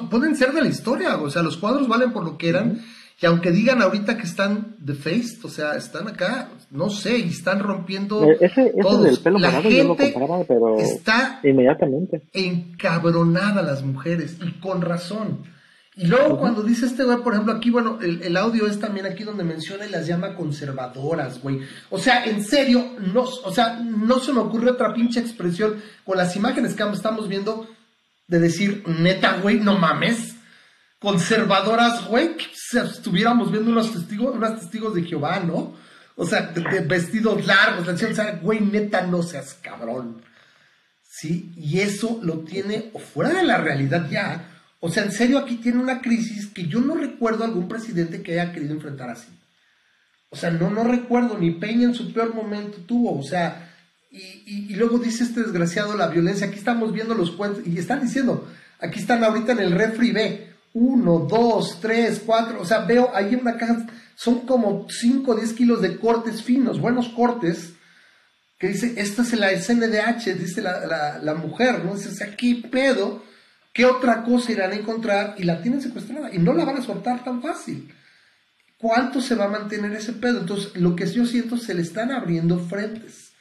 pueden 0.10 0.36
ser 0.36 0.52
de 0.54 0.62
la 0.62 0.68
historia, 0.68 1.18
o 1.18 1.30
sea, 1.30 1.42
los 1.42 1.58
cuadros 1.58 1.88
valen 1.88 2.12
por 2.12 2.26
lo 2.26 2.38
que 2.38 2.50
eran. 2.50 2.82
Y 3.22 3.26
aunque 3.28 3.52
digan 3.52 3.82
ahorita 3.82 4.18
que 4.18 4.24
están 4.24 4.76
defaced, 4.80 5.46
o 5.46 5.48
sea, 5.48 5.78
están 5.78 6.10
acá, 6.10 6.50
no 6.70 6.90
sé, 6.90 7.18
y 7.20 7.30
están 7.30 7.60
rompiendo. 7.60 8.22
Eh, 8.26 8.38
ese, 8.42 8.74
ese 8.76 8.98
del 8.98 9.20
pelo 9.20 9.40
la 9.40 9.52
gente 9.52 9.78
yo 9.78 9.84
lo 9.86 9.96
compraba, 9.96 10.44
pero 10.44 10.78
está 10.78 11.40
inmediatamente. 11.44 12.24
encabronada 12.34 13.62
las 13.62 13.84
mujeres, 13.84 14.38
y 14.46 14.60
con 14.60 14.82
razón. 14.82 15.55
Y 15.98 16.08
luego 16.08 16.38
cuando 16.38 16.62
dice 16.62 16.88
este 16.88 17.06
güey, 17.06 17.20
por 17.20 17.34
ejemplo, 17.34 17.54
aquí, 17.54 17.70
bueno, 17.70 18.00
el, 18.02 18.36
audio 18.36 18.68
es 18.68 18.80
también 18.80 19.06
aquí 19.06 19.24
donde 19.24 19.46
menciona 19.46 19.86
y 19.86 19.90
las 19.90 20.06
llama 20.06 20.36
conservadoras, 20.36 21.42
güey. 21.42 21.62
O 21.90 21.98
sea, 21.98 22.26
en 22.26 22.44
serio, 22.44 22.96
no, 23.00 23.22
o 23.22 23.54
sea, 23.54 23.80
no 23.80 24.20
se 24.20 24.34
me 24.34 24.42
ocurre 24.42 24.72
otra 24.72 24.94
pinche 24.94 25.22
expresión 25.22 25.82
con 26.04 26.18
las 26.18 26.36
imágenes 26.36 26.74
que 26.74 26.84
estamos 26.84 27.30
viendo 27.30 27.70
de 28.28 28.40
decir, 28.40 28.84
neta, 28.88 29.38
güey, 29.42 29.62
no 29.62 29.78
mames. 29.78 30.36
Conservadoras, 31.00 32.08
güey, 32.08 32.36
que 32.36 32.48
estuviéramos 32.78 33.50
viendo 33.52 33.72
unos 33.72 33.94
testigos, 33.94 34.36
unos 34.36 34.60
testigos 34.60 34.96
de 34.96 35.04
Jehová, 35.04 35.40
¿no? 35.40 35.76
O 36.18 36.26
sea, 36.26 36.42
de, 36.42 36.82
vestidos 36.82 37.46
largos, 37.46 37.88
o 37.88 37.98
sea, 37.98 38.40
güey, 38.42 38.60
neta, 38.60 39.08
no 39.08 39.24
seas 39.24 39.54
cabrón. 39.62 40.22
¿Sí? 41.04 41.54
Y 41.56 41.80
eso 41.80 42.20
lo 42.22 42.40
tiene 42.40 42.92
fuera 43.14 43.30
de 43.30 43.44
la 43.44 43.58
realidad 43.58 44.10
ya 44.10 44.55
o 44.86 44.90
sea, 44.90 45.04
en 45.04 45.12
serio, 45.12 45.40
aquí 45.40 45.56
tiene 45.56 45.80
una 45.80 46.00
crisis 46.00 46.46
que 46.46 46.68
yo 46.68 46.80
no 46.80 46.94
recuerdo 46.94 47.44
algún 47.44 47.68
presidente 47.68 48.22
que 48.22 48.34
haya 48.40 48.54
querido 48.54 48.76
enfrentar 48.76 49.10
así. 49.10 49.30
O 50.30 50.36
sea, 50.36 50.52
no, 50.52 50.70
no 50.70 50.84
recuerdo, 50.84 51.40
ni 51.40 51.50
Peña 51.50 51.86
en 51.86 51.96
su 51.96 52.14
peor 52.14 52.36
momento 52.36 52.78
tuvo, 52.86 53.18
o 53.18 53.24
sea, 53.24 53.74
y, 54.12 54.76
luego 54.76 55.00
dice 55.00 55.24
este 55.24 55.42
desgraciado 55.42 55.98
la 55.98 56.06
violencia, 56.06 56.46
aquí 56.46 56.60
estamos 56.60 56.94
viendo 56.94 57.16
los 57.16 57.32
cuentos, 57.32 57.66
y 57.66 57.80
están 57.80 58.04
diciendo, 58.04 58.48
aquí 58.80 59.00
están 59.00 59.24
ahorita 59.24 59.54
en 59.54 59.60
el 59.60 59.72
refri 59.72 60.12
B, 60.12 60.54
uno, 60.76 61.26
dos, 61.28 61.80
tres, 61.82 62.22
cuatro, 62.24 62.62
o 62.62 62.66
sea, 62.66 62.82
veo 62.82 63.10
ahí 63.16 63.34
en 63.34 63.40
una 63.40 63.58
caja, 63.58 63.88
son 64.16 64.42
como 64.42 64.86
5 64.88 65.32
o 65.32 65.36
10 65.36 65.54
kilos 65.54 65.82
de 65.82 65.98
cortes 65.98 66.44
finos, 66.44 66.80
buenos 66.80 67.10
cortes, 67.10 67.74
que 68.60 68.68
dice, 68.68 68.94
esta 68.98 69.24
es 69.24 69.34
la 69.34 69.50
SNDH, 69.50 70.38
dice 70.38 70.62
la, 70.62 71.18
la, 71.24 71.34
mujer, 71.34 71.84
¿no? 71.84 71.96
Dice, 71.96 72.24
aquí 72.24 72.54
pedo, 72.56 73.24
¿Qué 73.76 73.86
otra 73.86 74.24
cosa 74.24 74.52
irán 74.52 74.72
a 74.72 74.76
encontrar? 74.76 75.36
Y 75.38 75.44
la 75.44 75.62
tienen 75.62 75.82
secuestrada 75.82 76.34
y 76.34 76.40
no 76.40 76.54
la 76.54 76.66
van 76.66 76.78
a 76.78 76.82
soltar 76.82 77.24
tan 77.24 77.44
fácil. 77.44 77.94
¿cuánto 78.86 79.20
se 79.20 79.34
va 79.34 79.46
a 79.46 79.50
mantener 79.50 79.94
ese 79.94 80.14
pedo? 80.14 80.42
Entonces, 80.42 80.76
lo 80.76 80.96
que 80.96 81.08
yo 81.08 81.26
siento, 81.26 81.58
se 81.58 81.74
le 81.74 81.82
están 81.82 82.12
abriendo 82.12 82.60
frentes. 82.60 83.32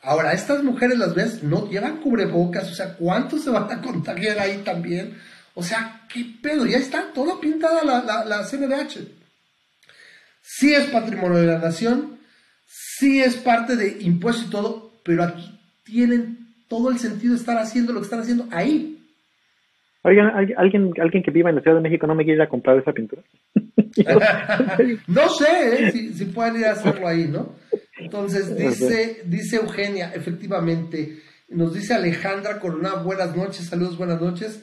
Ahora, 0.00 0.32
estas 0.32 0.62
mujeres 0.62 0.98
las 0.98 1.14
ves, 1.14 1.42
no 1.42 1.68
llevan 1.68 2.00
cubrebocas, 2.00 2.70
o 2.70 2.74
sea, 2.74 2.94
¿cuánto 2.94 3.38
se 3.38 3.50
van 3.50 3.70
a 3.70 3.82
contagiar 3.82 4.38
ahí 4.38 4.62
también? 4.64 5.18
O 5.54 5.62
sea, 5.62 6.06
¿qué 6.08 6.24
pedo? 6.42 6.64
Ya 6.64 6.78
está 6.78 7.12
todo 7.12 7.40
pintada 7.40 7.84
la, 7.84 8.02
la, 8.02 8.24
la 8.24 8.44
CNDH. 8.44 9.00
Sí 10.40 10.72
es 10.72 10.86
patrimonio 10.86 11.38
de 11.38 11.46
la 11.46 11.58
nación, 11.58 12.18
sí 12.66 13.20
es 13.20 13.36
parte 13.36 13.76
de 13.76 13.98
impuestos 14.00 14.46
y 14.46 14.50
todo, 14.50 14.92
pero 15.04 15.24
aquí 15.24 15.60
tienen 15.84 16.54
todo 16.68 16.90
el 16.90 16.98
sentido 16.98 17.34
de 17.34 17.40
estar 17.40 17.58
haciendo 17.58 17.92
lo 17.92 18.00
que 18.00 18.04
están 18.04 18.20
haciendo 18.20 18.48
ahí. 18.50 18.95
Oigan, 20.06 20.28
alguien, 20.56 20.92
alguien 21.00 21.22
que 21.24 21.32
viva 21.32 21.50
en 21.50 21.56
la 21.56 21.62
Ciudad 21.62 21.78
de 21.78 21.82
México 21.82 22.06
no 22.06 22.14
me 22.14 22.22
quiere 22.22 22.36
ir 22.36 22.42
a 22.42 22.48
comprar 22.48 22.78
esa 22.78 22.92
pintura. 22.92 23.22
no 25.08 25.28
sé 25.30 25.88
¿eh? 25.88 25.90
si, 25.90 26.14
si, 26.14 26.26
pueden 26.26 26.58
ir 26.58 26.66
a 26.66 26.72
hacerlo 26.72 27.08
ahí, 27.08 27.26
¿no? 27.26 27.56
Entonces 27.98 28.56
dice, 28.56 29.22
dice 29.24 29.56
Eugenia, 29.56 30.12
efectivamente, 30.14 31.18
nos 31.48 31.74
dice 31.74 31.94
Alejandra 31.94 32.60
Corona, 32.60 32.94
buenas 33.02 33.36
noches, 33.36 33.66
saludos, 33.66 33.98
buenas 33.98 34.20
noches. 34.20 34.62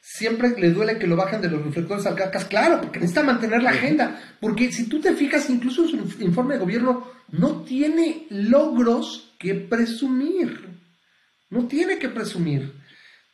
Siempre 0.00 0.50
le 0.56 0.70
duele 0.70 0.96
que 0.96 1.08
lo 1.08 1.16
bajen 1.16 1.40
de 1.40 1.50
los 1.50 1.64
reflectores 1.64 2.06
al 2.06 2.14
cacas, 2.14 2.44
claro, 2.44 2.80
porque 2.80 3.00
necesita 3.00 3.24
mantener 3.24 3.64
la 3.64 3.70
agenda. 3.70 4.20
Porque 4.38 4.70
si 4.70 4.88
tú 4.88 5.00
te 5.00 5.14
fijas, 5.14 5.50
incluso 5.50 5.82
en 5.88 6.08
su 6.08 6.22
informe 6.22 6.54
de 6.54 6.60
gobierno, 6.60 7.04
no 7.32 7.62
tiene 7.62 8.26
logros 8.30 9.34
que 9.40 9.56
presumir. 9.56 10.68
No 11.50 11.66
tiene 11.66 11.98
que 11.98 12.10
presumir. 12.10 12.83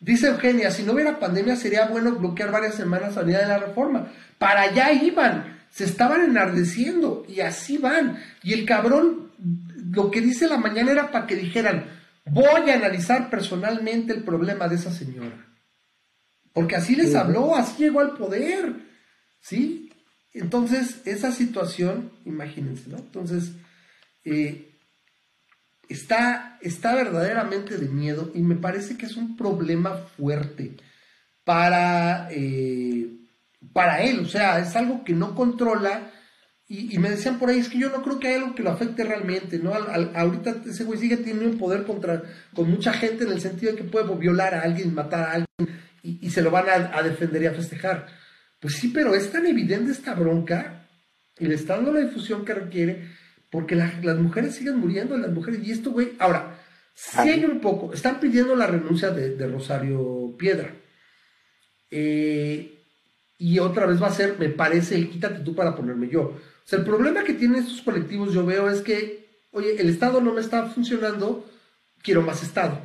Dice 0.00 0.28
Eugenia, 0.28 0.70
si 0.70 0.82
no 0.82 0.94
hubiera 0.94 1.18
pandemia 1.18 1.56
sería 1.56 1.86
bueno 1.86 2.12
bloquear 2.12 2.50
varias 2.50 2.74
semanas 2.74 3.18
a 3.18 3.22
día 3.22 3.40
de 3.40 3.48
la 3.48 3.58
reforma. 3.58 4.10
Para 4.38 4.62
allá 4.62 4.92
iban, 4.92 5.60
se 5.70 5.84
estaban 5.84 6.22
enardeciendo 6.22 7.26
y 7.28 7.40
así 7.40 7.76
van. 7.76 8.18
Y 8.42 8.54
el 8.54 8.64
cabrón, 8.64 9.30
lo 9.92 10.10
que 10.10 10.22
dice 10.22 10.48
la 10.48 10.56
mañana 10.56 10.92
era 10.92 11.10
para 11.10 11.26
que 11.26 11.36
dijeran, 11.36 11.84
voy 12.24 12.70
a 12.70 12.74
analizar 12.74 13.28
personalmente 13.28 14.14
el 14.14 14.24
problema 14.24 14.68
de 14.68 14.76
esa 14.76 14.90
señora. 14.90 15.46
Porque 16.54 16.76
así 16.76 16.96
les 16.96 17.14
habló, 17.14 17.54
así 17.54 17.84
llegó 17.84 18.00
al 18.00 18.14
poder. 18.14 18.74
¿Sí? 19.40 19.92
Entonces, 20.32 21.02
esa 21.04 21.30
situación, 21.30 22.10
imagínense, 22.24 22.88
¿no? 22.88 22.98
Entonces, 22.98 23.52
eh, 24.24 24.69
está, 25.90 26.58
está 26.62 26.94
verdaderamente 26.94 27.76
de 27.76 27.88
miedo 27.88 28.30
y 28.34 28.40
me 28.42 28.54
parece 28.54 28.96
que 28.96 29.06
es 29.06 29.16
un 29.16 29.36
problema 29.36 29.96
fuerte 30.16 30.76
para, 31.44 32.28
eh, 32.30 33.08
para 33.72 34.02
él. 34.02 34.20
O 34.20 34.26
sea, 34.26 34.60
es 34.60 34.74
algo 34.76 35.04
que 35.04 35.12
no 35.12 35.34
controla. 35.34 36.12
Y, 36.68 36.96
me 37.00 37.10
decían 37.10 37.40
por 37.40 37.50
ahí, 37.50 37.58
es 37.58 37.68
que 37.68 37.80
yo 37.80 37.88
no 37.90 38.00
creo 38.00 38.20
que 38.20 38.28
haya 38.28 38.36
algo 38.36 38.54
que 38.54 38.62
lo 38.62 38.70
afecte 38.70 39.02
realmente, 39.02 39.58
¿no? 39.58 39.74
ahorita 39.74 40.62
ese 40.64 40.84
güey 40.84 41.00
sigue 41.00 41.16
teniendo 41.16 41.46
un 41.46 41.58
poder 41.58 41.82
contra, 41.82 42.22
con 42.54 42.70
mucha 42.70 42.92
gente 42.92 43.24
en 43.24 43.32
el 43.32 43.40
sentido 43.40 43.72
de 43.72 43.78
que 43.78 43.82
puede 43.82 44.06
violar 44.14 44.54
a 44.54 44.60
alguien, 44.60 44.94
matar 44.94 45.20
a 45.20 45.32
alguien, 45.32 45.80
y, 46.04 46.30
se 46.30 46.42
lo 46.42 46.52
van 46.52 46.68
a, 46.68 46.96
a, 46.96 47.02
defender 47.02 47.42
y 47.42 47.46
a 47.46 47.54
festejar. 47.54 48.06
Pues 48.60 48.74
sí, 48.74 48.92
pero 48.94 49.16
es 49.16 49.32
tan 49.32 49.48
evidente 49.48 49.90
esta 49.90 50.14
bronca, 50.14 50.86
y 51.40 51.46
le 51.46 51.56
está 51.56 51.74
dando 51.74 51.92
la 51.92 52.02
difusión 52.02 52.44
que 52.44 52.54
requiere, 52.54 53.08
porque 53.50 53.74
las 53.74 54.18
mujeres 54.18 54.54
siguen 54.54 54.78
muriendo, 54.78 55.16
las 55.18 55.32
mujeres, 55.32 55.60
y 55.66 55.72
esto, 55.72 55.90
güey, 55.90 56.12
ahora, 56.18 56.60
si 56.94 57.28
hay 57.28 57.44
un 57.44 57.60
poco, 57.60 57.92
están 57.92 58.20
pidiendo 58.20 58.54
la 58.54 58.66
renuncia 58.66 59.10
de, 59.10 59.46
Rosario 59.48 60.34
Piedra. 60.38 60.74
Eh, 61.90 62.78
y 63.38 63.58
otra 63.58 63.86
vez 63.86 64.00
va 64.00 64.06
a 64.06 64.12
ser, 64.12 64.38
me 64.38 64.50
parece, 64.50 64.94
el 64.94 65.10
quítate 65.10 65.42
tú 65.42 65.54
para 65.54 65.74
ponerme 65.74 66.08
yo. 66.08 66.22
O 66.22 66.40
sea, 66.64 66.78
el 66.78 66.84
problema 66.84 67.24
que 67.24 67.32
tienen 67.32 67.60
estos 67.60 67.82
colectivos, 67.82 68.32
yo 68.32 68.46
veo, 68.46 68.70
es 68.70 68.82
que, 68.82 69.46
oye, 69.50 69.80
el 69.80 69.88
Estado 69.88 70.20
no 70.20 70.32
me 70.32 70.40
está 70.40 70.66
funcionando, 70.66 71.48
quiero 72.02 72.22
más 72.22 72.42
Estado. 72.42 72.78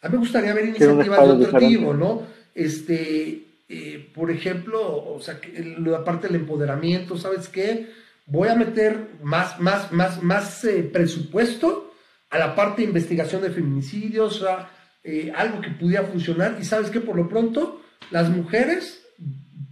A 0.00 0.08
mí 0.08 0.12
me 0.12 0.20
gustaría 0.20 0.54
ver 0.54 0.66
iniciativas 0.66 1.20
de 1.20 1.44
otro 1.44 1.58
tipo, 1.58 1.92
¿no? 1.92 2.22
Este, 2.54 3.44
eh, 3.68 4.10
por 4.14 4.30
ejemplo, 4.30 4.80
o 4.80 5.20
sea, 5.20 5.38
la 5.78 6.04
parte 6.04 6.28
del 6.28 6.36
empoderamiento, 6.36 7.18
¿sabes 7.18 7.48
qué? 7.48 7.88
Voy 8.26 8.48
a 8.48 8.56
meter 8.56 9.18
más, 9.22 9.58
más, 9.60 9.92
más, 9.92 10.22
más 10.22 10.64
eh, 10.64 10.82
presupuesto 10.82 11.94
a 12.30 12.38
la 12.38 12.54
parte 12.54 12.82
de 12.82 12.88
investigación 12.88 13.42
de 13.42 13.50
feminicidios, 13.50 14.42
a, 14.42 14.68
eh, 15.02 15.32
algo 15.34 15.60
que 15.60 15.70
pudiera 15.70 16.04
funcionar. 16.04 16.56
Y 16.60 16.64
sabes 16.64 16.90
que 16.90 17.00
por 17.00 17.16
lo 17.16 17.28
pronto 17.28 17.82
las 18.10 18.28
mujeres 18.28 19.02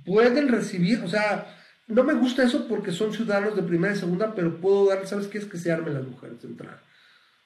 pueden 0.05 0.49
recibir, 0.49 1.01
o 1.03 1.09
sea, 1.09 1.55
no 1.89 2.05
me 2.05 2.15
gusta 2.15 2.45
eso 2.45 2.67
porque 2.69 2.93
son 2.93 3.13
ciudadanos 3.13 3.57
de 3.57 3.63
primera 3.63 3.95
y 3.95 3.99
segunda, 3.99 4.35
pero 4.35 4.61
puedo 4.61 4.87
dar, 4.89 5.07
¿sabes 5.07 5.27
qué 5.27 5.39
es 5.39 5.47
que 5.47 5.59
se 5.59 5.73
armen 5.73 5.95
las 5.95 6.07
mujeres 6.07 6.41
de 6.43 6.49
entrar? 6.49 6.83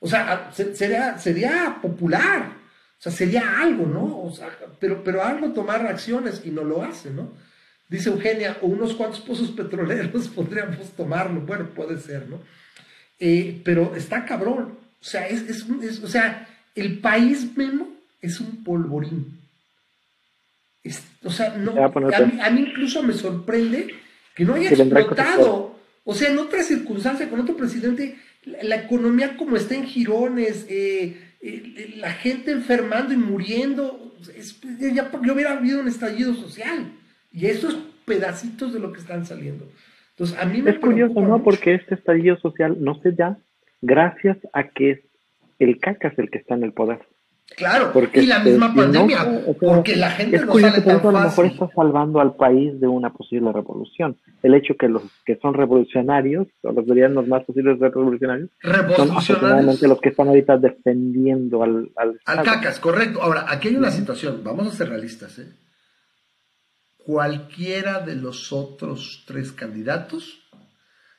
O 0.01 0.07
sea, 0.07 0.51
sería, 0.53 1.19
sería 1.19 1.79
popular, 1.81 2.53
o 2.99 3.01
sea, 3.03 3.11
sería 3.11 3.61
algo, 3.61 3.87
¿no? 3.87 4.23
O 4.23 4.33
sea, 4.33 4.49
pero, 4.79 5.03
pero 5.03 5.23
algo 5.23 5.53
tomar 5.53 5.87
acciones 5.87 6.43
y 6.45 6.51
no 6.51 6.63
lo 6.63 6.83
hace, 6.83 7.11
¿no? 7.11 7.33
Dice 7.89 8.11
Eugenia, 8.11 8.59
o 8.61 8.67
unos 8.67 8.95
cuantos 8.95 9.21
pozos 9.21 9.51
petroleros 9.51 10.29
podríamos 10.35 10.91
tomarlo. 10.93 11.41
Bueno, 11.41 11.71
puede 11.75 11.99
ser, 11.99 12.29
¿no? 12.29 12.41
Eh, 13.19 13.61
pero 13.65 13.95
está 13.97 14.25
cabrón. 14.25 14.79
O 15.01 15.05
sea, 15.05 15.27
es, 15.27 15.67
o 16.03 16.09
sea, 16.09 16.49
el 16.75 16.99
país 16.99 17.57
mismo 17.57 17.89
es 18.21 18.41
un 18.41 18.63
polvorín. 18.63 19.39
o 21.25 21.31
sea, 21.31 21.57
no, 21.57 21.73
a 21.85 22.51
mí, 22.51 22.61
incluso 22.61 23.03
me 23.03 23.15
sorprende 23.15 23.95
que 24.35 24.45
no 24.45 24.55
haya 24.55 24.71
explotado. 24.71 25.79
O 26.05 26.15
sea, 26.15 26.31
en 26.31 26.39
otra 26.39 26.63
circunstancia, 26.63 27.29
con 27.29 27.41
otro 27.41 27.57
presidente, 27.57 28.19
la, 28.45 28.77
economía 28.77 29.37
como 29.37 29.57
está 29.57 29.75
en 29.75 29.87
jirones, 29.87 30.67
eh, 30.69 31.21
eh, 31.41 31.95
la 31.97 32.13
gente 32.13 32.51
enfermando 32.51 33.13
y 33.13 33.19
muriendo, 33.19 34.17
ya, 34.79 35.11
ya 35.11 35.33
hubiera 35.33 35.53
habido 35.53 35.81
un 35.81 35.89
estallido 35.89 36.35
social. 36.35 36.93
Y 37.39 37.47
esos 37.47 37.79
pedacitos 38.05 38.73
de 38.73 38.81
lo 38.81 38.93
que 38.93 38.99
están 38.99 39.25
saliendo. 39.25 39.69
Entonces, 40.11 40.37
a 40.41 40.45
mí 40.45 40.61
me 40.61 40.73
es 40.73 40.79
curioso, 40.81 41.21
¿no? 41.21 41.45
Porque 41.45 41.75
este 41.75 41.95
estallido 41.95 42.37
social 42.39 42.77
no 42.81 43.01
se 43.01 43.13
da 43.13 43.39
gracias 43.81 44.37
a 44.53 44.65
que 44.65 45.05
el 45.61 45.79
cacas 45.79 46.19
el 46.19 46.31
que 46.31 46.39
está 46.39 46.57
en 46.57 46.65
el 46.65 46.73
poder. 46.73 46.99
Claro, 47.57 47.93
porque 47.93 48.23
y 48.23 48.27
la 48.27 48.41
misma 48.41 48.67
este, 48.67 48.81
pandemia, 48.81 49.43
porque 49.61 49.97
la 49.97 50.11
gente 50.11 50.37
es 50.37 50.45
no 50.45 50.53
curioso, 50.53 50.75
sale 50.75 50.85
tan 50.85 50.99
a 50.99 51.11
lo 51.11 51.21
mejor 51.21 51.47
está 51.47 51.71
salvando 51.75 52.21
al 52.21 52.35
país 52.35 52.79
de 52.81 52.89
una 52.89 53.11
posible 53.11 53.53
revolución. 53.53 54.17
El 54.43 54.55
hecho 54.55 54.75
que 54.77 54.89
los 54.89 55.05
que 55.25 55.37
son 55.37 55.55
revolucionarios, 55.55 56.49
o 56.63 56.73
los 56.73 56.87
los 56.87 57.29
más 57.29 57.45
posibles 57.45 57.79
revolucionarios, 57.79 58.51
son 58.97 59.11
afortunadamente 59.13 59.87
los 59.87 60.01
que 60.01 60.09
están 60.09 60.29
ahorita 60.29 60.59
defendiendo 60.59 61.63
al... 61.63 61.89
Al, 61.97 62.21
al 62.27 62.45
cacas, 62.45 62.81
correcto. 62.81 63.23
Ahora, 63.23 63.47
aquí 63.49 63.69
hay 63.69 63.77
una 63.77 63.93
situación, 63.93 64.43
vamos 64.43 64.67
a 64.67 64.71
ser 64.71 64.89
realistas, 64.89 65.39
¿eh? 65.39 65.47
Cualquiera 67.09 68.01
de 68.01 68.17
los 68.17 68.53
otros 68.53 69.25
tres 69.27 69.51
candidatos. 69.53 70.41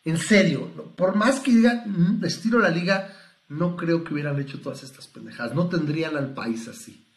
En 0.06 0.20
serio, 0.20 0.70
por 0.96 1.16
más 1.16 1.40
que 1.40 1.50
diga, 1.50 1.84
mm, 1.84 2.24
estiro 2.24 2.60
la 2.60 2.70
liga, 2.70 3.12
no 3.48 3.76
creo 3.76 4.04
que 4.04 4.14
hubieran 4.14 4.40
hecho 4.40 4.62
todas 4.62 4.84
estas 4.84 5.08
pendejadas. 5.08 5.56
No 5.56 5.68
tendrían 5.68 6.16
al 6.16 6.36
país 6.36 6.68
así. 6.68 7.08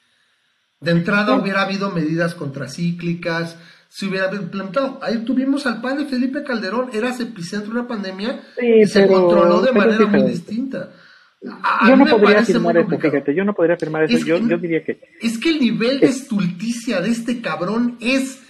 De 0.81 0.91
entrada 0.91 1.37
hubiera 1.37 1.61
habido 1.61 1.91
medidas 1.91 2.35
contracíclicas, 2.35 3.59
se 3.91 4.07
hubiera 4.07 4.35
implementado. 4.35 5.01
Ahí 5.03 5.19
tuvimos 5.19 5.67
al 5.67 5.83
padre 5.83 6.07
Felipe 6.07 6.43
Calderón, 6.43 6.89
era 6.95 7.15
epicentro 7.15 7.75
de 7.75 7.81
una 7.81 7.87
pandemia 7.87 8.41
y 8.59 8.87
se 8.87 9.07
controló 9.07 9.61
de 9.61 9.73
manera 9.73 10.07
muy 10.07 10.23
distinta. 10.23 10.95
yo 11.43 11.95
no 11.95 12.07
podría 12.07 12.41
afirmar 12.41 12.79
eso, 12.79 12.99
fíjate, 12.99 13.35
yo 13.35 13.45
no 13.45 13.53
podría 13.53 13.75
afirmar 13.75 14.05
eso, 14.05 14.25
yo, 14.25 14.39
yo, 14.39 14.57
diría 14.57 14.83
que... 14.83 14.99
Es 15.21 15.37
que 15.37 15.51
el 15.51 15.61
nivel 15.61 16.01
de 16.01 16.07
estulticia 16.07 17.03
de 17.03 17.11
este 17.11 17.43
cabrón 17.43 17.99
es 18.01 18.42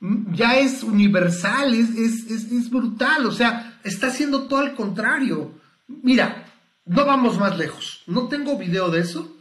ya 0.00 0.58
es 0.58 0.82
universal, 0.82 1.74
es, 1.74 1.90
es, 2.30 2.70
brutal, 2.70 3.26
o 3.26 3.32
sea, 3.32 3.78
está 3.84 4.06
haciendo 4.06 4.44
todo 4.44 4.60
al 4.60 4.74
contrario. 4.74 5.60
Mira, 5.86 6.46
no 6.86 7.04
vamos 7.04 7.38
más 7.38 7.58
lejos, 7.58 8.02
no 8.06 8.28
tengo 8.28 8.56
video 8.56 8.90
de 8.90 9.00
eso, 9.00 9.36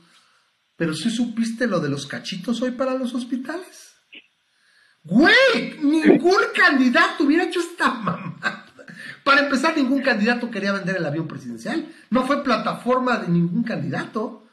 pero 0.75 0.93
sí 0.93 1.09
supiste 1.09 1.67
lo 1.67 1.79
de 1.79 1.89
los 1.89 2.05
cachitos 2.05 2.61
hoy 2.61 2.71
para 2.71 2.95
los 2.95 3.13
hospitales. 3.13 3.95
Güey, 5.03 5.79
ningún 5.81 6.41
candidato 6.55 7.23
hubiera 7.23 7.45
hecho 7.45 7.61
esta 7.61 7.91
mamada. 7.91 8.65
Para 9.23 9.41
empezar, 9.41 9.77
ningún 9.77 10.01
candidato 10.01 10.51
quería 10.51 10.73
vender 10.73 10.97
el 10.97 11.05
avión 11.05 11.27
presidencial. 11.27 11.87
No 12.09 12.25
fue 12.25 12.43
plataforma 12.43 13.17
de 13.17 13.29
ningún 13.29 13.63
candidato. 13.63 14.47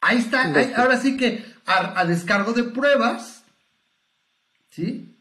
Ahí 0.00 0.18
está, 0.18 0.52
ahora 0.76 0.98
sí 0.98 1.16
que 1.16 1.44
a 1.66 2.04
descargo 2.04 2.52
de 2.52 2.64
pruebas, 2.64 3.44
¿sí? 4.70 5.15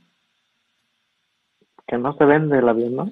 Que 1.88 1.97
no 1.97 2.15
se 2.17 2.25
vende 2.25 2.59
el 2.59 2.67
avión, 2.67 2.95
¿no? 2.95 3.11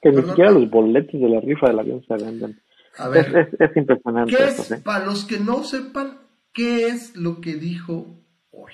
Que 0.00 0.10
ni 0.10 0.22
siquiera 0.22 0.50
los 0.50 0.70
boletos 0.70 1.20
de 1.20 1.28
la 1.28 1.40
rifa 1.40 1.68
del 1.68 1.78
avión 1.80 2.04
se 2.06 2.14
venden. 2.14 2.60
A 2.98 3.08
ver, 3.08 3.50
es, 3.58 3.76
impresionante. 3.76 4.36
Para 4.84 5.06
los 5.06 5.24
que 5.24 5.38
no 5.38 5.62
sepan, 5.62 6.18
¿qué 6.52 6.88
es 6.88 7.16
lo 7.16 7.40
que 7.40 7.54
dijo 7.54 8.18
hoy? 8.50 8.72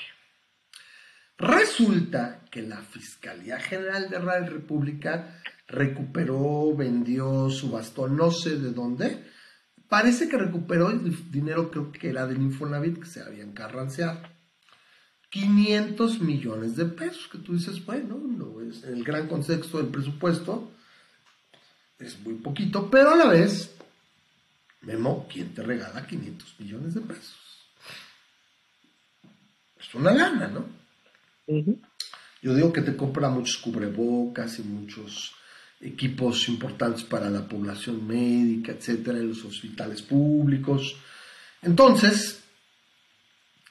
Resulta 1.37 2.41
que 2.51 2.63
la 2.63 2.79
Fiscalía 2.79 3.59
General 3.59 4.09
de 4.09 4.21
la 4.21 4.41
República 4.41 5.41
recuperó, 5.67 6.75
vendió, 6.75 7.51
subastó, 7.51 8.09
no 8.09 8.31
sé 8.31 8.59
de 8.59 8.73
dónde. 8.73 9.25
Parece 9.89 10.29
que 10.29 10.39
recuperó 10.39 10.91
el 10.91 11.31
dinero, 11.31 11.71
creo 11.71 11.93
que 11.93 12.09
era 12.09 12.27
del 12.27 12.41
Infonavit, 12.41 13.01
que 13.01 13.07
se 13.07 13.23
había 13.23 13.43
encarranceado. 13.43 14.21
500 15.35 16.21
millones 16.21 16.77
de 16.77 16.85
pesos, 16.85 17.27
que 17.27 17.39
tú 17.39 17.55
dices, 17.55 17.85
bueno, 17.85 18.17
no 18.25 18.61
es 18.61 18.85
en 18.85 18.95
el 18.95 19.03
gran 19.03 19.27
contexto 19.27 19.79
del 19.79 19.89
presupuesto, 19.89 20.71
es 21.99 22.21
muy 22.21 22.35
poquito, 22.35 22.89
pero 22.89 23.11
a 23.11 23.17
la 23.17 23.27
vez, 23.27 23.75
Memo, 24.83 25.27
¿quién 25.29 25.53
te 25.53 25.65
regala 25.65 26.07
500 26.07 26.61
millones 26.61 26.95
de 26.95 27.01
pesos? 27.01 27.35
Es 29.77 29.93
una 29.97 30.13
lana, 30.13 30.47
¿no? 30.47 30.67
Yo 32.41 32.55
digo 32.55 32.73
que 32.73 32.83
te 32.83 32.97
compra 32.97 33.29
muchos 33.29 33.57
cubrebocas 33.57 34.61
y 34.61 34.63
muchos 34.63 35.35
equipos 35.81 36.49
importantes 36.49 37.03
para 37.03 37.29
la 37.29 37.49
población 37.49 38.07
médica, 38.07 38.71
etcétera, 38.71 39.19
en 39.19 39.31
los 39.31 39.45
hospitales 39.45 40.01
públicos. 40.01 40.95
Entonces, 41.61 42.41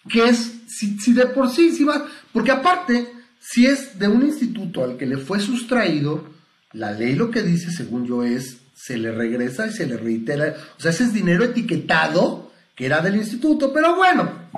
¿qué 0.09 0.25
es? 0.25 0.52
Si, 0.67 1.13
de 1.13 1.27
por 1.27 1.49
sí, 1.49 1.71
si 1.71 1.83
va, 1.83 2.05
porque 2.31 2.51
aparte, 2.51 3.11
si 3.39 3.65
es 3.65 3.97
de 3.99 4.07
un 4.07 4.25
instituto 4.25 4.83
al 4.83 4.97
que 4.97 5.05
le 5.05 5.17
fue 5.17 5.39
sustraído, 5.39 6.31
la 6.73 6.91
ley 6.91 7.15
lo 7.15 7.29
que 7.29 7.43
dice, 7.43 7.71
según 7.71 8.05
yo, 8.05 8.23
es 8.23 8.57
se 8.73 8.97
le 8.97 9.11
regresa 9.11 9.67
y 9.67 9.71
se 9.71 9.85
le 9.85 9.97
reitera. 9.97 10.55
O 10.77 10.81
sea, 10.81 10.91
ese 10.91 11.05
es 11.05 11.13
dinero 11.13 11.43
etiquetado 11.43 12.51
que 12.75 12.85
era 12.85 13.01
del 13.01 13.15
instituto, 13.15 13.71
pero 13.71 13.95
bueno. 13.95 14.49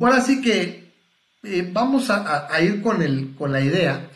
Ahora 0.00 0.20
sí 0.20 0.40
que 0.40 0.92
eh, 1.42 1.70
vamos 1.72 2.10
a, 2.10 2.48
ir 2.60 2.82
con, 2.82 3.02
el, 3.02 3.34
con 3.36 3.52
la 3.52 3.60
idea 3.60 4.10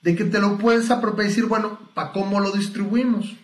de 0.00 0.14
que 0.14 0.24
te 0.24 0.38
lo 0.38 0.58
puedes 0.58 0.90
apropiar 0.90 1.26
y 1.26 1.28
decir, 1.30 1.46
bueno, 1.46 1.90
¿para 1.94 2.12
cómo 2.12 2.40
lo 2.40 2.52
distribuimos? 2.52 3.34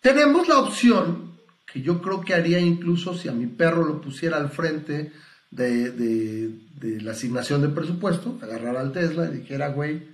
Tenemos 0.00 0.46
la 0.46 0.58
opción, 0.58 1.36
que 1.66 1.82
yo 1.82 2.00
creo 2.00 2.20
que 2.20 2.34
haría 2.34 2.60
incluso 2.60 3.16
si 3.16 3.28
a 3.28 3.32
mi 3.32 3.46
perro 3.46 3.84
lo 3.84 4.00
pusiera 4.00 4.36
al 4.36 4.50
frente 4.50 5.12
de, 5.50 7.00
la 7.00 7.12
asignación 7.12 7.62
de 7.62 7.68
presupuesto, 7.68 8.38
agarrara 8.42 8.80
al 8.80 8.92
Tesla 8.92 9.26
y 9.26 9.38
dijera, 9.38 9.68
güey, 9.68 10.08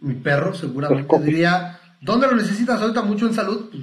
mi 0.00 0.14
perro 0.14 0.54
seguramente 0.54 1.06
diría, 1.20 1.78
¿dónde 2.00 2.26
lo 2.26 2.36
necesitas 2.36 2.80
ahorita 2.80 3.02
mucho 3.02 3.26
en 3.26 3.34
salud? 3.34 3.70
Pues 3.70 3.82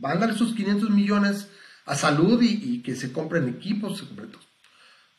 mándale 0.00 0.34
esos 0.34 0.54
500 0.54 0.90
millones 0.90 1.48
a 1.84 1.94
salud 1.94 2.40
y, 2.42 2.82
que 2.82 2.94
se 2.96 3.12
compren 3.12 3.48
equipos, 3.48 3.98
se 3.98 4.06
compren 4.06 4.30
todo. 4.30 4.42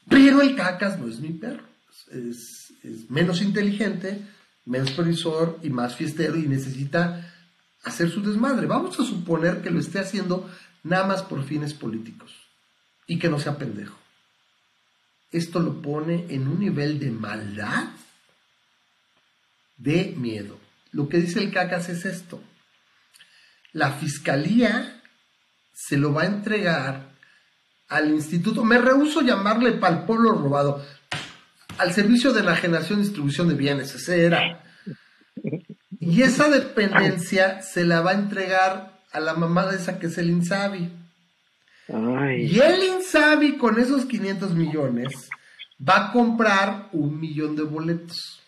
Pero 0.10 0.42
el 0.42 0.56
cacas 0.56 1.00
no 1.00 1.08
es 1.08 1.20
mi 1.20 1.30
perro, 1.30 1.64
es, 2.12 2.74
es 2.84 3.10
menos 3.10 3.42
inteligente, 3.42 4.22
menos 4.66 4.92
previsor 4.92 5.60
y 5.64 5.70
más 5.70 5.96
fiestero 5.96 6.38
y 6.38 6.48
necesita 6.48 7.34
hacer 7.84 8.10
su 8.10 8.22
desmadre. 8.22 8.68
Vamos 8.68 9.00
a 9.00 9.04
suponer 9.04 9.62
que 9.62 9.70
lo 9.70 9.80
esté 9.80 10.00
haciendo 10.00 10.50
nada 10.84 11.08
más 11.08 11.24
por 11.24 11.44
fines 11.44 11.74
políticos 11.74 12.34
y 13.06 13.20
que 13.20 13.30
no 13.30 13.40
sea 13.40 13.58
pendejo. 13.58 13.98
Esto 15.32 15.60
lo 15.60 15.82
pone 15.82 16.26
en 16.30 16.48
un 16.48 16.60
nivel 16.60 17.00
de 17.00 17.12
maldad, 17.12 17.90
de 19.78 20.14
miedo. 20.18 20.58
Lo 20.92 21.10
que 21.10 21.18
dice 21.18 21.40
el 21.40 21.52
cacas 21.52 21.90
es 21.90 22.06
esto. 22.06 22.42
La 23.74 23.92
fiscalía 23.92 25.02
se 25.74 25.98
lo 25.98 26.14
va 26.14 26.24
a 26.24 26.28
entregar 26.28 27.10
al 27.90 28.10
instituto. 28.10 28.64
Me 28.64 28.80
rehuso 28.80 29.22
llamarle 29.22 29.74
para 29.74 29.98
el 29.98 30.06
pueblo 30.06 30.32
robado 30.32 30.84
al 31.78 31.94
servicio 31.94 32.34
de 32.34 32.44
la 32.44 32.56
generación 32.56 33.00
y 33.00 33.04
distribución 33.04 33.48
de 33.50 33.56
bienes, 33.56 33.94
ese 33.94 34.26
era. 34.26 34.64
Y 36.00 36.24
esa 36.24 36.50
dependencia 36.50 37.62
se 37.62 37.86
la 37.86 38.02
va 38.02 38.12
a 38.12 38.16
entregar 38.16 39.02
a 39.12 39.20
la 39.20 39.34
mamá 39.34 39.68
de 39.68 39.78
esa 39.78 40.00
que 40.00 40.08
es 40.08 40.18
el 40.18 40.30
Insabi. 40.30 40.92
Y 41.88 42.60
el 42.60 42.84
Insabi 42.84 43.58
con 43.58 43.80
esos 43.80 44.06
500 44.06 44.54
millones 44.54 45.30
va 45.88 46.08
a 46.08 46.12
comprar 46.12 46.90
un 46.92 47.20
millón 47.20 47.56
de 47.56 47.64
boletos. 47.64 48.42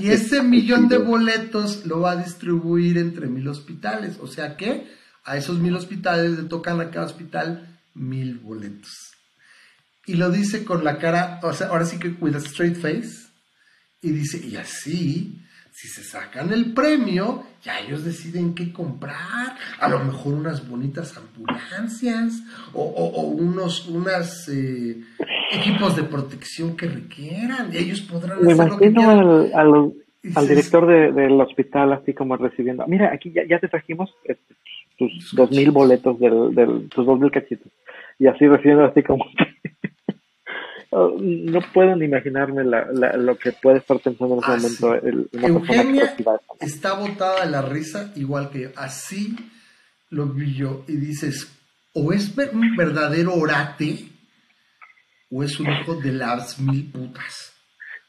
y 0.00 0.10
ese 0.10 0.42
millón 0.42 0.88
de 0.88 0.98
boletos 0.98 1.86
lo 1.86 2.00
va 2.00 2.12
a 2.12 2.22
distribuir 2.22 2.98
entre 2.98 3.26
mil 3.26 3.48
hospitales. 3.48 4.18
O 4.20 4.26
sea 4.26 4.56
que 4.56 4.86
a 5.24 5.36
esos 5.36 5.58
mil 5.58 5.74
hospitales 5.76 6.38
le 6.38 6.44
tocan 6.44 6.80
a 6.80 6.90
cada 6.90 7.06
hospital 7.06 7.78
mil 7.94 8.38
boletos 8.38 9.10
y 10.10 10.14
lo 10.14 10.30
dice 10.30 10.64
con 10.64 10.82
la 10.82 10.98
cara, 10.98 11.38
o 11.42 11.52
sea, 11.52 11.68
ahora 11.68 11.84
sí 11.84 11.98
que 11.98 12.08
with 12.08 12.34
a 12.34 12.38
straight 12.38 12.76
face, 12.76 13.28
y 14.02 14.10
dice, 14.10 14.44
y 14.44 14.56
así, 14.56 15.40
si 15.80 15.88
se 15.88 16.02
sacan 16.02 16.52
el 16.52 16.74
premio, 16.74 17.42
ya 17.62 17.80
ellos 17.80 18.04
deciden 18.04 18.54
qué 18.54 18.70
comprar, 18.70 19.56
a 19.80 19.88
lo 19.88 20.00
mejor 20.00 20.34
unas 20.34 20.68
bonitas 20.68 21.16
ambulancias, 21.16 22.42
o, 22.74 23.22
unos 23.22 23.88
unas, 23.88 24.46
eh, 24.50 25.00
equipos 25.50 25.96
de 25.96 26.02
protección 26.02 26.76
que 26.76 26.86
requieran, 26.86 27.70
ellos 27.72 28.02
podrán 28.02 28.44
Me 28.44 28.52
hacer 28.52 28.68
lo 28.68 28.76
que 28.76 28.88
Al, 29.54 29.94
al, 30.34 30.48
director 30.48 30.86
del 31.14 31.40
hospital 31.40 31.94
así 31.94 32.12
como 32.12 32.36
recibiendo, 32.36 32.86
mira, 32.86 33.10
aquí 33.14 33.32
ya, 33.32 33.46
ya 33.48 33.58
te 33.58 33.68
trajimos 33.68 34.14
este, 34.24 34.54
tus 34.98 35.32
dos 35.34 35.50
mil 35.50 35.70
boletos 35.70 36.20
del, 36.20 36.54
del, 36.54 36.90
tus 36.90 37.06
dos 37.06 37.18
mil 37.18 37.30
cachitos, 37.30 37.72
y 38.18 38.26
así 38.26 38.46
recibiendo 38.46 38.84
así 38.84 39.02
como 39.02 39.24
Oh, 40.92 41.16
no 41.20 41.60
puedo 41.72 41.94
ni 41.94 42.06
imaginarme 42.06 42.64
lo 42.64 43.38
que 43.38 43.52
puede 43.52 43.78
estar 43.78 44.00
pensando 44.00 44.34
en 44.34 44.40
ese 44.40 44.50
ah, 44.50 44.56
momento. 44.56 44.94
El, 44.94 45.30
Eugenia 45.32 46.16
está 46.58 46.94
botada 46.94 47.44
de 47.44 47.50
la 47.50 47.62
risa, 47.62 48.12
igual 48.16 48.50
que 48.50 48.72
Así 48.74 49.36
lo 50.10 50.26
vi 50.26 50.54
yo. 50.54 50.84
Y 50.88 50.96
dices, 50.96 51.48
o 51.94 52.12
es 52.12 52.36
un 52.52 52.76
verdadero 52.76 53.34
orate, 53.34 54.04
o 55.30 55.44
es 55.44 55.60
un 55.60 55.68
hijo 55.70 55.94
de 55.94 56.12
las 56.12 56.58
mil 56.58 56.90
putas. 56.90 57.52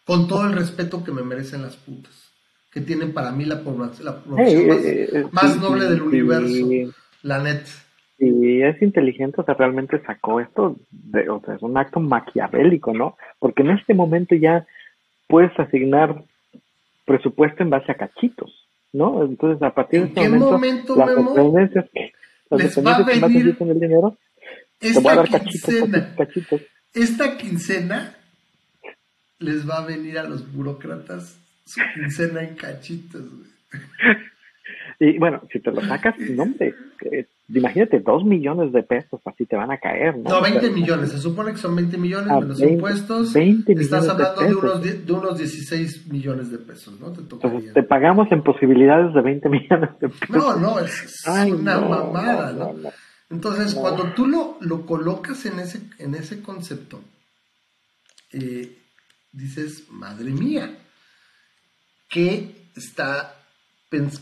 Con 0.04 0.28
todo 0.28 0.48
el 0.48 0.54
respeto 0.54 1.04
que 1.04 1.12
me 1.12 1.22
merecen 1.22 1.62
las 1.62 1.76
putas. 1.76 2.32
Que 2.72 2.82
tienen 2.82 3.14
para 3.14 3.32
mí 3.32 3.46
la 3.46 3.62
población, 3.62 4.06
la 4.06 4.44
eh, 4.44 5.10
eh, 5.14 5.28
más, 5.32 5.58
noble 5.58 5.86
del 5.86 6.02
universo. 6.02 6.68
La 7.22 7.44
net 7.44 7.64
y 8.24 8.62
es 8.62 8.80
inteligente, 8.84 9.42
o 9.42 9.44
sea, 9.44 9.56
realmente 9.56 10.00
sacó 10.06 10.40
esto, 10.40 10.78
de, 10.92 11.28
o 11.28 11.42
sea, 11.44 11.56
es 11.56 11.62
un 11.64 11.76
acto 11.76 12.00
maquiavélico, 12.00 12.94
¿no? 12.94 13.18
Porque 13.40 13.64
en 13.64 13.72
este 13.72 13.96
momento 13.96 14.36
ya 14.36 14.68
puedes 15.28 15.52
asignar 15.60 16.24
presupuesto 17.04 17.64
en 17.64 17.72
base 17.72 17.92
a 17.92 17.96
cachitos, 17.96 18.68
¿no? 18.94 19.24
Entonces, 19.24 19.64
a 19.64 19.74
partir 19.74 20.02
de 20.02 20.08
este 20.10 20.30
momento, 20.30 20.96
las 20.96 21.16
dependencias, 21.16 21.86
las 22.52 22.62
les 22.62 22.86
va 22.86 22.96
a 22.96 23.04
venir 23.04 23.58
el 23.60 23.80
dinero, 23.80 24.16
esta 24.80 25.12
a 25.12 25.16
dar 25.16 25.30
quincena, 25.42 26.16
cachitos, 26.16 26.62
Esta 26.94 27.38
quincena 27.38 28.16
les 29.40 29.68
va 29.68 29.80
a 29.80 29.86
venir 29.88 30.20
a 30.20 30.24
los 30.24 30.54
burócratas 30.54 31.40
su 31.66 31.82
quincena 31.96 32.44
en 32.44 32.54
cachitos, 32.54 33.24
Y 35.00 35.18
bueno, 35.18 35.42
si 35.52 35.60
te 35.60 35.72
lo 35.72 35.82
sacas, 35.82 36.16
no, 36.20 36.44
hombre, 36.44 36.76
imagínate, 37.54 38.00
dos 38.00 38.24
millones 38.24 38.72
de 38.72 38.84
pesos 38.84 39.22
así 39.26 39.46
te 39.46 39.56
van 39.56 39.72
a 39.72 39.78
caer, 39.78 40.18
¿no? 40.18 40.30
No, 40.30 40.42
20 40.42 40.70
millones, 40.70 41.12
se 41.12 41.18
supone 41.18 41.52
que 41.52 41.58
son 41.58 41.76
20 41.76 41.98
millones 41.98 42.28
de 42.28 42.48
los 42.48 42.62
impuestos. 42.62 43.34
20 43.34 43.74
estás 43.74 44.08
hablando 44.08 44.42
de, 44.42 44.56
unos, 44.56 44.82
de 44.82 45.14
unos 45.14 45.38
16 45.38 46.08
millones 46.08 46.52
de 46.52 46.58
pesos, 46.60 47.00
¿no? 47.00 47.12
Te, 47.12 47.22
te 47.74 47.84
pagamos 47.84 48.32
en 48.32 48.44
posibilidades 48.44 49.14
de 49.14 49.22
20 49.22 49.50
millones 49.50 49.90
de 50.00 50.10
pesos. 50.10 50.30
No, 50.30 50.56
no, 50.56 50.80
es, 50.80 51.24
una 51.28 51.80
mamada, 51.80 52.52
¿no? 52.54 52.74
Entonces, 53.30 53.76
cuando 53.76 54.12
tú 54.14 54.28
lo, 54.28 54.58
lo 54.60 54.86
colocas 54.86 55.46
en 55.46 55.60
ese, 55.60 55.82
en 56.00 56.16
ese 56.16 56.42
concepto, 56.42 57.00
eh, 58.34 58.78
dices, 59.32 59.88
madre 59.90 60.32
mía, 60.32 60.78
¿qué 62.10 62.70
está 62.76 63.41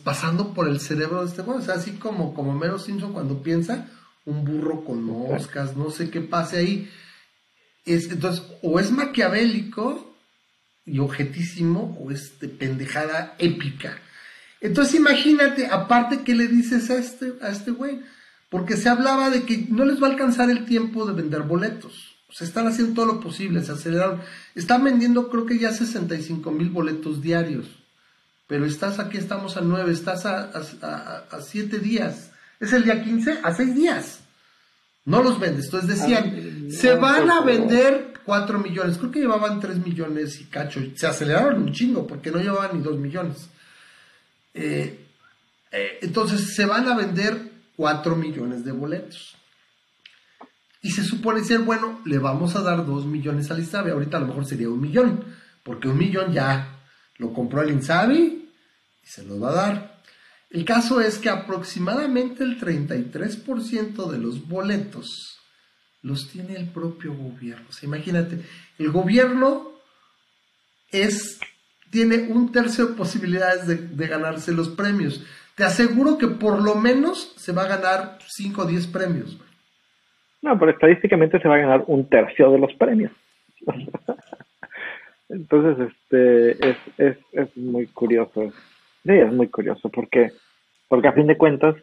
pasando 0.03 0.53
por 0.53 0.67
el 0.67 0.79
cerebro 0.79 1.21
de 1.21 1.27
este 1.27 1.41
güey. 1.41 1.59
O 1.59 1.61
sea, 1.61 1.75
así 1.75 1.91
como, 1.91 2.33
como 2.33 2.53
Mero 2.53 2.79
Simpson 2.79 3.13
cuando 3.13 3.41
piensa, 3.43 3.87
un 4.25 4.43
burro 4.43 4.83
con 4.83 5.03
moscas, 5.03 5.77
no 5.77 5.91
sé 5.91 6.09
qué 6.09 6.21
pase 6.21 6.57
ahí. 6.57 6.89
Es, 7.85 8.11
entonces, 8.11 8.43
o 8.61 8.79
es 8.79 8.91
maquiavélico 8.91 10.15
y 10.85 10.99
objetísimo, 10.99 11.97
o 11.99 12.11
es 12.11 12.39
de 12.39 12.49
pendejada 12.49 13.35
épica. 13.37 13.99
Entonces, 14.59 14.95
imagínate, 14.95 15.67
aparte, 15.67 16.21
¿qué 16.23 16.35
le 16.35 16.47
dices 16.47 16.89
a 16.89 16.95
este, 16.95 17.35
a 17.41 17.49
este 17.49 17.71
güey? 17.71 18.01
Porque 18.49 18.75
se 18.75 18.89
hablaba 18.89 19.29
de 19.29 19.43
que 19.43 19.67
no 19.69 19.85
les 19.85 20.01
va 20.01 20.07
a 20.07 20.11
alcanzar 20.11 20.49
el 20.49 20.65
tiempo 20.65 21.05
de 21.05 21.13
vender 21.13 21.43
boletos. 21.43 22.17
O 22.27 22.33
sea, 22.33 22.47
están 22.47 22.67
haciendo 22.67 22.95
todo 22.95 23.05
lo 23.05 23.19
posible, 23.19 23.63
se 23.63 23.71
aceleraron. 23.71 24.21
Están 24.55 24.83
vendiendo, 24.83 25.29
creo 25.29 25.45
que 25.45 25.59
ya 25.59 25.71
65 25.71 26.51
mil 26.51 26.69
boletos 26.69 27.21
diarios 27.21 27.78
pero 28.49 28.65
estás 28.65 28.97
aquí, 28.97 29.19
estamos 29.19 29.57
a 29.57 29.61
nueve, 29.61 29.91
estás 29.91 30.25
a, 30.25 30.49
a, 30.49 31.39
siete 31.39 31.77
días. 31.77 32.31
Es 32.59 32.73
el 32.73 32.83
día 32.83 33.03
15, 33.03 33.41
a 33.43 33.53
seis 33.53 33.75
días. 33.75 34.21
No 35.05 35.21
los 35.21 35.39
vendes. 35.39 35.65
Entonces 35.65 35.99
decían, 35.99 36.71
se 36.71 36.95
van 36.95 37.29
a 37.29 37.41
vender 37.41 38.13
cuatro 38.25 38.57
millones. 38.57 38.97
Creo 38.97 39.11
que 39.11 39.19
llevaban 39.19 39.59
tres 39.59 39.77
millones 39.77 40.41
y 40.41 40.45
cacho. 40.45 40.81
Se 40.95 41.05
aceleraron 41.05 41.61
un 41.61 41.71
chingo 41.73 42.07
porque 42.07 42.31
no 42.31 42.39
llevaban 42.39 42.75
ni 42.75 42.81
dos 42.83 42.97
millones. 42.97 43.49
Eh, 44.55 44.99
eh, 45.71 45.99
entonces 46.01 46.55
se 46.55 46.65
van 46.65 46.87
a 46.87 46.97
vender 46.97 47.51
4 47.75 48.15
millones 48.15 48.65
de 48.65 48.71
boletos. 48.71 49.35
Y 50.81 50.89
se 50.89 51.03
supone 51.03 51.43
ser, 51.43 51.59
bueno, 51.59 52.01
le 52.03 52.17
vamos 52.17 52.55
a 52.55 52.63
dar 52.63 52.83
2 52.83 53.05
millones 53.05 53.51
al 53.51 53.59
Insabi. 53.59 53.91
Ahorita 53.91 54.17
a 54.17 54.21
lo 54.21 54.27
mejor 54.27 54.47
sería 54.47 54.69
un 54.69 54.81
millón, 54.81 55.23
porque 55.63 55.87
un 55.87 55.99
millón 55.99 56.33
ya 56.33 56.79
lo 57.19 57.31
compró 57.31 57.61
el 57.61 57.69
Insabi 57.69 58.38
se 59.09 59.23
los 59.25 59.41
va 59.41 59.49
a 59.49 59.53
dar. 59.53 59.99
El 60.51 60.65
caso 60.65 61.01
es 61.01 61.17
que 61.17 61.29
aproximadamente 61.29 62.43
el 62.43 62.59
33% 62.59 64.09
de 64.09 64.17
los 64.19 64.47
boletos 64.47 65.39
los 66.03 66.29
tiene 66.29 66.55
el 66.55 66.67
propio 66.67 67.13
gobierno. 67.13 67.65
O 67.69 67.71
sea, 67.71 67.87
imagínate, 67.87 68.37
el 68.77 68.91
gobierno 68.91 69.71
es, 70.91 71.39
tiene 71.89 72.27
un 72.29 72.51
tercio 72.51 72.87
de 72.87 72.95
posibilidades 72.95 73.97
de, 73.97 74.07
ganarse 74.07 74.51
los 74.51 74.69
premios. 74.69 75.25
Te 75.55 75.63
aseguro 75.63 76.17
que 76.17 76.27
por 76.27 76.61
lo 76.61 76.75
menos 76.75 77.33
se 77.37 77.51
va 77.51 77.63
a 77.63 77.77
ganar 77.77 78.19
5 78.27 78.61
o 78.61 78.65
10 78.65 78.87
premios. 78.87 79.37
No, 80.41 80.57
pero 80.57 80.71
estadísticamente 80.71 81.39
se 81.39 81.47
va 81.47 81.55
a 81.55 81.59
ganar 81.59 81.83
un 81.87 82.07
tercio 82.07 82.51
de 82.51 82.59
los 82.59 82.73
premios. 82.75 83.11
Entonces, 85.29 85.91
este, 85.91 86.69
es, 86.69 86.77
es, 86.97 87.17
es 87.33 87.57
muy 87.57 87.87
curioso. 87.87 88.51
Sí, 89.03 89.11
es 89.11 89.31
muy 89.31 89.47
curioso 89.47 89.89
porque, 89.89 90.31
porque 90.87 91.07
a 91.07 91.13
fin 91.13 91.27
de 91.27 91.37
cuentas, 91.37 91.75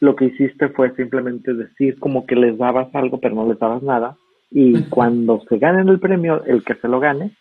lo 0.00 0.16
que 0.16 0.26
hiciste 0.26 0.68
fue 0.70 0.94
simplemente 0.94 1.54
decir 1.54 1.98
como 1.98 2.26
que 2.26 2.36
les 2.36 2.58
dabas 2.58 2.94
algo, 2.94 3.20
pero 3.20 3.34
no 3.34 3.48
les 3.48 3.58
dabas 3.58 3.82
nada. 3.82 4.16
Y 4.50 4.82
cuando 4.84 5.42
se 5.48 5.58
ganen 5.58 5.88
el 5.88 5.98
premio, 5.98 6.44
el 6.44 6.62
que 6.64 6.74
se 6.74 6.88
lo 6.88 7.00
gane, 7.00 7.32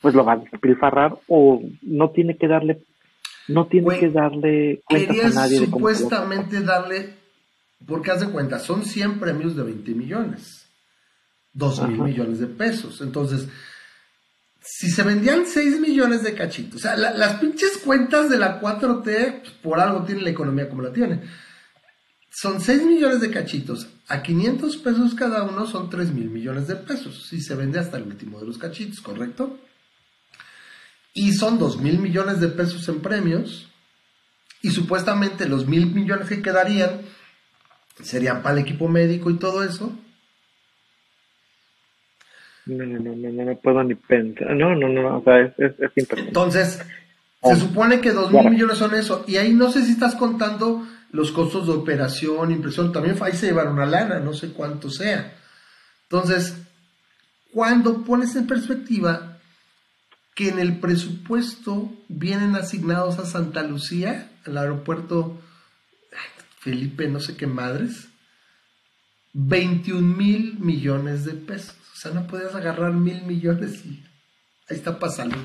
pues 0.00 0.14
lo 0.14 0.24
va 0.24 0.34
a 0.34 0.38
despilfarrar 0.38 1.18
o 1.28 1.60
no 1.82 2.10
tiene 2.10 2.36
que 2.36 2.48
darle, 2.48 2.80
no 3.48 3.66
tiene 3.66 3.98
que 3.98 4.08
darle 4.08 4.80
cuentas 4.84 5.36
a 5.36 5.40
nadie. 5.40 5.60
De 5.60 5.66
supuestamente 5.66 6.62
darle 6.62 7.20
porque 7.86 8.10
haz 8.10 8.20
de 8.20 8.30
cuenta, 8.30 8.58
son 8.58 8.84
100 8.84 9.18
premios 9.18 9.56
de 9.56 9.62
20 9.62 9.92
millones. 9.92 10.66
2 11.52 11.88
mil 11.88 12.02
millones 12.02 12.38
de 12.38 12.46
pesos. 12.46 13.00
Entonces, 13.00 13.48
si 14.62 14.90
se 14.90 15.02
vendían 15.02 15.46
6 15.46 15.80
millones 15.80 16.22
de 16.22 16.34
cachitos, 16.34 16.76
o 16.76 16.78
sea, 16.78 16.96
las 16.96 17.40
pinches 17.40 17.78
cuentas 17.78 18.28
de 18.28 18.38
la 18.38 18.60
4T, 18.60 19.40
pues, 19.40 19.52
por 19.62 19.80
algo 19.80 20.04
tiene 20.04 20.22
la 20.22 20.30
economía 20.30 20.68
como 20.68 20.82
la 20.82 20.92
tiene. 20.92 21.22
Son 22.30 22.60
6 22.60 22.84
millones 22.84 23.20
de 23.20 23.30
cachitos. 23.30 23.88
A 24.08 24.22
500 24.22 24.76
pesos 24.78 25.14
cada 25.14 25.42
uno 25.42 25.66
son 25.66 25.90
3 25.90 26.12
mil 26.12 26.30
millones 26.30 26.68
de 26.68 26.76
pesos. 26.76 27.26
Si 27.28 27.40
se 27.40 27.54
vende 27.54 27.78
hasta 27.78 27.96
el 27.96 28.04
último 28.04 28.38
de 28.40 28.46
los 28.46 28.58
cachitos, 28.58 29.00
¿correcto? 29.00 29.58
Y 31.12 31.32
son 31.32 31.58
2 31.58 31.80
mil 31.80 31.98
millones 31.98 32.40
de 32.40 32.48
pesos 32.48 32.88
en 32.88 33.00
premios. 33.00 33.68
Y 34.62 34.70
supuestamente 34.70 35.48
los 35.48 35.66
mil 35.66 35.86
millones 35.86 36.28
que 36.28 36.42
quedarían 36.42 37.00
serían 38.02 38.42
para 38.42 38.56
el 38.56 38.62
equipo 38.62 38.88
médico 38.88 39.30
y 39.30 39.38
todo 39.38 39.64
eso. 39.64 39.92
No, 42.70 42.86
no, 42.86 42.98
no, 42.98 43.30
no, 43.30 43.44
no 43.44 43.56
puedo 43.56 43.82
ni 43.82 43.94
pensar. 43.94 44.54
No, 44.54 44.74
no, 44.74 44.88
no, 44.88 45.18
o 45.18 45.24
sea, 45.24 45.40
es, 45.40 45.52
es, 45.58 46.08
Entonces, 46.16 46.78
se 46.78 46.84
oh. 47.40 47.56
supone 47.56 48.00
que 48.00 48.12
dos 48.12 48.30
mil 48.32 48.50
millones 48.50 48.78
son 48.78 48.94
eso. 48.94 49.24
Y 49.26 49.36
ahí 49.36 49.52
no 49.52 49.70
sé 49.70 49.84
si 49.84 49.92
estás 49.92 50.14
contando 50.14 50.86
los 51.12 51.32
costos 51.32 51.66
de 51.66 51.72
operación, 51.72 52.50
impresión. 52.50 52.92
También 52.92 53.16
ahí 53.20 53.32
se 53.32 53.46
llevaron 53.46 53.74
una 53.74 53.86
lana, 53.86 54.20
no 54.20 54.32
sé 54.32 54.52
cuánto 54.52 54.90
sea. 54.90 55.32
Entonces, 56.04 56.56
cuando 57.52 58.04
pones 58.04 58.36
en 58.36 58.46
perspectiva 58.46 59.38
que 60.34 60.48
en 60.48 60.58
el 60.58 60.78
presupuesto 60.78 61.92
vienen 62.08 62.54
asignados 62.56 63.18
a 63.18 63.26
Santa 63.26 63.62
Lucía, 63.62 64.30
al 64.46 64.58
aeropuerto 64.58 65.40
Felipe 66.60 67.08
no 67.08 67.20
sé 67.20 67.36
qué 67.36 67.46
madres, 67.46 68.08
21 69.32 70.16
mil 70.16 70.58
millones 70.58 71.24
de 71.24 71.32
pesos. 71.32 71.76
O 72.00 72.02
sea, 72.02 72.12
no 72.12 72.26
podías 72.26 72.54
agarrar 72.54 72.94
mil 72.94 73.20
millones 73.26 73.84
y 73.84 74.02
ahí 74.70 74.76
está 74.78 74.98
pasando. 74.98 75.36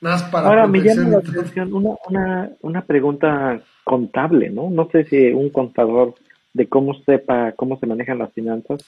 Nada 0.00 0.16
más 0.16 0.24
para 0.24 0.48
Ahora 0.48 0.66
me 0.66 0.80
llama 0.80 1.10
la 1.10 1.18
atención 1.18 1.72
una, 1.72 1.90
una, 2.08 2.50
una 2.62 2.82
pregunta 2.82 3.62
contable, 3.84 4.50
¿no? 4.50 4.68
No 4.68 4.88
sé 4.90 5.04
si 5.04 5.28
un 5.28 5.50
contador 5.50 6.16
de 6.54 6.68
cómo 6.68 6.94
sepa 7.04 7.52
cómo 7.52 7.78
se 7.78 7.86
manejan 7.86 8.18
las 8.18 8.32
finanzas, 8.32 8.84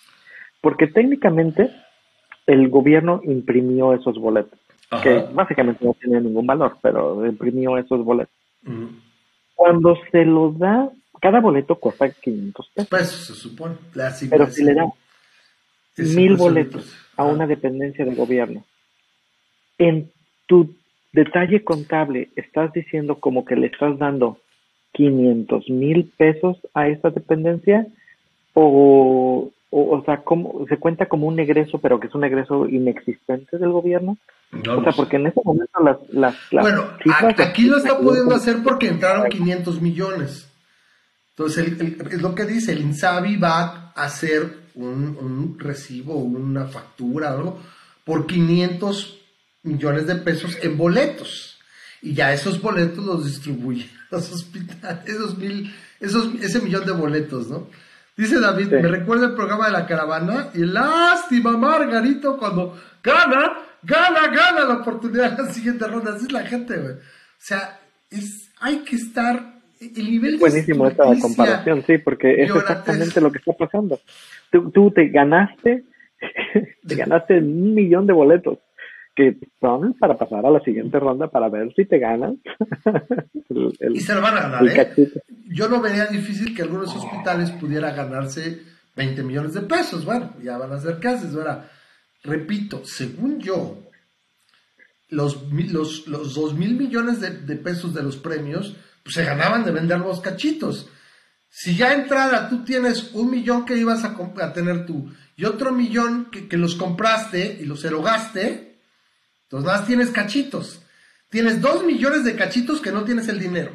porque 0.61 0.89
técnicamente 0.89 1.71
el 2.49 2.69
gobierno 2.69 3.21
imprimió 3.23 3.95
esos 3.95 4.19
boletos, 4.19 4.59
que 5.05 5.25
básicamente 5.33 5.85
no 5.85 5.95
tienen 5.95 6.25
ningún 6.25 6.49
valor, 6.49 6.79
pero 6.83 7.25
imprimió 7.25 7.79
esos 7.79 8.05
boletos. 8.05 8.35
Cuando 9.55 9.97
se 10.11 10.25
lo 10.25 10.51
da 10.51 10.91
cada 11.21 11.41
boleto 11.41 11.77
cuesta 11.77 12.11
500 12.11 12.71
pesos. 12.75 12.91
Pesos, 12.91 13.27
se 13.27 13.35
supone. 13.35 13.77
Pero 14.29 14.47
si 14.49 14.65
le 14.65 14.75
dan 14.75 14.91
mil 15.97 16.37
boletos 16.37 16.95
a 17.17 17.25
una 17.25 17.47
dependencia 17.47 18.05
del 18.05 18.15
gobierno, 18.15 18.65
en 19.79 20.11
tu 20.47 20.75
detalle 21.13 21.63
contable 21.65 22.31
estás 22.37 22.73
diciendo 22.73 23.21
como 23.21 23.45
que 23.45 23.57
le 23.57 23.67
estás 23.67 23.99
dando 23.99 24.39
500 24.93 25.69
mil 25.71 26.11
pesos 26.17 26.59
a 26.75 26.89
esa 26.89 27.11
dependencia 27.11 27.87
o, 28.55 29.51
o, 29.71 30.03
sea, 30.05 30.19
¿cómo, 30.19 30.67
¿se 30.69 30.77
cuenta 30.77 31.07
como 31.07 31.27
un 31.27 31.41
egreso, 31.41 31.79
pero 31.79 31.99
que 31.99 32.09
es 32.09 32.15
un 32.15 32.25
egreso 32.25 32.69
inexistente 32.69 33.57
del 33.59 33.71
gobierno? 33.71 34.19
o 34.53 34.83
sea, 34.83 34.93
porque 34.93 35.17
en 35.17 35.29
ese 35.29 35.41
momento 35.43 35.81
las... 35.83 35.97
las, 36.11 36.37
bueno, 36.51 36.85
aquí 37.39 37.65
lo 37.65 37.79
está 37.79 37.99
pudiendo 37.99 38.35
hacer 38.35 38.57
porque 38.63 38.89
entraron 38.89 39.31
500 39.31 39.81
millones. 39.81 40.53
Entonces, 41.31 41.81
es 42.13 42.21
lo 42.21 42.35
que 42.35 42.45
dice, 42.45 42.73
el 42.73 42.83
INSABI 42.83 43.39
va 43.39 43.93
a 43.95 44.05
hacer 44.05 44.62
un, 44.75 45.17
un 45.21 45.59
recibo, 45.59 46.15
una 46.17 46.67
factura, 46.67 47.31
algo, 47.31 47.61
por 48.05 48.27
500 48.27 49.19
millones 49.63 50.07
de 50.07 50.17
pesos 50.17 50.59
en 50.63 50.77
boletos. 50.77 51.59
Y 52.01 52.15
ya 52.15 52.33
esos 52.33 52.61
boletos 52.61 53.05
los 53.05 53.25
distribuyen 53.25 53.91
los 54.11 54.31
hospitales, 54.31 55.09
esos 55.09 55.39
mil, 55.39 55.73
esos, 56.01 56.35
ese 56.41 56.61
millón 56.61 56.85
de 56.85 56.93
boletos, 56.93 57.49
¿no? 57.49 57.69
Dice 58.17 58.39
David, 58.39 58.69
me 58.71 58.89
recuerda 58.89 59.27
el 59.27 59.35
programa 59.35 59.67
de 59.67 59.73
la 59.73 59.87
caravana 59.87 60.51
y 60.53 60.59
lástima 60.59 61.57
Margarito 61.57 62.37
cuando 62.37 62.79
gana, 63.03 63.53
gana, 63.83 64.29
gana 64.29 64.65
la 64.65 64.75
oportunidad 64.75 65.41
en 65.41 65.47
la 65.47 65.53
siguiente 65.53 65.87
ronda. 65.87 66.15
Así 66.15 66.27
es 66.27 66.33
la 66.33 66.45
gente, 66.45 66.77
güey. 66.77 66.93
O 66.93 66.99
sea, 67.39 67.81
es, 68.11 68.51
hay 68.61 68.81
que 68.81 68.97
estar 68.97 69.52
Buenísimo 70.39 70.87
esta 70.87 71.05
comparación, 71.21 71.83
sí, 71.87 71.99
porque 71.99 72.43
es 72.43 72.55
exactamente 72.55 73.21
lo 73.21 73.31
que 73.33 73.39
está 73.39 73.53
pasando. 73.53 74.01
Tú, 74.51 74.71
tú 74.71 74.91
te 74.91 75.09
ganaste, 75.09 75.85
te 76.87 76.95
ganaste 76.95 77.39
un 77.39 77.75
millón 77.75 78.07
de 78.07 78.13
boletos 78.13 78.59
que 79.15 79.37
son 79.61 79.95
para 79.95 80.17
pasar 80.17 80.45
a 80.47 80.51
la 80.51 80.61
siguiente 80.61 80.99
ronda 80.99 81.29
para 81.29 81.49
ver 81.49 81.73
si 81.75 81.85
te 81.85 81.99
ganas. 81.99 82.35
y 83.93 84.01
se 84.01 84.15
lo 84.15 84.23
van 84.23 84.37
a 84.37 84.41
ganar, 84.49 84.67
¿eh? 84.67 85.13
Yo 85.49 85.69
no 85.69 85.81
vería 85.81 86.07
difícil 86.07 86.55
que 86.55 86.63
algunos 86.63 86.95
hospitales 86.97 87.51
pudiera 87.51 87.93
ganarse 87.93 88.63
20 88.97 89.23
millones 89.23 89.55
de 89.55 89.63
pesos. 89.63 90.05
Bueno, 90.05 90.33
ya 90.43 90.57
van 90.57 90.73
a 90.73 90.81
ser 90.81 90.99
casos. 90.99 91.35
Ahora, 91.35 91.69
repito, 92.25 92.85
según 92.85 93.39
yo, 93.39 93.83
los, 95.11 95.53
los, 95.53 96.09
los 96.09 96.35
2 96.35 96.55
mil 96.55 96.77
millones 96.77 97.21
de, 97.21 97.31
de 97.31 97.57
pesos 97.57 97.95
de 97.95 98.03
los 98.03 98.17
premios 98.17 98.77
pues 99.03 99.15
se 99.15 99.25
ganaban 99.25 99.65
de 99.65 99.73
vender 99.73 99.99
los 99.99 100.21
cachitos. 100.21 100.89
Si 101.49 101.77
ya 101.77 101.93
entrada 101.93 102.49
tú 102.49 102.65
tienes 102.65 103.13
un 103.13 103.31
millón 103.31 103.65
que 103.65 103.77
ibas 103.77 104.05
a, 104.05 104.53
tener 104.53 104.87
tú 104.87 105.13
y 105.37 105.45
otro 105.45 105.73
millón 105.73 106.31
que, 106.31 106.57
los 106.57 106.77
compraste 106.77 107.59
y 107.61 107.67
los 107.67 107.85
erogaste, 107.85 108.79
entonces 109.45 109.67
más 109.67 109.87
tienes 109.87 110.11
cachitos. 110.11 110.81
Tienes 111.29 111.61
dos 111.61 111.85
millones 111.85 112.25
de 112.25 112.37
cachitos 112.37 112.81
que 112.81 112.93
no 112.93 113.05
tienes 113.05 113.29
el 113.29 113.39
dinero. 113.39 113.75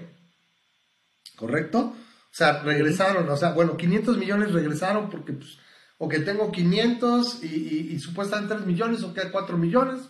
¿Correcto? 1.35 1.79
O 1.79 2.35
sea, 2.37 2.61
regresaron, 2.63 3.29
o 3.29 3.37
sea, 3.37 3.51
bueno, 3.51 3.77
500 3.77 4.17
millones 4.17 4.51
regresaron 4.51 5.09
porque, 5.09 5.33
pues, 5.33 5.57
o 5.97 6.07
que 6.07 6.19
tengo 6.19 6.51
500 6.51 7.43
y, 7.43 7.93
y, 7.93 7.99
supuestamente 7.99 8.55
3 8.55 8.67
millones 8.67 9.03
o 9.03 9.13
que 9.13 9.31
4 9.31 9.57
millones, 9.57 10.01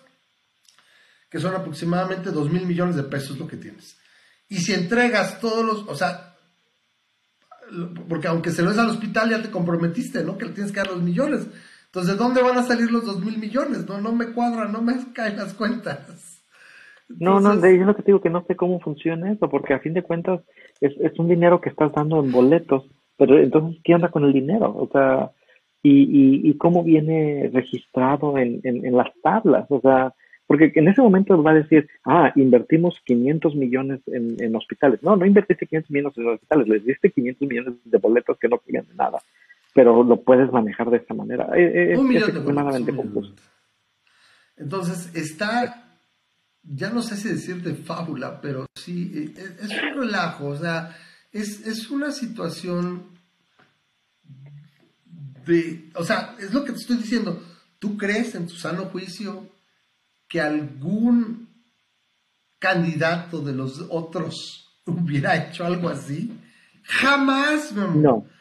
que 1.30 1.40
son 1.40 1.56
aproximadamente 1.56 2.32
2 2.32 2.52
mil 2.52 2.66
millones 2.66 2.96
de 2.96 3.04
pesos 3.04 3.38
lo 3.38 3.48
que 3.48 3.58
tienes. 3.58 3.98
Y 4.50 4.56
si 4.58 4.74
entregas 4.74 5.40
todos 5.40 5.66
los, 5.66 5.88
o 5.88 5.96
sea, 5.96 6.36
porque 8.08 8.28
aunque 8.28 8.52
se 8.52 8.64
lo 8.64 8.70
des 8.70 8.80
al 8.80 8.90
hospital 8.90 9.30
ya 9.30 9.42
te 9.42 9.52
comprometiste, 9.52 10.24
¿no? 10.24 10.38
Que 10.38 10.46
le 10.46 10.54
tienes 10.54 10.72
que 10.72 10.80
dar 10.80 10.88
los 10.88 11.02
millones. 11.02 11.48
Entonces, 11.86 12.14
¿de 12.14 12.18
dónde 12.18 12.42
van 12.42 12.58
a 12.58 12.64
salir 12.64 12.92
los 12.92 13.06
dos 13.06 13.24
mil 13.24 13.38
millones? 13.38 13.88
No, 13.88 14.00
no 14.00 14.14
me 14.14 14.32
cuadra, 14.34 14.68
no 14.68 14.82
me 14.82 14.94
caen 15.14 15.38
las 15.38 15.54
cuentas. 15.54 16.44
No, 17.10 17.40
no, 17.40 17.54
yo 17.56 17.86
lo 17.86 17.96
que 17.96 18.04
te 18.04 18.12
digo 18.12 18.22
que 18.22 18.30
no 18.30 18.44
sé 18.46 18.56
cómo 18.56 18.82
funciona 18.82 19.32
eso, 19.32 19.50
porque 19.50 19.74
a 19.74 19.80
fin 19.80 19.94
de 19.94 20.04
cuentas 20.04 20.42
es, 20.82 20.94
es 21.00 21.18
un 21.18 21.30
dinero 21.30 21.62
que 21.62 21.70
estás 21.70 21.92
dando 21.94 22.22
en 22.22 22.34
boletos, 22.34 22.84
pero 23.18 23.40
entonces, 23.40 23.80
¿qué 23.84 23.96
onda 23.96 24.10
con 24.10 24.26
el 24.26 24.34
dinero? 24.34 24.76
O 24.76 24.90
sea, 24.92 25.32
y, 25.82 26.02
y, 26.02 26.50
y 26.50 26.58
cómo 26.58 26.84
viene 26.84 27.50
registrado 27.54 28.38
en, 28.38 28.60
en, 28.64 28.86
en 28.86 28.98
las 28.98 29.08
tablas, 29.24 29.66
o 29.70 29.80
sea, 29.80 30.14
Porque 30.48 30.72
en 30.76 30.88
ese 30.88 31.02
momento 31.02 31.44
va 31.44 31.52
a 31.52 31.56
decir, 31.56 31.90
ah, 32.06 32.32
invertimos 32.38 33.02
500 33.06 33.56
millones 33.56 34.00
en, 34.08 34.56
hospitales. 34.56 35.04
No, 35.04 35.18
no 35.18 35.26
invertiste 35.26 35.68
500 35.68 35.92
millones 35.92 36.18
en 36.18 36.28
hospitales, 36.30 36.68
les 36.70 36.86
diste 36.86 37.12
500 37.12 37.48
millones 37.48 37.74
de 37.84 37.98
boletos 37.98 38.38
que 38.40 38.48
no 38.48 38.58
querían 38.60 38.86
nada. 38.96 39.20
Pero 39.74 40.04
lo 40.06 40.22
puedes 40.22 40.50
manejar 40.52 40.90
de 40.90 40.98
esta 40.98 41.14
manera. 41.14 41.50
Eh, 41.54 41.92
eh, 41.92 41.98
un 41.98 42.16
es, 42.16 42.30
extremadamente 42.30 42.96
confuso. 42.96 43.34
Entonces, 44.56 45.14
está, 45.14 46.00
ya 46.64 46.92
no 46.92 47.02
sé 47.02 47.18
si 47.18 47.28
decir 47.28 47.62
de 47.62 47.76
fábula, 47.76 48.40
pero 48.40 48.68
sí, 48.74 49.34
es, 49.38 49.70
es 49.70 49.84
un 49.84 50.00
relajo. 50.00 50.48
O 50.48 50.56
sea, 50.56 50.96
es, 51.34 51.68
es 51.68 51.92
una 51.92 52.12
situación 52.12 53.04
de, 55.46 55.90
o 55.96 56.06
sea, 56.06 56.36
es 56.40 56.54
lo 56.54 56.64
que 56.64 56.72
te 56.72 56.80
estoy 56.80 56.98
diciendo. 56.98 57.44
¿Tú 57.80 57.98
crees 57.98 58.34
en 58.34 58.48
tu 58.48 58.56
sano 58.56 58.86
juicio 58.86 59.57
que 60.28 60.42
algún 60.42 61.48
candidato 62.60 63.42
de 63.42 63.54
los 63.54 63.86
otros 63.90 64.80
hubiera 64.86 65.36
hecho 65.36 65.66
algo 65.66 65.90
así? 65.90 66.32
Jamás, 66.84 67.72
mi 67.74 67.82
amor. 67.82 67.96
No. 67.96 68.38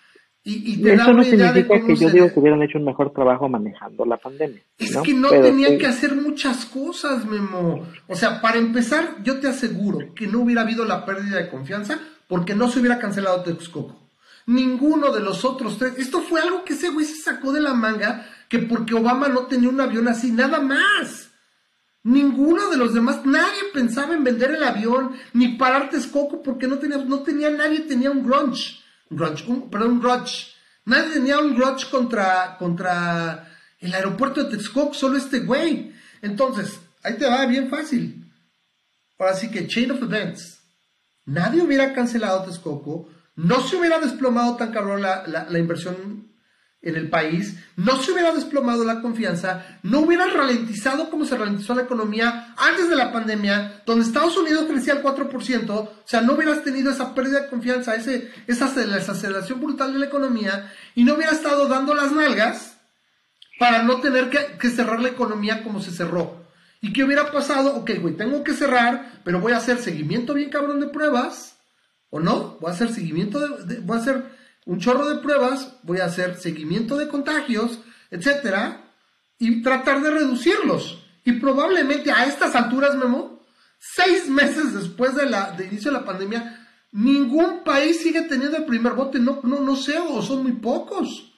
Y, 0.48 0.88
Eso 0.88 1.12
no 1.12 1.24
significa 1.24 1.84
que 1.84 1.96
yo 1.96 2.08
digo 2.08 2.32
que 2.32 2.38
hubieran 2.38 2.62
hecho 2.62 2.78
un 2.78 2.84
mejor 2.84 3.12
trabajo 3.12 3.48
manejando 3.48 4.04
la 4.04 4.16
pandemia. 4.16 4.62
Es 4.78 4.96
que 4.98 5.12
no 5.12 5.30
tenían 5.30 5.76
que 5.76 5.88
hacer 5.88 6.14
muchas 6.14 6.66
cosas, 6.66 7.26
Memo. 7.26 7.84
O 8.06 8.14
sea, 8.14 8.40
para 8.40 8.56
empezar, 8.56 9.16
yo 9.24 9.40
te 9.40 9.48
aseguro 9.48 10.14
que 10.14 10.28
no 10.28 10.42
hubiera 10.42 10.60
habido 10.60 10.84
la 10.84 11.04
pérdida 11.04 11.38
de 11.38 11.48
confianza 11.48 11.98
porque 12.28 12.54
no 12.54 12.68
se 12.68 12.78
hubiera 12.78 13.00
cancelado 13.00 13.42
Texcoco. 13.42 14.08
Ninguno 14.46 15.10
de 15.10 15.18
los 15.18 15.44
otros 15.44 15.78
tres. 15.78 15.98
Esto 15.98 16.20
fue 16.20 16.40
algo 16.40 16.64
que 16.64 16.74
ese 16.74 16.90
güey 16.90 17.06
se 17.06 17.22
sacó 17.22 17.52
de 17.52 17.60
la 17.60 17.74
manga, 17.74 18.24
que 18.48 18.60
porque 18.60 18.94
Obama 18.94 19.26
no 19.26 19.46
tenía 19.46 19.68
un 19.68 19.80
avión 19.80 20.06
así, 20.06 20.30
nada 20.30 20.60
más. 20.60 21.26
Ninguno 22.07 22.70
de 22.70 22.77
los 22.77 22.95
demás, 22.95 23.27
nadie 23.27 23.62
pensaba 23.74 24.15
en 24.15 24.23
vender 24.23 24.53
el 24.53 24.62
avión, 24.62 25.16
ni 25.33 25.59
parar 25.59 25.91
Texcoco, 25.91 26.41
porque 26.41 26.69
no 26.69 26.78
tenía, 26.78 26.99
no 26.99 27.24
tenía 27.24 27.51
nadie, 27.51 27.81
tenía 27.81 28.12
un 28.12 28.24
grunge. 28.24 28.78
Un 29.11 29.16
grunge, 29.16 29.45
un, 29.49 29.69
perdón, 29.69 29.91
un 29.91 30.01
grudge. 30.01 30.55
Nadie 30.85 31.15
tenía 31.15 31.41
un 31.41 31.57
grudge 31.57 31.91
contra, 31.91 32.59
contra 32.59 33.49
el 33.81 33.93
aeropuerto 33.93 34.45
de 34.45 34.57
Texcoco, 34.57 34.95
solo 34.95 35.19
este 35.19 35.41
güey. 35.41 35.97
Entonces, 36.23 36.78
ahí 37.03 37.16
te 37.16 37.27
va 37.27 37.45
bien 37.45 37.69
fácil. 37.69 38.33
Ahora 39.19 39.35
sí 39.35 39.51
que 39.51 39.66
chain 39.66 39.91
of 39.91 40.01
events. 40.01 40.61
Nadie 41.24 41.61
hubiera 41.61 41.93
cancelado 41.93 42.45
Texcoco, 42.45 43.09
no 43.35 43.62
se 43.62 43.74
hubiera 43.74 43.99
desplomado 43.99 44.55
tan 44.55 44.70
cabrón 44.70 45.03
la, 45.03 45.27
la 45.27 45.59
inversión 45.59 46.15
en 46.86 46.96
el 46.96 47.10
país, 47.10 47.56
no 47.76 48.00
se 48.00 48.12
hubiera 48.12 48.32
desplomado 48.32 48.84
la 48.84 49.00
confianza, 49.00 49.78
no 49.82 50.00
hubiera 50.00 50.26
ralentizado 50.26 51.10
como 51.10 51.24
se 51.24 51.36
ralentizó 51.36 51.74
la 51.74 51.82
economía 51.82 52.54
antes 52.56 52.88
de 52.88 52.96
la 52.96 53.12
pandemia, 53.12 53.82
donde 53.84 54.04
Estados 54.04 54.36
Unidos 54.36 54.66
crecía 54.68 54.94
al 54.94 55.02
4%, 55.02 55.70
o 55.70 55.92
sea, 56.04 56.20
no 56.20 56.34
hubieras 56.34 56.62
tenido 56.62 56.90
esa 56.90 57.14
pérdida 57.14 57.42
de 57.42 57.48
confianza, 57.48 57.94
ese, 57.96 58.30
esa 58.46 58.66
aceleración 58.66 59.60
brutal 59.60 59.92
de 59.92 59.98
la 59.98 60.06
economía, 60.06 60.72
y 60.94 61.04
no 61.04 61.14
hubiera 61.14 61.32
estado 61.32 61.66
dando 61.66 61.94
las 61.94 62.12
nalgas 62.12 62.78
para 63.58 63.82
no 63.82 64.00
tener 64.00 64.30
que, 64.30 64.58
que 64.58 64.70
cerrar 64.70 65.00
la 65.00 65.08
economía 65.08 65.64
como 65.64 65.80
se 65.80 65.90
cerró. 65.90 66.46
¿Y 66.80 66.92
qué 66.92 67.02
hubiera 67.02 67.32
pasado? 67.32 67.74
Ok, 67.74 67.90
güey, 68.00 68.14
tengo 68.14 68.44
que 68.44 68.52
cerrar, 68.52 69.20
pero 69.24 69.40
voy 69.40 69.52
a 69.52 69.56
hacer 69.56 69.78
seguimiento 69.78 70.34
bien 70.34 70.50
cabrón 70.50 70.78
de 70.78 70.86
pruebas, 70.86 71.56
¿o 72.10 72.20
no? 72.20 72.58
Voy 72.60 72.70
a 72.70 72.74
hacer 72.74 72.92
seguimiento 72.92 73.40
de 73.40 73.80
voy 73.80 73.96
a 73.96 74.00
hacer 74.00 74.35
un 74.66 74.78
chorro 74.78 75.09
de 75.09 75.22
pruebas, 75.22 75.78
voy 75.84 76.01
a 76.01 76.06
hacer 76.06 76.34
seguimiento 76.34 76.97
de 76.97 77.09
contagios, 77.09 77.80
etcétera, 78.10 78.82
y 79.38 79.62
tratar 79.62 80.02
de 80.02 80.10
reducirlos. 80.10 81.05
Y 81.24 81.32
probablemente 81.32 82.10
a 82.10 82.26
estas 82.26 82.55
alturas, 82.55 82.97
Memo, 82.97 83.40
seis 83.78 84.28
meses 84.28 84.74
después 84.74 85.14
de 85.14 85.26
la 85.26 85.52
de 85.52 85.66
inicio 85.66 85.90
de 85.90 85.98
la 85.98 86.05
pandemia, 86.05 86.66
ningún 86.93 87.62
país 87.64 88.02
sigue 88.02 88.22
teniendo 88.22 88.56
el 88.56 88.64
primer 88.64 88.94
bote, 88.94 89.18
no, 89.18 89.40
no, 89.44 89.60
no 89.60 89.76
sé, 89.76 89.98
o 89.98 90.20
son 90.20 90.43
muy 90.43 90.52
pocos. 90.52 91.32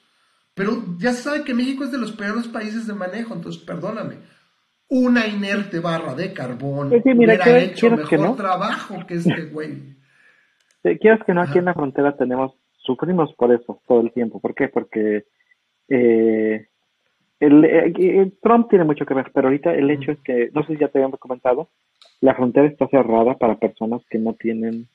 Pero 0.55 0.97
ya 0.99 1.13
se 1.13 1.23
sabe 1.23 1.45
que 1.45 1.55
México 1.55 1.85
es 1.85 1.93
de 1.93 1.99
los 1.99 2.13
peores 2.13 2.49
países 2.49 2.87
de 2.87 2.95
manejo, 2.95 3.35
entonces 3.35 3.63
perdóname. 3.63 4.17
Una 4.89 5.27
inerte 5.27 5.81
barra 5.81 6.15
de 6.15 6.33
carbón 6.33 6.91
sí, 6.91 7.13
hubiera 7.15 7.59
hecho 7.59 7.91
mejor 7.91 8.37
trabajo 8.37 9.07
que 9.07 9.15
este 9.17 9.45
güey. 9.47 9.97
Quieres 10.83 11.21
que 11.27 11.35
no, 11.35 11.43
aquí 11.43 11.59
en 11.59 11.67
la 11.67 11.75
frontera 11.75 12.17
tenemos 12.17 12.53
sufrimos 12.89 13.35
por 13.35 13.53
eso 13.53 13.81
todo 13.87 14.01
el 14.01 14.13
tiempo. 14.13 14.41
¿Por 14.41 14.55
qué? 14.55 14.69
Porque 14.69 15.27
eh, 15.89 16.67
el, 17.39 17.65
eh, 17.65 18.33
Trump 18.43 18.69
tiene 18.71 18.85
mucho 18.85 19.05
que 19.05 19.15
ver, 19.15 19.31
pero 19.33 19.49
ahorita 19.49 19.75
el 19.75 19.91
hecho 19.91 20.13
es 20.13 20.21
que, 20.21 20.51
no 20.55 20.65
sé 20.65 20.73
si 20.73 20.81
ya 20.81 20.89
te 20.89 20.99
habíamos 20.99 21.21
comentado, 21.21 21.69
la 22.23 22.35
frontera 22.35 22.67
está 22.67 22.89
cerrada 22.89 23.35
para 23.37 23.59
personas 23.59 24.03
que 24.09 24.19
no 24.19 24.33
tienen 24.33 24.89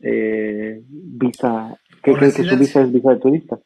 eh, 0.00 0.80
visa, 0.88 1.76
que, 2.02 2.14
que, 2.14 2.30
su 2.30 2.56
visa 2.56 2.82
es 2.82 2.92
visa 2.92 3.10
de 3.10 3.20
turista. 3.20 3.58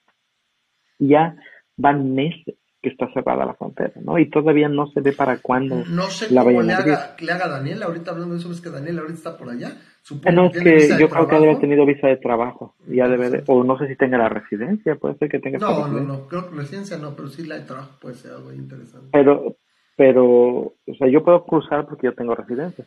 Ya 0.99 1.37
van 1.77 2.15
meses 2.15 2.57
que 2.87 2.93
está 2.93 3.13
cerrada 3.13 3.45
la 3.45 3.55
frontera, 3.55 3.95
¿no? 4.01 4.17
Y 4.17 4.31
todavía 4.31 4.69
no 4.69 4.87
se 4.93 5.01
ve 5.01 5.13
para 5.13 5.39
cuándo. 5.39 5.83
No 5.89 6.05
sé 6.05 6.33
la 6.33 6.45
cómo 6.45 6.63
le 6.63 6.73
haga, 6.73 7.17
le 7.19 7.33
haga 7.33 7.49
Daniel, 7.49 7.83
ahorita 7.83 8.13
hablando 8.13 8.35
de 8.35 8.41
eso, 8.41 8.53
es 8.53 8.61
que 8.61 8.71
Daniel 8.71 9.01
ahorita 9.01 9.19
está 9.19 9.37
por 9.37 9.51
allá. 9.51 9.77
Supongo 10.03 10.37
no, 10.37 10.47
es 10.47 10.63
que, 10.63 10.97
yo 10.97 11.09
creo 11.09 11.27
que 11.27 11.35
debe 11.35 11.49
haber 11.49 11.61
tenido 11.61 11.85
visa 11.85 12.07
de 12.07 12.19
trabajo, 12.19 12.77
ya 12.87 13.09
debe 13.09 13.43
o 13.49 13.65
no 13.65 13.77
sé 13.77 13.89
si 13.89 13.97
tenga 13.97 14.19
la 14.19 14.29
residencia, 14.29 14.95
puede 14.95 15.17
ser 15.17 15.29
que 15.29 15.41
tenga 15.41 15.59
No, 15.59 15.89
no, 15.89 16.01
no, 16.01 16.29
creo 16.29 16.49
que 16.49 16.55
residencia 16.55 16.97
no, 16.97 17.17
pero 17.17 17.27
sí 17.27 17.45
la 17.45 17.57
de 17.57 17.63
trabajo 17.63 17.91
puede 18.01 18.15
ser 18.15 18.31
algo 18.31 18.53
interesante. 18.53 19.09
Pero, 19.11 19.57
pero, 19.97 20.25
o 20.25 20.95
sea, 20.97 21.09
yo 21.09 21.25
puedo 21.25 21.45
cruzar 21.45 21.87
porque 21.87 22.07
yo 22.07 22.15
tengo 22.15 22.37
residencia 22.37 22.85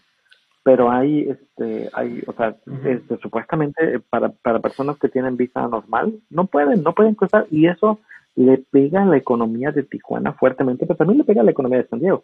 pero 0.62 0.92
hay, 0.92 1.22
este, 1.22 1.90
hay, 1.94 2.22
o 2.28 2.34
sea, 2.34 2.56
este, 2.86 3.18
supuestamente 3.18 4.00
para, 4.10 4.30
para 4.30 4.60
personas 4.60 4.98
que 5.00 5.10
tienen 5.10 5.38
visa 5.38 5.68
normal, 5.68 6.14
no 6.30 6.46
pueden, 6.46 6.84
no 6.84 6.94
pueden 6.94 7.16
cruzar, 7.16 7.48
y 7.50 7.66
eso 7.68 8.00
le 8.36 8.58
pega 8.58 9.04
a 9.04 9.06
la 9.06 9.18
economía 9.18 9.72
de 9.72 9.84
Tijuana 9.84 10.34
fuertemente, 10.34 10.86
pero 10.86 10.98
también 10.98 11.20
le 11.20 11.24
pega 11.24 11.42
a 11.42 11.44
la 11.44 11.52
economía 11.52 11.80
de 11.80 11.88
San 11.88 12.00
Diego. 12.00 12.24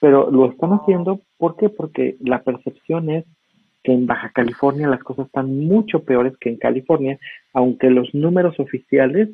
Pero 0.00 0.30
lo 0.30 0.50
están 0.50 0.70
haciendo, 0.70 1.20
¿por 1.38 1.56
qué? 1.56 1.68
Porque 1.68 2.16
la 2.20 2.42
percepción 2.42 3.10
es 3.10 3.24
que 3.82 3.92
en 3.92 4.06
Baja 4.06 4.30
California 4.34 4.88
las 4.88 5.02
cosas 5.02 5.26
están 5.26 5.66
mucho 5.66 6.00
peores 6.00 6.34
que 6.38 6.50
en 6.50 6.56
California, 6.56 7.18
aunque 7.52 7.90
los 7.90 8.14
números 8.14 8.58
oficiales 8.58 9.28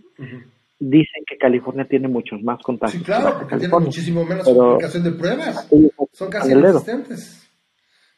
dicen 0.78 1.24
que 1.26 1.38
California 1.38 1.86
tiene 1.88 2.09
muchos 2.09 2.42
más 2.42 2.60
contagios. 2.62 3.01
Sí, 3.01 3.05
claro, 3.05 3.38
porque 3.38 3.56
tiene 3.56 3.78
muchísimo 3.78 4.24
menos 4.24 4.47
aplicación 4.48 5.05
de 5.05 5.12
pruebas. 5.12 5.68
Son 6.12 6.30
casi 6.30 6.52
inexistentes. 6.52 7.48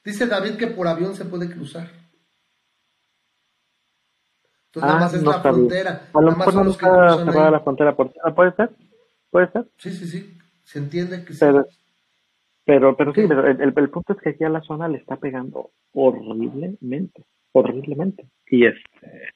Dice 0.05 0.27
David 0.27 0.57
que 0.57 0.67
por 0.69 0.89
avión 0.89 1.15
se 1.15 1.25
puede 1.25 1.51
cruzar. 1.51 2.02
Entonces 4.75 4.89
nada 4.89 4.97
ah, 4.97 5.01
más 5.01 5.15
es 5.15 5.23
la 5.23 5.41
frontera. 5.41 6.09
A 6.15 6.21
lo 6.23 6.33
mejor 6.35 6.55
no 6.55 6.71
está 6.71 7.17
cerrada 7.19 7.51
la 7.51 7.61
frontera 7.61 7.95
por 7.95 8.11
¿Puede 8.35 8.53
ser? 8.53 8.71
¿Puede 9.31 9.53
ser? 9.53 9.67
Sí, 9.77 9.91
sí, 9.91 10.07
sí. 10.07 10.39
Se 10.65 10.79
entiende 10.79 11.27
que 11.27 11.35
pero, 11.39 11.65
sí. 11.65 11.79
Pero, 12.65 12.97
pero 12.97 13.13
sí, 13.13 13.25
pero 13.29 13.47
el, 13.47 13.61
el, 13.61 13.91
punto 13.91 14.15
es 14.15 14.21
que 14.21 14.31
aquí 14.31 14.45
a 14.45 14.49
la 14.49 14.63
zona 14.63 14.89
le 14.89 14.97
está 14.97 15.17
pegando 15.17 15.73
horriblemente, 15.93 17.23
horriblemente. 17.53 18.25
Y 18.49 18.65
este, 18.65 19.35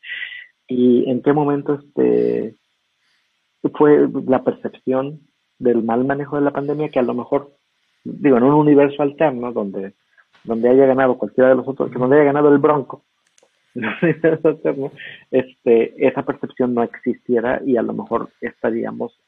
y 0.69 1.11
en 1.11 1.21
qué 1.21 1.35
momento 1.35 1.75
este 1.75 2.55
fue 3.75 4.09
la 4.27 4.43
percepción 4.43 5.21
del 5.59 5.83
mal 5.83 6.05
manejo 6.07 6.37
de 6.37 6.43
la 6.43 6.53
pandemia 6.53 6.89
que 6.89 6.99
a 6.99 7.03
lo 7.03 7.13
mejor, 7.13 7.53
digo, 8.05 8.39
en 8.39 8.45
un 8.45 8.55
universo 8.55 9.03
alterno 9.03 9.53
donde, 9.53 9.93
donde 10.45 10.71
haya 10.71 10.87
ganado 10.87 11.19
cualquiera 11.19 11.51
de 11.51 11.57
los 11.57 11.69
otros, 11.69 11.91
que 11.91 11.99
donde 11.99 12.17
haya 12.17 12.27
ganado 12.27 12.51
el 12.51 12.59
Bronco, 12.59 13.03
este, 15.31 16.07
esa 16.07 16.23
percepción 16.25 16.75
no 16.75 16.83
existiera 16.83 17.61
y 17.65 17.77
a 17.77 17.83
lo 17.83 17.93
mejor 17.93 18.31
estaríamos 18.41 19.19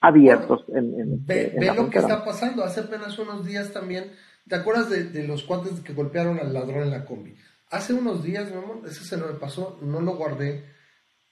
abiertos 0.00 0.64
en, 0.68 1.24
Ve, 1.26 1.52
lo 1.74 1.90
que 1.90 1.98
está 1.98 2.24
pasando. 2.24 2.64
Hace 2.64 2.80
apenas 2.80 3.18
unos 3.18 3.44
días 3.44 3.72
también, 3.72 4.12
¿te 4.48 4.56
acuerdas 4.56 4.90
de, 4.90 5.26
los 5.26 5.42
cuates 5.42 5.80
que 5.80 5.92
golpearon 5.92 6.38
al 6.38 6.52
ladrón 6.52 6.84
en 6.84 6.90
la 6.90 7.04
combi? 7.04 7.34
Hace 7.70 7.92
unos 7.92 8.22
días, 8.22 8.50
mi 8.50 8.56
amor, 8.56 8.80
ese 8.86 9.04
se 9.04 9.16
me 9.16 9.24
pasó, 9.34 9.78
no 9.82 10.00
lo 10.00 10.16
guardé. 10.16 10.64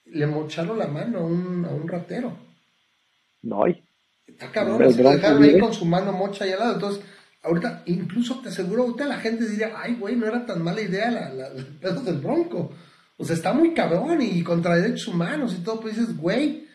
Le 0.05 0.27
mocharon 0.27 0.79
la 0.79 0.87
mano 0.87 1.19
a 1.19 1.25
un, 1.25 1.65
a 1.65 1.71
un 1.71 1.89
ratero. 1.89 2.37
No. 3.43 3.65
Está 4.27 4.51
cabrón, 4.51 4.93
se 4.93 5.03
dejaron 5.03 5.43
ahí 5.43 5.59
con 5.59 5.73
su 5.73 5.85
mano 5.85 6.13
mocha 6.13 6.47
y 6.47 6.53
al 6.53 6.59
lado. 6.59 6.75
Entonces, 6.75 7.05
ahorita, 7.47 7.83
incluso 7.87 8.41
te 8.41 8.49
aseguro, 8.49 8.83
ahorita 8.83 9.07
la 9.07 9.19
gente 9.19 9.49
diría, 9.49 9.73
ay, 9.77 9.95
güey, 9.95 10.17
no 10.17 10.27
era 10.27 10.45
tan 10.45 10.63
mala 10.63 10.81
idea 10.81 11.11
la, 11.11 11.31
la, 11.31 11.47
el 11.49 11.67
pedo 11.67 12.01
del 12.03 12.19
bronco. 12.19 12.73
O 13.17 13.25
sea, 13.25 13.35
está 13.35 13.53
muy 13.53 13.73
cabrón 13.73 14.21
y 14.21 14.43
contra 14.43 14.77
derechos 14.77 15.09
humanos 15.09 15.57
y 15.59 15.63
todo, 15.63 15.81
pues 15.81 15.97
dices, 15.97 16.17
güey, 16.17 16.67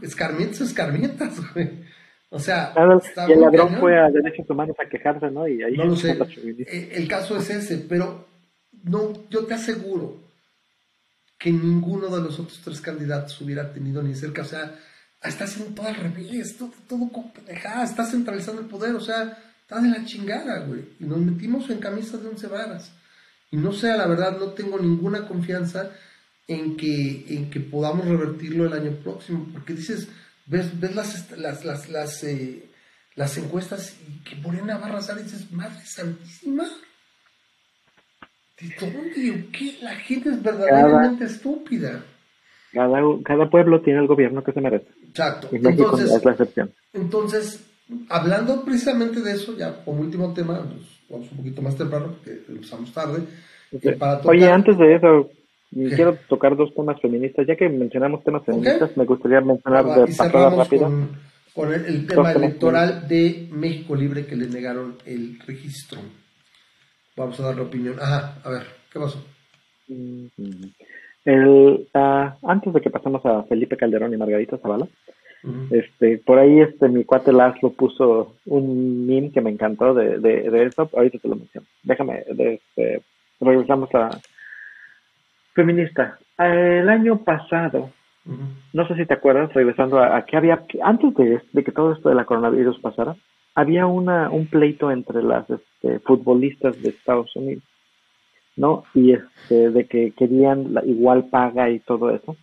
escarmientas, 0.00 0.60
escarmientas, 0.60 1.40
güey. 1.54 1.82
O 2.30 2.38
sea, 2.38 2.72
y 3.28 3.32
el 3.32 3.40
ladrón 3.40 3.76
fue 3.78 3.98
a 3.98 4.10
derechos 4.10 4.48
humanos 4.48 4.74
a 4.78 4.88
quejarse, 4.88 5.30
¿no? 5.30 5.46
Y 5.46 5.62
ahí 5.62 5.76
no 5.76 5.84
lo 5.84 5.96
sé. 5.96 6.16
Eh, 6.66 6.92
el 6.92 7.06
caso 7.06 7.36
es 7.36 7.50
ese, 7.50 7.76
pero 7.76 8.26
no, 8.84 9.28
yo 9.28 9.44
te 9.44 9.52
aseguro 9.52 10.16
que 11.38 11.50
ninguno 11.50 12.08
de 12.08 12.22
los 12.22 12.38
otros 12.38 12.60
tres 12.64 12.80
candidatos 12.80 13.38
hubiera 13.40 13.72
tenido 13.72 14.02
ni 14.02 14.14
cerca, 14.14 14.42
o 14.42 14.46
sea, 14.46 14.78
está 15.22 15.44
haciendo 15.44 15.74
todo 15.74 15.88
al 15.88 15.96
revés, 15.96 16.56
todo, 16.56 16.70
todo 16.88 17.10
está 17.82 18.04
centralizando 18.06 18.62
el 18.62 18.68
poder, 18.68 18.94
o 18.94 19.00
sea, 19.00 19.36
está 19.72 19.80
de 19.80 19.88
la 19.88 20.04
chingada, 20.04 20.64
güey. 20.66 20.84
Y 21.00 21.04
nos 21.04 21.18
metimos 21.18 21.68
en 21.70 21.78
camisas 21.78 22.22
de 22.22 22.28
once 22.28 22.46
varas. 22.46 22.92
Y 23.50 23.56
no 23.56 23.72
sé, 23.72 23.88
la 23.96 24.06
verdad, 24.06 24.38
no 24.38 24.48
tengo 24.50 24.78
ninguna 24.78 25.26
confianza 25.26 25.90
en 26.46 26.76
que, 26.76 27.24
en 27.28 27.50
que 27.50 27.60
podamos 27.60 28.06
revertirlo 28.06 28.66
el 28.66 28.72
año 28.72 28.92
próximo. 29.02 29.48
Porque 29.52 29.74
dices, 29.74 30.08
ves, 30.46 30.78
ves 30.78 30.94
las, 30.94 31.38
las, 31.38 31.64
las, 31.64 31.88
las, 31.88 32.24
eh, 32.24 32.64
las 33.14 33.36
encuestas 33.38 33.96
y 34.08 34.22
que 34.24 34.36
Morena 34.36 34.78
va 34.78 34.86
a 34.86 34.88
arrasar 34.90 35.18
y 35.18 35.24
dices, 35.24 35.50
madre 35.52 35.80
santísima. 35.84 36.64
¿De 38.60 38.74
dónde? 38.80 39.48
¿Qué? 39.52 39.78
La 39.82 39.96
gente 39.96 40.30
es 40.30 40.42
verdaderamente 40.42 41.24
estúpida. 41.24 42.04
Cada, 42.72 43.00
cada 43.24 43.50
pueblo 43.50 43.82
tiene 43.82 44.00
el 44.00 44.06
gobierno 44.06 44.42
que 44.42 44.52
se 44.52 44.60
merece. 44.60 44.88
Exacto. 45.08 45.48
Y 45.52 45.58
México 45.58 45.84
Entonces, 45.84 46.10
es 46.12 46.24
la 46.24 46.30
excepción. 46.30 46.72
entonces, 46.94 47.71
hablando 48.08 48.64
precisamente 48.64 49.20
de 49.20 49.32
eso, 49.32 49.56
ya 49.56 49.84
como 49.84 50.00
último 50.00 50.32
tema, 50.34 50.54
nos 50.58 51.00
vamos 51.08 51.30
un 51.30 51.38
poquito 51.38 51.62
más 51.62 51.76
temprano 51.76 52.08
porque 52.16 52.42
empezamos 52.48 52.92
tarde. 52.92 53.22
eh, 53.72 53.92
para 53.98 54.18
tocar- 54.18 54.30
Oye, 54.36 54.50
antes 54.50 54.76
de 54.78 54.94
eso, 54.96 55.30
quiero 55.70 56.18
tocar 56.28 56.56
dos 56.56 56.74
temas 56.74 57.00
feministas. 57.00 57.46
Ya 57.46 57.56
que 57.56 57.68
mencionamos 57.68 58.22
temas 58.24 58.44
feministas, 58.44 58.94
me 58.96 59.04
gustaría 59.04 59.40
mencionar 59.40 59.86
Ah, 59.88 59.98
de 60.00 60.06
pasada 60.14 60.50
rápida. 60.50 60.84
con, 60.84 61.10
con 61.54 61.72
el, 61.72 61.84
el 61.86 62.06
tema 62.06 62.32
electoral 62.32 63.08
de 63.08 63.48
México 63.50 63.94
Libre 63.96 64.26
que 64.26 64.36
le 64.36 64.46
negaron 64.48 64.96
el 65.06 65.38
registro. 65.46 66.00
Vamos 67.16 67.38
a 67.40 67.42
dar 67.44 67.56
la 67.56 67.62
opinión. 67.62 67.96
Ajá, 68.00 68.38
a 68.44 68.50
ver, 68.50 68.62
¿qué 68.92 68.98
pasó? 68.98 69.24
Mm, 69.88 70.26
El, 71.24 71.88
ah, 71.94 72.36
antes 72.42 72.72
de 72.72 72.80
que 72.80 72.90
pasemos 72.90 73.24
a 73.24 73.42
Felipe 73.44 73.76
Calderón 73.76 74.12
y 74.12 74.16
Margarita 74.16 74.58
Zavala, 74.58 74.88
Este, 75.70 76.18
por 76.18 76.38
ahí 76.38 76.60
este 76.60 76.88
mi 76.88 77.04
cuate 77.04 77.32
Laszlo 77.32 77.72
puso 77.72 78.36
un 78.46 79.06
meme 79.06 79.32
que 79.32 79.40
me 79.40 79.50
encantó 79.50 79.92
de, 79.92 80.18
de, 80.18 80.48
de 80.50 80.64
eso. 80.64 80.88
Ahorita 80.94 81.18
te 81.18 81.28
lo 81.28 81.36
menciono. 81.36 81.66
Déjame, 81.82 82.22
de, 82.32 82.54
este, 82.54 83.02
regresamos 83.40 83.92
a 83.94 84.10
feminista. 85.52 86.18
El 86.38 86.88
año 86.88 87.18
pasado, 87.18 87.90
no 88.72 88.88
sé 88.88 88.94
si 88.94 89.04
te 89.04 89.14
acuerdas, 89.14 89.52
regresando 89.52 89.98
a, 89.98 90.16
a 90.16 90.24
que 90.24 90.36
había, 90.36 90.64
antes 90.82 91.14
de, 91.14 91.40
de 91.52 91.64
que 91.64 91.72
todo 91.72 91.92
esto 91.92 92.08
de 92.08 92.14
la 92.14 92.24
coronavirus 92.24 92.78
pasara, 92.78 93.16
había 93.54 93.86
una, 93.86 94.30
un 94.30 94.46
pleito 94.46 94.90
entre 94.90 95.22
las 95.22 95.48
este, 95.50 95.98
futbolistas 96.00 96.80
de 96.80 96.90
Estados 96.90 97.34
Unidos, 97.36 97.64
¿no? 98.56 98.84
Y 98.94 99.12
este, 99.12 99.70
de 99.70 99.84
que 99.86 100.12
querían 100.12 100.72
la 100.72 100.84
igual 100.84 101.24
paga 101.24 101.68
y 101.68 101.80
todo 101.80 102.10
eso. 102.10 102.36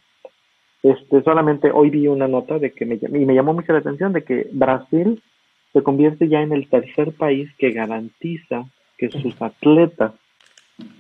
Este, 0.82 1.22
solamente 1.24 1.72
hoy 1.72 1.90
vi 1.90 2.08
una 2.08 2.28
nota 2.28 2.58
de 2.58 2.72
que 2.72 2.86
me, 2.86 2.96
y 2.96 3.26
me 3.26 3.34
llamó 3.36 3.54
mucho 3.54 3.74
la 3.74 3.80
atención 3.80 4.14
de 4.14 4.24
que 4.24 4.48
Brasil 4.54 5.22
se 5.74 5.84
convierte 5.84 6.30
ya 6.30 6.42
en 6.42 6.54
el 6.54 6.70
tercer 6.70 7.12
país 7.14 7.50
que 7.58 7.72
garantiza 7.72 8.66
que 8.98 9.10
sus 9.10 9.40
atletas 9.42 10.14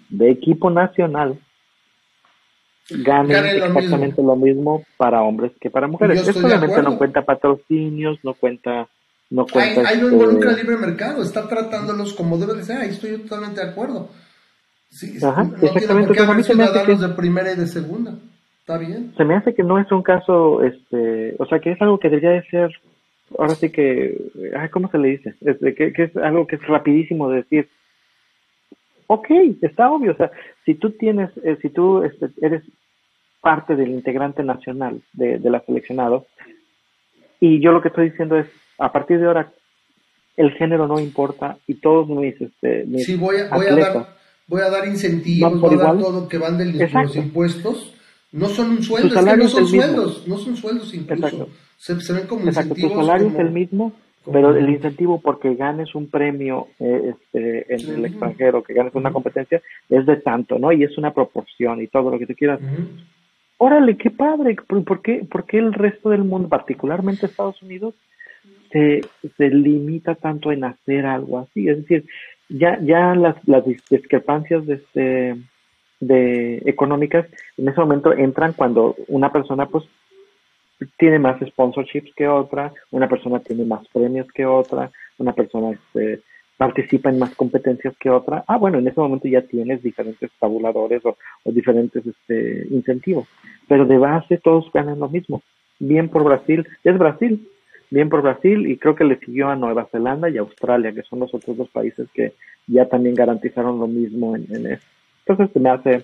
de 0.09 0.31
equipo 0.31 0.69
nacional 0.69 1.39
ganen 2.89 3.43
lo 3.43 3.49
exactamente 3.49 4.21
lo 4.21 4.35
mismo 4.35 4.83
para 4.97 5.21
hombres 5.21 5.51
que 5.61 5.69
para 5.69 5.87
mujeres. 5.87 6.27
Esto 6.27 6.45
obviamente 6.45 6.81
no 6.81 6.97
cuenta 6.97 7.23
patrocinios, 7.23 8.19
no 8.23 8.33
cuenta, 8.33 8.87
no 9.29 9.45
cuenta. 9.47 9.81
ahí 9.81 9.97
no 9.97 10.05
este, 10.07 10.15
involucra 10.15 10.51
el 10.51 10.57
libre 10.57 10.77
mercado, 10.77 11.21
está 11.23 11.47
tratándolos 11.47 12.13
como 12.13 12.37
debe 12.37 12.55
de 12.55 12.63
ser, 12.63 12.77
ahí 12.77 12.89
estoy 12.89 13.17
totalmente 13.19 13.61
de 13.61 13.71
acuerdo. 13.71 14.09
Sí, 14.89 15.17
Ajá, 15.23 15.43
no 15.43 15.49
tiene 15.51 15.67
exactamente, 15.67 16.07
por 16.07 16.15
qué 16.15 16.23
pues 16.23 16.29
haber 16.29 16.43
ciudadanos 16.45 16.99
que- 17.01 17.07
de 17.07 17.13
primera 17.13 17.51
y 17.51 17.55
de 17.55 17.67
segunda. 17.67 18.15
Está 18.69 18.77
bien. 18.77 19.13
se 19.17 19.25
me 19.25 19.33
hace 19.33 19.55
que 19.55 19.63
no 19.63 19.79
es 19.79 19.91
un 19.91 20.03
caso, 20.03 20.61
este, 20.63 21.35
o 21.39 21.45
sea, 21.47 21.59
que 21.59 21.71
es 21.71 21.81
algo 21.81 21.99
que 21.99 22.09
debería 22.09 22.39
de 22.39 22.43
ser, 22.49 22.71
ahora 23.35 23.55
sí 23.55 23.71
que, 23.71 24.15
ay, 24.55 24.69
¿cómo 24.69 24.91
se 24.91 24.99
le 24.99 25.07
dice? 25.07 25.33
Este, 25.41 25.73
que, 25.73 25.91
que 25.91 26.03
es 26.03 26.15
algo 26.17 26.45
que 26.45 26.57
es 26.57 26.67
rapidísimo 26.67 27.31
de 27.31 27.37
decir, 27.37 27.67
ok, 29.07 29.27
está 29.63 29.91
obvio, 29.91 30.11
o 30.11 30.15
sea, 30.15 30.29
si 30.65 30.75
tú 30.75 30.91
tienes, 30.91 31.31
eh, 31.43 31.57
si 31.63 31.69
tú 31.69 32.03
este, 32.03 32.29
eres 32.43 32.61
parte 33.41 33.75
del 33.75 33.89
integrante 33.89 34.43
nacional 34.43 35.01
de, 35.13 35.39
de 35.39 35.49
la 35.49 35.61
seleccionado, 35.61 36.27
y 37.39 37.59
yo 37.61 37.71
lo 37.71 37.81
que 37.81 37.87
estoy 37.87 38.11
diciendo 38.11 38.37
es, 38.37 38.45
a 38.77 38.91
partir 38.91 39.19
de 39.19 39.25
ahora, 39.25 39.51
el 40.37 40.51
género 40.51 40.87
no 40.87 40.99
importa 40.99 41.57
y 41.65 41.73
todos 41.73 42.07
mis, 42.07 42.39
este, 42.39 42.83
mis 42.85 43.03
Sí, 43.03 43.15
voy 43.15 43.37
a, 43.37 43.49
voy 43.49 43.65
a 43.65 43.75
dar, 43.75 44.07
voy 44.45 44.61
a 44.61 44.69
dar 44.69 44.87
incentivos, 44.87 45.53
¿Van 45.53 45.59
por 45.59 45.71
voy 45.71 45.79
a 45.79 45.83
dar 45.87 45.95
igual? 45.95 46.13
todo 46.13 46.29
que 46.29 46.37
van 46.37 46.59
de 46.59 46.65
los 46.65 47.15
impuestos. 47.15 47.95
No 48.31 48.47
son 48.47 48.71
un 48.71 48.83
sueldo, 48.83 49.07
es 49.07 49.13
que 49.25 49.37
no 49.37 49.47
son 49.47 49.63
mismo. 49.63 49.81
sueldos, 49.81 50.27
no 50.27 50.37
son 50.37 50.55
sueldos 50.55 50.93
incluso. 50.93 51.25
Exacto. 51.25 51.49
Se, 51.77 51.99
se 52.01 52.13
ven 52.13 52.27
como 52.27 52.45
Exacto, 52.45 52.75
tu 52.75 52.89
salario 52.89 53.27
como- 53.27 53.39
es 53.39 53.45
el 53.45 53.51
mismo, 53.51 53.93
como- 54.23 54.33
pero 54.33 54.55
el 54.55 54.69
incentivo 54.69 55.19
porque 55.21 55.55
ganes 55.55 55.95
un 55.95 56.07
premio 56.09 56.67
eh, 56.79 57.13
este, 57.15 57.73
en 57.73 57.79
Sí. 57.79 57.91
el 57.91 58.05
extranjero, 58.05 58.61
que 58.63 58.73
ganes 58.73 58.93
una 58.93 59.11
competencia, 59.11 59.61
es 59.89 60.05
de 60.05 60.17
tanto, 60.17 60.59
¿no? 60.59 60.71
Y 60.71 60.83
es 60.83 60.97
una 60.97 61.11
proporción 61.13 61.81
y 61.81 61.87
todo 61.87 62.11
lo 62.11 62.19
que 62.19 62.27
tú 62.27 62.35
quieras. 62.35 62.59
Ujú. 62.61 62.87
Órale, 63.57 63.97
qué 63.97 64.09
padre. 64.11 64.55
¿Por, 64.67 65.01
qué, 65.01 65.25
por 65.29 65.45
qué 65.45 65.57
el 65.57 65.73
resto 65.73 66.09
del 66.11 66.23
mundo, 66.23 66.47
particularmente 66.49 67.25
Estados 67.25 67.61
Unidos, 67.63 67.93
se, 68.71 69.01
se 69.37 69.49
limita 69.49 70.15
tanto 70.15 70.51
en 70.51 70.63
hacer 70.65 71.05
algo 71.05 71.39
así? 71.39 71.67
Es 71.67 71.77
decir, 71.77 72.05
ya, 72.49 72.79
ya 72.81 73.15
las, 73.15 73.35
las 73.47 73.65
dis- 73.65 73.81
discrepancias 73.89 74.65
de, 74.65 74.75
este, 74.75 75.35
de 75.99 76.61
económicas 76.65 77.27
en 77.57 77.67
ese 77.67 77.79
momento 77.79 78.13
entran 78.13 78.53
cuando 78.53 78.95
una 79.07 79.31
persona 79.31 79.65
pues 79.65 79.85
tiene 80.97 81.19
más 81.19 81.39
sponsorships 81.45 82.13
que 82.15 82.27
otra, 82.27 82.71
una 82.91 83.09
persona 83.09 83.39
tiene 83.39 83.65
más 83.65 83.87
premios 83.89 84.27
que 84.31 84.45
otra, 84.45 84.91
una 85.17 85.33
persona 85.33 85.71
este, 85.71 86.21
participa 86.55 87.09
en 87.09 87.19
más 87.19 87.35
competencias 87.35 87.95
que 87.97 88.09
otra. 88.09 88.43
Ah, 88.47 88.57
bueno, 88.57 88.79
en 88.79 88.87
ese 88.87 88.99
momento 88.99 89.27
ya 89.27 89.41
tienes 89.41 89.83
diferentes 89.83 90.31
tabuladores 90.39 91.01
o, 91.05 91.17
diferentes 91.45 92.05
este, 92.05 92.67
incentivos, 92.69 93.27
pero 93.67 93.85
de 93.85 93.97
base 93.97 94.37
todos 94.37 94.71
ganan 94.73 94.99
lo 94.99 95.09
mismo. 95.09 95.41
Bien 95.79 96.09
por 96.09 96.23
Brasil, 96.23 96.67
es 96.83 96.97
Brasil, 96.97 97.49
bien 97.89 98.09
por 98.09 98.21
Brasil 98.21 98.67
y 98.67 98.77
creo 98.77 98.95
que 98.95 99.05
le 99.05 99.19
siguió 99.19 99.49
a 99.49 99.55
Nueva 99.55 99.87
Zelanda 99.91 100.29
y 100.29 100.37
Australia, 100.37 100.93
que 100.93 101.03
son 101.03 101.19
los 101.19 101.33
otros 101.33 101.57
dos 101.57 101.69
países 101.69 102.07
que 102.13 102.33
ya 102.67 102.87
también 102.87 103.15
garantizaron 103.15 103.79
lo 103.79 103.87
mismo 103.87 104.35
en, 104.35 104.45
en 104.53 104.73
eso. 104.73 104.85
Entonces 105.29 105.53
se 105.53 105.59
me 105.59 105.69
hace 105.69 106.03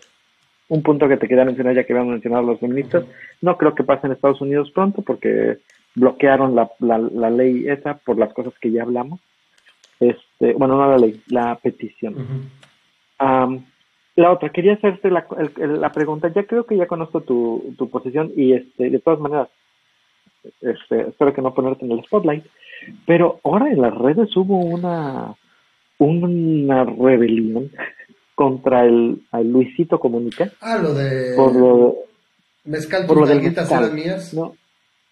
un 0.68 0.84
punto 0.84 1.08
que 1.08 1.18
te 1.18 1.28
quería 1.28 1.46
mencionar 1.46 1.76
ya 1.76 1.84
que 1.84 1.94
habíamos 1.94 2.14
mencionado 2.14 2.44
los 2.44 2.60
feministas. 2.60 3.06
No 3.42 3.58
creo 3.58 3.74
que 3.74 3.84
pase 3.84 4.06
en 4.06 4.14
Estados 4.14 4.40
Unidos 4.42 4.72
pronto 4.72 5.02
porque 5.02 5.58
bloquearon 5.96 6.56
la, 6.56 6.70
la, 6.80 6.98
la 7.00 7.30
ley 7.32 7.68
esa 7.68 7.96
por 7.98 8.18
las 8.20 8.32
cosas 8.34 8.54
que 8.62 8.72
ya 8.72 8.84
hablamos. 8.84 9.20
Este, 10.00 10.54
bueno, 10.54 10.76
no 10.78 10.90
la 10.92 10.98
ley, 10.98 11.22
la 11.28 11.56
petición. 11.56 12.14
Ujú. 12.14 12.24
Am, 13.18 13.66
la 14.16 14.32
otra, 14.32 14.50
quería 14.50 14.74
hacerte 14.74 15.10
la, 15.10 15.26
el- 15.58 15.82
la 15.82 15.92
pregunta, 15.92 16.32
ya 16.34 16.44
creo 16.44 16.66
que 16.66 16.78
ya 16.78 16.86
conozco 16.88 17.22
tu, 17.22 17.74
tu 17.78 17.90
posición 17.90 18.32
y 18.36 18.54
este, 18.54 18.90
de 18.90 19.00
todas 19.00 19.20
maneras, 19.20 19.48
este, 20.62 21.02
espero 21.10 21.34
que 21.34 21.42
no 21.42 21.54
ponerte 21.54 21.86
en 21.86 21.92
el 21.94 22.04
spotlight, 22.04 22.46
pero 23.08 23.40
ahora 23.44 23.70
en 23.72 23.82
las 23.82 23.96
redes 23.98 24.36
hubo 24.38 24.60
una, 24.60 25.34
una 25.98 26.84
rebelión 26.86 27.72
contra 28.36 28.86
el, 28.86 29.22
Luisito 29.44 29.99
Comunica 29.99 30.52
Ah, 30.62 30.78
lo 30.78 30.94
de 30.94 31.36
por 31.36 31.56
lo, 31.56 31.95
mezcal, 32.66 33.06
por 33.07 33.18
tus 33.18 33.30
lo 33.30 33.34
del 33.34 33.44
mezcal, 33.44 33.84
eran 33.84 33.95
mías. 33.95 34.34
¿no? 34.34 34.56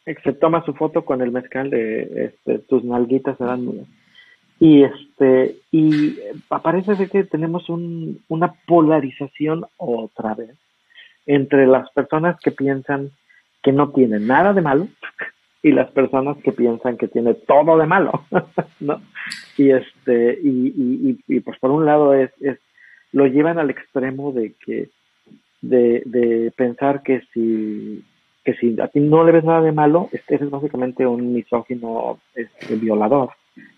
Se 0.05 0.33
toma 0.33 0.63
su 0.65 0.73
foto 0.73 1.05
con 1.05 1.21
el 1.21 1.31
mezcal 1.31 1.69
de 1.69 2.25
este, 2.25 2.59
tus 2.59 2.83
nalguitas 2.83 3.37
serán 3.37 3.65
mías. 3.65 3.87
Y 4.59 4.83
este, 4.83 5.57
y 5.71 6.19
aparece 6.49 6.95
de 6.95 7.07
que 7.07 7.23
tenemos 7.23 7.69
un, 7.69 8.21
una 8.27 8.53
polarización 8.67 9.65
otra 9.77 10.35
vez 10.35 10.55
entre 11.25 11.65
las 11.65 11.89
personas 11.91 12.39
que 12.39 12.51
piensan 12.51 13.11
que 13.61 13.71
no 13.71 13.91
tiene 13.91 14.19
nada 14.19 14.53
de 14.53 14.61
malo 14.61 14.87
y 15.63 15.71
las 15.71 15.89
personas 15.91 16.37
que 16.43 16.51
piensan 16.51 16.97
que 16.97 17.07
tiene 17.07 17.33
todo 17.33 17.77
de 17.77 17.85
malo, 17.85 18.25
¿no? 18.81 19.01
Y 19.57 19.71
este, 19.71 20.37
y, 20.43 20.67
y, 20.67 21.19
y, 21.27 21.35
y, 21.35 21.39
pues 21.39 21.57
por 21.59 21.71
un 21.71 21.85
lado 21.85 22.13
es, 22.13 22.31
es, 22.41 22.59
lo 23.13 23.25
llevan 23.27 23.57
al 23.59 23.69
extremo 23.69 24.31
de 24.33 24.53
que, 24.65 24.89
de, 25.61 26.03
de 26.05 26.51
pensar 26.55 27.01
que 27.03 27.21
si, 27.33 28.03
que 28.43 28.53
si 28.55 28.75
a 28.81 28.87
ti 28.89 28.99
no 28.99 29.23
le 29.23 29.31
ves 29.31 29.43
nada 29.45 29.61
de 29.61 29.71
malo, 29.71 30.09
este, 30.11 30.35
eres 30.35 30.49
básicamente 30.49 31.07
un 31.07 31.31
misógino 31.33 32.19
este, 32.35 32.75
violador 32.75 33.29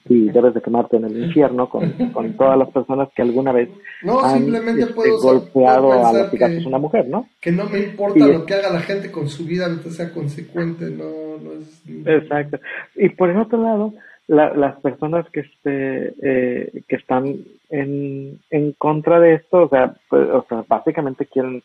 y 0.08 0.30
debes 0.30 0.54
de 0.54 0.62
quemarte 0.62 0.96
en 0.96 1.04
el 1.06 1.26
infierno 1.26 1.68
con, 1.70 1.92
con 2.14 2.34
todas 2.38 2.58
las 2.58 2.70
personas 2.70 3.10
que 3.14 3.22
alguna 3.22 3.52
vez 3.52 3.70
No, 4.04 4.24
han 4.24 4.38
simplemente 4.40 4.82
este, 4.84 4.94
puedo, 4.94 5.20
golpeado 5.20 5.88
puedo 5.90 6.06
a 6.08 6.14
latigazos 6.14 6.62
que- 6.64 6.68
una 6.70 6.78
mujer, 6.78 7.10
¿no? 7.10 7.28
Que 7.42 7.52
no 7.52 7.66
me 7.66 7.80
importa 7.80 8.20
Y- 8.20 8.32
lo 8.34 8.46
que 8.46 8.54
haga 8.54 8.72
la 8.72 8.80
gente 8.80 9.12
con 9.12 9.28
su 9.28 9.46
vida 9.46 9.68
mientras 9.68 9.96
sea 9.96 10.12
consecuente, 10.14 10.86
no, 10.92 11.38
no 11.44 11.52
es... 11.60 11.84
Exacto. 12.24 12.58
Y 12.96 13.10
por 13.10 13.30
el 13.30 13.38
otro 13.38 13.62
lado, 13.62 13.94
la- 14.28 14.54
las 14.54 14.80
personas 14.82 15.26
que 15.32 15.42
este, 15.42 16.14
eh, 16.22 16.82
que 16.88 16.96
están 16.96 17.36
en, 17.70 18.40
en 18.50 18.72
contra 18.74 19.20
de 19.20 19.36
esto, 19.36 19.64
o 19.64 19.70
sea, 19.70 19.96
pues, 20.10 20.28
o 20.30 20.46
sea, 20.50 20.64
básicamente 20.68 21.26
quieren 21.26 21.64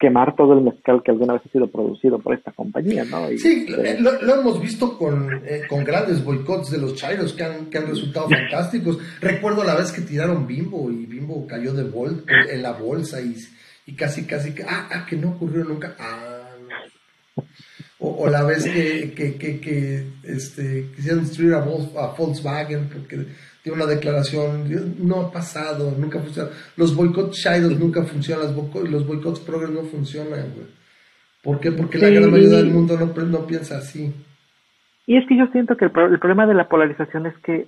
quemar 0.00 0.36
todo 0.36 0.52
el 0.52 0.60
mezcal 0.60 1.02
que 1.02 1.10
alguna 1.10 1.32
vez 1.32 1.42
ha 1.44 1.50
sido 1.50 1.66
producido 1.66 2.20
por 2.20 2.32
esta 2.32 2.52
compañía, 2.52 3.04
¿no? 3.04 3.26
sí, 3.36 3.66
este, 3.68 4.00
lo, 4.00 4.12
hemos 4.40 4.60
visto 4.60 4.96
con, 4.96 5.42
eh, 5.44 5.62
con 5.68 5.82
grandes 5.82 6.24
boicots 6.24 6.70
de 6.70 6.78
los 6.78 6.94
chairos 6.94 7.32
que 7.32 7.42
han, 7.42 7.66
que 7.66 7.78
han 7.78 7.88
resultado 7.88 8.28
fantásticos. 8.30 8.98
Recuerdo 9.20 9.64
la 9.64 9.74
vez 9.74 9.90
que 9.90 10.02
tiraron 10.02 10.46
Bimbo 10.46 10.88
y 10.90 11.04
Bimbo 11.04 11.44
cayó 11.48 11.72
de 11.74 11.82
vol 11.82 12.24
en 12.48 12.62
la 12.62 12.72
bolsa 12.74 13.20
y, 13.20 13.34
y 13.86 13.94
casi, 13.96 14.24
casi, 14.24 14.54
que, 14.54 14.62
ah, 14.62 14.88
ah, 14.92 15.04
que 15.08 15.16
no 15.16 15.30
ocurrió 15.30 15.64
nunca. 15.64 15.96
Ah, 15.98 16.44
o, 18.00 18.28
la 18.28 18.44
vez 18.44 18.64
que, 18.64 19.12
que, 19.12 19.36
que, 19.36 19.60
que 19.60 20.06
este, 20.22 20.90
quisieron 20.94 21.24
destruir 21.24 21.54
a, 21.54 21.60
Volkswagen 21.60 22.88
porque 22.88 23.26
dio 23.64 23.74
una 23.74 23.86
declaración, 23.86 24.94
no 24.98 25.20
ha 25.22 25.32
pasado, 25.32 25.94
nunca 25.98 26.20
funciona. 26.20 26.50
Los 26.76 26.94
boicots 26.94 27.36
Shidos 27.36 27.78
nunca 27.78 28.04
funcionan, 28.04 28.54
los 28.90 29.06
boicots 29.06 29.40
Progress 29.40 29.70
no 29.70 29.82
funcionan, 29.82 30.52
güey. 30.54 30.66
¿Por 31.42 31.60
qué? 31.60 31.72
Porque 31.72 31.98
la 31.98 32.10
gran 32.10 32.30
mayoría 32.30 32.58
del 32.58 32.70
mundo 32.70 32.96
no, 32.98 33.06
no 33.06 33.46
piensa 33.46 33.78
así. 33.78 34.12
Y 35.06 35.16
es 35.16 35.26
que 35.26 35.36
yo 35.36 35.46
siento 35.48 35.76
que 35.76 35.86
el, 35.86 35.90
el 35.90 36.18
problema 36.18 36.46
de 36.46 36.54
la 36.54 36.68
polarización 36.68 37.26
es 37.26 37.36
que 37.38 37.66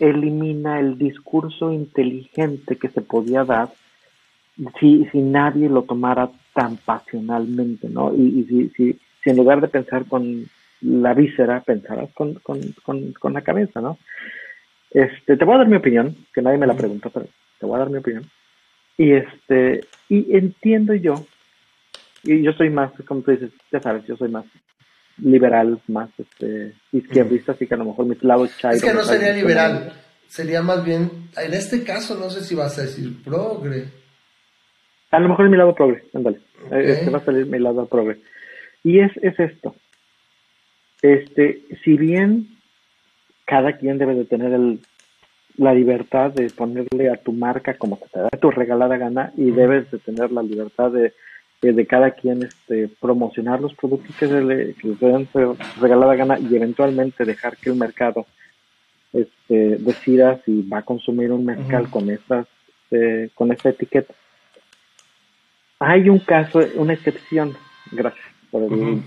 elimina 0.00 0.80
el 0.80 0.98
discurso 0.98 1.72
inteligente 1.72 2.76
que 2.76 2.88
se 2.88 3.02
podía 3.02 3.44
dar 3.44 3.68
si, 4.80 5.06
si 5.12 5.18
nadie 5.18 5.68
lo 5.68 5.82
tomara 5.82 6.30
tan 6.54 6.76
pasionalmente, 6.76 7.88
¿no? 7.88 8.14
Y, 8.14 8.40
y 8.40 8.44
si, 8.44 8.68
si, 8.70 8.98
si 9.22 9.30
en 9.30 9.36
lugar 9.36 9.60
de 9.60 9.68
pensar 9.68 10.04
con 10.06 10.46
la 10.80 11.14
víscera, 11.14 11.60
pensarás 11.60 12.10
con, 12.12 12.34
con, 12.34 12.60
con, 12.84 13.12
con, 13.12 13.32
la 13.32 13.42
cabeza, 13.42 13.80
¿no? 13.80 13.98
Este, 14.90 15.36
te 15.36 15.44
voy 15.44 15.54
a 15.54 15.58
dar 15.58 15.68
mi 15.68 15.76
opinión, 15.76 16.16
que 16.34 16.42
nadie 16.42 16.58
me 16.58 16.66
la 16.66 16.74
preguntó, 16.74 17.10
pero 17.10 17.26
te 17.58 17.66
voy 17.66 17.76
a 17.76 17.80
dar 17.80 17.90
mi 17.90 17.98
opinión. 17.98 18.28
Y 18.98 19.12
este, 19.12 19.80
y 20.08 20.36
entiendo 20.36 20.94
yo, 20.94 21.14
y 22.24 22.42
yo 22.42 22.52
soy 22.52 22.70
más, 22.70 22.92
como 23.06 23.22
tú 23.22 23.30
dices, 23.30 23.50
ya 23.70 23.80
sabes, 23.80 24.04
yo 24.06 24.16
soy 24.16 24.28
más 24.28 24.44
liberal, 25.18 25.80
más 25.88 26.10
este, 26.18 26.74
izquierdista, 26.92 27.52
así 27.52 27.66
que 27.66 27.74
a 27.74 27.78
lo 27.78 27.86
mejor 27.86 28.06
mi 28.06 28.16
lado 28.20 28.46
chai. 28.58 28.76
Es 28.76 28.82
que 28.82 28.92
no 28.92 29.04
sería 29.04 29.32
liberal, 29.32 29.92
sería 30.26 30.62
más 30.62 30.84
bien, 30.84 31.28
en 31.36 31.54
este 31.54 31.84
caso 31.84 32.16
no 32.18 32.28
sé 32.28 32.42
si 32.42 32.54
vas 32.54 32.78
a 32.78 32.82
decir 32.82 33.22
progre. 33.22 33.88
A 35.10 35.20
lo 35.20 35.28
mejor 35.28 35.44
es 35.44 35.50
mi 35.50 35.58
lado 35.58 35.74
progre, 35.74 36.04
ándale. 36.14 36.40
Este 36.70 37.10
va 37.10 37.18
a 37.18 37.24
salir 37.24 37.46
mi 37.46 37.58
lado 37.58 37.86
progre. 37.86 38.18
Y 38.84 38.98
es, 39.00 39.12
es 39.18 39.38
esto. 39.38 39.74
Este, 41.02 41.62
si 41.84 41.96
bien 41.96 42.48
cada 43.44 43.76
quien 43.76 43.98
debe 43.98 44.14
de 44.14 44.24
tener 44.24 44.52
el, 44.52 44.80
la 45.56 45.74
libertad 45.74 46.30
de 46.30 46.48
ponerle 46.50 47.10
a 47.10 47.16
tu 47.16 47.32
marca 47.32 47.74
como 47.74 47.98
te 48.12 48.20
da 48.20 48.28
tu 48.40 48.50
regalada 48.50 48.96
gana 48.96 49.32
y 49.36 49.50
debes 49.50 49.90
de 49.90 49.98
tener 49.98 50.30
la 50.32 50.42
libertad 50.42 50.90
de, 50.90 51.12
de, 51.60 51.86
cada 51.86 52.12
quien 52.12 52.44
este, 52.44 52.88
promocionar 53.00 53.60
los 53.60 53.74
productos 53.74 54.14
que, 54.16 54.28
se 54.28 54.40
le, 54.40 54.74
que 54.74 54.88
den 55.00 55.28
regalada 55.80 56.14
gana 56.14 56.38
y 56.38 56.54
eventualmente 56.54 57.24
dejar 57.24 57.56
que 57.56 57.70
el 57.70 57.76
mercado 57.76 58.26
este, 59.12 59.76
decida 59.78 60.40
si 60.44 60.62
va 60.62 60.78
a 60.78 60.82
consumir 60.82 61.32
un 61.32 61.44
mezcal 61.44 61.90
con 61.90 62.10
estas 62.10 62.46
eh, 62.90 63.30
con 63.34 63.50
esta 63.50 63.70
etiqueta. 63.70 64.14
Hay 65.78 66.08
un 66.08 66.20
caso, 66.20 66.60
una 66.76 66.92
excepción, 66.92 67.54
gracias 67.90 68.31
por 68.52 68.62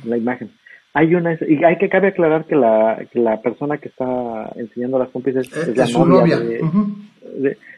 la 0.06 0.18
imagen. 0.18 0.50
Hay 0.94 1.14
una, 1.14 1.34
y 1.34 1.62
hay 1.64 1.78
que 1.78 1.90
cabe 1.90 2.08
aclarar 2.08 2.46
que 2.46 2.56
la, 2.56 3.06
que 3.12 3.20
la 3.20 3.42
persona 3.42 3.78
que 3.78 3.90
está 3.90 4.50
enseñando 4.56 4.98
las 4.98 5.10
compis 5.10 5.36
es, 5.36 5.56
es, 5.56 5.76
la 5.76 6.06
novia. 6.06 6.40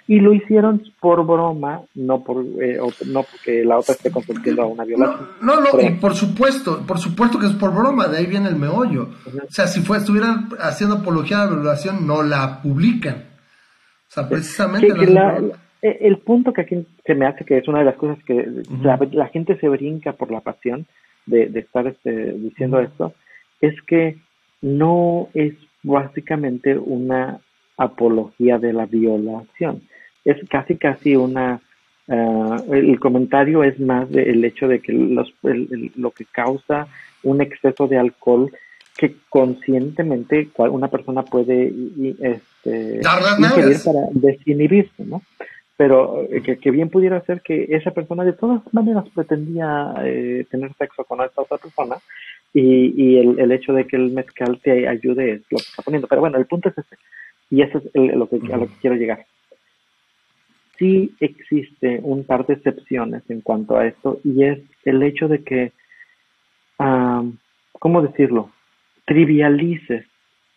y 0.07 0.19
lo 0.19 0.35
hicieron 0.35 0.84
por 0.99 1.26
broma, 1.26 1.81
no 1.95 2.23
por 2.23 2.45
eh, 2.61 2.77
no 3.07 3.23
porque 3.23 3.65
la 3.65 3.80
otra 3.80 3.95
esté 3.95 4.11
consentiendo 4.11 4.61
a 4.61 4.68
una 4.68 4.85
violación. 4.85 5.30
No, 5.41 5.60
no, 5.60 5.81
y 5.81 5.89
por 5.95 6.14
supuesto, 6.14 6.85
por 6.85 6.99
supuesto 6.99 7.39
que 7.39 7.48
es 7.48 7.53
por 7.53 7.73
broma, 7.73 8.07
de 8.07 8.19
ahí 8.19 8.27
viene 8.27 8.49
el 8.49 8.56
meollo. 8.56 9.10
O 9.26 9.52
sea, 9.52 9.65
si 9.65 9.81
fue, 9.81 9.98
estuvieran 9.98 10.49
haciendo 10.60 10.98
apología 10.98 11.41
a 11.41 11.45
la 11.45 11.56
violación, 11.56 12.06
no 12.06 12.22
la 12.22 12.61
publican. 12.61 13.15
O 13.15 14.11
sea, 14.11 14.30
precisamente 14.30 14.94
el 15.81 16.18
punto 16.19 16.53
que 16.53 16.61
aquí 16.61 16.85
se 17.03 17.15
me 17.15 17.26
hace 17.26 17.45
que 17.45 17.57
es 17.57 17.68
una 17.68 17.80
de 17.80 17.85
las 17.85 17.95
cosas 17.95 18.23
que 18.26 18.48
la, 18.84 18.99
la, 19.11 19.27
gente 19.30 19.57
se 19.60 19.69
brinca 19.69 20.14
por 20.14 20.31
la 20.31 20.41
pasión 20.41 20.85
de, 21.27 21.45
de 21.47 21.59
estar 21.59 21.85
este, 21.85 22.33
diciendo 22.33 22.79
esto, 22.79 23.13
es 23.61 23.79
que 23.83 24.17
no 24.61 25.29
es 25.33 25.53
básicamente 25.83 26.77
una 26.77 27.39
apología 27.77 28.57
de 28.57 28.73
la 28.73 28.85
violación. 28.85 29.83
Es 30.25 30.37
casi, 30.49 30.75
casi 30.75 31.15
una... 31.15 31.61
Uh, 32.09 32.73
el 32.73 32.99
comentario 33.01 33.65
es 33.65 33.77
más 33.81 34.09
del 34.09 34.43
hecho 34.45 34.69
de 34.69 34.79
que 34.79 34.93
los, 34.93 35.33
lo 35.43 36.11
que 36.11 36.23
causa 36.23 36.87
un 37.23 37.41
exceso 37.41 37.85
de 37.87 37.97
alcohol 37.97 38.49
que 38.97 39.13
conscientemente 39.29 40.49
una 40.57 40.87
persona 40.87 41.23
puede 41.23 41.71
este, 42.21 43.01
ingerir 43.37 43.77
para 43.83 43.99
desinhibirse, 44.11 45.05
¿no? 45.05 45.21
Pero 45.77 46.23
eh, 46.23 46.41
que, 46.41 46.71
bien 46.71 46.89
pudiera 46.89 47.21
ser 47.21 47.41
que 47.41 47.67
esa 47.69 47.91
persona 47.91 48.25
de 48.25 48.33
todas 48.33 48.61
maneras 48.73 49.05
pretendía 49.13 49.93
eh, 50.03 50.45
tener 50.49 50.73
sexo 50.73 51.03
con 51.03 51.21
esta 51.21 51.43
otra 51.43 51.59
persona 51.59 51.97
y, 52.53 52.93
y 53.01 53.17
el, 53.19 53.39
el, 53.39 53.51
hecho 53.51 53.73
de 53.73 53.85
que 53.85 53.95
el 53.95 54.11
mezcal 54.11 54.59
te 54.61 54.87
ayude 54.87 55.33
es 55.33 55.41
lo 55.51 55.57
que 55.57 55.63
está 55.63 55.83
poniendo. 55.83 56.07
Pero 56.07 56.21
bueno, 56.21 56.37
el 56.39 56.47
punto 56.47 56.69
es 56.69 56.77
ese 56.79 56.97
y 57.51 57.61
eso 57.61 57.77
es 57.77 58.15
lo 58.15 58.27
que, 58.27 58.37
a 58.51 58.57
lo 58.57 58.67
que 58.67 58.73
quiero 58.81 58.95
llegar. 58.95 59.25
Sí 60.79 61.13
existe 61.19 61.99
un 62.01 62.23
par 62.23 62.45
de 62.47 62.55
excepciones 62.55 63.23
en 63.29 63.41
cuanto 63.41 63.77
a 63.77 63.85
esto 63.85 64.19
y 64.23 64.43
es 64.43 64.59
el 64.83 65.01
hecho 65.03 65.27
de 65.27 65.43
que, 65.43 65.71
¿cómo 67.79 68.01
decirlo? 68.01 68.51
Trivialices 69.05 70.05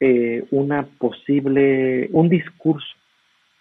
eh, 0.01 0.45
una 0.51 0.87
posible, 0.87 2.09
un 2.13 2.29
discurso, 2.31 2.89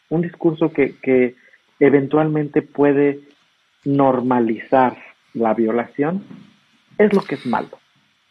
un 0.10 0.22
discurso 0.22 0.72
que, 0.72 0.96
que 1.02 1.36
eventualmente 1.80 2.62
puede 2.62 3.22
normalizar 3.86 4.98
la 5.34 5.54
violación, 5.54 6.24
es 6.98 7.14
lo 7.14 7.22
que 7.22 7.36
es 7.36 7.46
malo. 7.46 7.80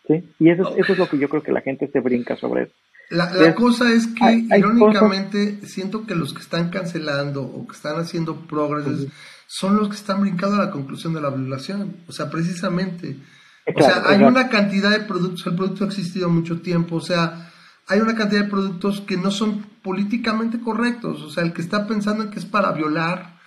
¿sí? 0.06 0.28
Y 0.38 0.50
eso, 0.50 0.76
eso 0.76 0.92
es 0.92 0.98
lo 0.98 1.08
que 1.08 1.18
yo 1.18 1.28
creo 1.28 1.42
que 1.42 1.52
la 1.52 1.60
gente 1.60 1.88
se 1.88 2.00
brinca 2.00 2.36
sobre 2.36 2.64
eso. 2.64 2.74
La, 3.10 3.54
cosa 3.54 3.90
es 3.90 4.06
que, 4.08 4.46
irónicamente, 4.54 5.66
siento 5.66 6.06
que 6.06 6.14
los 6.14 6.34
que 6.34 6.42
están 6.42 6.68
cancelando 6.68 7.42
o 7.42 7.66
que 7.66 7.74
están 7.74 7.98
haciendo 7.98 8.46
progresos 8.46 9.06
son 9.46 9.76
los 9.76 9.88
que 9.88 9.96
están 9.96 10.20
brincando 10.20 10.56
a 10.56 10.66
la 10.66 10.70
conclusión 10.70 11.14
de 11.14 11.22
la 11.22 11.30
violación. 11.30 11.96
O 12.06 12.12
sea, 12.12 12.28
precisamente. 12.28 13.16
Eh, 13.64 13.74
o 13.74 13.82
sea, 13.82 14.02
hay 14.06 14.22
una 14.22 14.50
cantidad 14.50 14.90
de 14.90 15.00
productos, 15.00 15.46
el 15.46 15.56
producto 15.56 15.84
ha 15.84 15.86
existido 15.86 16.28
mucho 16.28 16.60
tiempo, 16.60 16.96
o 16.96 17.00
sea, 17.00 17.50
hay 17.86 18.00
una 18.00 18.14
cantidad 18.14 18.42
de 18.42 18.50
productos 18.50 19.00
que 19.00 19.16
no 19.16 19.30
son 19.30 19.62
políticamente 19.82 20.60
correctos. 20.60 21.22
O 21.22 21.30
sea, 21.30 21.44
el 21.44 21.54
que 21.54 21.62
está 21.62 21.86
pensando 21.86 22.24
en 22.24 22.30
que 22.30 22.38
es 22.38 22.44
para 22.44 22.72
violar, 22.72 23.37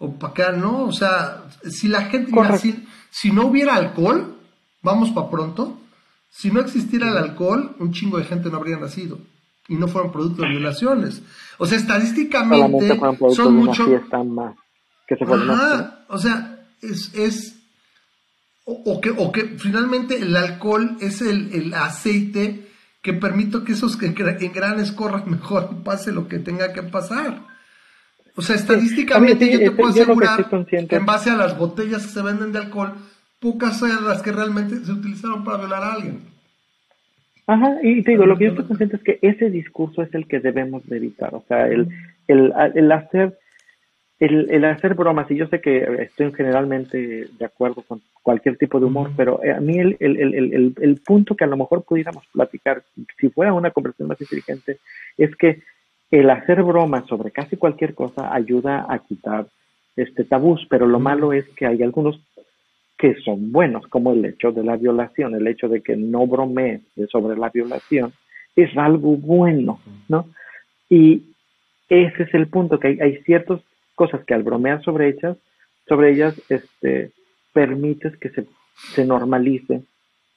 o 0.00 0.14
para 0.14 0.32
acá, 0.32 0.52
¿no? 0.52 0.84
O 0.84 0.92
sea, 0.92 1.44
si 1.68 1.86
la 1.86 2.06
gente, 2.06 2.32
si, 3.10 3.30
no 3.30 3.46
hubiera 3.46 3.76
alcohol, 3.76 4.34
vamos 4.82 5.10
para 5.10 5.30
pronto, 5.30 5.78
si 6.30 6.50
no 6.50 6.60
existiera 6.60 7.10
el 7.10 7.18
alcohol, 7.18 7.76
un 7.78 7.92
chingo 7.92 8.18
de 8.18 8.24
gente 8.24 8.50
no 8.50 8.56
habría 8.56 8.78
nacido 8.78 9.18
y 9.68 9.76
no 9.76 9.88
fueron 9.88 10.10
productos 10.10 10.40
de 10.40 10.48
violaciones. 10.48 11.22
O 11.58 11.66
sea, 11.66 11.78
estadísticamente 11.78 12.98
son 13.34 13.56
mucho 13.56 13.86
más 14.24 14.54
que 15.06 15.16
se 15.16 15.24
o 15.24 16.18
sea, 16.18 16.64
es, 16.80 17.14
es 17.14 17.56
o, 18.64 19.00
que, 19.00 19.10
o 19.10 19.32
que 19.32 19.58
finalmente 19.58 20.16
el 20.18 20.34
alcohol 20.36 20.96
es 21.00 21.20
el, 21.20 21.52
el 21.52 21.74
aceite 21.74 22.70
que 23.02 23.12
permite 23.12 23.64
que 23.64 23.72
esos 23.72 23.98
engranes 24.00 24.92
corran 24.92 25.24
mejor 25.30 25.68
y 25.72 25.82
pase 25.82 26.12
lo 26.12 26.26
que 26.26 26.38
tenga 26.38 26.72
que 26.72 26.84
pasar. 26.84 27.49
O 28.40 28.42
sea, 28.42 28.56
estadísticamente 28.56 29.52
yo 29.52 29.58
te 29.58 29.70
puedo 29.70 29.90
asegurar 29.90 30.48
que, 30.66 30.96
en 30.96 31.04
base 31.04 31.28
a 31.28 31.36
las 31.36 31.58
botellas 31.58 32.06
que 32.06 32.12
se 32.12 32.22
venden 32.22 32.52
de 32.52 32.60
alcohol, 32.60 32.94
pocas 33.38 33.78
son 33.78 33.90
las 34.02 34.22
que 34.22 34.32
realmente 34.32 34.76
se 34.76 34.92
utilizaron 34.92 35.44
para 35.44 35.58
violar 35.58 35.82
a 35.82 35.92
alguien. 35.92 36.20
Ajá, 37.46 37.76
y 37.82 38.02
te 38.02 38.12
digo, 38.12 38.24
lo 38.24 38.38
que 38.38 38.44
yo 38.44 38.50
estoy 38.52 38.64
consciente 38.64 38.96
es 38.96 39.02
que 39.02 39.18
ese 39.20 39.50
discurso 39.50 40.00
es 40.00 40.14
el 40.14 40.26
que 40.26 40.40
debemos 40.40 40.86
de 40.86 40.96
evitar. 40.96 41.34
O 41.34 41.44
sea, 41.48 41.66
el, 41.66 41.88
el, 42.28 42.54
el 42.74 42.92
hacer 42.92 43.36
el, 44.20 44.50
el, 44.50 44.64
hacer 44.64 44.94
bromas, 44.94 45.30
y 45.30 45.36
yo 45.36 45.46
sé 45.48 45.60
que 45.60 45.84
estoy 45.98 46.32
generalmente 46.32 47.26
de 47.38 47.44
acuerdo 47.44 47.82
con 47.82 48.00
cualquier 48.22 48.56
tipo 48.56 48.80
de 48.80 48.86
humor, 48.86 49.10
pero 49.18 49.38
a 49.54 49.60
mí 49.60 49.78
el, 49.78 49.98
el, 50.00 50.16
el, 50.16 50.74
el, 50.80 51.00
punto 51.04 51.36
que 51.36 51.44
a 51.44 51.46
lo 51.46 51.58
mejor 51.58 51.84
pudiéramos 51.84 52.26
platicar, 52.32 52.82
si 53.18 53.28
fuera 53.28 53.52
una 53.52 53.70
conversación 53.70 54.08
más 54.08 54.20
inteligente, 54.20 54.78
es 55.18 55.36
que 55.36 55.62
el 56.10 56.30
hacer 56.30 56.62
bromas 56.62 57.06
sobre 57.06 57.30
casi 57.30 57.56
cualquier 57.56 57.94
cosa 57.94 58.34
ayuda 58.34 58.86
a 58.88 58.98
quitar 58.98 59.46
este 59.96 60.24
tabús, 60.24 60.66
pero 60.68 60.86
lo 60.86 60.98
malo 60.98 61.32
es 61.32 61.48
que 61.50 61.66
hay 61.66 61.82
algunos 61.82 62.20
que 62.98 63.14
son 63.24 63.52
buenos, 63.52 63.86
como 63.86 64.12
el 64.12 64.24
hecho 64.24 64.52
de 64.52 64.62
la 64.62 64.76
violación, 64.76 65.34
el 65.34 65.46
hecho 65.46 65.68
de 65.68 65.82
que 65.82 65.96
no 65.96 66.26
bromees 66.26 66.82
sobre 67.10 67.36
la 67.36 67.48
violación, 67.48 68.12
es 68.54 68.76
algo 68.76 69.16
bueno, 69.16 69.80
¿no? 70.08 70.26
Y 70.88 71.22
ese 71.88 72.24
es 72.24 72.34
el 72.34 72.48
punto, 72.48 72.78
que 72.78 72.88
hay, 72.88 73.00
hay 73.00 73.16
ciertas 73.22 73.60
cosas 73.94 74.24
que 74.24 74.34
al 74.34 74.42
bromear 74.42 74.82
sobre 74.82 75.08
ellas, 75.08 75.36
sobre 75.88 76.12
ellas, 76.12 76.40
este, 76.48 77.12
permites 77.52 78.16
que 78.18 78.30
se, 78.30 78.46
se 78.94 79.04
normalice 79.04 79.82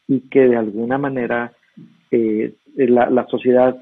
y 0.07 0.21
que 0.29 0.47
de 0.47 0.55
alguna 0.55 0.97
manera 0.97 1.53
eh, 2.11 2.53
la, 2.75 3.09
la, 3.09 3.25
sociedad 3.27 3.75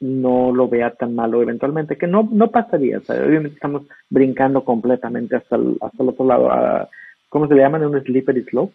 no 0.00 0.52
lo 0.52 0.68
vea 0.68 0.90
tan 0.90 1.14
malo 1.14 1.42
eventualmente, 1.42 1.96
que 1.96 2.06
no, 2.06 2.28
no 2.30 2.50
pasaría. 2.50 2.98
obviamente 2.98 3.54
estamos 3.54 3.82
brincando 4.10 4.64
completamente 4.64 5.36
hasta 5.36 5.56
el, 5.56 5.76
hasta 5.80 6.02
el 6.02 6.08
otro 6.10 6.26
lado, 6.26 6.50
a, 6.50 6.88
¿cómo 7.28 7.48
se 7.48 7.54
le 7.54 7.62
llaman? 7.62 7.84
Un 7.84 8.02
slippery 8.02 8.44
slope. 8.44 8.74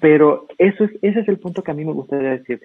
Pero 0.00 0.46
eso 0.58 0.84
es, 0.84 0.90
ese 1.02 1.20
es 1.20 1.28
el 1.28 1.38
punto 1.38 1.62
que 1.62 1.70
a 1.70 1.74
mí 1.74 1.84
me 1.84 1.92
gustaría 1.92 2.30
decir. 2.30 2.60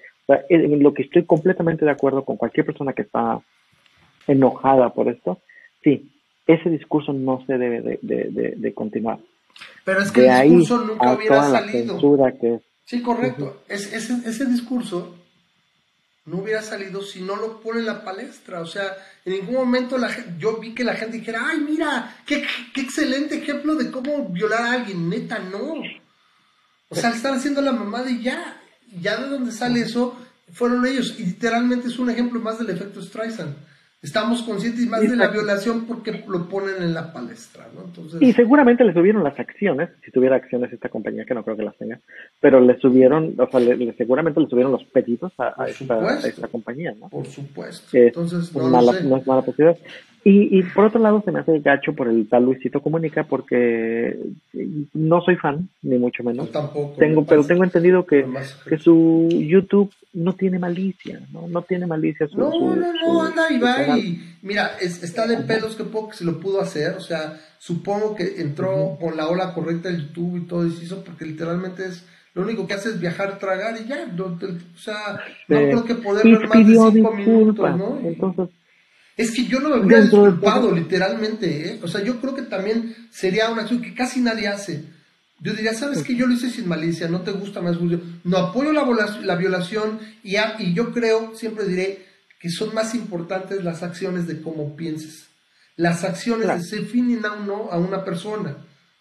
en 0.48 0.82
lo 0.82 0.92
que 0.92 1.02
estoy 1.02 1.24
completamente 1.24 1.84
de 1.84 1.90
acuerdo 1.90 2.24
con 2.24 2.36
cualquier 2.36 2.66
persona 2.66 2.94
que 2.94 3.02
está 3.02 3.40
enojada 4.26 4.92
por 4.92 5.08
esto, 5.08 5.38
sí, 5.84 6.10
ese 6.46 6.68
discurso 6.68 7.12
no 7.12 7.44
se 7.46 7.58
debe 7.58 7.80
de, 7.80 7.98
de, 8.02 8.54
de, 8.56 8.74
continuar. 8.74 9.18
Pero 9.84 10.00
es 10.00 10.10
que 10.10 10.26
el 10.26 10.58
discurso 10.58 10.84
nunca 10.84 11.12
hubiera 11.12 11.42
salido. 11.42 11.98
Sí, 12.86 13.02
correcto. 13.02 13.62
ese, 13.68 13.96
ese 13.96 14.46
discurso 14.46 15.14
no 16.30 16.38
hubiera 16.38 16.62
salido 16.62 17.02
si 17.02 17.20
no 17.20 17.34
lo 17.34 17.60
pone 17.60 17.80
en 17.80 17.86
la 17.86 18.04
palestra. 18.04 18.60
O 18.60 18.66
sea, 18.66 18.96
en 19.24 19.32
ningún 19.32 19.56
momento 19.56 19.98
la, 19.98 20.08
yo 20.38 20.58
vi 20.58 20.74
que 20.74 20.84
la 20.84 20.94
gente 20.94 21.18
dijera, 21.18 21.42
ay, 21.44 21.58
mira, 21.58 22.18
qué, 22.24 22.46
qué 22.72 22.82
excelente 22.82 23.38
ejemplo 23.38 23.74
de 23.74 23.90
cómo 23.90 24.28
violar 24.28 24.62
a 24.62 24.72
alguien. 24.74 25.08
Neta, 25.08 25.40
no. 25.40 25.74
O 26.88 26.94
sea, 26.94 27.10
están 27.10 27.34
haciendo 27.34 27.60
la 27.60 27.72
mamada 27.72 28.08
y 28.08 28.22
ya. 28.22 28.62
Ya 29.00 29.20
de 29.20 29.28
donde 29.28 29.50
sale 29.50 29.80
eso, 29.80 30.16
fueron 30.52 30.86
ellos. 30.86 31.16
Y 31.18 31.24
literalmente 31.24 31.88
es 31.88 31.98
un 31.98 32.10
ejemplo 32.10 32.38
más 32.40 32.58
del 32.58 32.70
efecto 32.70 33.02
Streisand. 33.02 33.56
Estamos 34.02 34.42
conscientes 34.42 34.86
más 34.86 35.02
de 35.02 35.14
la 35.14 35.28
violación 35.28 35.84
porque 35.86 36.24
lo 36.26 36.48
ponen 36.48 36.82
en 36.82 36.94
la 36.94 37.12
palestra, 37.12 37.68
¿no? 37.74 37.84
Entonces... 37.84 38.22
Y 38.22 38.32
seguramente 38.32 38.82
le 38.82 38.94
subieron 38.94 39.22
las 39.22 39.38
acciones, 39.38 39.90
si 40.02 40.10
tuviera 40.10 40.36
acciones 40.36 40.72
esta 40.72 40.88
compañía, 40.88 41.26
que 41.26 41.34
no 41.34 41.44
creo 41.44 41.56
que 41.56 41.64
las 41.64 41.76
tenga, 41.76 42.00
pero 42.40 42.60
le 42.60 42.78
subieron, 42.78 43.34
o 43.38 43.50
sea, 43.50 43.60
le, 43.60 43.92
seguramente 43.98 44.40
le 44.40 44.48
subieron 44.48 44.72
los 44.72 44.84
pedidos 44.84 45.32
a, 45.38 45.66
esta, 45.68 46.48
compañía, 46.48 46.94
¿no? 46.98 47.10
Por 47.10 47.26
supuesto. 47.26 47.88
Entonces, 47.92 48.54
no, 48.54 48.70
no 48.70 49.16
es 49.18 49.26
mala 49.26 49.42
posibilidad. 49.42 49.76
Y, 50.22 50.58
y 50.58 50.62
por 50.62 50.84
otro 50.84 51.00
lado 51.00 51.22
se 51.24 51.32
me 51.32 51.40
hace 51.40 51.60
gacho 51.60 51.94
por 51.94 52.06
el 52.06 52.28
tal 52.28 52.44
Luisito 52.44 52.82
Comunica 52.82 53.24
porque 53.24 54.18
no 54.92 55.22
soy 55.22 55.36
fan, 55.36 55.68
ni 55.82 55.96
mucho 55.96 56.22
menos. 56.22 56.52
tampoco. 56.52 56.96
Tengo, 56.98 57.24
pero 57.24 57.42
tengo 57.44 57.64
entendido 57.64 58.04
que, 58.04 58.26
que 58.68 58.76
su 58.76 59.28
YouTube 59.30 59.90
no 60.12 60.34
tiene 60.34 60.58
malicia, 60.58 61.20
¿no? 61.32 61.48
No 61.48 61.62
tiene 61.62 61.86
malicia 61.86 62.28
su 62.28 62.36
No, 62.36 62.50
no, 62.50 62.92
no, 62.92 63.22
anda 63.22 63.50
y 63.50 63.58
va 63.58 63.98
y 63.98 64.20
mira, 64.42 64.72
está 64.80 65.26
de 65.26 65.38
pelos 65.38 65.74
que 65.74 65.84
poco 65.84 66.10
que 66.10 66.16
se 66.16 66.24
lo 66.24 66.38
pudo 66.38 66.60
hacer, 66.60 66.94
o 66.94 67.00
sea, 67.00 67.38
supongo 67.58 68.14
que 68.14 68.42
entró 68.42 68.98
con 69.00 69.16
la 69.16 69.28
ola 69.28 69.54
correcta 69.54 69.88
del 69.88 70.08
YouTube 70.08 70.36
y 70.36 70.46
todo 70.46 70.66
eso, 70.66 71.02
porque 71.02 71.24
literalmente 71.24 71.86
es 71.86 72.06
lo 72.34 72.42
único 72.42 72.66
que 72.66 72.74
hace 72.74 72.90
es 72.90 73.00
viajar, 73.00 73.38
tragar 73.38 73.76
y 73.80 73.88
ya, 73.88 74.06
o 74.18 74.78
sea, 74.78 75.18
no 75.48 75.58
creo 75.58 75.84
que 75.84 75.94
poder 75.96 76.24
ver 76.24 76.48
más 76.48 76.66
de 76.66 76.92
cinco 76.92 77.12
minutos, 77.14 77.76
¿no? 77.76 77.98
Entonces, 78.04 78.48
es 79.20 79.32
que 79.32 79.44
yo 79.44 79.60
no 79.60 79.68
me 79.68 79.80
hubiera 79.80 80.02
disculpado, 80.02 80.74
literalmente, 80.74 81.68
¿eh? 81.68 81.80
O 81.82 81.88
sea, 81.88 82.02
yo 82.02 82.20
creo 82.20 82.34
que 82.34 82.42
también 82.42 82.96
sería 83.10 83.50
una 83.50 83.62
acción 83.62 83.82
que 83.82 83.94
casi 83.94 84.20
nadie 84.20 84.48
hace. 84.48 84.84
Yo 85.40 85.52
diría, 85.52 85.74
¿sabes 85.74 86.02
qué? 86.02 86.14
Yo 86.14 86.26
lo 86.26 86.34
hice 86.34 86.50
sin 86.50 86.66
malicia, 86.66 87.06
no 87.08 87.20
te 87.20 87.30
gusta 87.32 87.60
más 87.60 87.76
Julio. 87.76 88.00
No 88.24 88.38
apoyo 88.38 88.72
la, 88.72 88.84
la 89.22 89.36
violación 89.36 90.00
y, 90.22 90.36
y 90.36 90.74
yo 90.74 90.92
creo, 90.92 91.34
siempre 91.34 91.66
diré, 91.66 92.06
que 92.38 92.48
son 92.48 92.74
más 92.74 92.94
importantes 92.94 93.62
las 93.62 93.82
acciones 93.82 94.26
de 94.26 94.40
cómo 94.40 94.74
pienses. 94.74 95.26
Las 95.76 96.04
acciones 96.04 96.68
se 96.68 96.76
definen 96.76 97.24
a, 97.26 97.32
uno, 97.32 97.68
a 97.70 97.78
una 97.78 98.04
persona. 98.04 98.56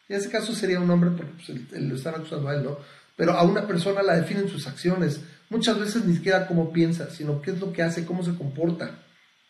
En 0.10 0.18
ese 0.18 0.30
caso 0.30 0.54
sería 0.54 0.82
un 0.82 0.90
hombre 0.90 1.12
porque 1.12 1.32
pues, 1.46 1.82
lo 1.82 1.96
están 1.96 2.16
acusando 2.16 2.50
a 2.50 2.56
él, 2.56 2.64
¿no? 2.64 2.78
Pero 3.16 3.34
a 3.34 3.44
una 3.44 3.66
persona 3.66 4.04
la 4.04 4.16
definen 4.16 4.50
sus 4.50 4.68
acciones. 4.68 5.22
Muchas 5.50 5.80
veces 5.80 6.04
ni 6.06 6.16
siquiera 6.16 6.48
cómo 6.48 6.74
piensa, 6.74 7.10
sino 7.10 7.42
qué 7.42 7.52
es 7.52 7.60
lo 7.60 7.72
que 7.72 7.84
hace, 7.84 8.06
cómo 8.06 8.24
se 8.24 8.36
comporta. 8.36 9.00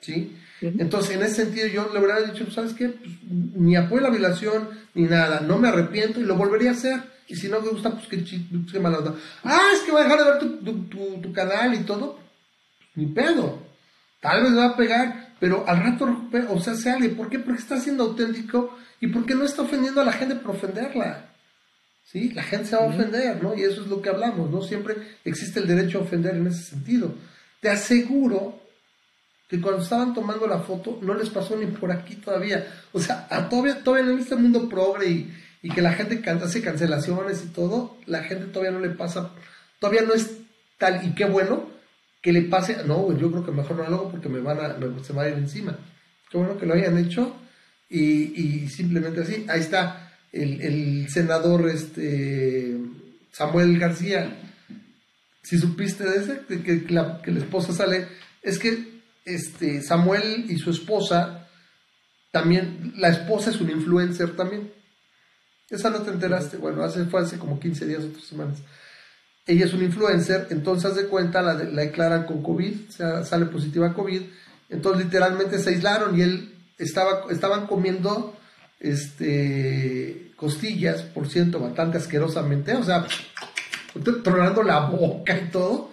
¿Sí? 0.02 0.38
Entonces, 0.62 1.16
en 1.16 1.24
ese 1.24 1.46
sentido, 1.46 1.68
yo 1.68 1.90
le 1.94 2.00
hubiera 2.00 2.22
dicho, 2.22 2.50
¿sabes 2.52 2.74
qué? 2.74 2.90
Pues, 2.90 3.12
ni 3.24 3.76
apoyo 3.76 4.02
la 4.02 4.10
violación, 4.10 4.70
ni 4.94 5.04
nada, 5.04 5.42
no 5.42 5.58
me 5.58 5.70
arrepiento 5.70 6.20
y 6.20 6.24
lo 6.24 6.36
volvería 6.36 6.72
a 6.72 6.74
hacer. 6.74 7.00
Y 7.28 7.36
si 7.36 7.48
no 7.48 7.62
me 7.62 7.70
gusta, 7.70 7.92
pues 7.92 8.08
qué, 8.08 8.24
qué 8.72 8.80
mala 8.80 8.98
onda. 8.98 9.16
Ah, 9.44 9.70
es 9.74 9.82
que 9.82 9.92
voy 9.92 10.02
a 10.02 10.04
dejar 10.06 10.20
de 10.20 10.32
ver 10.32 10.40
tu, 10.64 11.22
tu, 11.22 11.34
canal 11.34 11.74
y 11.74 11.80
todo. 11.80 12.20
Ni 12.96 13.06
pedo. 13.06 13.64
Tal 14.20 14.44
vez 14.44 14.58
va 14.58 14.66
a 14.66 14.76
pegar, 14.76 15.36
pero 15.40 15.64
al 15.68 15.78
rato, 15.78 16.30
o 16.50 16.60
sea, 16.60 16.76
se 16.76 16.90
alguien. 16.90 17.16
¿Por 17.16 17.30
qué? 17.30 17.40
Porque 17.40 17.62
está 17.62 17.80
siendo 17.80 18.04
auténtico 18.04 18.76
y 19.00 19.08
porque 19.08 19.36
no 19.36 19.46
está 19.46 19.62
ofendiendo 19.62 20.02
a 20.02 20.06
la 20.06 20.12
gente 20.12 20.36
por 20.36 20.56
ofenderla. 20.56 21.34
¿Sí? 22.04 22.32
La 22.32 22.42
gente 22.42 22.70
se 22.70 22.76
va 22.76 22.84
a 22.84 22.88
ofender, 22.88 23.42
¿no? 23.44 23.56
Y 23.56 23.62
eso 23.62 23.84
es 23.84 23.88
lo 23.88 24.02
que 24.02 24.10
hablamos, 24.10 24.50
¿no? 24.50 24.64
Siempre 24.64 24.96
existe 25.24 25.60
el 25.60 25.68
derecho 25.68 26.00
a 26.00 26.02
ofender 26.02 26.36
en 26.36 26.48
ese 26.48 26.64
sentido. 26.64 27.14
Te 27.62 27.70
aseguro 27.70 28.59
que 29.50 29.60
cuando 29.60 29.82
estaban 29.82 30.14
tomando 30.14 30.46
la 30.46 30.60
foto 30.60 31.00
no 31.02 31.16
les 31.16 31.30
pasó 31.30 31.58
ni 31.58 31.66
por 31.66 31.92
aquí 31.92 32.16
todavía. 32.16 32.68
O 32.94 33.02
sea, 33.02 33.28
todavía, 33.50 33.84
todavía 33.84 34.14
en 34.14 34.20
este 34.20 34.36
mundo 34.36 34.70
progre 34.70 35.10
y, 35.10 35.34
y 35.64 35.70
que 35.72 35.82
la 35.82 35.94
gente 35.94 36.22
hace 36.30 36.62
cancelaciones 36.62 37.44
y 37.44 37.48
todo, 37.48 37.98
la 38.06 38.24
gente 38.24 38.46
todavía 38.46 38.78
no 38.78 38.80
le 38.80 38.92
pasa, 38.92 39.32
todavía 39.80 40.04
no 40.04 40.14
es 40.14 40.38
tal, 40.78 41.04
y 41.04 41.16
qué 41.16 41.26
bueno 41.26 41.68
que 42.22 42.32
le 42.32 42.44
pase, 42.44 42.78
no, 42.86 43.18
yo 43.18 43.32
creo 43.32 43.44
que 43.44 43.52
mejor 43.52 43.78
no 43.78 43.90
lo 43.90 43.96
hago 43.96 44.12
porque 44.12 44.30
me 44.30 44.40
van 44.40 44.60
a, 44.60 45.04
se 45.04 45.14
va 45.14 45.24
a 45.24 45.30
ir 45.30 45.34
encima. 45.34 45.78
Qué 46.30 46.38
bueno 46.38 46.58
que 46.58 46.68
lo 46.68 46.76
hayan 46.76 46.98
hecho 47.00 47.36
y, 47.90 48.40
y 48.40 48.70
simplemente 48.70 49.22
así, 49.22 49.48
ahí 49.50 49.62
está 49.62 50.14
el, 50.32 50.62
el 50.62 51.10
senador 51.10 51.68
este 51.70 52.78
Samuel 53.32 53.80
García. 53.80 54.32
Si 55.42 55.58
supiste 55.58 56.04
de 56.04 56.18
ese, 56.18 56.42
que, 56.48 56.84
que, 56.84 56.94
la, 56.94 57.20
que 57.24 57.32
la 57.32 57.40
esposa 57.40 57.74
sale, 57.74 58.08
es 58.44 58.60
que 58.60 58.99
este, 59.26 59.82
Samuel 59.82 60.46
y 60.50 60.58
su 60.58 60.70
esposa, 60.72 61.48
también, 62.32 62.94
la 62.98 63.10
esposa 63.10 63.50
es 63.50 63.60
un 63.60 63.70
influencer 63.70 64.36
también. 64.36 64.72
Esa 65.70 65.90
no 65.90 66.02
te 66.02 66.12
enteraste, 66.12 66.58
bueno, 66.58 66.84
hace, 66.84 67.06
fue 67.06 67.22
hace 67.22 67.38
como 67.38 67.60
15 67.60 67.86
días, 67.86 68.04
otras 68.04 68.24
semanas. 68.24 68.60
Ella 69.46 69.66
es 69.66 69.74
un 69.74 69.84
influencer, 69.84 70.48
entonces 70.52 70.96
de 70.96 71.08
cuenta, 71.08 71.42
la, 71.42 71.54
la 71.54 71.82
declaran 71.82 72.26
con 72.26 72.44
COVID, 72.44 72.90
sale 72.90 73.46
positiva 73.46 73.88
a 73.88 73.94
COVID, 73.94 74.22
entonces 74.70 75.06
literalmente 75.06 75.60
se 75.60 75.72
aislaron 75.72 76.18
y 76.18 76.22
él 76.22 76.56
estaba, 76.78 77.26
estaban 77.32 77.68
comiendo 77.68 78.36
este, 78.80 80.32
costillas, 80.36 81.02
por 81.02 81.28
ciento, 81.28 81.60
bastante 81.60 81.98
asquerosamente, 81.98 82.74
o 82.76 82.84
sea, 82.84 83.06
tronando 84.24 84.64
la 84.64 84.80
boca 84.82 85.38
y 85.38 85.50
todo. 85.50 85.92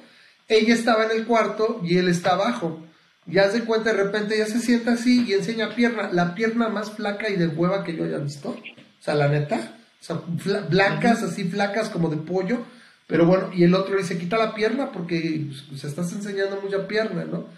Ella 0.49 0.75
estaba 0.75 1.07
en 1.07 1.19
el 1.19 1.27
cuarto 1.27 1.81
y 1.83 1.99
él 1.99 2.09
está 2.09 2.35
abajo. 2.35 2.86
Ya 3.27 3.51
se 3.51 3.65
cuenta, 3.65 3.93
de 3.93 4.05
repente 4.05 4.39
ya 4.39 4.47
se 4.47 4.61
sienta 4.61 4.93
así 4.93 5.25
y 5.27 5.33
enseña 5.33 5.75
pierna, 5.75 6.11
la 6.13 6.35
pierna 6.35 6.69
más 6.69 6.93
flaca 6.93 7.29
y 7.29 7.37
de 7.37 7.49
hueva 7.49 7.83
que 7.83 7.97
yo 7.97 8.05
haya 8.05 8.19
visto. 8.19 8.51
O 8.51 9.03
sea, 9.03 9.15
la 9.15 9.29
neta, 9.29 9.77
o 10.01 10.05
sea, 10.05 10.21
blancas, 10.69 11.23
así 11.23 11.45
flacas 11.45 11.89
como 11.91 12.09
de 12.09 12.19
pollo. 12.19 12.65
Pero 13.07 13.27
bueno, 13.27 13.51
y 13.53 13.65
el 13.65 13.75
otro 13.75 13.97
dice, 13.97 14.19
quita 14.19 14.37
la 14.37 14.55
pierna 14.55 14.91
porque 14.93 15.47
pues, 15.49 15.63
pues, 15.69 15.85
estás 15.85 16.13
enseñando 16.13 16.61
mucha 16.61 16.87
pierna, 16.87 17.25
¿no? 17.25 17.49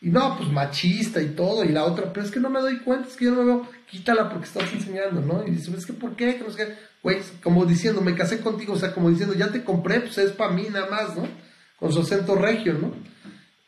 Y 0.00 0.10
no, 0.10 0.36
pues 0.36 0.50
machista 0.50 1.22
y 1.22 1.28
todo. 1.28 1.64
Y 1.64 1.68
la 1.68 1.84
otra, 1.84 2.12
pero 2.12 2.24
es 2.24 2.32
que 2.32 2.40
no 2.40 2.50
me 2.50 2.60
doy 2.60 2.78
cuenta, 2.80 3.08
es 3.08 3.16
que 3.16 3.26
yo 3.26 3.32
no 3.32 3.42
me 3.42 3.46
veo, 3.46 3.68
quítala 3.88 4.28
porque 4.28 4.46
estás 4.46 4.72
enseñando, 4.72 5.20
¿no? 5.20 5.46
Y 5.46 5.52
dice, 5.52 5.72
es 5.76 5.86
que 5.86 5.92
¿por 5.92 6.16
qué? 6.16 6.38
no 6.44 6.50
sé 6.50 6.76
Güey, 7.02 7.18
como 7.42 7.64
diciendo, 7.64 8.00
me 8.00 8.16
casé 8.16 8.40
contigo, 8.40 8.72
o 8.74 8.78
sea, 8.78 8.92
como 8.92 9.10
diciendo, 9.10 9.34
ya 9.34 9.48
te 9.48 9.62
compré, 9.62 10.00
pues 10.00 10.18
es 10.18 10.32
para 10.32 10.52
mí 10.52 10.66
nada 10.70 10.90
más, 10.90 11.16
¿no? 11.16 11.26
Con 11.78 11.92
su 11.92 12.00
acento 12.00 12.34
regio, 12.34 12.74
¿no? 12.74 12.92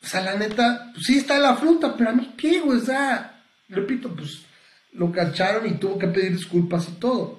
O 0.03 0.07
sea, 0.07 0.23
la 0.23 0.37
neta, 0.37 0.91
pues 0.93 1.07
sí 1.07 1.19
está 1.19 1.39
la 1.39 1.57
fruta, 1.57 1.95
pero 1.97 2.11
a 2.11 2.13
mí 2.13 2.33
qué, 2.37 2.61
güey, 2.61 2.79
o 2.79 2.81
sea, 2.81 3.43
repito, 3.69 4.15
pues 4.15 4.47
lo 4.93 5.13
cacharon 5.13 5.67
y 5.67 5.79
tuvo 5.79 5.99
que 5.99 6.09
pedir 6.09 6.33
disculpas 6.33 6.89
y 6.89 6.99
todo. 6.99 7.39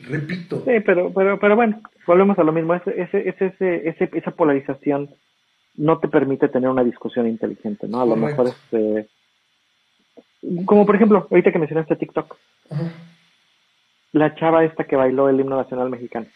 Repito. 0.00 0.62
Sí, 0.64 0.80
pero, 0.84 1.12
pero, 1.12 1.38
pero 1.40 1.56
bueno, 1.56 1.80
volvemos 2.06 2.38
a 2.38 2.44
lo 2.44 2.52
mismo. 2.52 2.74
Ese, 2.74 3.00
ese, 3.00 3.28
ese, 3.28 3.88
ese, 3.88 4.10
esa 4.12 4.30
polarización 4.30 5.10
no 5.74 5.98
te 5.98 6.08
permite 6.08 6.48
tener 6.48 6.68
una 6.68 6.84
discusión 6.84 7.26
inteligente, 7.26 7.88
¿no? 7.88 8.00
A 8.00 8.06
lo 8.06 8.16
mejor 8.16 8.48
este. 8.48 9.08
Como 10.64 10.86
por 10.86 10.94
ejemplo, 10.94 11.26
ahorita 11.30 11.50
que 11.50 11.58
mencionaste 11.58 11.96
TikTok. 11.96 12.36
La 14.12 14.34
chava 14.36 14.64
esta 14.64 14.84
que 14.84 14.96
bailó 14.96 15.28
el 15.28 15.40
himno 15.40 15.56
nacional 15.56 15.90
mexicano. 15.90 16.26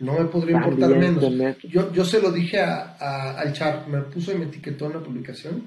No 0.00 0.12
me 0.12 0.26
podría 0.26 0.56
importar 0.56 0.90
menos. 0.96 1.58
Yo, 1.64 1.92
yo 1.92 2.04
se 2.04 2.20
lo 2.22 2.30
dije 2.30 2.60
a, 2.60 3.38
al 3.38 3.52
Char, 3.52 3.88
me 3.88 4.00
puso 4.02 4.32
y 4.32 4.36
me 4.36 4.44
etiquetó 4.44 4.86
en 4.86 4.92
la 4.94 5.00
publicación. 5.00 5.64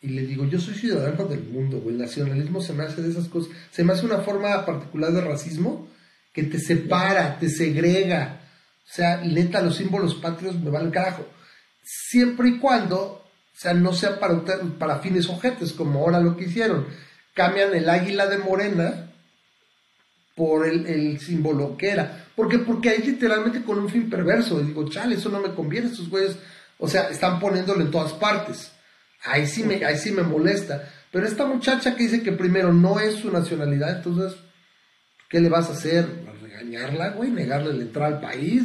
Y 0.00 0.08
le 0.10 0.22
digo, 0.26 0.44
yo 0.44 0.60
soy 0.60 0.74
ciudadano 0.74 1.24
del 1.24 1.42
mundo, 1.42 1.80
güey. 1.80 1.96
El 1.96 2.02
nacionalismo 2.02 2.60
se 2.60 2.72
me 2.72 2.84
hace 2.84 3.02
de 3.02 3.10
esas 3.10 3.28
cosas. 3.28 3.50
Se 3.70 3.82
me 3.82 3.92
hace 3.92 4.06
una 4.06 4.18
forma 4.18 4.64
particular 4.64 5.10
de 5.10 5.22
racismo 5.22 5.88
que 6.32 6.44
te 6.44 6.60
separa, 6.60 7.38
te 7.38 7.48
segrega. 7.48 8.42
O 8.84 8.92
sea, 8.92 9.16
neta, 9.24 9.60
los 9.60 9.76
símbolos 9.76 10.14
patrios 10.16 10.60
me 10.60 10.70
van 10.70 10.86
al 10.86 10.92
carajo. 10.92 11.26
Siempre 11.82 12.50
y 12.50 12.58
cuando, 12.58 13.00
o 13.00 13.58
sea, 13.58 13.74
no 13.74 13.92
sea 13.92 14.20
para, 14.20 14.40
para 14.78 15.00
fines 15.00 15.28
objetos, 15.28 15.72
como 15.72 16.00
ahora 16.00 16.20
lo 16.20 16.36
que 16.36 16.44
hicieron. 16.44 16.86
Cambian 17.34 17.74
el 17.74 17.88
águila 17.88 18.28
de 18.28 18.38
morena 18.38 19.10
por 20.36 20.68
el, 20.68 20.86
el 20.86 21.18
símbolo 21.18 21.76
que 21.76 21.88
era. 21.90 22.25
¿Por 22.36 22.48
qué? 22.48 22.58
Porque 22.60 22.90
ahí 22.90 23.02
literalmente 23.02 23.62
con 23.62 23.78
un 23.78 23.88
fin 23.88 24.08
perverso. 24.10 24.60
Y 24.60 24.64
digo, 24.66 24.88
chale, 24.88 25.14
eso 25.16 25.30
no 25.30 25.40
me 25.40 25.54
conviene, 25.54 25.88
esos 25.88 26.08
güeyes, 26.10 26.38
o 26.78 26.86
sea, 26.86 27.08
están 27.08 27.40
poniéndolo 27.40 27.80
en 27.80 27.90
todas 27.90 28.12
partes. 28.12 28.72
Ahí 29.24 29.46
sí 29.46 29.64
me, 29.64 29.84
ahí 29.84 29.96
sí 29.96 30.12
me 30.12 30.22
molesta. 30.22 30.88
Pero 31.10 31.26
esta 31.26 31.46
muchacha 31.46 31.96
que 31.96 32.04
dice 32.04 32.22
que 32.22 32.32
primero 32.32 32.72
no 32.72 33.00
es 33.00 33.14
su 33.14 33.32
nacionalidad, 33.32 33.96
entonces, 33.96 34.38
¿qué 35.30 35.40
le 35.40 35.48
vas 35.48 35.70
a 35.70 35.72
hacer? 35.72 36.06
¿Regañarla, 36.42 37.10
güey? 37.10 37.30
¿Negarle 37.30 37.72
la 37.72 37.82
entrada 37.82 38.16
al 38.16 38.20
país? 38.20 38.64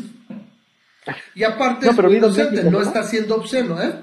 Y 1.34 1.44
aparte 1.44 1.86
No, 1.86 1.92
es 1.92 1.96
pero 1.96 2.10
en 2.10 2.18
inocente, 2.18 2.52
México, 2.52 2.72
no 2.72 2.80
¿no? 2.80 2.84
está 2.84 3.04
siendo 3.04 3.36
obsceno, 3.36 3.82
¿eh? 3.82 3.94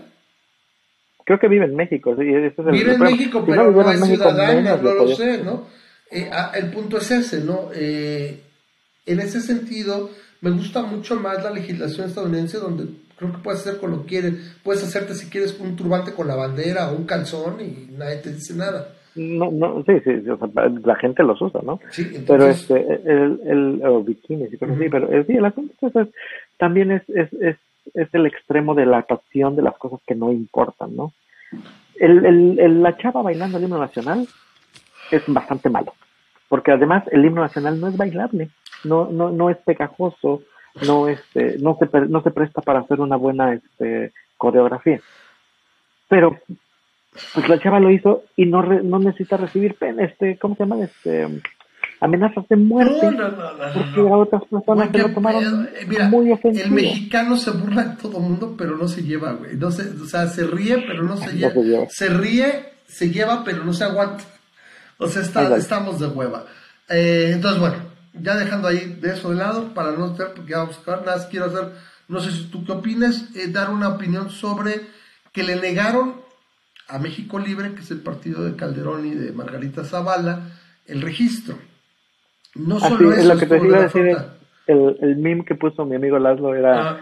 Creo 1.24 1.38
que 1.38 1.48
vive 1.48 1.66
en 1.66 1.76
México. 1.76 2.16
Sí, 2.18 2.22
es 2.26 2.54
Vive 2.56 2.94
en. 2.94 3.00
México, 3.00 3.40
Si 3.44 3.50
pero 3.50 3.70
no, 3.70 3.90
es 3.90 4.00
México, 4.00 4.30
ciudadana, 4.30 4.76
no 4.76 4.94
lo 4.94 5.14
sé, 5.14 5.42
¿no? 5.44 5.66
Eh, 6.10 6.30
ah, 6.32 6.52
el 6.54 6.70
punto 6.70 6.96
es 6.96 7.10
ese, 7.10 7.40
¿no? 7.40 7.68
Eh, 7.74 8.47
en 9.12 9.20
ese 9.20 9.40
sentido, 9.40 10.10
me 10.40 10.50
gusta 10.50 10.82
mucho 10.82 11.16
más 11.16 11.42
la 11.42 11.50
legislación 11.50 12.06
estadounidense 12.08 12.58
donde 12.58 12.86
creo 13.16 13.32
que 13.32 13.38
puedes 13.38 13.60
hacer 13.60 13.78
con 13.80 13.90
lo 13.90 14.02
que 14.02 14.08
quieres. 14.08 14.34
Puedes 14.62 14.84
hacerte 14.84 15.14
si 15.14 15.28
quieres 15.28 15.58
un 15.58 15.74
turbante 15.76 16.12
con 16.12 16.28
la 16.28 16.36
bandera 16.36 16.90
o 16.90 16.96
un 16.96 17.04
calzón 17.04 17.60
y 17.60 17.88
nadie 17.96 18.16
te 18.18 18.32
dice 18.32 18.54
nada. 18.54 18.88
No, 19.16 19.50
no, 19.50 19.82
sí, 19.84 19.94
sí, 20.04 20.20
sí, 20.22 20.30
o 20.30 20.38
sea, 20.38 20.48
la 20.84 20.94
gente 20.96 21.24
los 21.24 21.40
usa, 21.42 21.60
¿no? 21.64 21.80
Sí, 21.90 22.04
Pero 22.26 22.44
entonces, 22.46 22.60
este, 22.70 22.94
el, 23.10 23.40
el, 23.44 23.80
o 23.84 24.04
bikinis 24.04 24.52
y 24.52 24.56
cosas 24.58 24.76
así, 24.76 24.88
pero 24.88 25.12
eh, 25.12 25.24
sí, 25.26 25.32
el 25.32 25.44
asunto 25.44 25.74
es, 25.88 25.96
es- 25.96 26.14
también 26.56 26.92
es, 26.92 27.02
es, 27.08 27.32
es, 27.32 27.56
es 27.94 28.08
el 28.14 28.26
extremo 28.26 28.74
de 28.76 28.86
la 28.86 29.02
pasión 29.02 29.56
de 29.56 29.62
las 29.62 29.76
cosas 29.76 29.98
que 30.06 30.14
no 30.14 30.30
importan, 30.30 30.94
¿no? 30.94 31.12
El, 31.98 32.24
el, 32.24 32.60
el- 32.60 32.82
la 32.82 32.96
chava 32.96 33.22
bailando 33.22 33.58
el 33.58 33.64
himno 33.64 33.78
nacional 33.78 34.28
es 35.10 35.22
bastante 35.26 35.68
malo, 35.68 35.94
porque 36.48 36.70
además 36.70 37.02
el 37.10 37.24
himno 37.24 37.40
nacional 37.40 37.80
no 37.80 37.88
es 37.88 37.96
bailable, 37.96 38.50
no, 38.84 39.10
no, 39.10 39.30
no 39.30 39.50
es 39.50 39.56
pegajoso, 39.58 40.42
no, 40.86 41.08
este, 41.08 41.56
no, 41.58 41.76
se, 41.78 41.88
no 42.08 42.22
se 42.22 42.30
presta 42.30 42.60
para 42.62 42.80
hacer 42.80 43.00
una 43.00 43.16
buena 43.16 43.54
este, 43.54 44.12
coreografía. 44.36 45.00
Pero 46.08 46.38
pues 47.34 47.48
la 47.48 47.58
chava 47.58 47.80
lo 47.80 47.90
hizo 47.90 48.24
y 48.36 48.46
no, 48.46 48.62
re- 48.62 48.82
no 48.82 48.98
necesita 48.98 49.36
recibir 49.36 49.74
pena, 49.74 50.04
este, 50.04 50.38
¿cómo 50.38 50.54
se 50.54 50.62
llama? 50.64 50.82
Este, 50.84 51.26
amenazas 52.00 52.46
de 52.48 52.56
muerte. 52.56 53.10
no, 53.10 53.10
no, 53.10 53.28
no, 53.30 53.52
no, 53.52 53.72
porque 53.74 54.00
a 54.00 54.16
otras 54.16 54.42
personas 54.44 54.90
se 54.92 54.98
lo 54.98 55.14
tomaron. 55.14 55.68
Eh, 55.74 55.86
Mira, 55.88 56.08
muy 56.08 56.26
el 56.26 56.32
ofensivo. 56.34 56.74
mexicano 56.74 57.36
se 57.36 57.50
burla 57.50 57.84
de 57.84 57.96
todo 57.96 58.20
mundo, 58.20 58.54
pero 58.56 58.76
no 58.76 58.86
se 58.86 59.02
lleva, 59.02 59.32
güey. 59.32 59.56
No 59.56 59.70
se, 59.72 59.82
o 60.00 60.06
sea, 60.06 60.26
se 60.28 60.46
ríe, 60.46 60.84
pero 60.86 61.02
no 61.02 61.16
se 61.16 61.32
lleva. 61.32 61.52
se 61.52 61.62
lleva. 61.64 61.86
Se 61.88 62.08
ríe, 62.08 62.64
se 62.86 63.10
lleva, 63.10 63.42
pero 63.44 63.64
no 63.64 63.72
se 63.72 63.82
aguanta. 63.84 64.22
O 64.98 65.08
sea, 65.08 65.22
está- 65.22 65.56
estamos 65.56 65.98
de 65.98 66.06
hueva. 66.06 66.44
Eh, 66.88 67.30
entonces, 67.34 67.60
bueno, 67.60 67.76
ya 68.22 68.36
dejando 68.36 68.68
ahí 68.68 68.98
de 69.00 69.12
eso 69.12 69.30
de 69.30 69.36
lado, 69.36 69.74
para 69.74 69.92
no 69.92 70.12
estar, 70.12 70.34
porque 70.34 70.52
ya 70.52 70.58
vamos 70.58 70.78
a 70.78 70.80
acabar, 70.80 71.00
nada 71.04 71.16
más 71.18 71.26
quiero 71.26 71.46
hacer, 71.46 71.72
no 72.08 72.20
sé 72.20 72.30
si 72.30 72.44
tú 72.50 72.64
qué 72.64 72.72
opinas, 72.72 73.34
eh, 73.36 73.48
dar 73.48 73.70
una 73.70 73.88
opinión 73.88 74.30
sobre 74.30 74.80
que 75.32 75.42
le 75.42 75.56
negaron 75.56 76.14
a 76.88 76.98
México 76.98 77.38
Libre, 77.38 77.74
que 77.74 77.80
es 77.82 77.90
el 77.90 78.00
partido 78.00 78.44
de 78.44 78.56
Calderón 78.56 79.06
y 79.06 79.14
de 79.14 79.32
Margarita 79.32 79.84
Zavala, 79.84 80.50
el 80.86 81.02
registro. 81.02 81.58
No 82.54 82.80
solo 82.80 83.12
es 83.12 83.18
eso, 83.18 83.34
lo 83.34 83.40
que 83.40 83.46
te 83.46 83.56
iba 83.58 83.78
a 83.78 83.82
decir. 83.82 84.06
es-. 84.06 84.38
El, 84.66 84.98
el 85.00 85.16
meme 85.16 85.44
que 85.46 85.54
puso 85.54 85.86
mi 85.86 85.96
amigo 85.96 86.18
Laszlo 86.18 86.54
era. 86.54 86.90
Ah, 86.90 87.00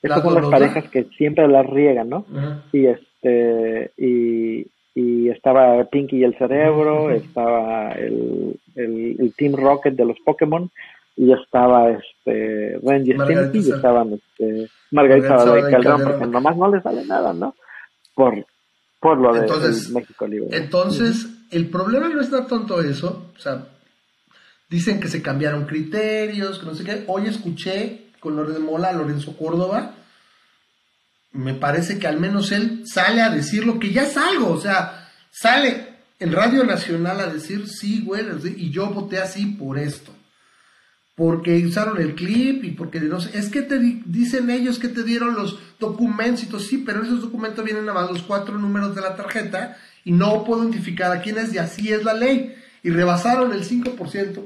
estas 0.00 0.22
son 0.22 0.34
las 0.34 0.46
parejas 0.46 0.88
que 0.90 1.04
siempre 1.16 1.48
las 1.48 1.66
riegan, 1.66 2.08
¿no? 2.08 2.24
Ajá. 2.32 2.62
Y 2.72 2.86
este. 2.86 3.92
Y, 3.96 4.66
y 4.98 5.28
estaba 5.28 5.84
Pinky 5.84 6.16
y 6.16 6.24
el 6.24 6.36
cerebro, 6.36 7.12
estaba 7.12 7.92
el, 7.92 8.58
el, 8.74 9.16
el 9.20 9.32
Team 9.36 9.54
Rocket 9.54 9.94
de 9.94 10.04
los 10.04 10.18
Pokémon, 10.24 10.68
y 11.16 11.32
estaba 11.32 11.90
este 11.90 12.80
Renji 12.82 13.12
Stimpy 13.12 13.58
y 13.58 13.70
estaban 13.70 14.14
este, 14.14 14.68
Margarita 14.90 15.36
Margarita 15.36 15.70
Calderón, 15.70 16.02
porque 16.02 16.26
nomás 16.26 16.56
no 16.56 16.68
le 16.74 16.82
sale 16.82 17.04
nada, 17.04 17.32
¿no? 17.32 17.54
Por, 18.12 18.44
por 18.98 19.18
lo 19.18 19.32
de 19.34 19.40
Entonces, 19.40 19.84
del 19.84 19.94
México 19.94 20.26
Libre. 20.26 20.56
Entonces, 20.56 21.28
el 21.52 21.68
problema 21.70 22.08
no 22.08 22.20
está 22.20 22.48
tanto 22.48 22.80
eso, 22.80 23.30
o 23.36 23.38
sea, 23.38 23.68
dicen 24.68 24.98
que 24.98 25.06
se 25.06 25.22
cambiaron 25.22 25.66
criterios, 25.66 26.58
que 26.58 26.66
no 26.66 26.74
sé 26.74 26.82
qué. 26.82 27.04
Hoy 27.06 27.26
escuché 27.26 28.06
con 28.18 28.34
Lorenzo 28.34 28.62
Mola 28.62 28.92
Lorenzo 28.92 29.36
Córdoba, 29.36 29.94
me 31.38 31.54
parece 31.54 31.98
que 31.98 32.06
al 32.06 32.18
menos 32.20 32.52
él 32.52 32.82
sale 32.84 33.20
a 33.22 33.30
decir 33.30 33.64
lo 33.66 33.78
que 33.78 33.92
ya 33.92 34.02
es 34.02 34.16
algo, 34.16 34.50
o 34.50 34.60
sea, 34.60 35.08
sale 35.30 35.88
en 36.18 36.32
Radio 36.32 36.64
Nacional 36.64 37.20
a 37.20 37.26
decir, 37.28 37.68
sí, 37.68 38.02
güey, 38.04 38.24
y 38.56 38.70
yo 38.70 38.90
voté 38.90 39.18
así 39.18 39.46
por 39.46 39.78
esto. 39.78 40.12
Porque 41.14 41.64
usaron 41.66 42.00
el 42.00 42.14
clip 42.14 42.62
y 42.64 42.70
porque 42.70 43.00
no 43.00 43.20
sé, 43.20 43.36
es 43.36 43.48
que 43.48 43.62
te 43.62 43.78
di- 43.80 44.02
dicen 44.06 44.50
ellos 44.50 44.78
que 44.78 44.86
te 44.88 45.02
dieron 45.02 45.34
los 45.34 45.58
documentos 45.80 46.44
y 46.44 46.46
todo, 46.46 46.60
sí, 46.60 46.78
pero 46.78 47.02
esos 47.02 47.20
documentos 47.22 47.64
vienen 47.64 47.86
nada 47.86 48.02
más 48.02 48.10
los 48.10 48.22
cuatro 48.22 48.56
números 48.56 48.94
de 48.94 49.00
la 49.00 49.16
tarjeta 49.16 49.76
y 50.04 50.12
no 50.12 50.44
puedo 50.44 50.62
identificar 50.62 51.10
a 51.10 51.20
quién 51.20 51.38
es 51.38 51.52
y 51.52 51.58
así 51.58 51.92
es 51.92 52.04
la 52.04 52.14
ley. 52.14 52.54
Y 52.84 52.90
rebasaron 52.90 53.52
el 53.52 53.64
5%. 53.64 54.44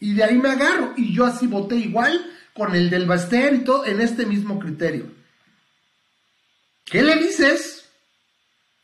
Y 0.00 0.14
de 0.14 0.24
ahí 0.24 0.36
me 0.38 0.48
agarro. 0.48 0.92
Y 0.96 1.14
yo 1.14 1.24
así 1.26 1.46
voté 1.46 1.76
igual 1.76 2.20
con 2.54 2.74
el 2.74 2.90
del 2.90 3.06
Baster 3.06 3.54
y 3.54 3.58
todo 3.58 3.86
en 3.86 4.00
este 4.00 4.26
mismo 4.26 4.58
criterio. 4.58 5.06
¿Qué 6.90 7.02
le 7.02 7.16
dices? 7.16 7.84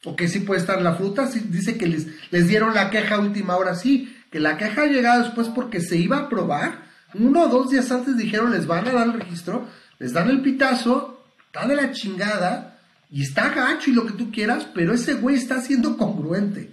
O 0.04 0.14
que 0.14 0.28
sí 0.28 0.40
puede 0.40 0.60
estar 0.60 0.80
la 0.80 0.94
fruta, 0.94 1.26
sí, 1.26 1.40
dice 1.48 1.76
que 1.76 1.86
les, 1.86 2.06
les 2.30 2.46
dieron 2.46 2.74
la 2.74 2.90
queja 2.90 3.16
a 3.16 3.20
última 3.20 3.56
hora, 3.56 3.74
sí, 3.74 4.16
que 4.30 4.38
la 4.38 4.56
queja 4.56 4.82
ha 4.82 4.86
llegado 4.86 5.24
después 5.24 5.48
porque 5.48 5.80
se 5.80 5.96
iba 5.96 6.16
a 6.16 6.20
aprobar. 6.22 6.86
Uno 7.14 7.44
o 7.44 7.48
dos 7.48 7.70
días 7.70 7.90
antes 7.90 8.16
dijeron 8.16 8.52
les 8.52 8.66
van 8.66 8.86
a 8.86 8.92
dar 8.92 9.06
el 9.06 9.14
registro, 9.14 9.68
les 9.98 10.12
dan 10.12 10.28
el 10.28 10.42
pitazo, 10.42 11.24
está 11.46 11.66
de 11.66 11.74
la 11.74 11.92
chingada, 11.92 12.78
y 13.10 13.22
está 13.22 13.50
gacho 13.50 13.90
y 13.90 13.94
lo 13.94 14.06
que 14.06 14.12
tú 14.12 14.30
quieras, 14.30 14.66
pero 14.74 14.94
ese 14.94 15.14
güey 15.14 15.36
está 15.36 15.60
siendo 15.60 15.96
congruente. 15.96 16.72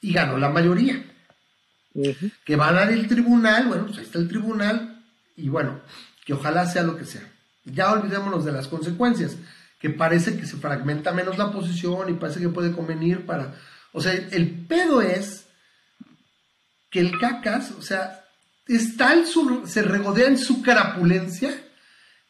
Y 0.00 0.12
ganó 0.12 0.36
la 0.38 0.50
mayoría. 0.50 1.04
Que 2.44 2.56
va 2.56 2.68
a 2.68 2.72
dar 2.72 2.92
el 2.92 3.06
tribunal, 3.06 3.68
bueno, 3.68 3.86
pues 3.86 3.98
ahí 3.98 4.04
está 4.04 4.18
el 4.18 4.28
tribunal, 4.28 5.02
y 5.36 5.48
bueno, 5.48 5.80
que 6.24 6.32
ojalá 6.32 6.66
sea 6.66 6.82
lo 6.82 6.96
que 6.96 7.04
sea. 7.04 7.22
Ya 7.64 7.92
olvidémonos 7.92 8.44
de 8.44 8.52
las 8.52 8.66
consecuencias, 8.66 9.36
que 9.84 9.90
parece 9.90 10.38
que 10.38 10.46
se 10.46 10.56
fragmenta 10.56 11.12
menos 11.12 11.36
la 11.36 11.52
posición 11.52 12.08
y 12.08 12.14
parece 12.14 12.40
que 12.40 12.48
puede 12.48 12.72
convenir 12.72 13.26
para... 13.26 13.54
O 13.92 14.00
sea, 14.00 14.14
el 14.14 14.64
pedo 14.66 15.02
es 15.02 15.44
que 16.88 17.00
el 17.00 17.18
cacas, 17.18 17.70
o 17.72 17.82
sea, 17.82 18.24
es 18.66 18.96
tal 18.96 19.26
su, 19.26 19.66
se 19.66 19.82
regodea 19.82 20.28
en 20.28 20.38
su 20.38 20.62
carapulencia 20.62 21.54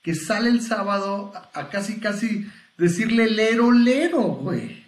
que 0.02 0.16
sale 0.16 0.51
el 0.51 0.62
sábado 0.62 1.32
a, 1.32 1.60
a 1.60 1.68
casi 1.68 2.01
casi 2.01 2.44
decirle 2.76 3.31
lero 3.31 3.70
lero, 3.70 4.22
güey. 4.22 4.84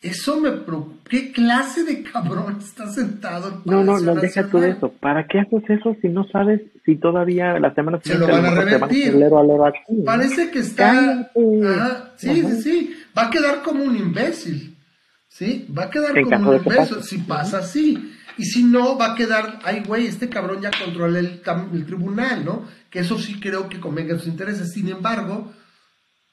Eso 0.00 0.40
me 0.40 0.52
preocupa. 0.52 0.96
¿Qué 1.08 1.32
clase 1.32 1.84
de 1.84 2.02
cabrón 2.02 2.58
está 2.64 2.90
sentado 2.90 3.48
en 3.48 3.62
No, 3.64 3.82
no, 3.82 3.98
no, 3.98 4.14
deja 4.14 4.48
tú 4.48 4.58
de 4.58 4.70
eso. 4.70 4.92
¿Para 4.92 5.26
qué 5.26 5.40
haces 5.40 5.62
eso 5.68 5.96
si 6.00 6.08
no 6.08 6.26
sabes 6.28 6.60
si 6.84 6.96
todavía 6.96 7.58
la 7.58 7.74
semana 7.74 8.00
Se 8.02 8.18
lo 8.18 8.28
van 8.28 8.44
a 8.44 8.50
revertir. 8.50 9.14
Parece 10.04 10.50
que 10.50 10.60
está. 10.60 10.90
Ajá, 10.90 12.12
sí, 12.16 12.30
Ajá. 12.30 12.48
sí, 12.50 12.62
sí. 12.62 12.96
Va 13.16 13.26
a 13.26 13.30
quedar 13.30 13.62
como 13.62 13.84
un 13.84 13.96
imbécil. 13.96 14.76
¿Sí? 15.28 15.66
Va 15.76 15.84
a 15.84 15.90
quedar 15.90 16.16
En 16.16 16.24
como 16.24 16.50
un 16.50 16.56
imbécil. 16.56 17.02
Si 17.02 17.18
pasa 17.18 17.58
así. 17.58 18.12
Y 18.38 18.44
si 18.44 18.64
no, 18.64 18.98
va 18.98 19.12
a 19.12 19.14
quedar. 19.14 19.60
Ay, 19.64 19.82
güey, 19.86 20.06
este 20.06 20.28
cabrón 20.28 20.60
ya 20.60 20.70
controla 20.70 21.18
el, 21.18 21.40
el 21.72 21.86
tribunal, 21.86 22.44
¿no? 22.44 22.64
Que 22.90 23.00
eso 23.00 23.18
sí 23.18 23.40
creo 23.40 23.68
que 23.68 23.80
convenga 23.80 24.14
a 24.14 24.18
sus 24.18 24.28
intereses. 24.28 24.72
Sin 24.72 24.88
embargo, 24.88 25.52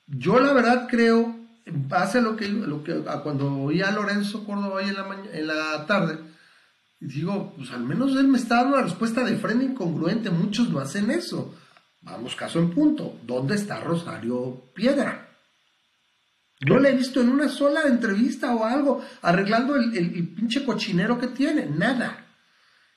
yo 0.08 0.40
la 0.40 0.54
verdad 0.54 0.88
creo, 0.90 1.36
en 1.66 1.88
base 1.88 2.18
a 2.18 2.22
lo 2.22 2.36
que, 2.36 2.48
lo 2.48 2.84
que 2.84 3.04
a 3.08 3.20
cuando 3.22 3.52
oí 3.64 3.82
a 3.82 3.92
Lorenzo 3.92 4.44
Córdoba 4.46 4.76
hoy 4.76 4.90
en 4.90 4.96
la, 4.96 5.18
en 5.34 5.48
la 5.48 5.86
tarde, 5.86 6.20
digo, 7.00 7.54
pues 7.56 7.72
al 7.72 7.84
menos 7.84 8.16
él 8.18 8.28
me 8.28 8.38
está 8.38 8.58
dando 8.58 8.76
una 8.78 8.84
respuesta 8.84 9.24
de 9.24 9.38
frente 9.38 9.66
incongruente. 9.66 10.30
Muchos 10.30 10.70
no 10.70 10.80
hacen 10.80 11.10
eso. 11.12 11.56
Vamos, 12.02 12.36
caso 12.36 12.60
en 12.60 12.72
punto. 12.72 13.18
¿Dónde 13.24 13.56
está 13.56 13.80
Rosario 13.80 14.72
Piedra? 14.76 15.30
No 16.62 16.80
la 16.80 16.90
he 16.90 16.96
visto 16.96 17.20
en 17.22 17.30
una 17.30 17.50
sola 17.50 17.84
entrevista 17.88 18.54
o 18.56 18.64
algo 18.66 19.04
arreglando 19.22 19.76
el, 19.76 19.98
el- 19.98 20.16
el 20.16 20.28
pinche 20.34 20.64
cochinero 20.66 21.18
que 21.20 21.28
tiene. 21.28 21.66
Nada. 21.66 22.26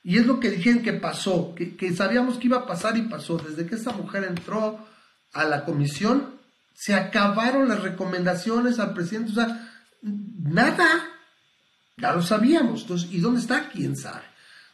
Y 0.04 0.18
es 0.18 0.26
lo 0.26 0.38
que 0.38 0.50
dijeron 0.50 0.82
que 0.82 0.92
pasó, 0.92 1.52
que, 1.54 1.76
que 1.76 1.92
sabíamos 1.92 2.38
que 2.38 2.46
iba 2.46 2.58
a 2.58 2.66
pasar 2.66 2.96
y 2.96 3.02
pasó. 3.02 3.38
Desde 3.38 3.66
que 3.66 3.74
esa 3.74 3.90
mujer 3.92 4.22
entró 4.24 4.86
a 5.32 5.44
la 5.44 5.64
comisión, 5.64 6.35
se 6.76 6.94
acabaron 6.94 7.68
las 7.68 7.82
recomendaciones 7.82 8.78
al 8.78 8.94
presidente. 8.94 9.32
O 9.32 9.34
sea, 9.34 9.68
nada. 10.02 10.86
Ya 11.96 12.12
lo 12.12 12.22
sabíamos. 12.22 12.82
Entonces, 12.82 13.08
¿y 13.10 13.18
dónde 13.18 13.40
está? 13.40 13.68
¿Quién 13.70 13.96
sabe? 13.96 14.22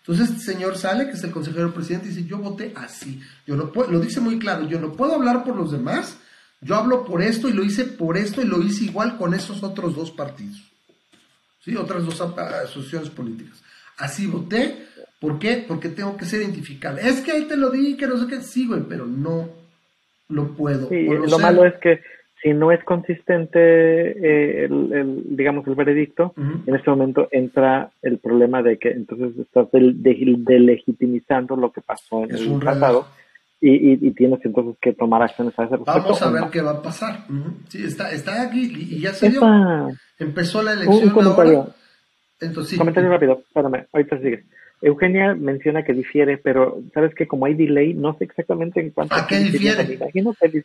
Entonces, 0.00 0.30
este 0.30 0.52
señor 0.52 0.76
sale, 0.76 1.06
que 1.06 1.12
es 1.12 1.22
el 1.22 1.30
consejero 1.30 1.72
presidente, 1.72 2.08
y 2.08 2.10
dice, 2.10 2.24
yo 2.24 2.38
voté 2.38 2.74
así. 2.76 3.22
Yo 3.46 3.54
no 3.54 3.72
puedo, 3.72 3.90
lo 3.90 4.00
dice 4.00 4.20
muy 4.20 4.38
claro, 4.38 4.68
yo 4.68 4.80
no 4.80 4.92
puedo 4.92 5.14
hablar 5.14 5.44
por 5.44 5.54
los 5.54 5.70
demás, 5.70 6.16
yo 6.60 6.74
hablo 6.74 7.04
por 7.04 7.22
esto 7.22 7.48
y 7.48 7.52
lo 7.52 7.62
hice 7.62 7.84
por 7.84 8.16
esto 8.16 8.42
y 8.42 8.46
lo 8.46 8.60
hice 8.60 8.84
igual 8.84 9.16
con 9.16 9.32
esos 9.32 9.62
otros 9.62 9.94
dos 9.94 10.10
partidos. 10.10 10.60
¿Sí? 11.64 11.76
Otras 11.76 12.04
dos 12.04 12.20
asociaciones 12.20 13.10
políticas. 13.10 13.62
Así 13.96 14.26
voté 14.26 14.88
¿Por 15.22 15.38
qué? 15.38 15.64
Porque 15.68 15.88
tengo 15.88 16.16
que 16.16 16.26
ser 16.26 16.42
identificable. 16.42 17.08
Es 17.08 17.20
que 17.20 17.30
ahí 17.30 17.44
te 17.44 17.56
lo 17.56 17.70
di, 17.70 17.96
que 17.96 18.08
no 18.08 18.18
sé 18.18 18.26
qué, 18.26 18.40
sí, 18.40 18.66
güey, 18.66 18.82
pero 18.88 19.06
no 19.06 19.61
lo 20.32 20.48
puedo. 20.54 20.88
Sí, 20.88 21.06
lo 21.06 21.38
malo 21.38 21.64
es 21.64 21.74
que 21.74 22.00
si 22.42 22.52
no 22.52 22.72
es 22.72 22.82
consistente 22.84 23.60
eh, 23.60 24.64
el, 24.64 25.36
digamos, 25.36 25.66
el 25.68 25.76
veredicto, 25.76 26.34
en 26.36 26.74
este 26.74 26.90
momento 26.90 27.28
entra 27.30 27.90
el 28.02 28.18
problema 28.18 28.62
de 28.62 28.78
que 28.78 28.90
entonces 28.90 29.38
estás 29.38 29.68
delegitimizando 29.70 31.54
lo 31.56 31.70
que 31.70 31.80
pasó 31.80 32.24
en 32.24 32.34
el 32.34 32.59
pasado 32.59 33.06
y, 33.60 34.10
tienes 34.10 34.40
entonces 34.44 34.76
que 34.80 34.92
tomar 34.92 35.22
acciones 35.22 35.56
a 35.56 35.64
ese 35.64 35.76
respecto. 35.76 36.02
Vamos 36.02 36.22
a 36.22 36.30
ver 36.30 36.44
qué 36.50 36.62
va 36.62 36.72
a 36.72 36.82
pasar. 36.82 37.24
Sí, 37.68 37.84
está, 37.84 38.10
está 38.10 38.42
aquí 38.42 38.72
y 38.90 39.00
ya 39.00 39.12
se 39.12 39.30
dio. 39.30 39.40
Empezó 40.18 40.62
la 40.62 40.72
elección. 40.72 41.04
Un, 41.04 41.10
comentario. 41.10 41.68
Entonces, 42.40 42.76
comentario 42.76 43.09
rápido, 43.09 43.42
espérame, 43.46 43.86
ahorita 43.92 44.18
sigue. 44.18 44.44
Eugenia 44.82 45.34
menciona 45.34 45.84
que 45.84 45.94
difiere, 45.94 46.38
pero 46.38 46.82
sabes 46.92 47.14
que 47.14 47.28
como 47.28 47.46
hay 47.46 47.54
delay, 47.54 47.94
no 47.94 48.18
sé 48.18 48.24
exactamente 48.24 48.80
en 48.80 48.90
cuánto. 48.90 49.14
¿A 49.14 49.26
qué 49.28 49.38
difiere? 49.38 49.84
Me 49.84 49.94
imagino 49.94 50.34
que 50.34 50.64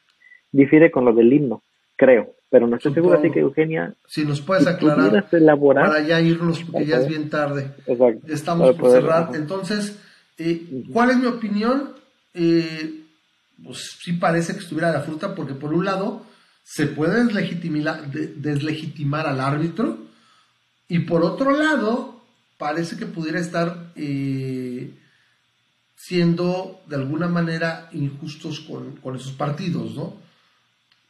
difiere 0.52 0.90
con 0.90 1.06
lo 1.06 1.14
del 1.14 1.32
himno, 1.32 1.62
creo, 1.96 2.34
pero 2.50 2.66
no 2.66 2.78
estoy 2.78 2.96
seguro, 2.96 3.20
así 3.20 3.30
que 3.30 3.42
Eugenia. 3.42 3.94
Si 4.08 4.26
nos 4.26 4.42
puedes 4.42 4.66
aclarar 4.66 5.30
para 5.30 6.02
ya 6.02 6.20
irnos, 6.20 6.64
porque 6.64 6.88
ya 6.88 6.98
es 6.98 7.08
bien 7.08 7.30
tarde. 7.30 7.72
Exacto. 7.86 8.34
Estamos 8.34 8.76
por 8.76 8.92
cerrar. 8.92 9.30
Entonces, 9.36 10.00
eh, 10.40 10.84
¿cuál 10.92 11.12
es 11.12 11.18
mi 11.18 11.28
opinión? 11.28 11.92
Eh, 12.34 13.04
pues 13.64 13.98
sí 14.02 14.14
parece 14.14 14.54
que 14.54 14.60
estuviera 14.60 14.92
la 14.92 15.02
fruta, 15.02 15.36
porque 15.36 15.54
por 15.54 15.74
un 15.74 15.86
lado 15.86 16.24
se 16.64 16.88
puede 16.88 17.24
deslegitimar, 17.24 18.08
deslegitimar 18.12 19.28
al 19.28 19.42
árbitro, 19.42 20.00
y 20.88 21.00
por 21.00 21.24
otro 21.24 21.52
lado 21.52 22.17
parece 22.58 22.98
que 22.98 23.06
pudiera 23.06 23.40
estar 23.40 23.92
eh, 23.96 24.94
siendo 25.96 26.82
de 26.88 26.96
alguna 26.96 27.28
manera 27.28 27.90
injustos 27.92 28.62
con, 28.62 29.16
esos 29.16 29.34
partidos, 29.34 29.96
¿no? 29.96 30.16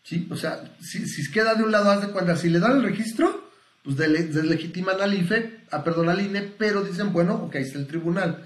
Sí, 0.03 0.27
o 0.29 0.35
sea, 0.35 0.75
si, 0.79 1.05
si, 1.05 1.29
queda 1.31 1.55
de 1.55 1.63
un 1.63 1.71
lado, 1.71 1.91
haz 1.91 2.01
de 2.01 2.13
cuenta, 2.13 2.37
si 2.37 2.49
le 2.49 2.59
dan 2.59 2.77
el 2.77 2.83
registro, 2.83 3.51
pues 3.83 3.97
deslegitiman 3.97 5.01
al 5.01 5.13
IFE, 5.13 5.65
a, 5.71 5.83
perdón, 5.83 6.09
al 6.09 6.21
INE, 6.21 6.41
pero 6.41 6.81
dicen, 6.81 7.11
bueno, 7.11 7.35
ok, 7.35 7.55
está 7.55 7.79
el 7.79 7.87
tribunal. 7.87 8.45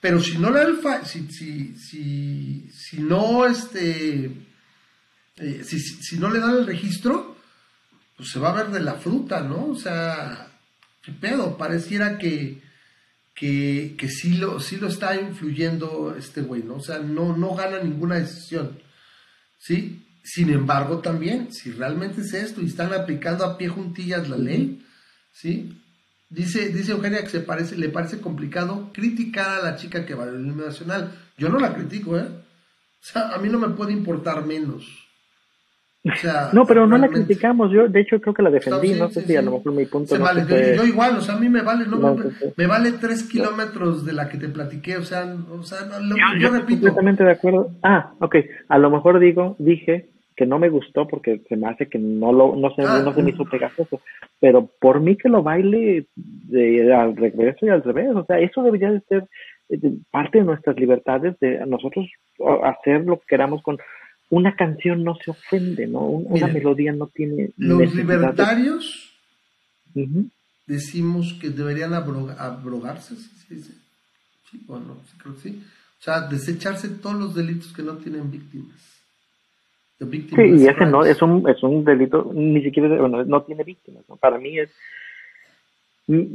Pero 0.00 0.20
si 0.20 0.38
no 0.38 0.50
dan 0.50 0.78
si, 1.04 1.26
si, 1.30 1.76
si, 1.76 2.70
si, 2.72 3.00
no, 3.00 3.44
este, 3.44 4.24
eh, 5.36 5.62
si, 5.64 5.78
si 5.78 6.18
no 6.18 6.30
le 6.30 6.38
dan 6.38 6.54
el 6.54 6.66
registro, 6.66 7.36
pues 8.16 8.30
se 8.30 8.38
va 8.38 8.50
a 8.50 8.62
ver 8.62 8.70
de 8.70 8.80
la 8.80 8.94
fruta, 8.94 9.40
¿no? 9.40 9.66
O 9.66 9.76
sea, 9.76 10.49
¿qué 11.02 11.12
pedo? 11.12 11.56
Pareciera 11.56 12.18
que, 12.18 12.62
que, 13.34 13.94
que 13.98 14.08
sí, 14.08 14.34
lo, 14.36 14.60
sí 14.60 14.76
lo 14.76 14.88
está 14.88 15.20
influyendo 15.20 16.14
este 16.16 16.42
güey, 16.42 16.62
¿no? 16.62 16.76
O 16.76 16.80
sea, 16.80 16.98
no, 16.98 17.36
no 17.36 17.54
gana 17.54 17.82
ninguna 17.82 18.16
decisión, 18.16 18.78
¿sí? 19.58 20.06
Sin 20.22 20.50
embargo, 20.50 20.98
también, 20.98 21.52
si 21.52 21.72
realmente 21.72 22.20
es 22.20 22.34
esto 22.34 22.60
y 22.60 22.66
están 22.66 22.92
aplicando 22.92 23.44
a 23.44 23.56
pie 23.56 23.68
juntillas 23.68 24.28
la 24.28 24.36
ley, 24.36 24.84
¿sí? 25.32 25.76
Dice, 26.28 26.68
dice 26.68 26.92
Eugenia 26.92 27.22
que 27.22 27.30
se 27.30 27.40
parece, 27.40 27.76
le 27.76 27.88
parece 27.88 28.20
complicado 28.20 28.92
criticar 28.92 29.60
a 29.60 29.62
la 29.62 29.76
chica 29.76 30.06
que 30.06 30.14
va 30.14 30.24
al 30.24 30.40
himno 30.40 30.64
nacional. 30.64 31.12
Yo 31.36 31.48
no 31.48 31.58
la 31.58 31.74
critico, 31.74 32.16
¿eh? 32.18 32.22
O 32.22 33.04
sea, 33.04 33.30
a 33.30 33.38
mí 33.38 33.48
no 33.48 33.58
me 33.58 33.70
puede 33.70 33.92
importar 33.92 34.44
menos 34.46 35.09
no, 36.52 36.64
pero 36.64 36.86
no 36.86 36.96
la 36.96 37.08
criticamos. 37.08 37.70
Yo, 37.70 37.88
de 37.88 38.00
hecho, 38.00 38.20
creo 38.20 38.32
que 38.32 38.42
la 38.42 38.50
defendí. 38.50 38.94
no 38.94 39.10
sé 39.10 39.22
si 39.22 39.36
a 39.36 39.42
lo 39.42 39.52
mejor 39.52 39.72
mi 39.72 39.84
punto. 39.84 40.16
no 40.16 40.24
vale. 40.24 40.44
yo, 40.76 40.84
igual, 40.84 41.18
o 41.18 41.20
sea, 41.20 41.34
a 41.34 41.38
mí 41.38 41.48
me 41.48 41.62
vale, 41.62 41.86
no, 41.86 42.16
me, 42.56 42.66
vale 42.66 42.92
tres 42.92 43.24
kilómetros 43.24 44.06
de 44.06 44.14
la 44.14 44.28
que 44.28 44.38
te 44.38 44.48
platiqué. 44.48 44.96
O 44.96 45.02
sea, 45.02 45.36
o 45.50 45.62
sea 45.62 45.80
lo, 46.00 46.16
yo, 46.16 46.24
yo, 46.38 46.50
repito. 46.50 46.80
Completamente 46.80 47.24
de 47.24 47.32
acuerdo. 47.32 47.70
Ah, 47.82 48.12
ok. 48.20 48.36
A 48.68 48.78
lo 48.78 48.90
mejor 48.90 49.18
digo, 49.18 49.56
dije 49.58 50.08
que 50.36 50.46
no 50.46 50.58
me 50.58 50.70
gustó 50.70 51.06
porque 51.06 51.42
se 51.50 51.56
me 51.56 51.68
hace 51.68 51.86
que 51.86 51.98
no 51.98 52.32
lo 52.32 52.56
no 52.56 52.74
se, 52.74 52.80
ah, 52.80 53.02
no 53.04 53.12
se 53.12 53.22
me 53.22 53.32
hizo 53.32 53.44
pegajoso. 53.44 54.00
Pero 54.40 54.70
por 54.80 55.00
mí 55.00 55.16
que 55.16 55.28
lo 55.28 55.42
baile 55.42 56.06
de, 56.16 56.94
al 56.94 57.14
regreso 57.14 57.66
y 57.66 57.68
al 57.68 57.82
revés. 57.82 58.08
O 58.16 58.24
sea, 58.24 58.38
eso 58.38 58.62
debería 58.62 58.90
de 58.90 59.00
ser 59.00 59.24
eh, 59.68 59.78
parte 60.10 60.38
de 60.38 60.44
nuestras 60.44 60.76
libertades 60.76 61.38
de 61.40 61.66
nosotros 61.66 62.06
hacer 62.64 63.04
lo 63.04 63.18
que 63.18 63.26
queramos 63.28 63.60
con 63.62 63.76
una 64.30 64.54
canción 64.54 65.04
no 65.04 65.16
se 65.16 65.32
ofende, 65.32 65.86
¿no? 65.86 66.00
Una 66.00 66.46
melodía 66.46 66.92
no 66.92 67.08
tiene. 67.08 67.50
Los 67.56 67.94
libertarios 67.94 69.10
decimos 70.66 71.36
que 71.40 71.50
deberían 71.50 71.92
abrogarse, 71.94 73.16
¿sí 73.16 73.62
Sí, 74.50 74.64
o 74.66 74.78
no, 74.78 74.96
sí, 75.08 75.16
creo 75.18 75.34
que 75.36 75.40
sí. 75.40 75.62
O 76.00 76.02
sea, 76.02 76.22
desecharse 76.22 76.88
todos 76.88 77.16
los 77.16 77.34
delitos 77.34 77.72
que 77.72 77.82
no 77.82 77.94
tienen 77.98 78.30
víctimas. 78.30 78.90
Sí, 79.98 80.26
y 80.56 80.66
ese 80.66 80.86
no, 80.86 81.04
es 81.04 81.20
un, 81.20 81.46
es 81.48 81.62
un 81.62 81.84
delito, 81.84 82.30
ni 82.34 82.62
siquiera, 82.62 82.88
bueno, 82.98 83.22
no 83.24 83.42
tiene 83.42 83.64
víctimas, 83.64 84.02
¿no? 84.08 84.16
Para 84.16 84.38
mí 84.38 84.58
es 84.58 84.70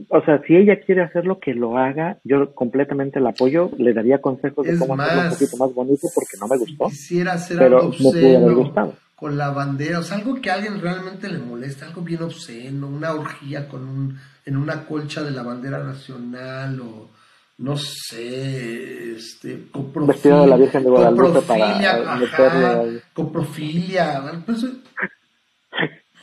o 0.09 0.21
sea, 0.25 0.41
si 0.47 0.55
ella 0.55 0.79
quiere 0.79 1.03
hacerlo, 1.03 1.39
que 1.39 1.53
lo 1.53 1.77
haga. 1.77 2.17
Yo 2.23 2.53
completamente 2.53 3.19
la 3.19 3.29
apoyo. 3.29 3.71
Le 3.77 3.93
daría 3.93 4.21
consejos 4.21 4.65
de 4.65 4.77
cómo 4.77 4.93
hacerlo 4.95 5.23
un 5.23 5.29
poquito 5.29 5.57
más 5.57 5.73
bonito 5.73 6.07
porque 6.13 6.37
no 6.39 6.47
me 6.47 6.57
gustó. 6.57 6.85
Quisiera 6.87 7.33
hacer 7.33 7.61
algo 7.61 7.87
obsceno 7.87 8.73
con 9.15 9.37
la 9.37 9.49
bandera, 9.49 9.99
o 9.99 10.03
sea, 10.03 10.17
algo 10.17 10.35
que 10.41 10.51
a 10.51 10.55
alguien 10.55 10.81
realmente 10.81 11.29
le 11.29 11.39
moleste, 11.39 11.85
algo 11.85 12.01
bien 12.01 12.21
obsceno, 12.21 12.87
una 12.87 13.13
orgía 13.13 13.67
con 13.67 13.87
un, 13.87 14.19
en 14.45 14.57
una 14.57 14.85
colcha 14.85 15.23
de 15.23 15.31
la 15.31 15.41
bandera 15.41 15.81
nacional 15.83 16.81
o 16.81 17.09
no 17.57 17.77
sé, 17.77 19.13
este, 19.13 19.69
coprofilia, 19.71 20.41
de 20.41 20.47
la 20.47 20.57
Virgen 20.57 20.83
de 20.83 20.89
Guadalupe 20.89 21.41
para 21.41 22.83
coprofilia, 23.13 24.43
pues, 24.45 24.65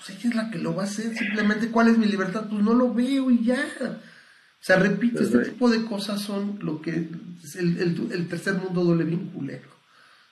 pues 0.05 0.19
ella 0.19 0.31
es 0.31 0.35
la 0.35 0.51
que 0.51 0.59
lo 0.59 0.75
va 0.75 0.83
a 0.83 0.87
hacer, 0.87 1.17
simplemente 1.17 1.69
cuál 1.69 1.89
es 1.89 1.99
mi 1.99 2.07
libertad, 2.07 2.47
pues 2.49 2.63
no 2.63 2.75
lo 2.75 2.93
veo 2.93 3.31
y 3.31 3.45
ya. 3.45 3.65
O 3.81 4.65
sea, 4.65 4.77
repito, 4.77 5.23
este 5.23 5.39
tipo 5.41 5.71
de 5.71 5.85
cosas 5.85 6.21
son 6.21 6.59
lo 6.63 6.81
que 6.81 7.09
el, 7.59 8.09
el, 8.13 8.29
tercer 8.29 8.55
mundo 8.55 8.85
duele 8.85 9.05
bien 9.05 9.27
culero. 9.29 9.71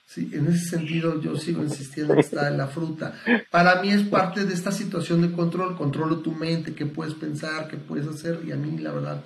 Sí, 0.05 0.29
en 0.33 0.47
ese 0.47 0.69
sentido 0.69 1.21
yo 1.21 1.37
sigo 1.37 1.63
insistiendo 1.63 2.15
que 2.15 2.21
está 2.21 2.49
en 2.49 2.57
la 2.57 2.67
fruta. 2.67 3.13
Para 3.49 3.81
mí 3.81 3.91
es 3.91 4.03
parte 4.03 4.45
de 4.45 4.53
esta 4.53 4.71
situación 4.71 5.21
de 5.21 5.31
control, 5.31 5.77
controlo 5.77 6.19
tu 6.19 6.33
mente, 6.33 6.73
qué 6.73 6.85
puedes 6.85 7.13
pensar, 7.13 7.69
qué 7.69 7.77
puedes 7.77 8.07
hacer, 8.07 8.41
y 8.45 8.51
a 8.51 8.57
mí 8.57 8.77
la 8.77 8.91
verdad 8.91 9.23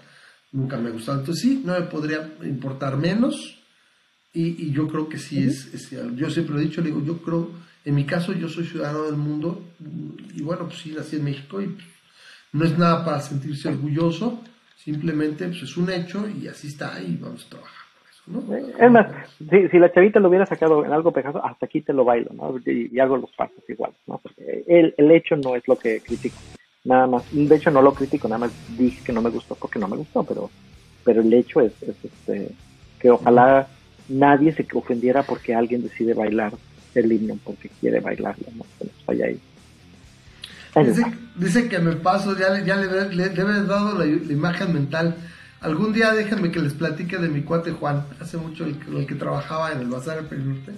nunca 0.51 0.77
me 0.77 0.89
ha 0.89 0.91
gustado. 0.91 1.19
Entonces 1.19 1.41
sí, 1.41 1.61
no 1.65 1.73
me 1.73 1.87
podría 1.87 2.35
importar 2.43 2.97
menos, 2.97 3.57
y, 4.33 4.63
y 4.63 4.71
yo 4.71 4.87
creo 4.87 5.09
que 5.09 5.17
sí 5.17 5.43
es, 5.43 5.73
es, 5.73 5.89
yo 5.89 6.29
siempre 6.29 6.53
lo 6.53 6.59
he 6.59 6.65
dicho, 6.65 6.81
le 6.81 6.87
digo, 6.87 7.03
yo 7.03 7.19
creo 7.19 7.51
en 7.85 7.95
mi 7.95 8.05
caso, 8.05 8.33
yo 8.33 8.49
soy 8.49 8.65
ciudadano 8.65 9.03
del 9.03 9.15
mundo 9.15 9.61
y 10.33 10.41
bueno, 10.41 10.65
pues 10.65 10.79
sí, 10.79 10.91
nací 10.91 11.17
en 11.17 11.23
México 11.23 11.61
y 11.61 11.77
no 12.51 12.65
es 12.65 12.77
nada 12.77 13.05
para 13.05 13.21
sentirse 13.21 13.69
orgulloso, 13.69 14.41
simplemente 14.75 15.47
pues, 15.47 15.61
es 15.61 15.77
un 15.77 15.91
hecho 15.91 16.27
y 16.27 16.47
así 16.47 16.67
está 16.67 16.99
y 16.99 17.15
vamos 17.15 17.45
a 17.45 17.49
trabajar 17.49 17.85
por 17.99 18.09
eso, 18.09 18.23
¿no? 18.27 18.85
Es 18.85 18.91
más, 18.91 19.07
si, 19.37 19.77
la 19.77 19.93
chavita 19.93 20.19
lo 20.19 20.29
hubiera 20.29 20.47
sacado 20.47 20.83
en 20.83 20.91
algo 20.91 21.11
pegajoso, 21.11 21.45
hasta 21.45 21.67
aquí 21.67 21.81
te 21.81 21.93
lo 21.93 22.03
bailo, 22.03 22.31
¿no? 22.33 22.55
Y, 22.65 22.99
hago 22.99 23.17
los 23.17 23.31
pasos 23.31 23.63
igual, 23.67 23.91
¿no? 24.07 24.19
El, 24.67 24.95
el 24.97 25.11
hecho 25.11 25.35
no 25.35 25.55
es 25.55 25.67
lo 25.67 25.77
que 25.77 25.99
critico, 25.99 26.37
nada 26.85 27.05
más. 27.05 27.23
De 27.31 27.55
hecho, 27.55 27.69
no 27.69 27.83
lo 27.83 27.93
critico, 27.93 28.27
nada 28.27 28.39
más 28.39 28.77
dije 28.77 29.03
que 29.05 29.13
no 29.13 29.21
me 29.21 29.29
gustó 29.29 29.53
porque 29.53 29.77
no 29.77 29.87
me 29.87 29.97
gustó, 29.97 30.23
pero, 30.23 30.49
pero 31.03 31.21
el 31.21 31.31
hecho 31.31 31.61
es, 31.61 31.73
este, 31.83 32.49
que 32.99 33.11
ojalá 33.11 33.67
nadie 34.09 34.53
se 34.53 34.65
ofendiera 34.73 35.21
porque 35.21 35.53
alguien 35.53 35.83
decide 35.83 36.15
bailar 36.15 36.53
el 36.99 37.11
himno 37.11 37.37
porque 37.43 37.69
quiere 37.79 37.99
bailarlo, 37.99 38.45
¿no? 38.55 38.65
ahí. 39.07 39.39
Dice, 41.35 41.69
que 41.69 41.79
me 41.79 41.93
paso, 41.93 42.37
ya, 42.37 42.59
ya 42.63 42.75
le, 42.75 43.15
le, 43.15 43.29
debe 43.29 43.63
dado 43.63 43.97
la, 43.97 44.05
imagen 44.05 44.73
mental. 44.73 45.15
Algún 45.61 45.93
día 45.93 46.11
déjenme 46.11 46.51
que 46.51 46.59
les 46.59 46.73
platique 46.73 47.17
de 47.17 47.29
mi 47.29 47.41
cuate 47.41 47.71
Juan, 47.71 48.05
hace 48.19 48.37
mucho 48.37 48.65
el, 48.65 48.77
el 48.95 49.07
que 49.07 49.15
trabajaba 49.15 49.71
en 49.71 49.81
el 49.81 49.87
Bazar 49.87 50.27
del 50.29 50.49
Norte. 50.49 50.73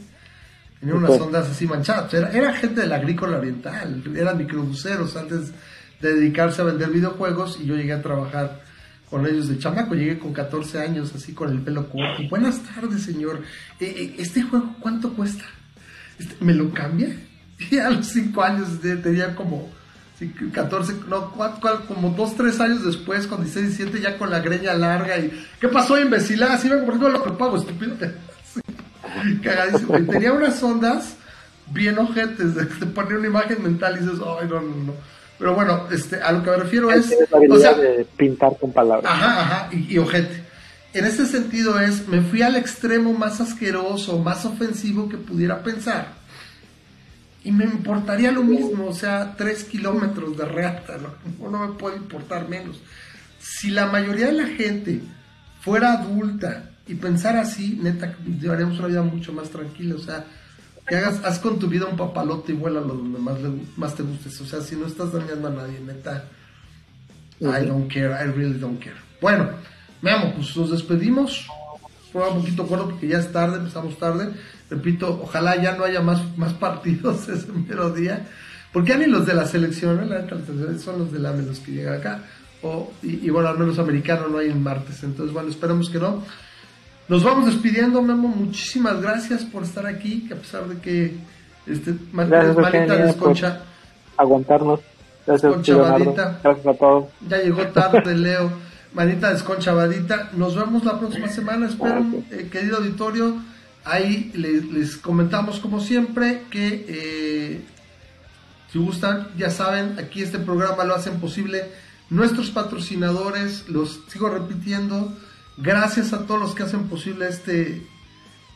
Tenía 0.79 0.95
unas 0.95 1.19
ondas 1.19 1.49
así 1.49 1.65
manchadas. 1.65 2.13
Era, 2.13 2.31
era 2.31 2.53
gente 2.53 2.81
del 2.81 2.93
agrícola 2.93 3.37
oriental, 3.37 4.03
eran 4.15 4.37
microbuseros 4.37 5.15
antes 5.15 5.51
de 5.99 6.13
dedicarse 6.13 6.61
a 6.61 6.65
vender 6.65 6.89
videojuegos 6.89 7.59
y 7.59 7.65
yo 7.65 7.75
llegué 7.75 7.93
a 7.93 8.01
trabajar 8.01 8.61
con 9.09 9.25
ellos 9.25 9.47
de 9.47 9.57
chamaco. 9.57 9.95
Llegué 9.95 10.19
con 10.19 10.33
14 10.33 10.79
años, 10.79 11.13
así 11.15 11.33
con 11.33 11.49
el 11.51 11.61
pelo 11.61 11.89
corto. 11.89 12.23
Buenas 12.29 12.61
tardes, 12.61 13.03
señor. 13.03 13.41
Eh, 13.79 13.93
eh, 13.97 14.15
¿Este 14.19 14.43
juego 14.43 14.75
cuánto 14.79 15.13
cuesta? 15.13 15.45
¿Me 16.39 16.53
lo 16.53 16.71
cambia? 16.71 17.09
Y 17.71 17.79
a 17.79 17.89
los 17.89 18.05
5 18.05 18.43
años 18.43 18.67
tenía 19.01 19.35
como 19.35 19.67
14, 20.53 20.93
no, 21.07 21.31
como 21.87 22.09
2, 22.09 22.35
3 22.35 22.59
años 22.59 22.85
después, 22.85 23.25
con 23.25 23.43
16, 23.43 23.77
17, 23.77 24.01
ya 24.01 24.17
con 24.17 24.29
la 24.29 24.39
greña 24.39 24.75
larga 24.75 25.17
y 25.17 25.31
¿qué 25.59 25.67
pasó, 25.67 25.99
imbécil? 25.99 26.41
Así 26.43 26.69
vengo 26.69 26.85
por 26.85 27.11
lo 27.11 27.23
que 27.23 27.31
pago, 27.31 27.57
estúpido. 27.57 27.95
Cagadísimo. 29.43 29.97
Y 29.97 30.03
tenía 30.03 30.33
unas 30.33 30.61
ondas 30.61 31.15
bien 31.71 31.97
ojetes, 31.99 32.55
de 32.55 32.67
que 32.67 32.73
te 32.75 32.85
ponía 32.87 33.17
una 33.17 33.27
imagen 33.27 33.61
mental 33.61 33.97
y 33.97 34.05
dices, 34.05 34.19
ay, 34.19 34.47
no, 34.47 34.61
no, 34.61 34.75
no. 34.85 34.93
Pero 35.37 35.53
bueno, 35.53 35.87
este, 35.91 36.21
a 36.21 36.31
lo 36.31 36.43
que 36.43 36.49
me 36.49 36.57
refiero 36.57 36.91
es. 36.91 37.09
La 37.09 37.55
o 37.55 37.59
sea, 37.59 37.73
de 37.73 38.05
pintar 38.17 38.57
con 38.59 38.71
palabras. 38.71 39.11
Ajá, 39.11 39.41
ajá, 39.41 39.69
y, 39.71 39.93
y 39.93 39.97
ojete. 39.99 40.46
En 40.97 41.05
ese 41.05 41.25
sentido 41.25 41.79
es, 41.79 42.07
me 42.07 42.21
fui 42.21 42.41
al 42.41 42.55
extremo 42.55 43.13
más 43.13 43.41
asqueroso, 43.41 44.19
más 44.19 44.45
ofensivo 44.45 45.09
que 45.09 45.17
pudiera 45.17 45.63
pensar. 45.63 46.13
Y 47.43 47.51
me 47.51 47.65
importaría 47.65 48.31
lo 48.31 48.43
mismo, 48.43 48.87
o 48.87 48.93
sea, 48.93 49.35
tres 49.37 49.63
kilómetros 49.63 50.37
de 50.37 50.45
reata, 50.45 50.97
¿no? 50.97 51.49
no 51.51 51.67
me 51.67 51.75
puede 51.75 51.97
importar 51.97 52.49
menos. 52.49 52.81
Si 53.39 53.69
la 53.69 53.87
mayoría 53.87 54.27
de 54.27 54.33
la 54.33 54.47
gente 54.47 55.01
fuera 55.61 55.93
adulta 55.93 56.71
y 56.87 56.95
pensar 56.95 57.37
así, 57.37 57.79
neta, 57.81 58.15
llevaríamos 58.39 58.79
una 58.79 58.87
vida 58.87 59.03
mucho 59.03 59.33
más 59.33 59.49
tranquila, 59.49 59.95
o 59.95 59.99
sea, 59.99 60.25
que 60.87 60.95
hagas, 60.95 61.23
haz 61.23 61.39
con 61.39 61.59
tu 61.59 61.67
vida 61.67 61.85
un 61.85 61.97
papalote 61.97 62.53
y 62.53 62.55
vuela 62.55 62.79
lo 62.79 62.95
donde 62.95 63.19
más, 63.19 63.37
más 63.75 63.95
te 63.95 64.03
gustes, 64.03 64.39
o 64.41 64.45
sea, 64.45 64.61
si 64.61 64.75
no 64.75 64.87
estás 64.87 65.11
dañando 65.11 65.49
a 65.49 65.51
nadie, 65.51 65.79
neta, 65.79 66.25
I 67.39 67.65
don't 67.65 67.91
care, 67.91 68.13
I 68.13 68.31
really 68.31 68.57
don't 68.57 68.81
care. 68.81 68.95
Bueno, 69.21 69.49
veamos, 70.01 70.33
pues 70.35 70.57
nos 70.57 70.71
despedimos. 70.71 71.47
Fue 72.11 72.27
un 72.29 72.39
poquito 72.39 72.65
corto 72.65 72.89
porque 72.89 73.07
ya 73.07 73.19
es 73.19 73.31
tarde, 73.31 73.57
empezamos 73.57 73.97
tarde. 73.97 74.29
Repito, 74.69 75.19
ojalá 75.23 75.61
ya 75.61 75.75
no 75.75 75.83
haya 75.83 76.01
más, 76.01 76.37
más 76.37 76.53
partidos 76.53 77.27
ese 77.29 77.51
mero 77.51 77.91
día. 77.91 78.27
Porque 78.73 78.89
ya 78.89 78.97
ni 78.97 79.05
los 79.07 79.25
de 79.25 79.33
la 79.33 79.45
selección, 79.45 80.09
¿no? 80.09 80.79
son 80.79 80.99
los 80.99 81.11
de 81.11 81.19
la 81.19 81.31
los 81.31 81.59
que 81.59 81.71
llegan 81.71 81.95
acá. 81.95 82.23
O, 82.61 82.91
y, 83.03 83.29
bueno, 83.29 83.49
al 83.49 83.57
menos 83.57 83.77
americano 83.79 84.27
no 84.27 84.39
hay 84.39 84.47
el 84.47 84.59
martes. 84.59 85.03
Entonces, 85.03 85.33
bueno, 85.33 85.49
esperemos 85.49 85.89
que 85.89 85.99
no. 85.99 86.23
Nos 87.07 87.23
vamos 87.23 87.45
despidiendo, 87.45 88.01
Memo. 88.01 88.27
Muchísimas 88.27 89.01
gracias 89.01 89.45
por 89.45 89.63
estar 89.63 89.85
aquí, 89.85 90.27
que 90.27 90.33
a 90.33 90.37
pesar 90.37 90.67
de 90.67 90.79
que 90.79 91.15
este, 91.65 91.95
manita 92.11 92.97
desconcha. 92.97 93.61
Aguantarnos. 94.17 94.79
Gracias, 95.25 95.67
Gracias 95.67 96.67
a 96.67 96.73
todos. 96.73 97.05
Ya 97.27 97.37
llegó 97.37 97.67
tarde, 97.67 98.15
Leo. 98.15 98.66
Manita 98.93 99.31
desconchavadita. 99.31 100.31
Nos 100.33 100.55
vemos 100.55 100.83
la 100.83 100.99
próxima 100.99 101.27
semana. 101.29 101.67
Espero, 101.67 102.05
eh, 102.31 102.49
querido 102.51 102.77
auditorio. 102.77 103.37
Ahí 103.83 104.31
les, 104.33 104.97
comentamos, 104.97 105.59
como 105.59 105.79
siempre, 105.79 106.43
que 106.49 106.85
eh, 106.87 107.61
si 108.71 108.79
gustan, 108.79 109.29
ya 109.37 109.49
saben, 109.49 109.97
aquí 109.99 110.21
este 110.21 110.39
programa 110.39 110.83
lo 110.83 110.95
hacen 110.95 111.19
posible 111.19 111.65
nuestros 112.09 112.49
patrocinadores. 112.49 113.69
Los 113.69 114.01
sigo 114.07 114.29
repitiendo. 114.29 115.15
Gracias 115.57 116.13
a 116.13 116.25
todos 116.25 116.39
los 116.39 116.55
que 116.55 116.63
hacen 116.63 116.87
posible 116.87 117.27
este, 117.27 117.85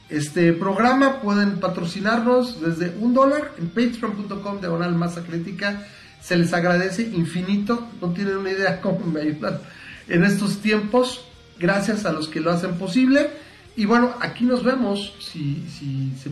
este 0.10 0.54
programa. 0.54 1.22
Pueden 1.22 1.60
patrocinarnos 1.60 2.62
desde 2.62 2.96
un 3.00 3.14
dólar 3.14 3.52
en 3.58 3.70
patreon.com 3.70 4.60
diagonal 4.60 4.96
masa 4.96 5.24
crítica 5.24 5.88
se 6.22 6.38
les 6.38 6.54
agradece 6.54 7.02
infinito, 7.02 7.88
no 8.00 8.12
tienen 8.14 8.38
una 8.38 8.52
idea 8.52 8.80
cómo 8.80 9.00
me 9.08 9.22
ayudan 9.22 9.60
en 10.08 10.24
estos 10.24 10.62
tiempos, 10.62 11.26
gracias 11.60 12.06
a 12.06 12.12
los 12.12 12.28
que 12.28 12.40
lo 12.40 12.52
hacen 12.52 12.76
posible. 12.78 13.30
Y 13.76 13.86
bueno, 13.86 14.14
aquí 14.20 14.46
nos 14.46 14.64
vemos, 14.64 15.14
si, 15.20 15.66
si 15.70 16.14
se 16.22 16.32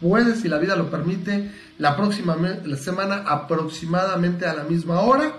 puede, 0.00 0.36
si 0.36 0.48
la 0.48 0.58
vida 0.58 0.76
lo 0.76 0.90
permite, 0.90 1.50
la 1.78 1.96
próxima 1.96 2.36
la 2.36 2.76
semana 2.76 3.24
aproximadamente 3.26 4.46
a 4.46 4.54
la 4.54 4.64
misma 4.64 5.00
hora. 5.00 5.32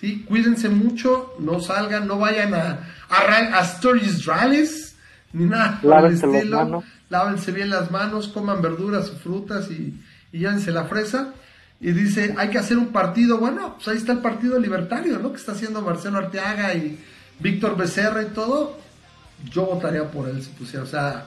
¿sí? 0.00 0.24
Cuídense 0.28 0.68
mucho, 0.68 1.34
no 1.38 1.60
salgan, 1.60 2.06
no 2.06 2.18
vayan 2.18 2.54
a, 2.54 2.80
a, 3.08 3.58
a 3.58 3.60
Stories 3.62 4.24
Rallies, 4.24 4.96
ni 5.32 5.46
nada 5.46 5.80
por 5.82 6.06
el 6.06 6.14
estilo. 6.14 6.84
Lávense 7.10 7.52
bien 7.52 7.70
las 7.70 7.90
manos, 7.90 8.28
coman 8.28 8.62
verduras 8.62 9.10
o 9.10 9.16
frutas 9.16 9.70
y, 9.70 10.00
y 10.32 10.38
llévense 10.38 10.72
la 10.72 10.84
fresa 10.84 11.34
y 11.80 11.92
dice, 11.92 12.34
hay 12.38 12.48
que 12.48 12.58
hacer 12.58 12.78
un 12.78 12.88
partido, 12.88 13.38
bueno, 13.38 13.74
pues 13.74 13.88
ahí 13.88 13.96
está 13.96 14.12
el 14.12 14.20
partido 14.20 14.58
libertario, 14.58 15.18
¿no? 15.18 15.32
Que 15.32 15.38
está 15.38 15.52
haciendo 15.52 15.82
Marcelo 15.82 16.18
Arteaga 16.18 16.72
y 16.74 16.98
Víctor 17.40 17.76
Becerra 17.76 18.22
y 18.22 18.26
todo, 18.26 18.78
yo 19.50 19.66
votaría 19.66 20.10
por 20.10 20.28
él 20.28 20.42
si 20.42 20.50
pusiera, 20.50 20.84
o 20.84 20.88
sea, 20.88 21.26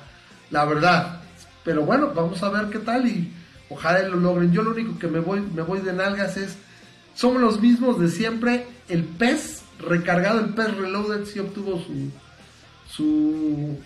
la 0.50 0.66
verdad. 0.66 1.22
Pero 1.64 1.84
bueno, 1.84 2.12
vamos 2.14 2.42
a 2.44 2.50
ver 2.50 2.70
qué 2.70 2.80
tal 2.80 3.08
y 3.08 3.32
ojalá 3.70 4.02
lo 4.04 4.18
logren. 4.18 4.52
Yo 4.52 4.62
lo 4.62 4.72
único 4.72 4.98
que 4.98 5.08
me 5.08 5.20
voy, 5.20 5.42
me 5.42 5.62
voy 5.62 5.80
de 5.82 5.94
nalgas 5.94 6.38
es, 6.38 6.58
somos 7.14 7.42
los 7.42 7.60
mismos 7.60 8.00
de 8.00 8.10
siempre, 8.10 8.68
el 8.88 9.04
pez 9.04 9.64
recargado, 9.80 10.40
el 10.40 10.54
pez 10.54 10.76
reloaded 10.76 11.26
sí 11.26 11.40
obtuvo 11.40 11.80
su, 11.80 12.12
su, 12.90 13.78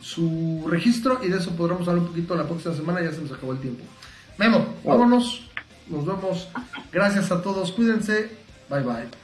su 0.00 0.66
registro 0.68 1.20
y 1.22 1.28
de 1.28 1.38
eso 1.38 1.56
podremos 1.56 1.88
hablar 1.88 2.02
un 2.04 2.08
poquito 2.08 2.34
la 2.36 2.46
próxima 2.46 2.74
semana, 2.74 3.02
ya 3.02 3.12
se 3.12 3.22
nos 3.22 3.32
acabó 3.32 3.52
el 3.52 3.60
tiempo. 3.60 3.84
Memo, 4.38 4.74
vámonos. 4.84 5.42
Nos 5.88 6.06
vemos. 6.06 6.48
Gracias 6.92 7.30
a 7.30 7.42
todos. 7.42 7.72
Cuídense. 7.72 8.30
Bye 8.70 8.82
bye. 8.82 9.19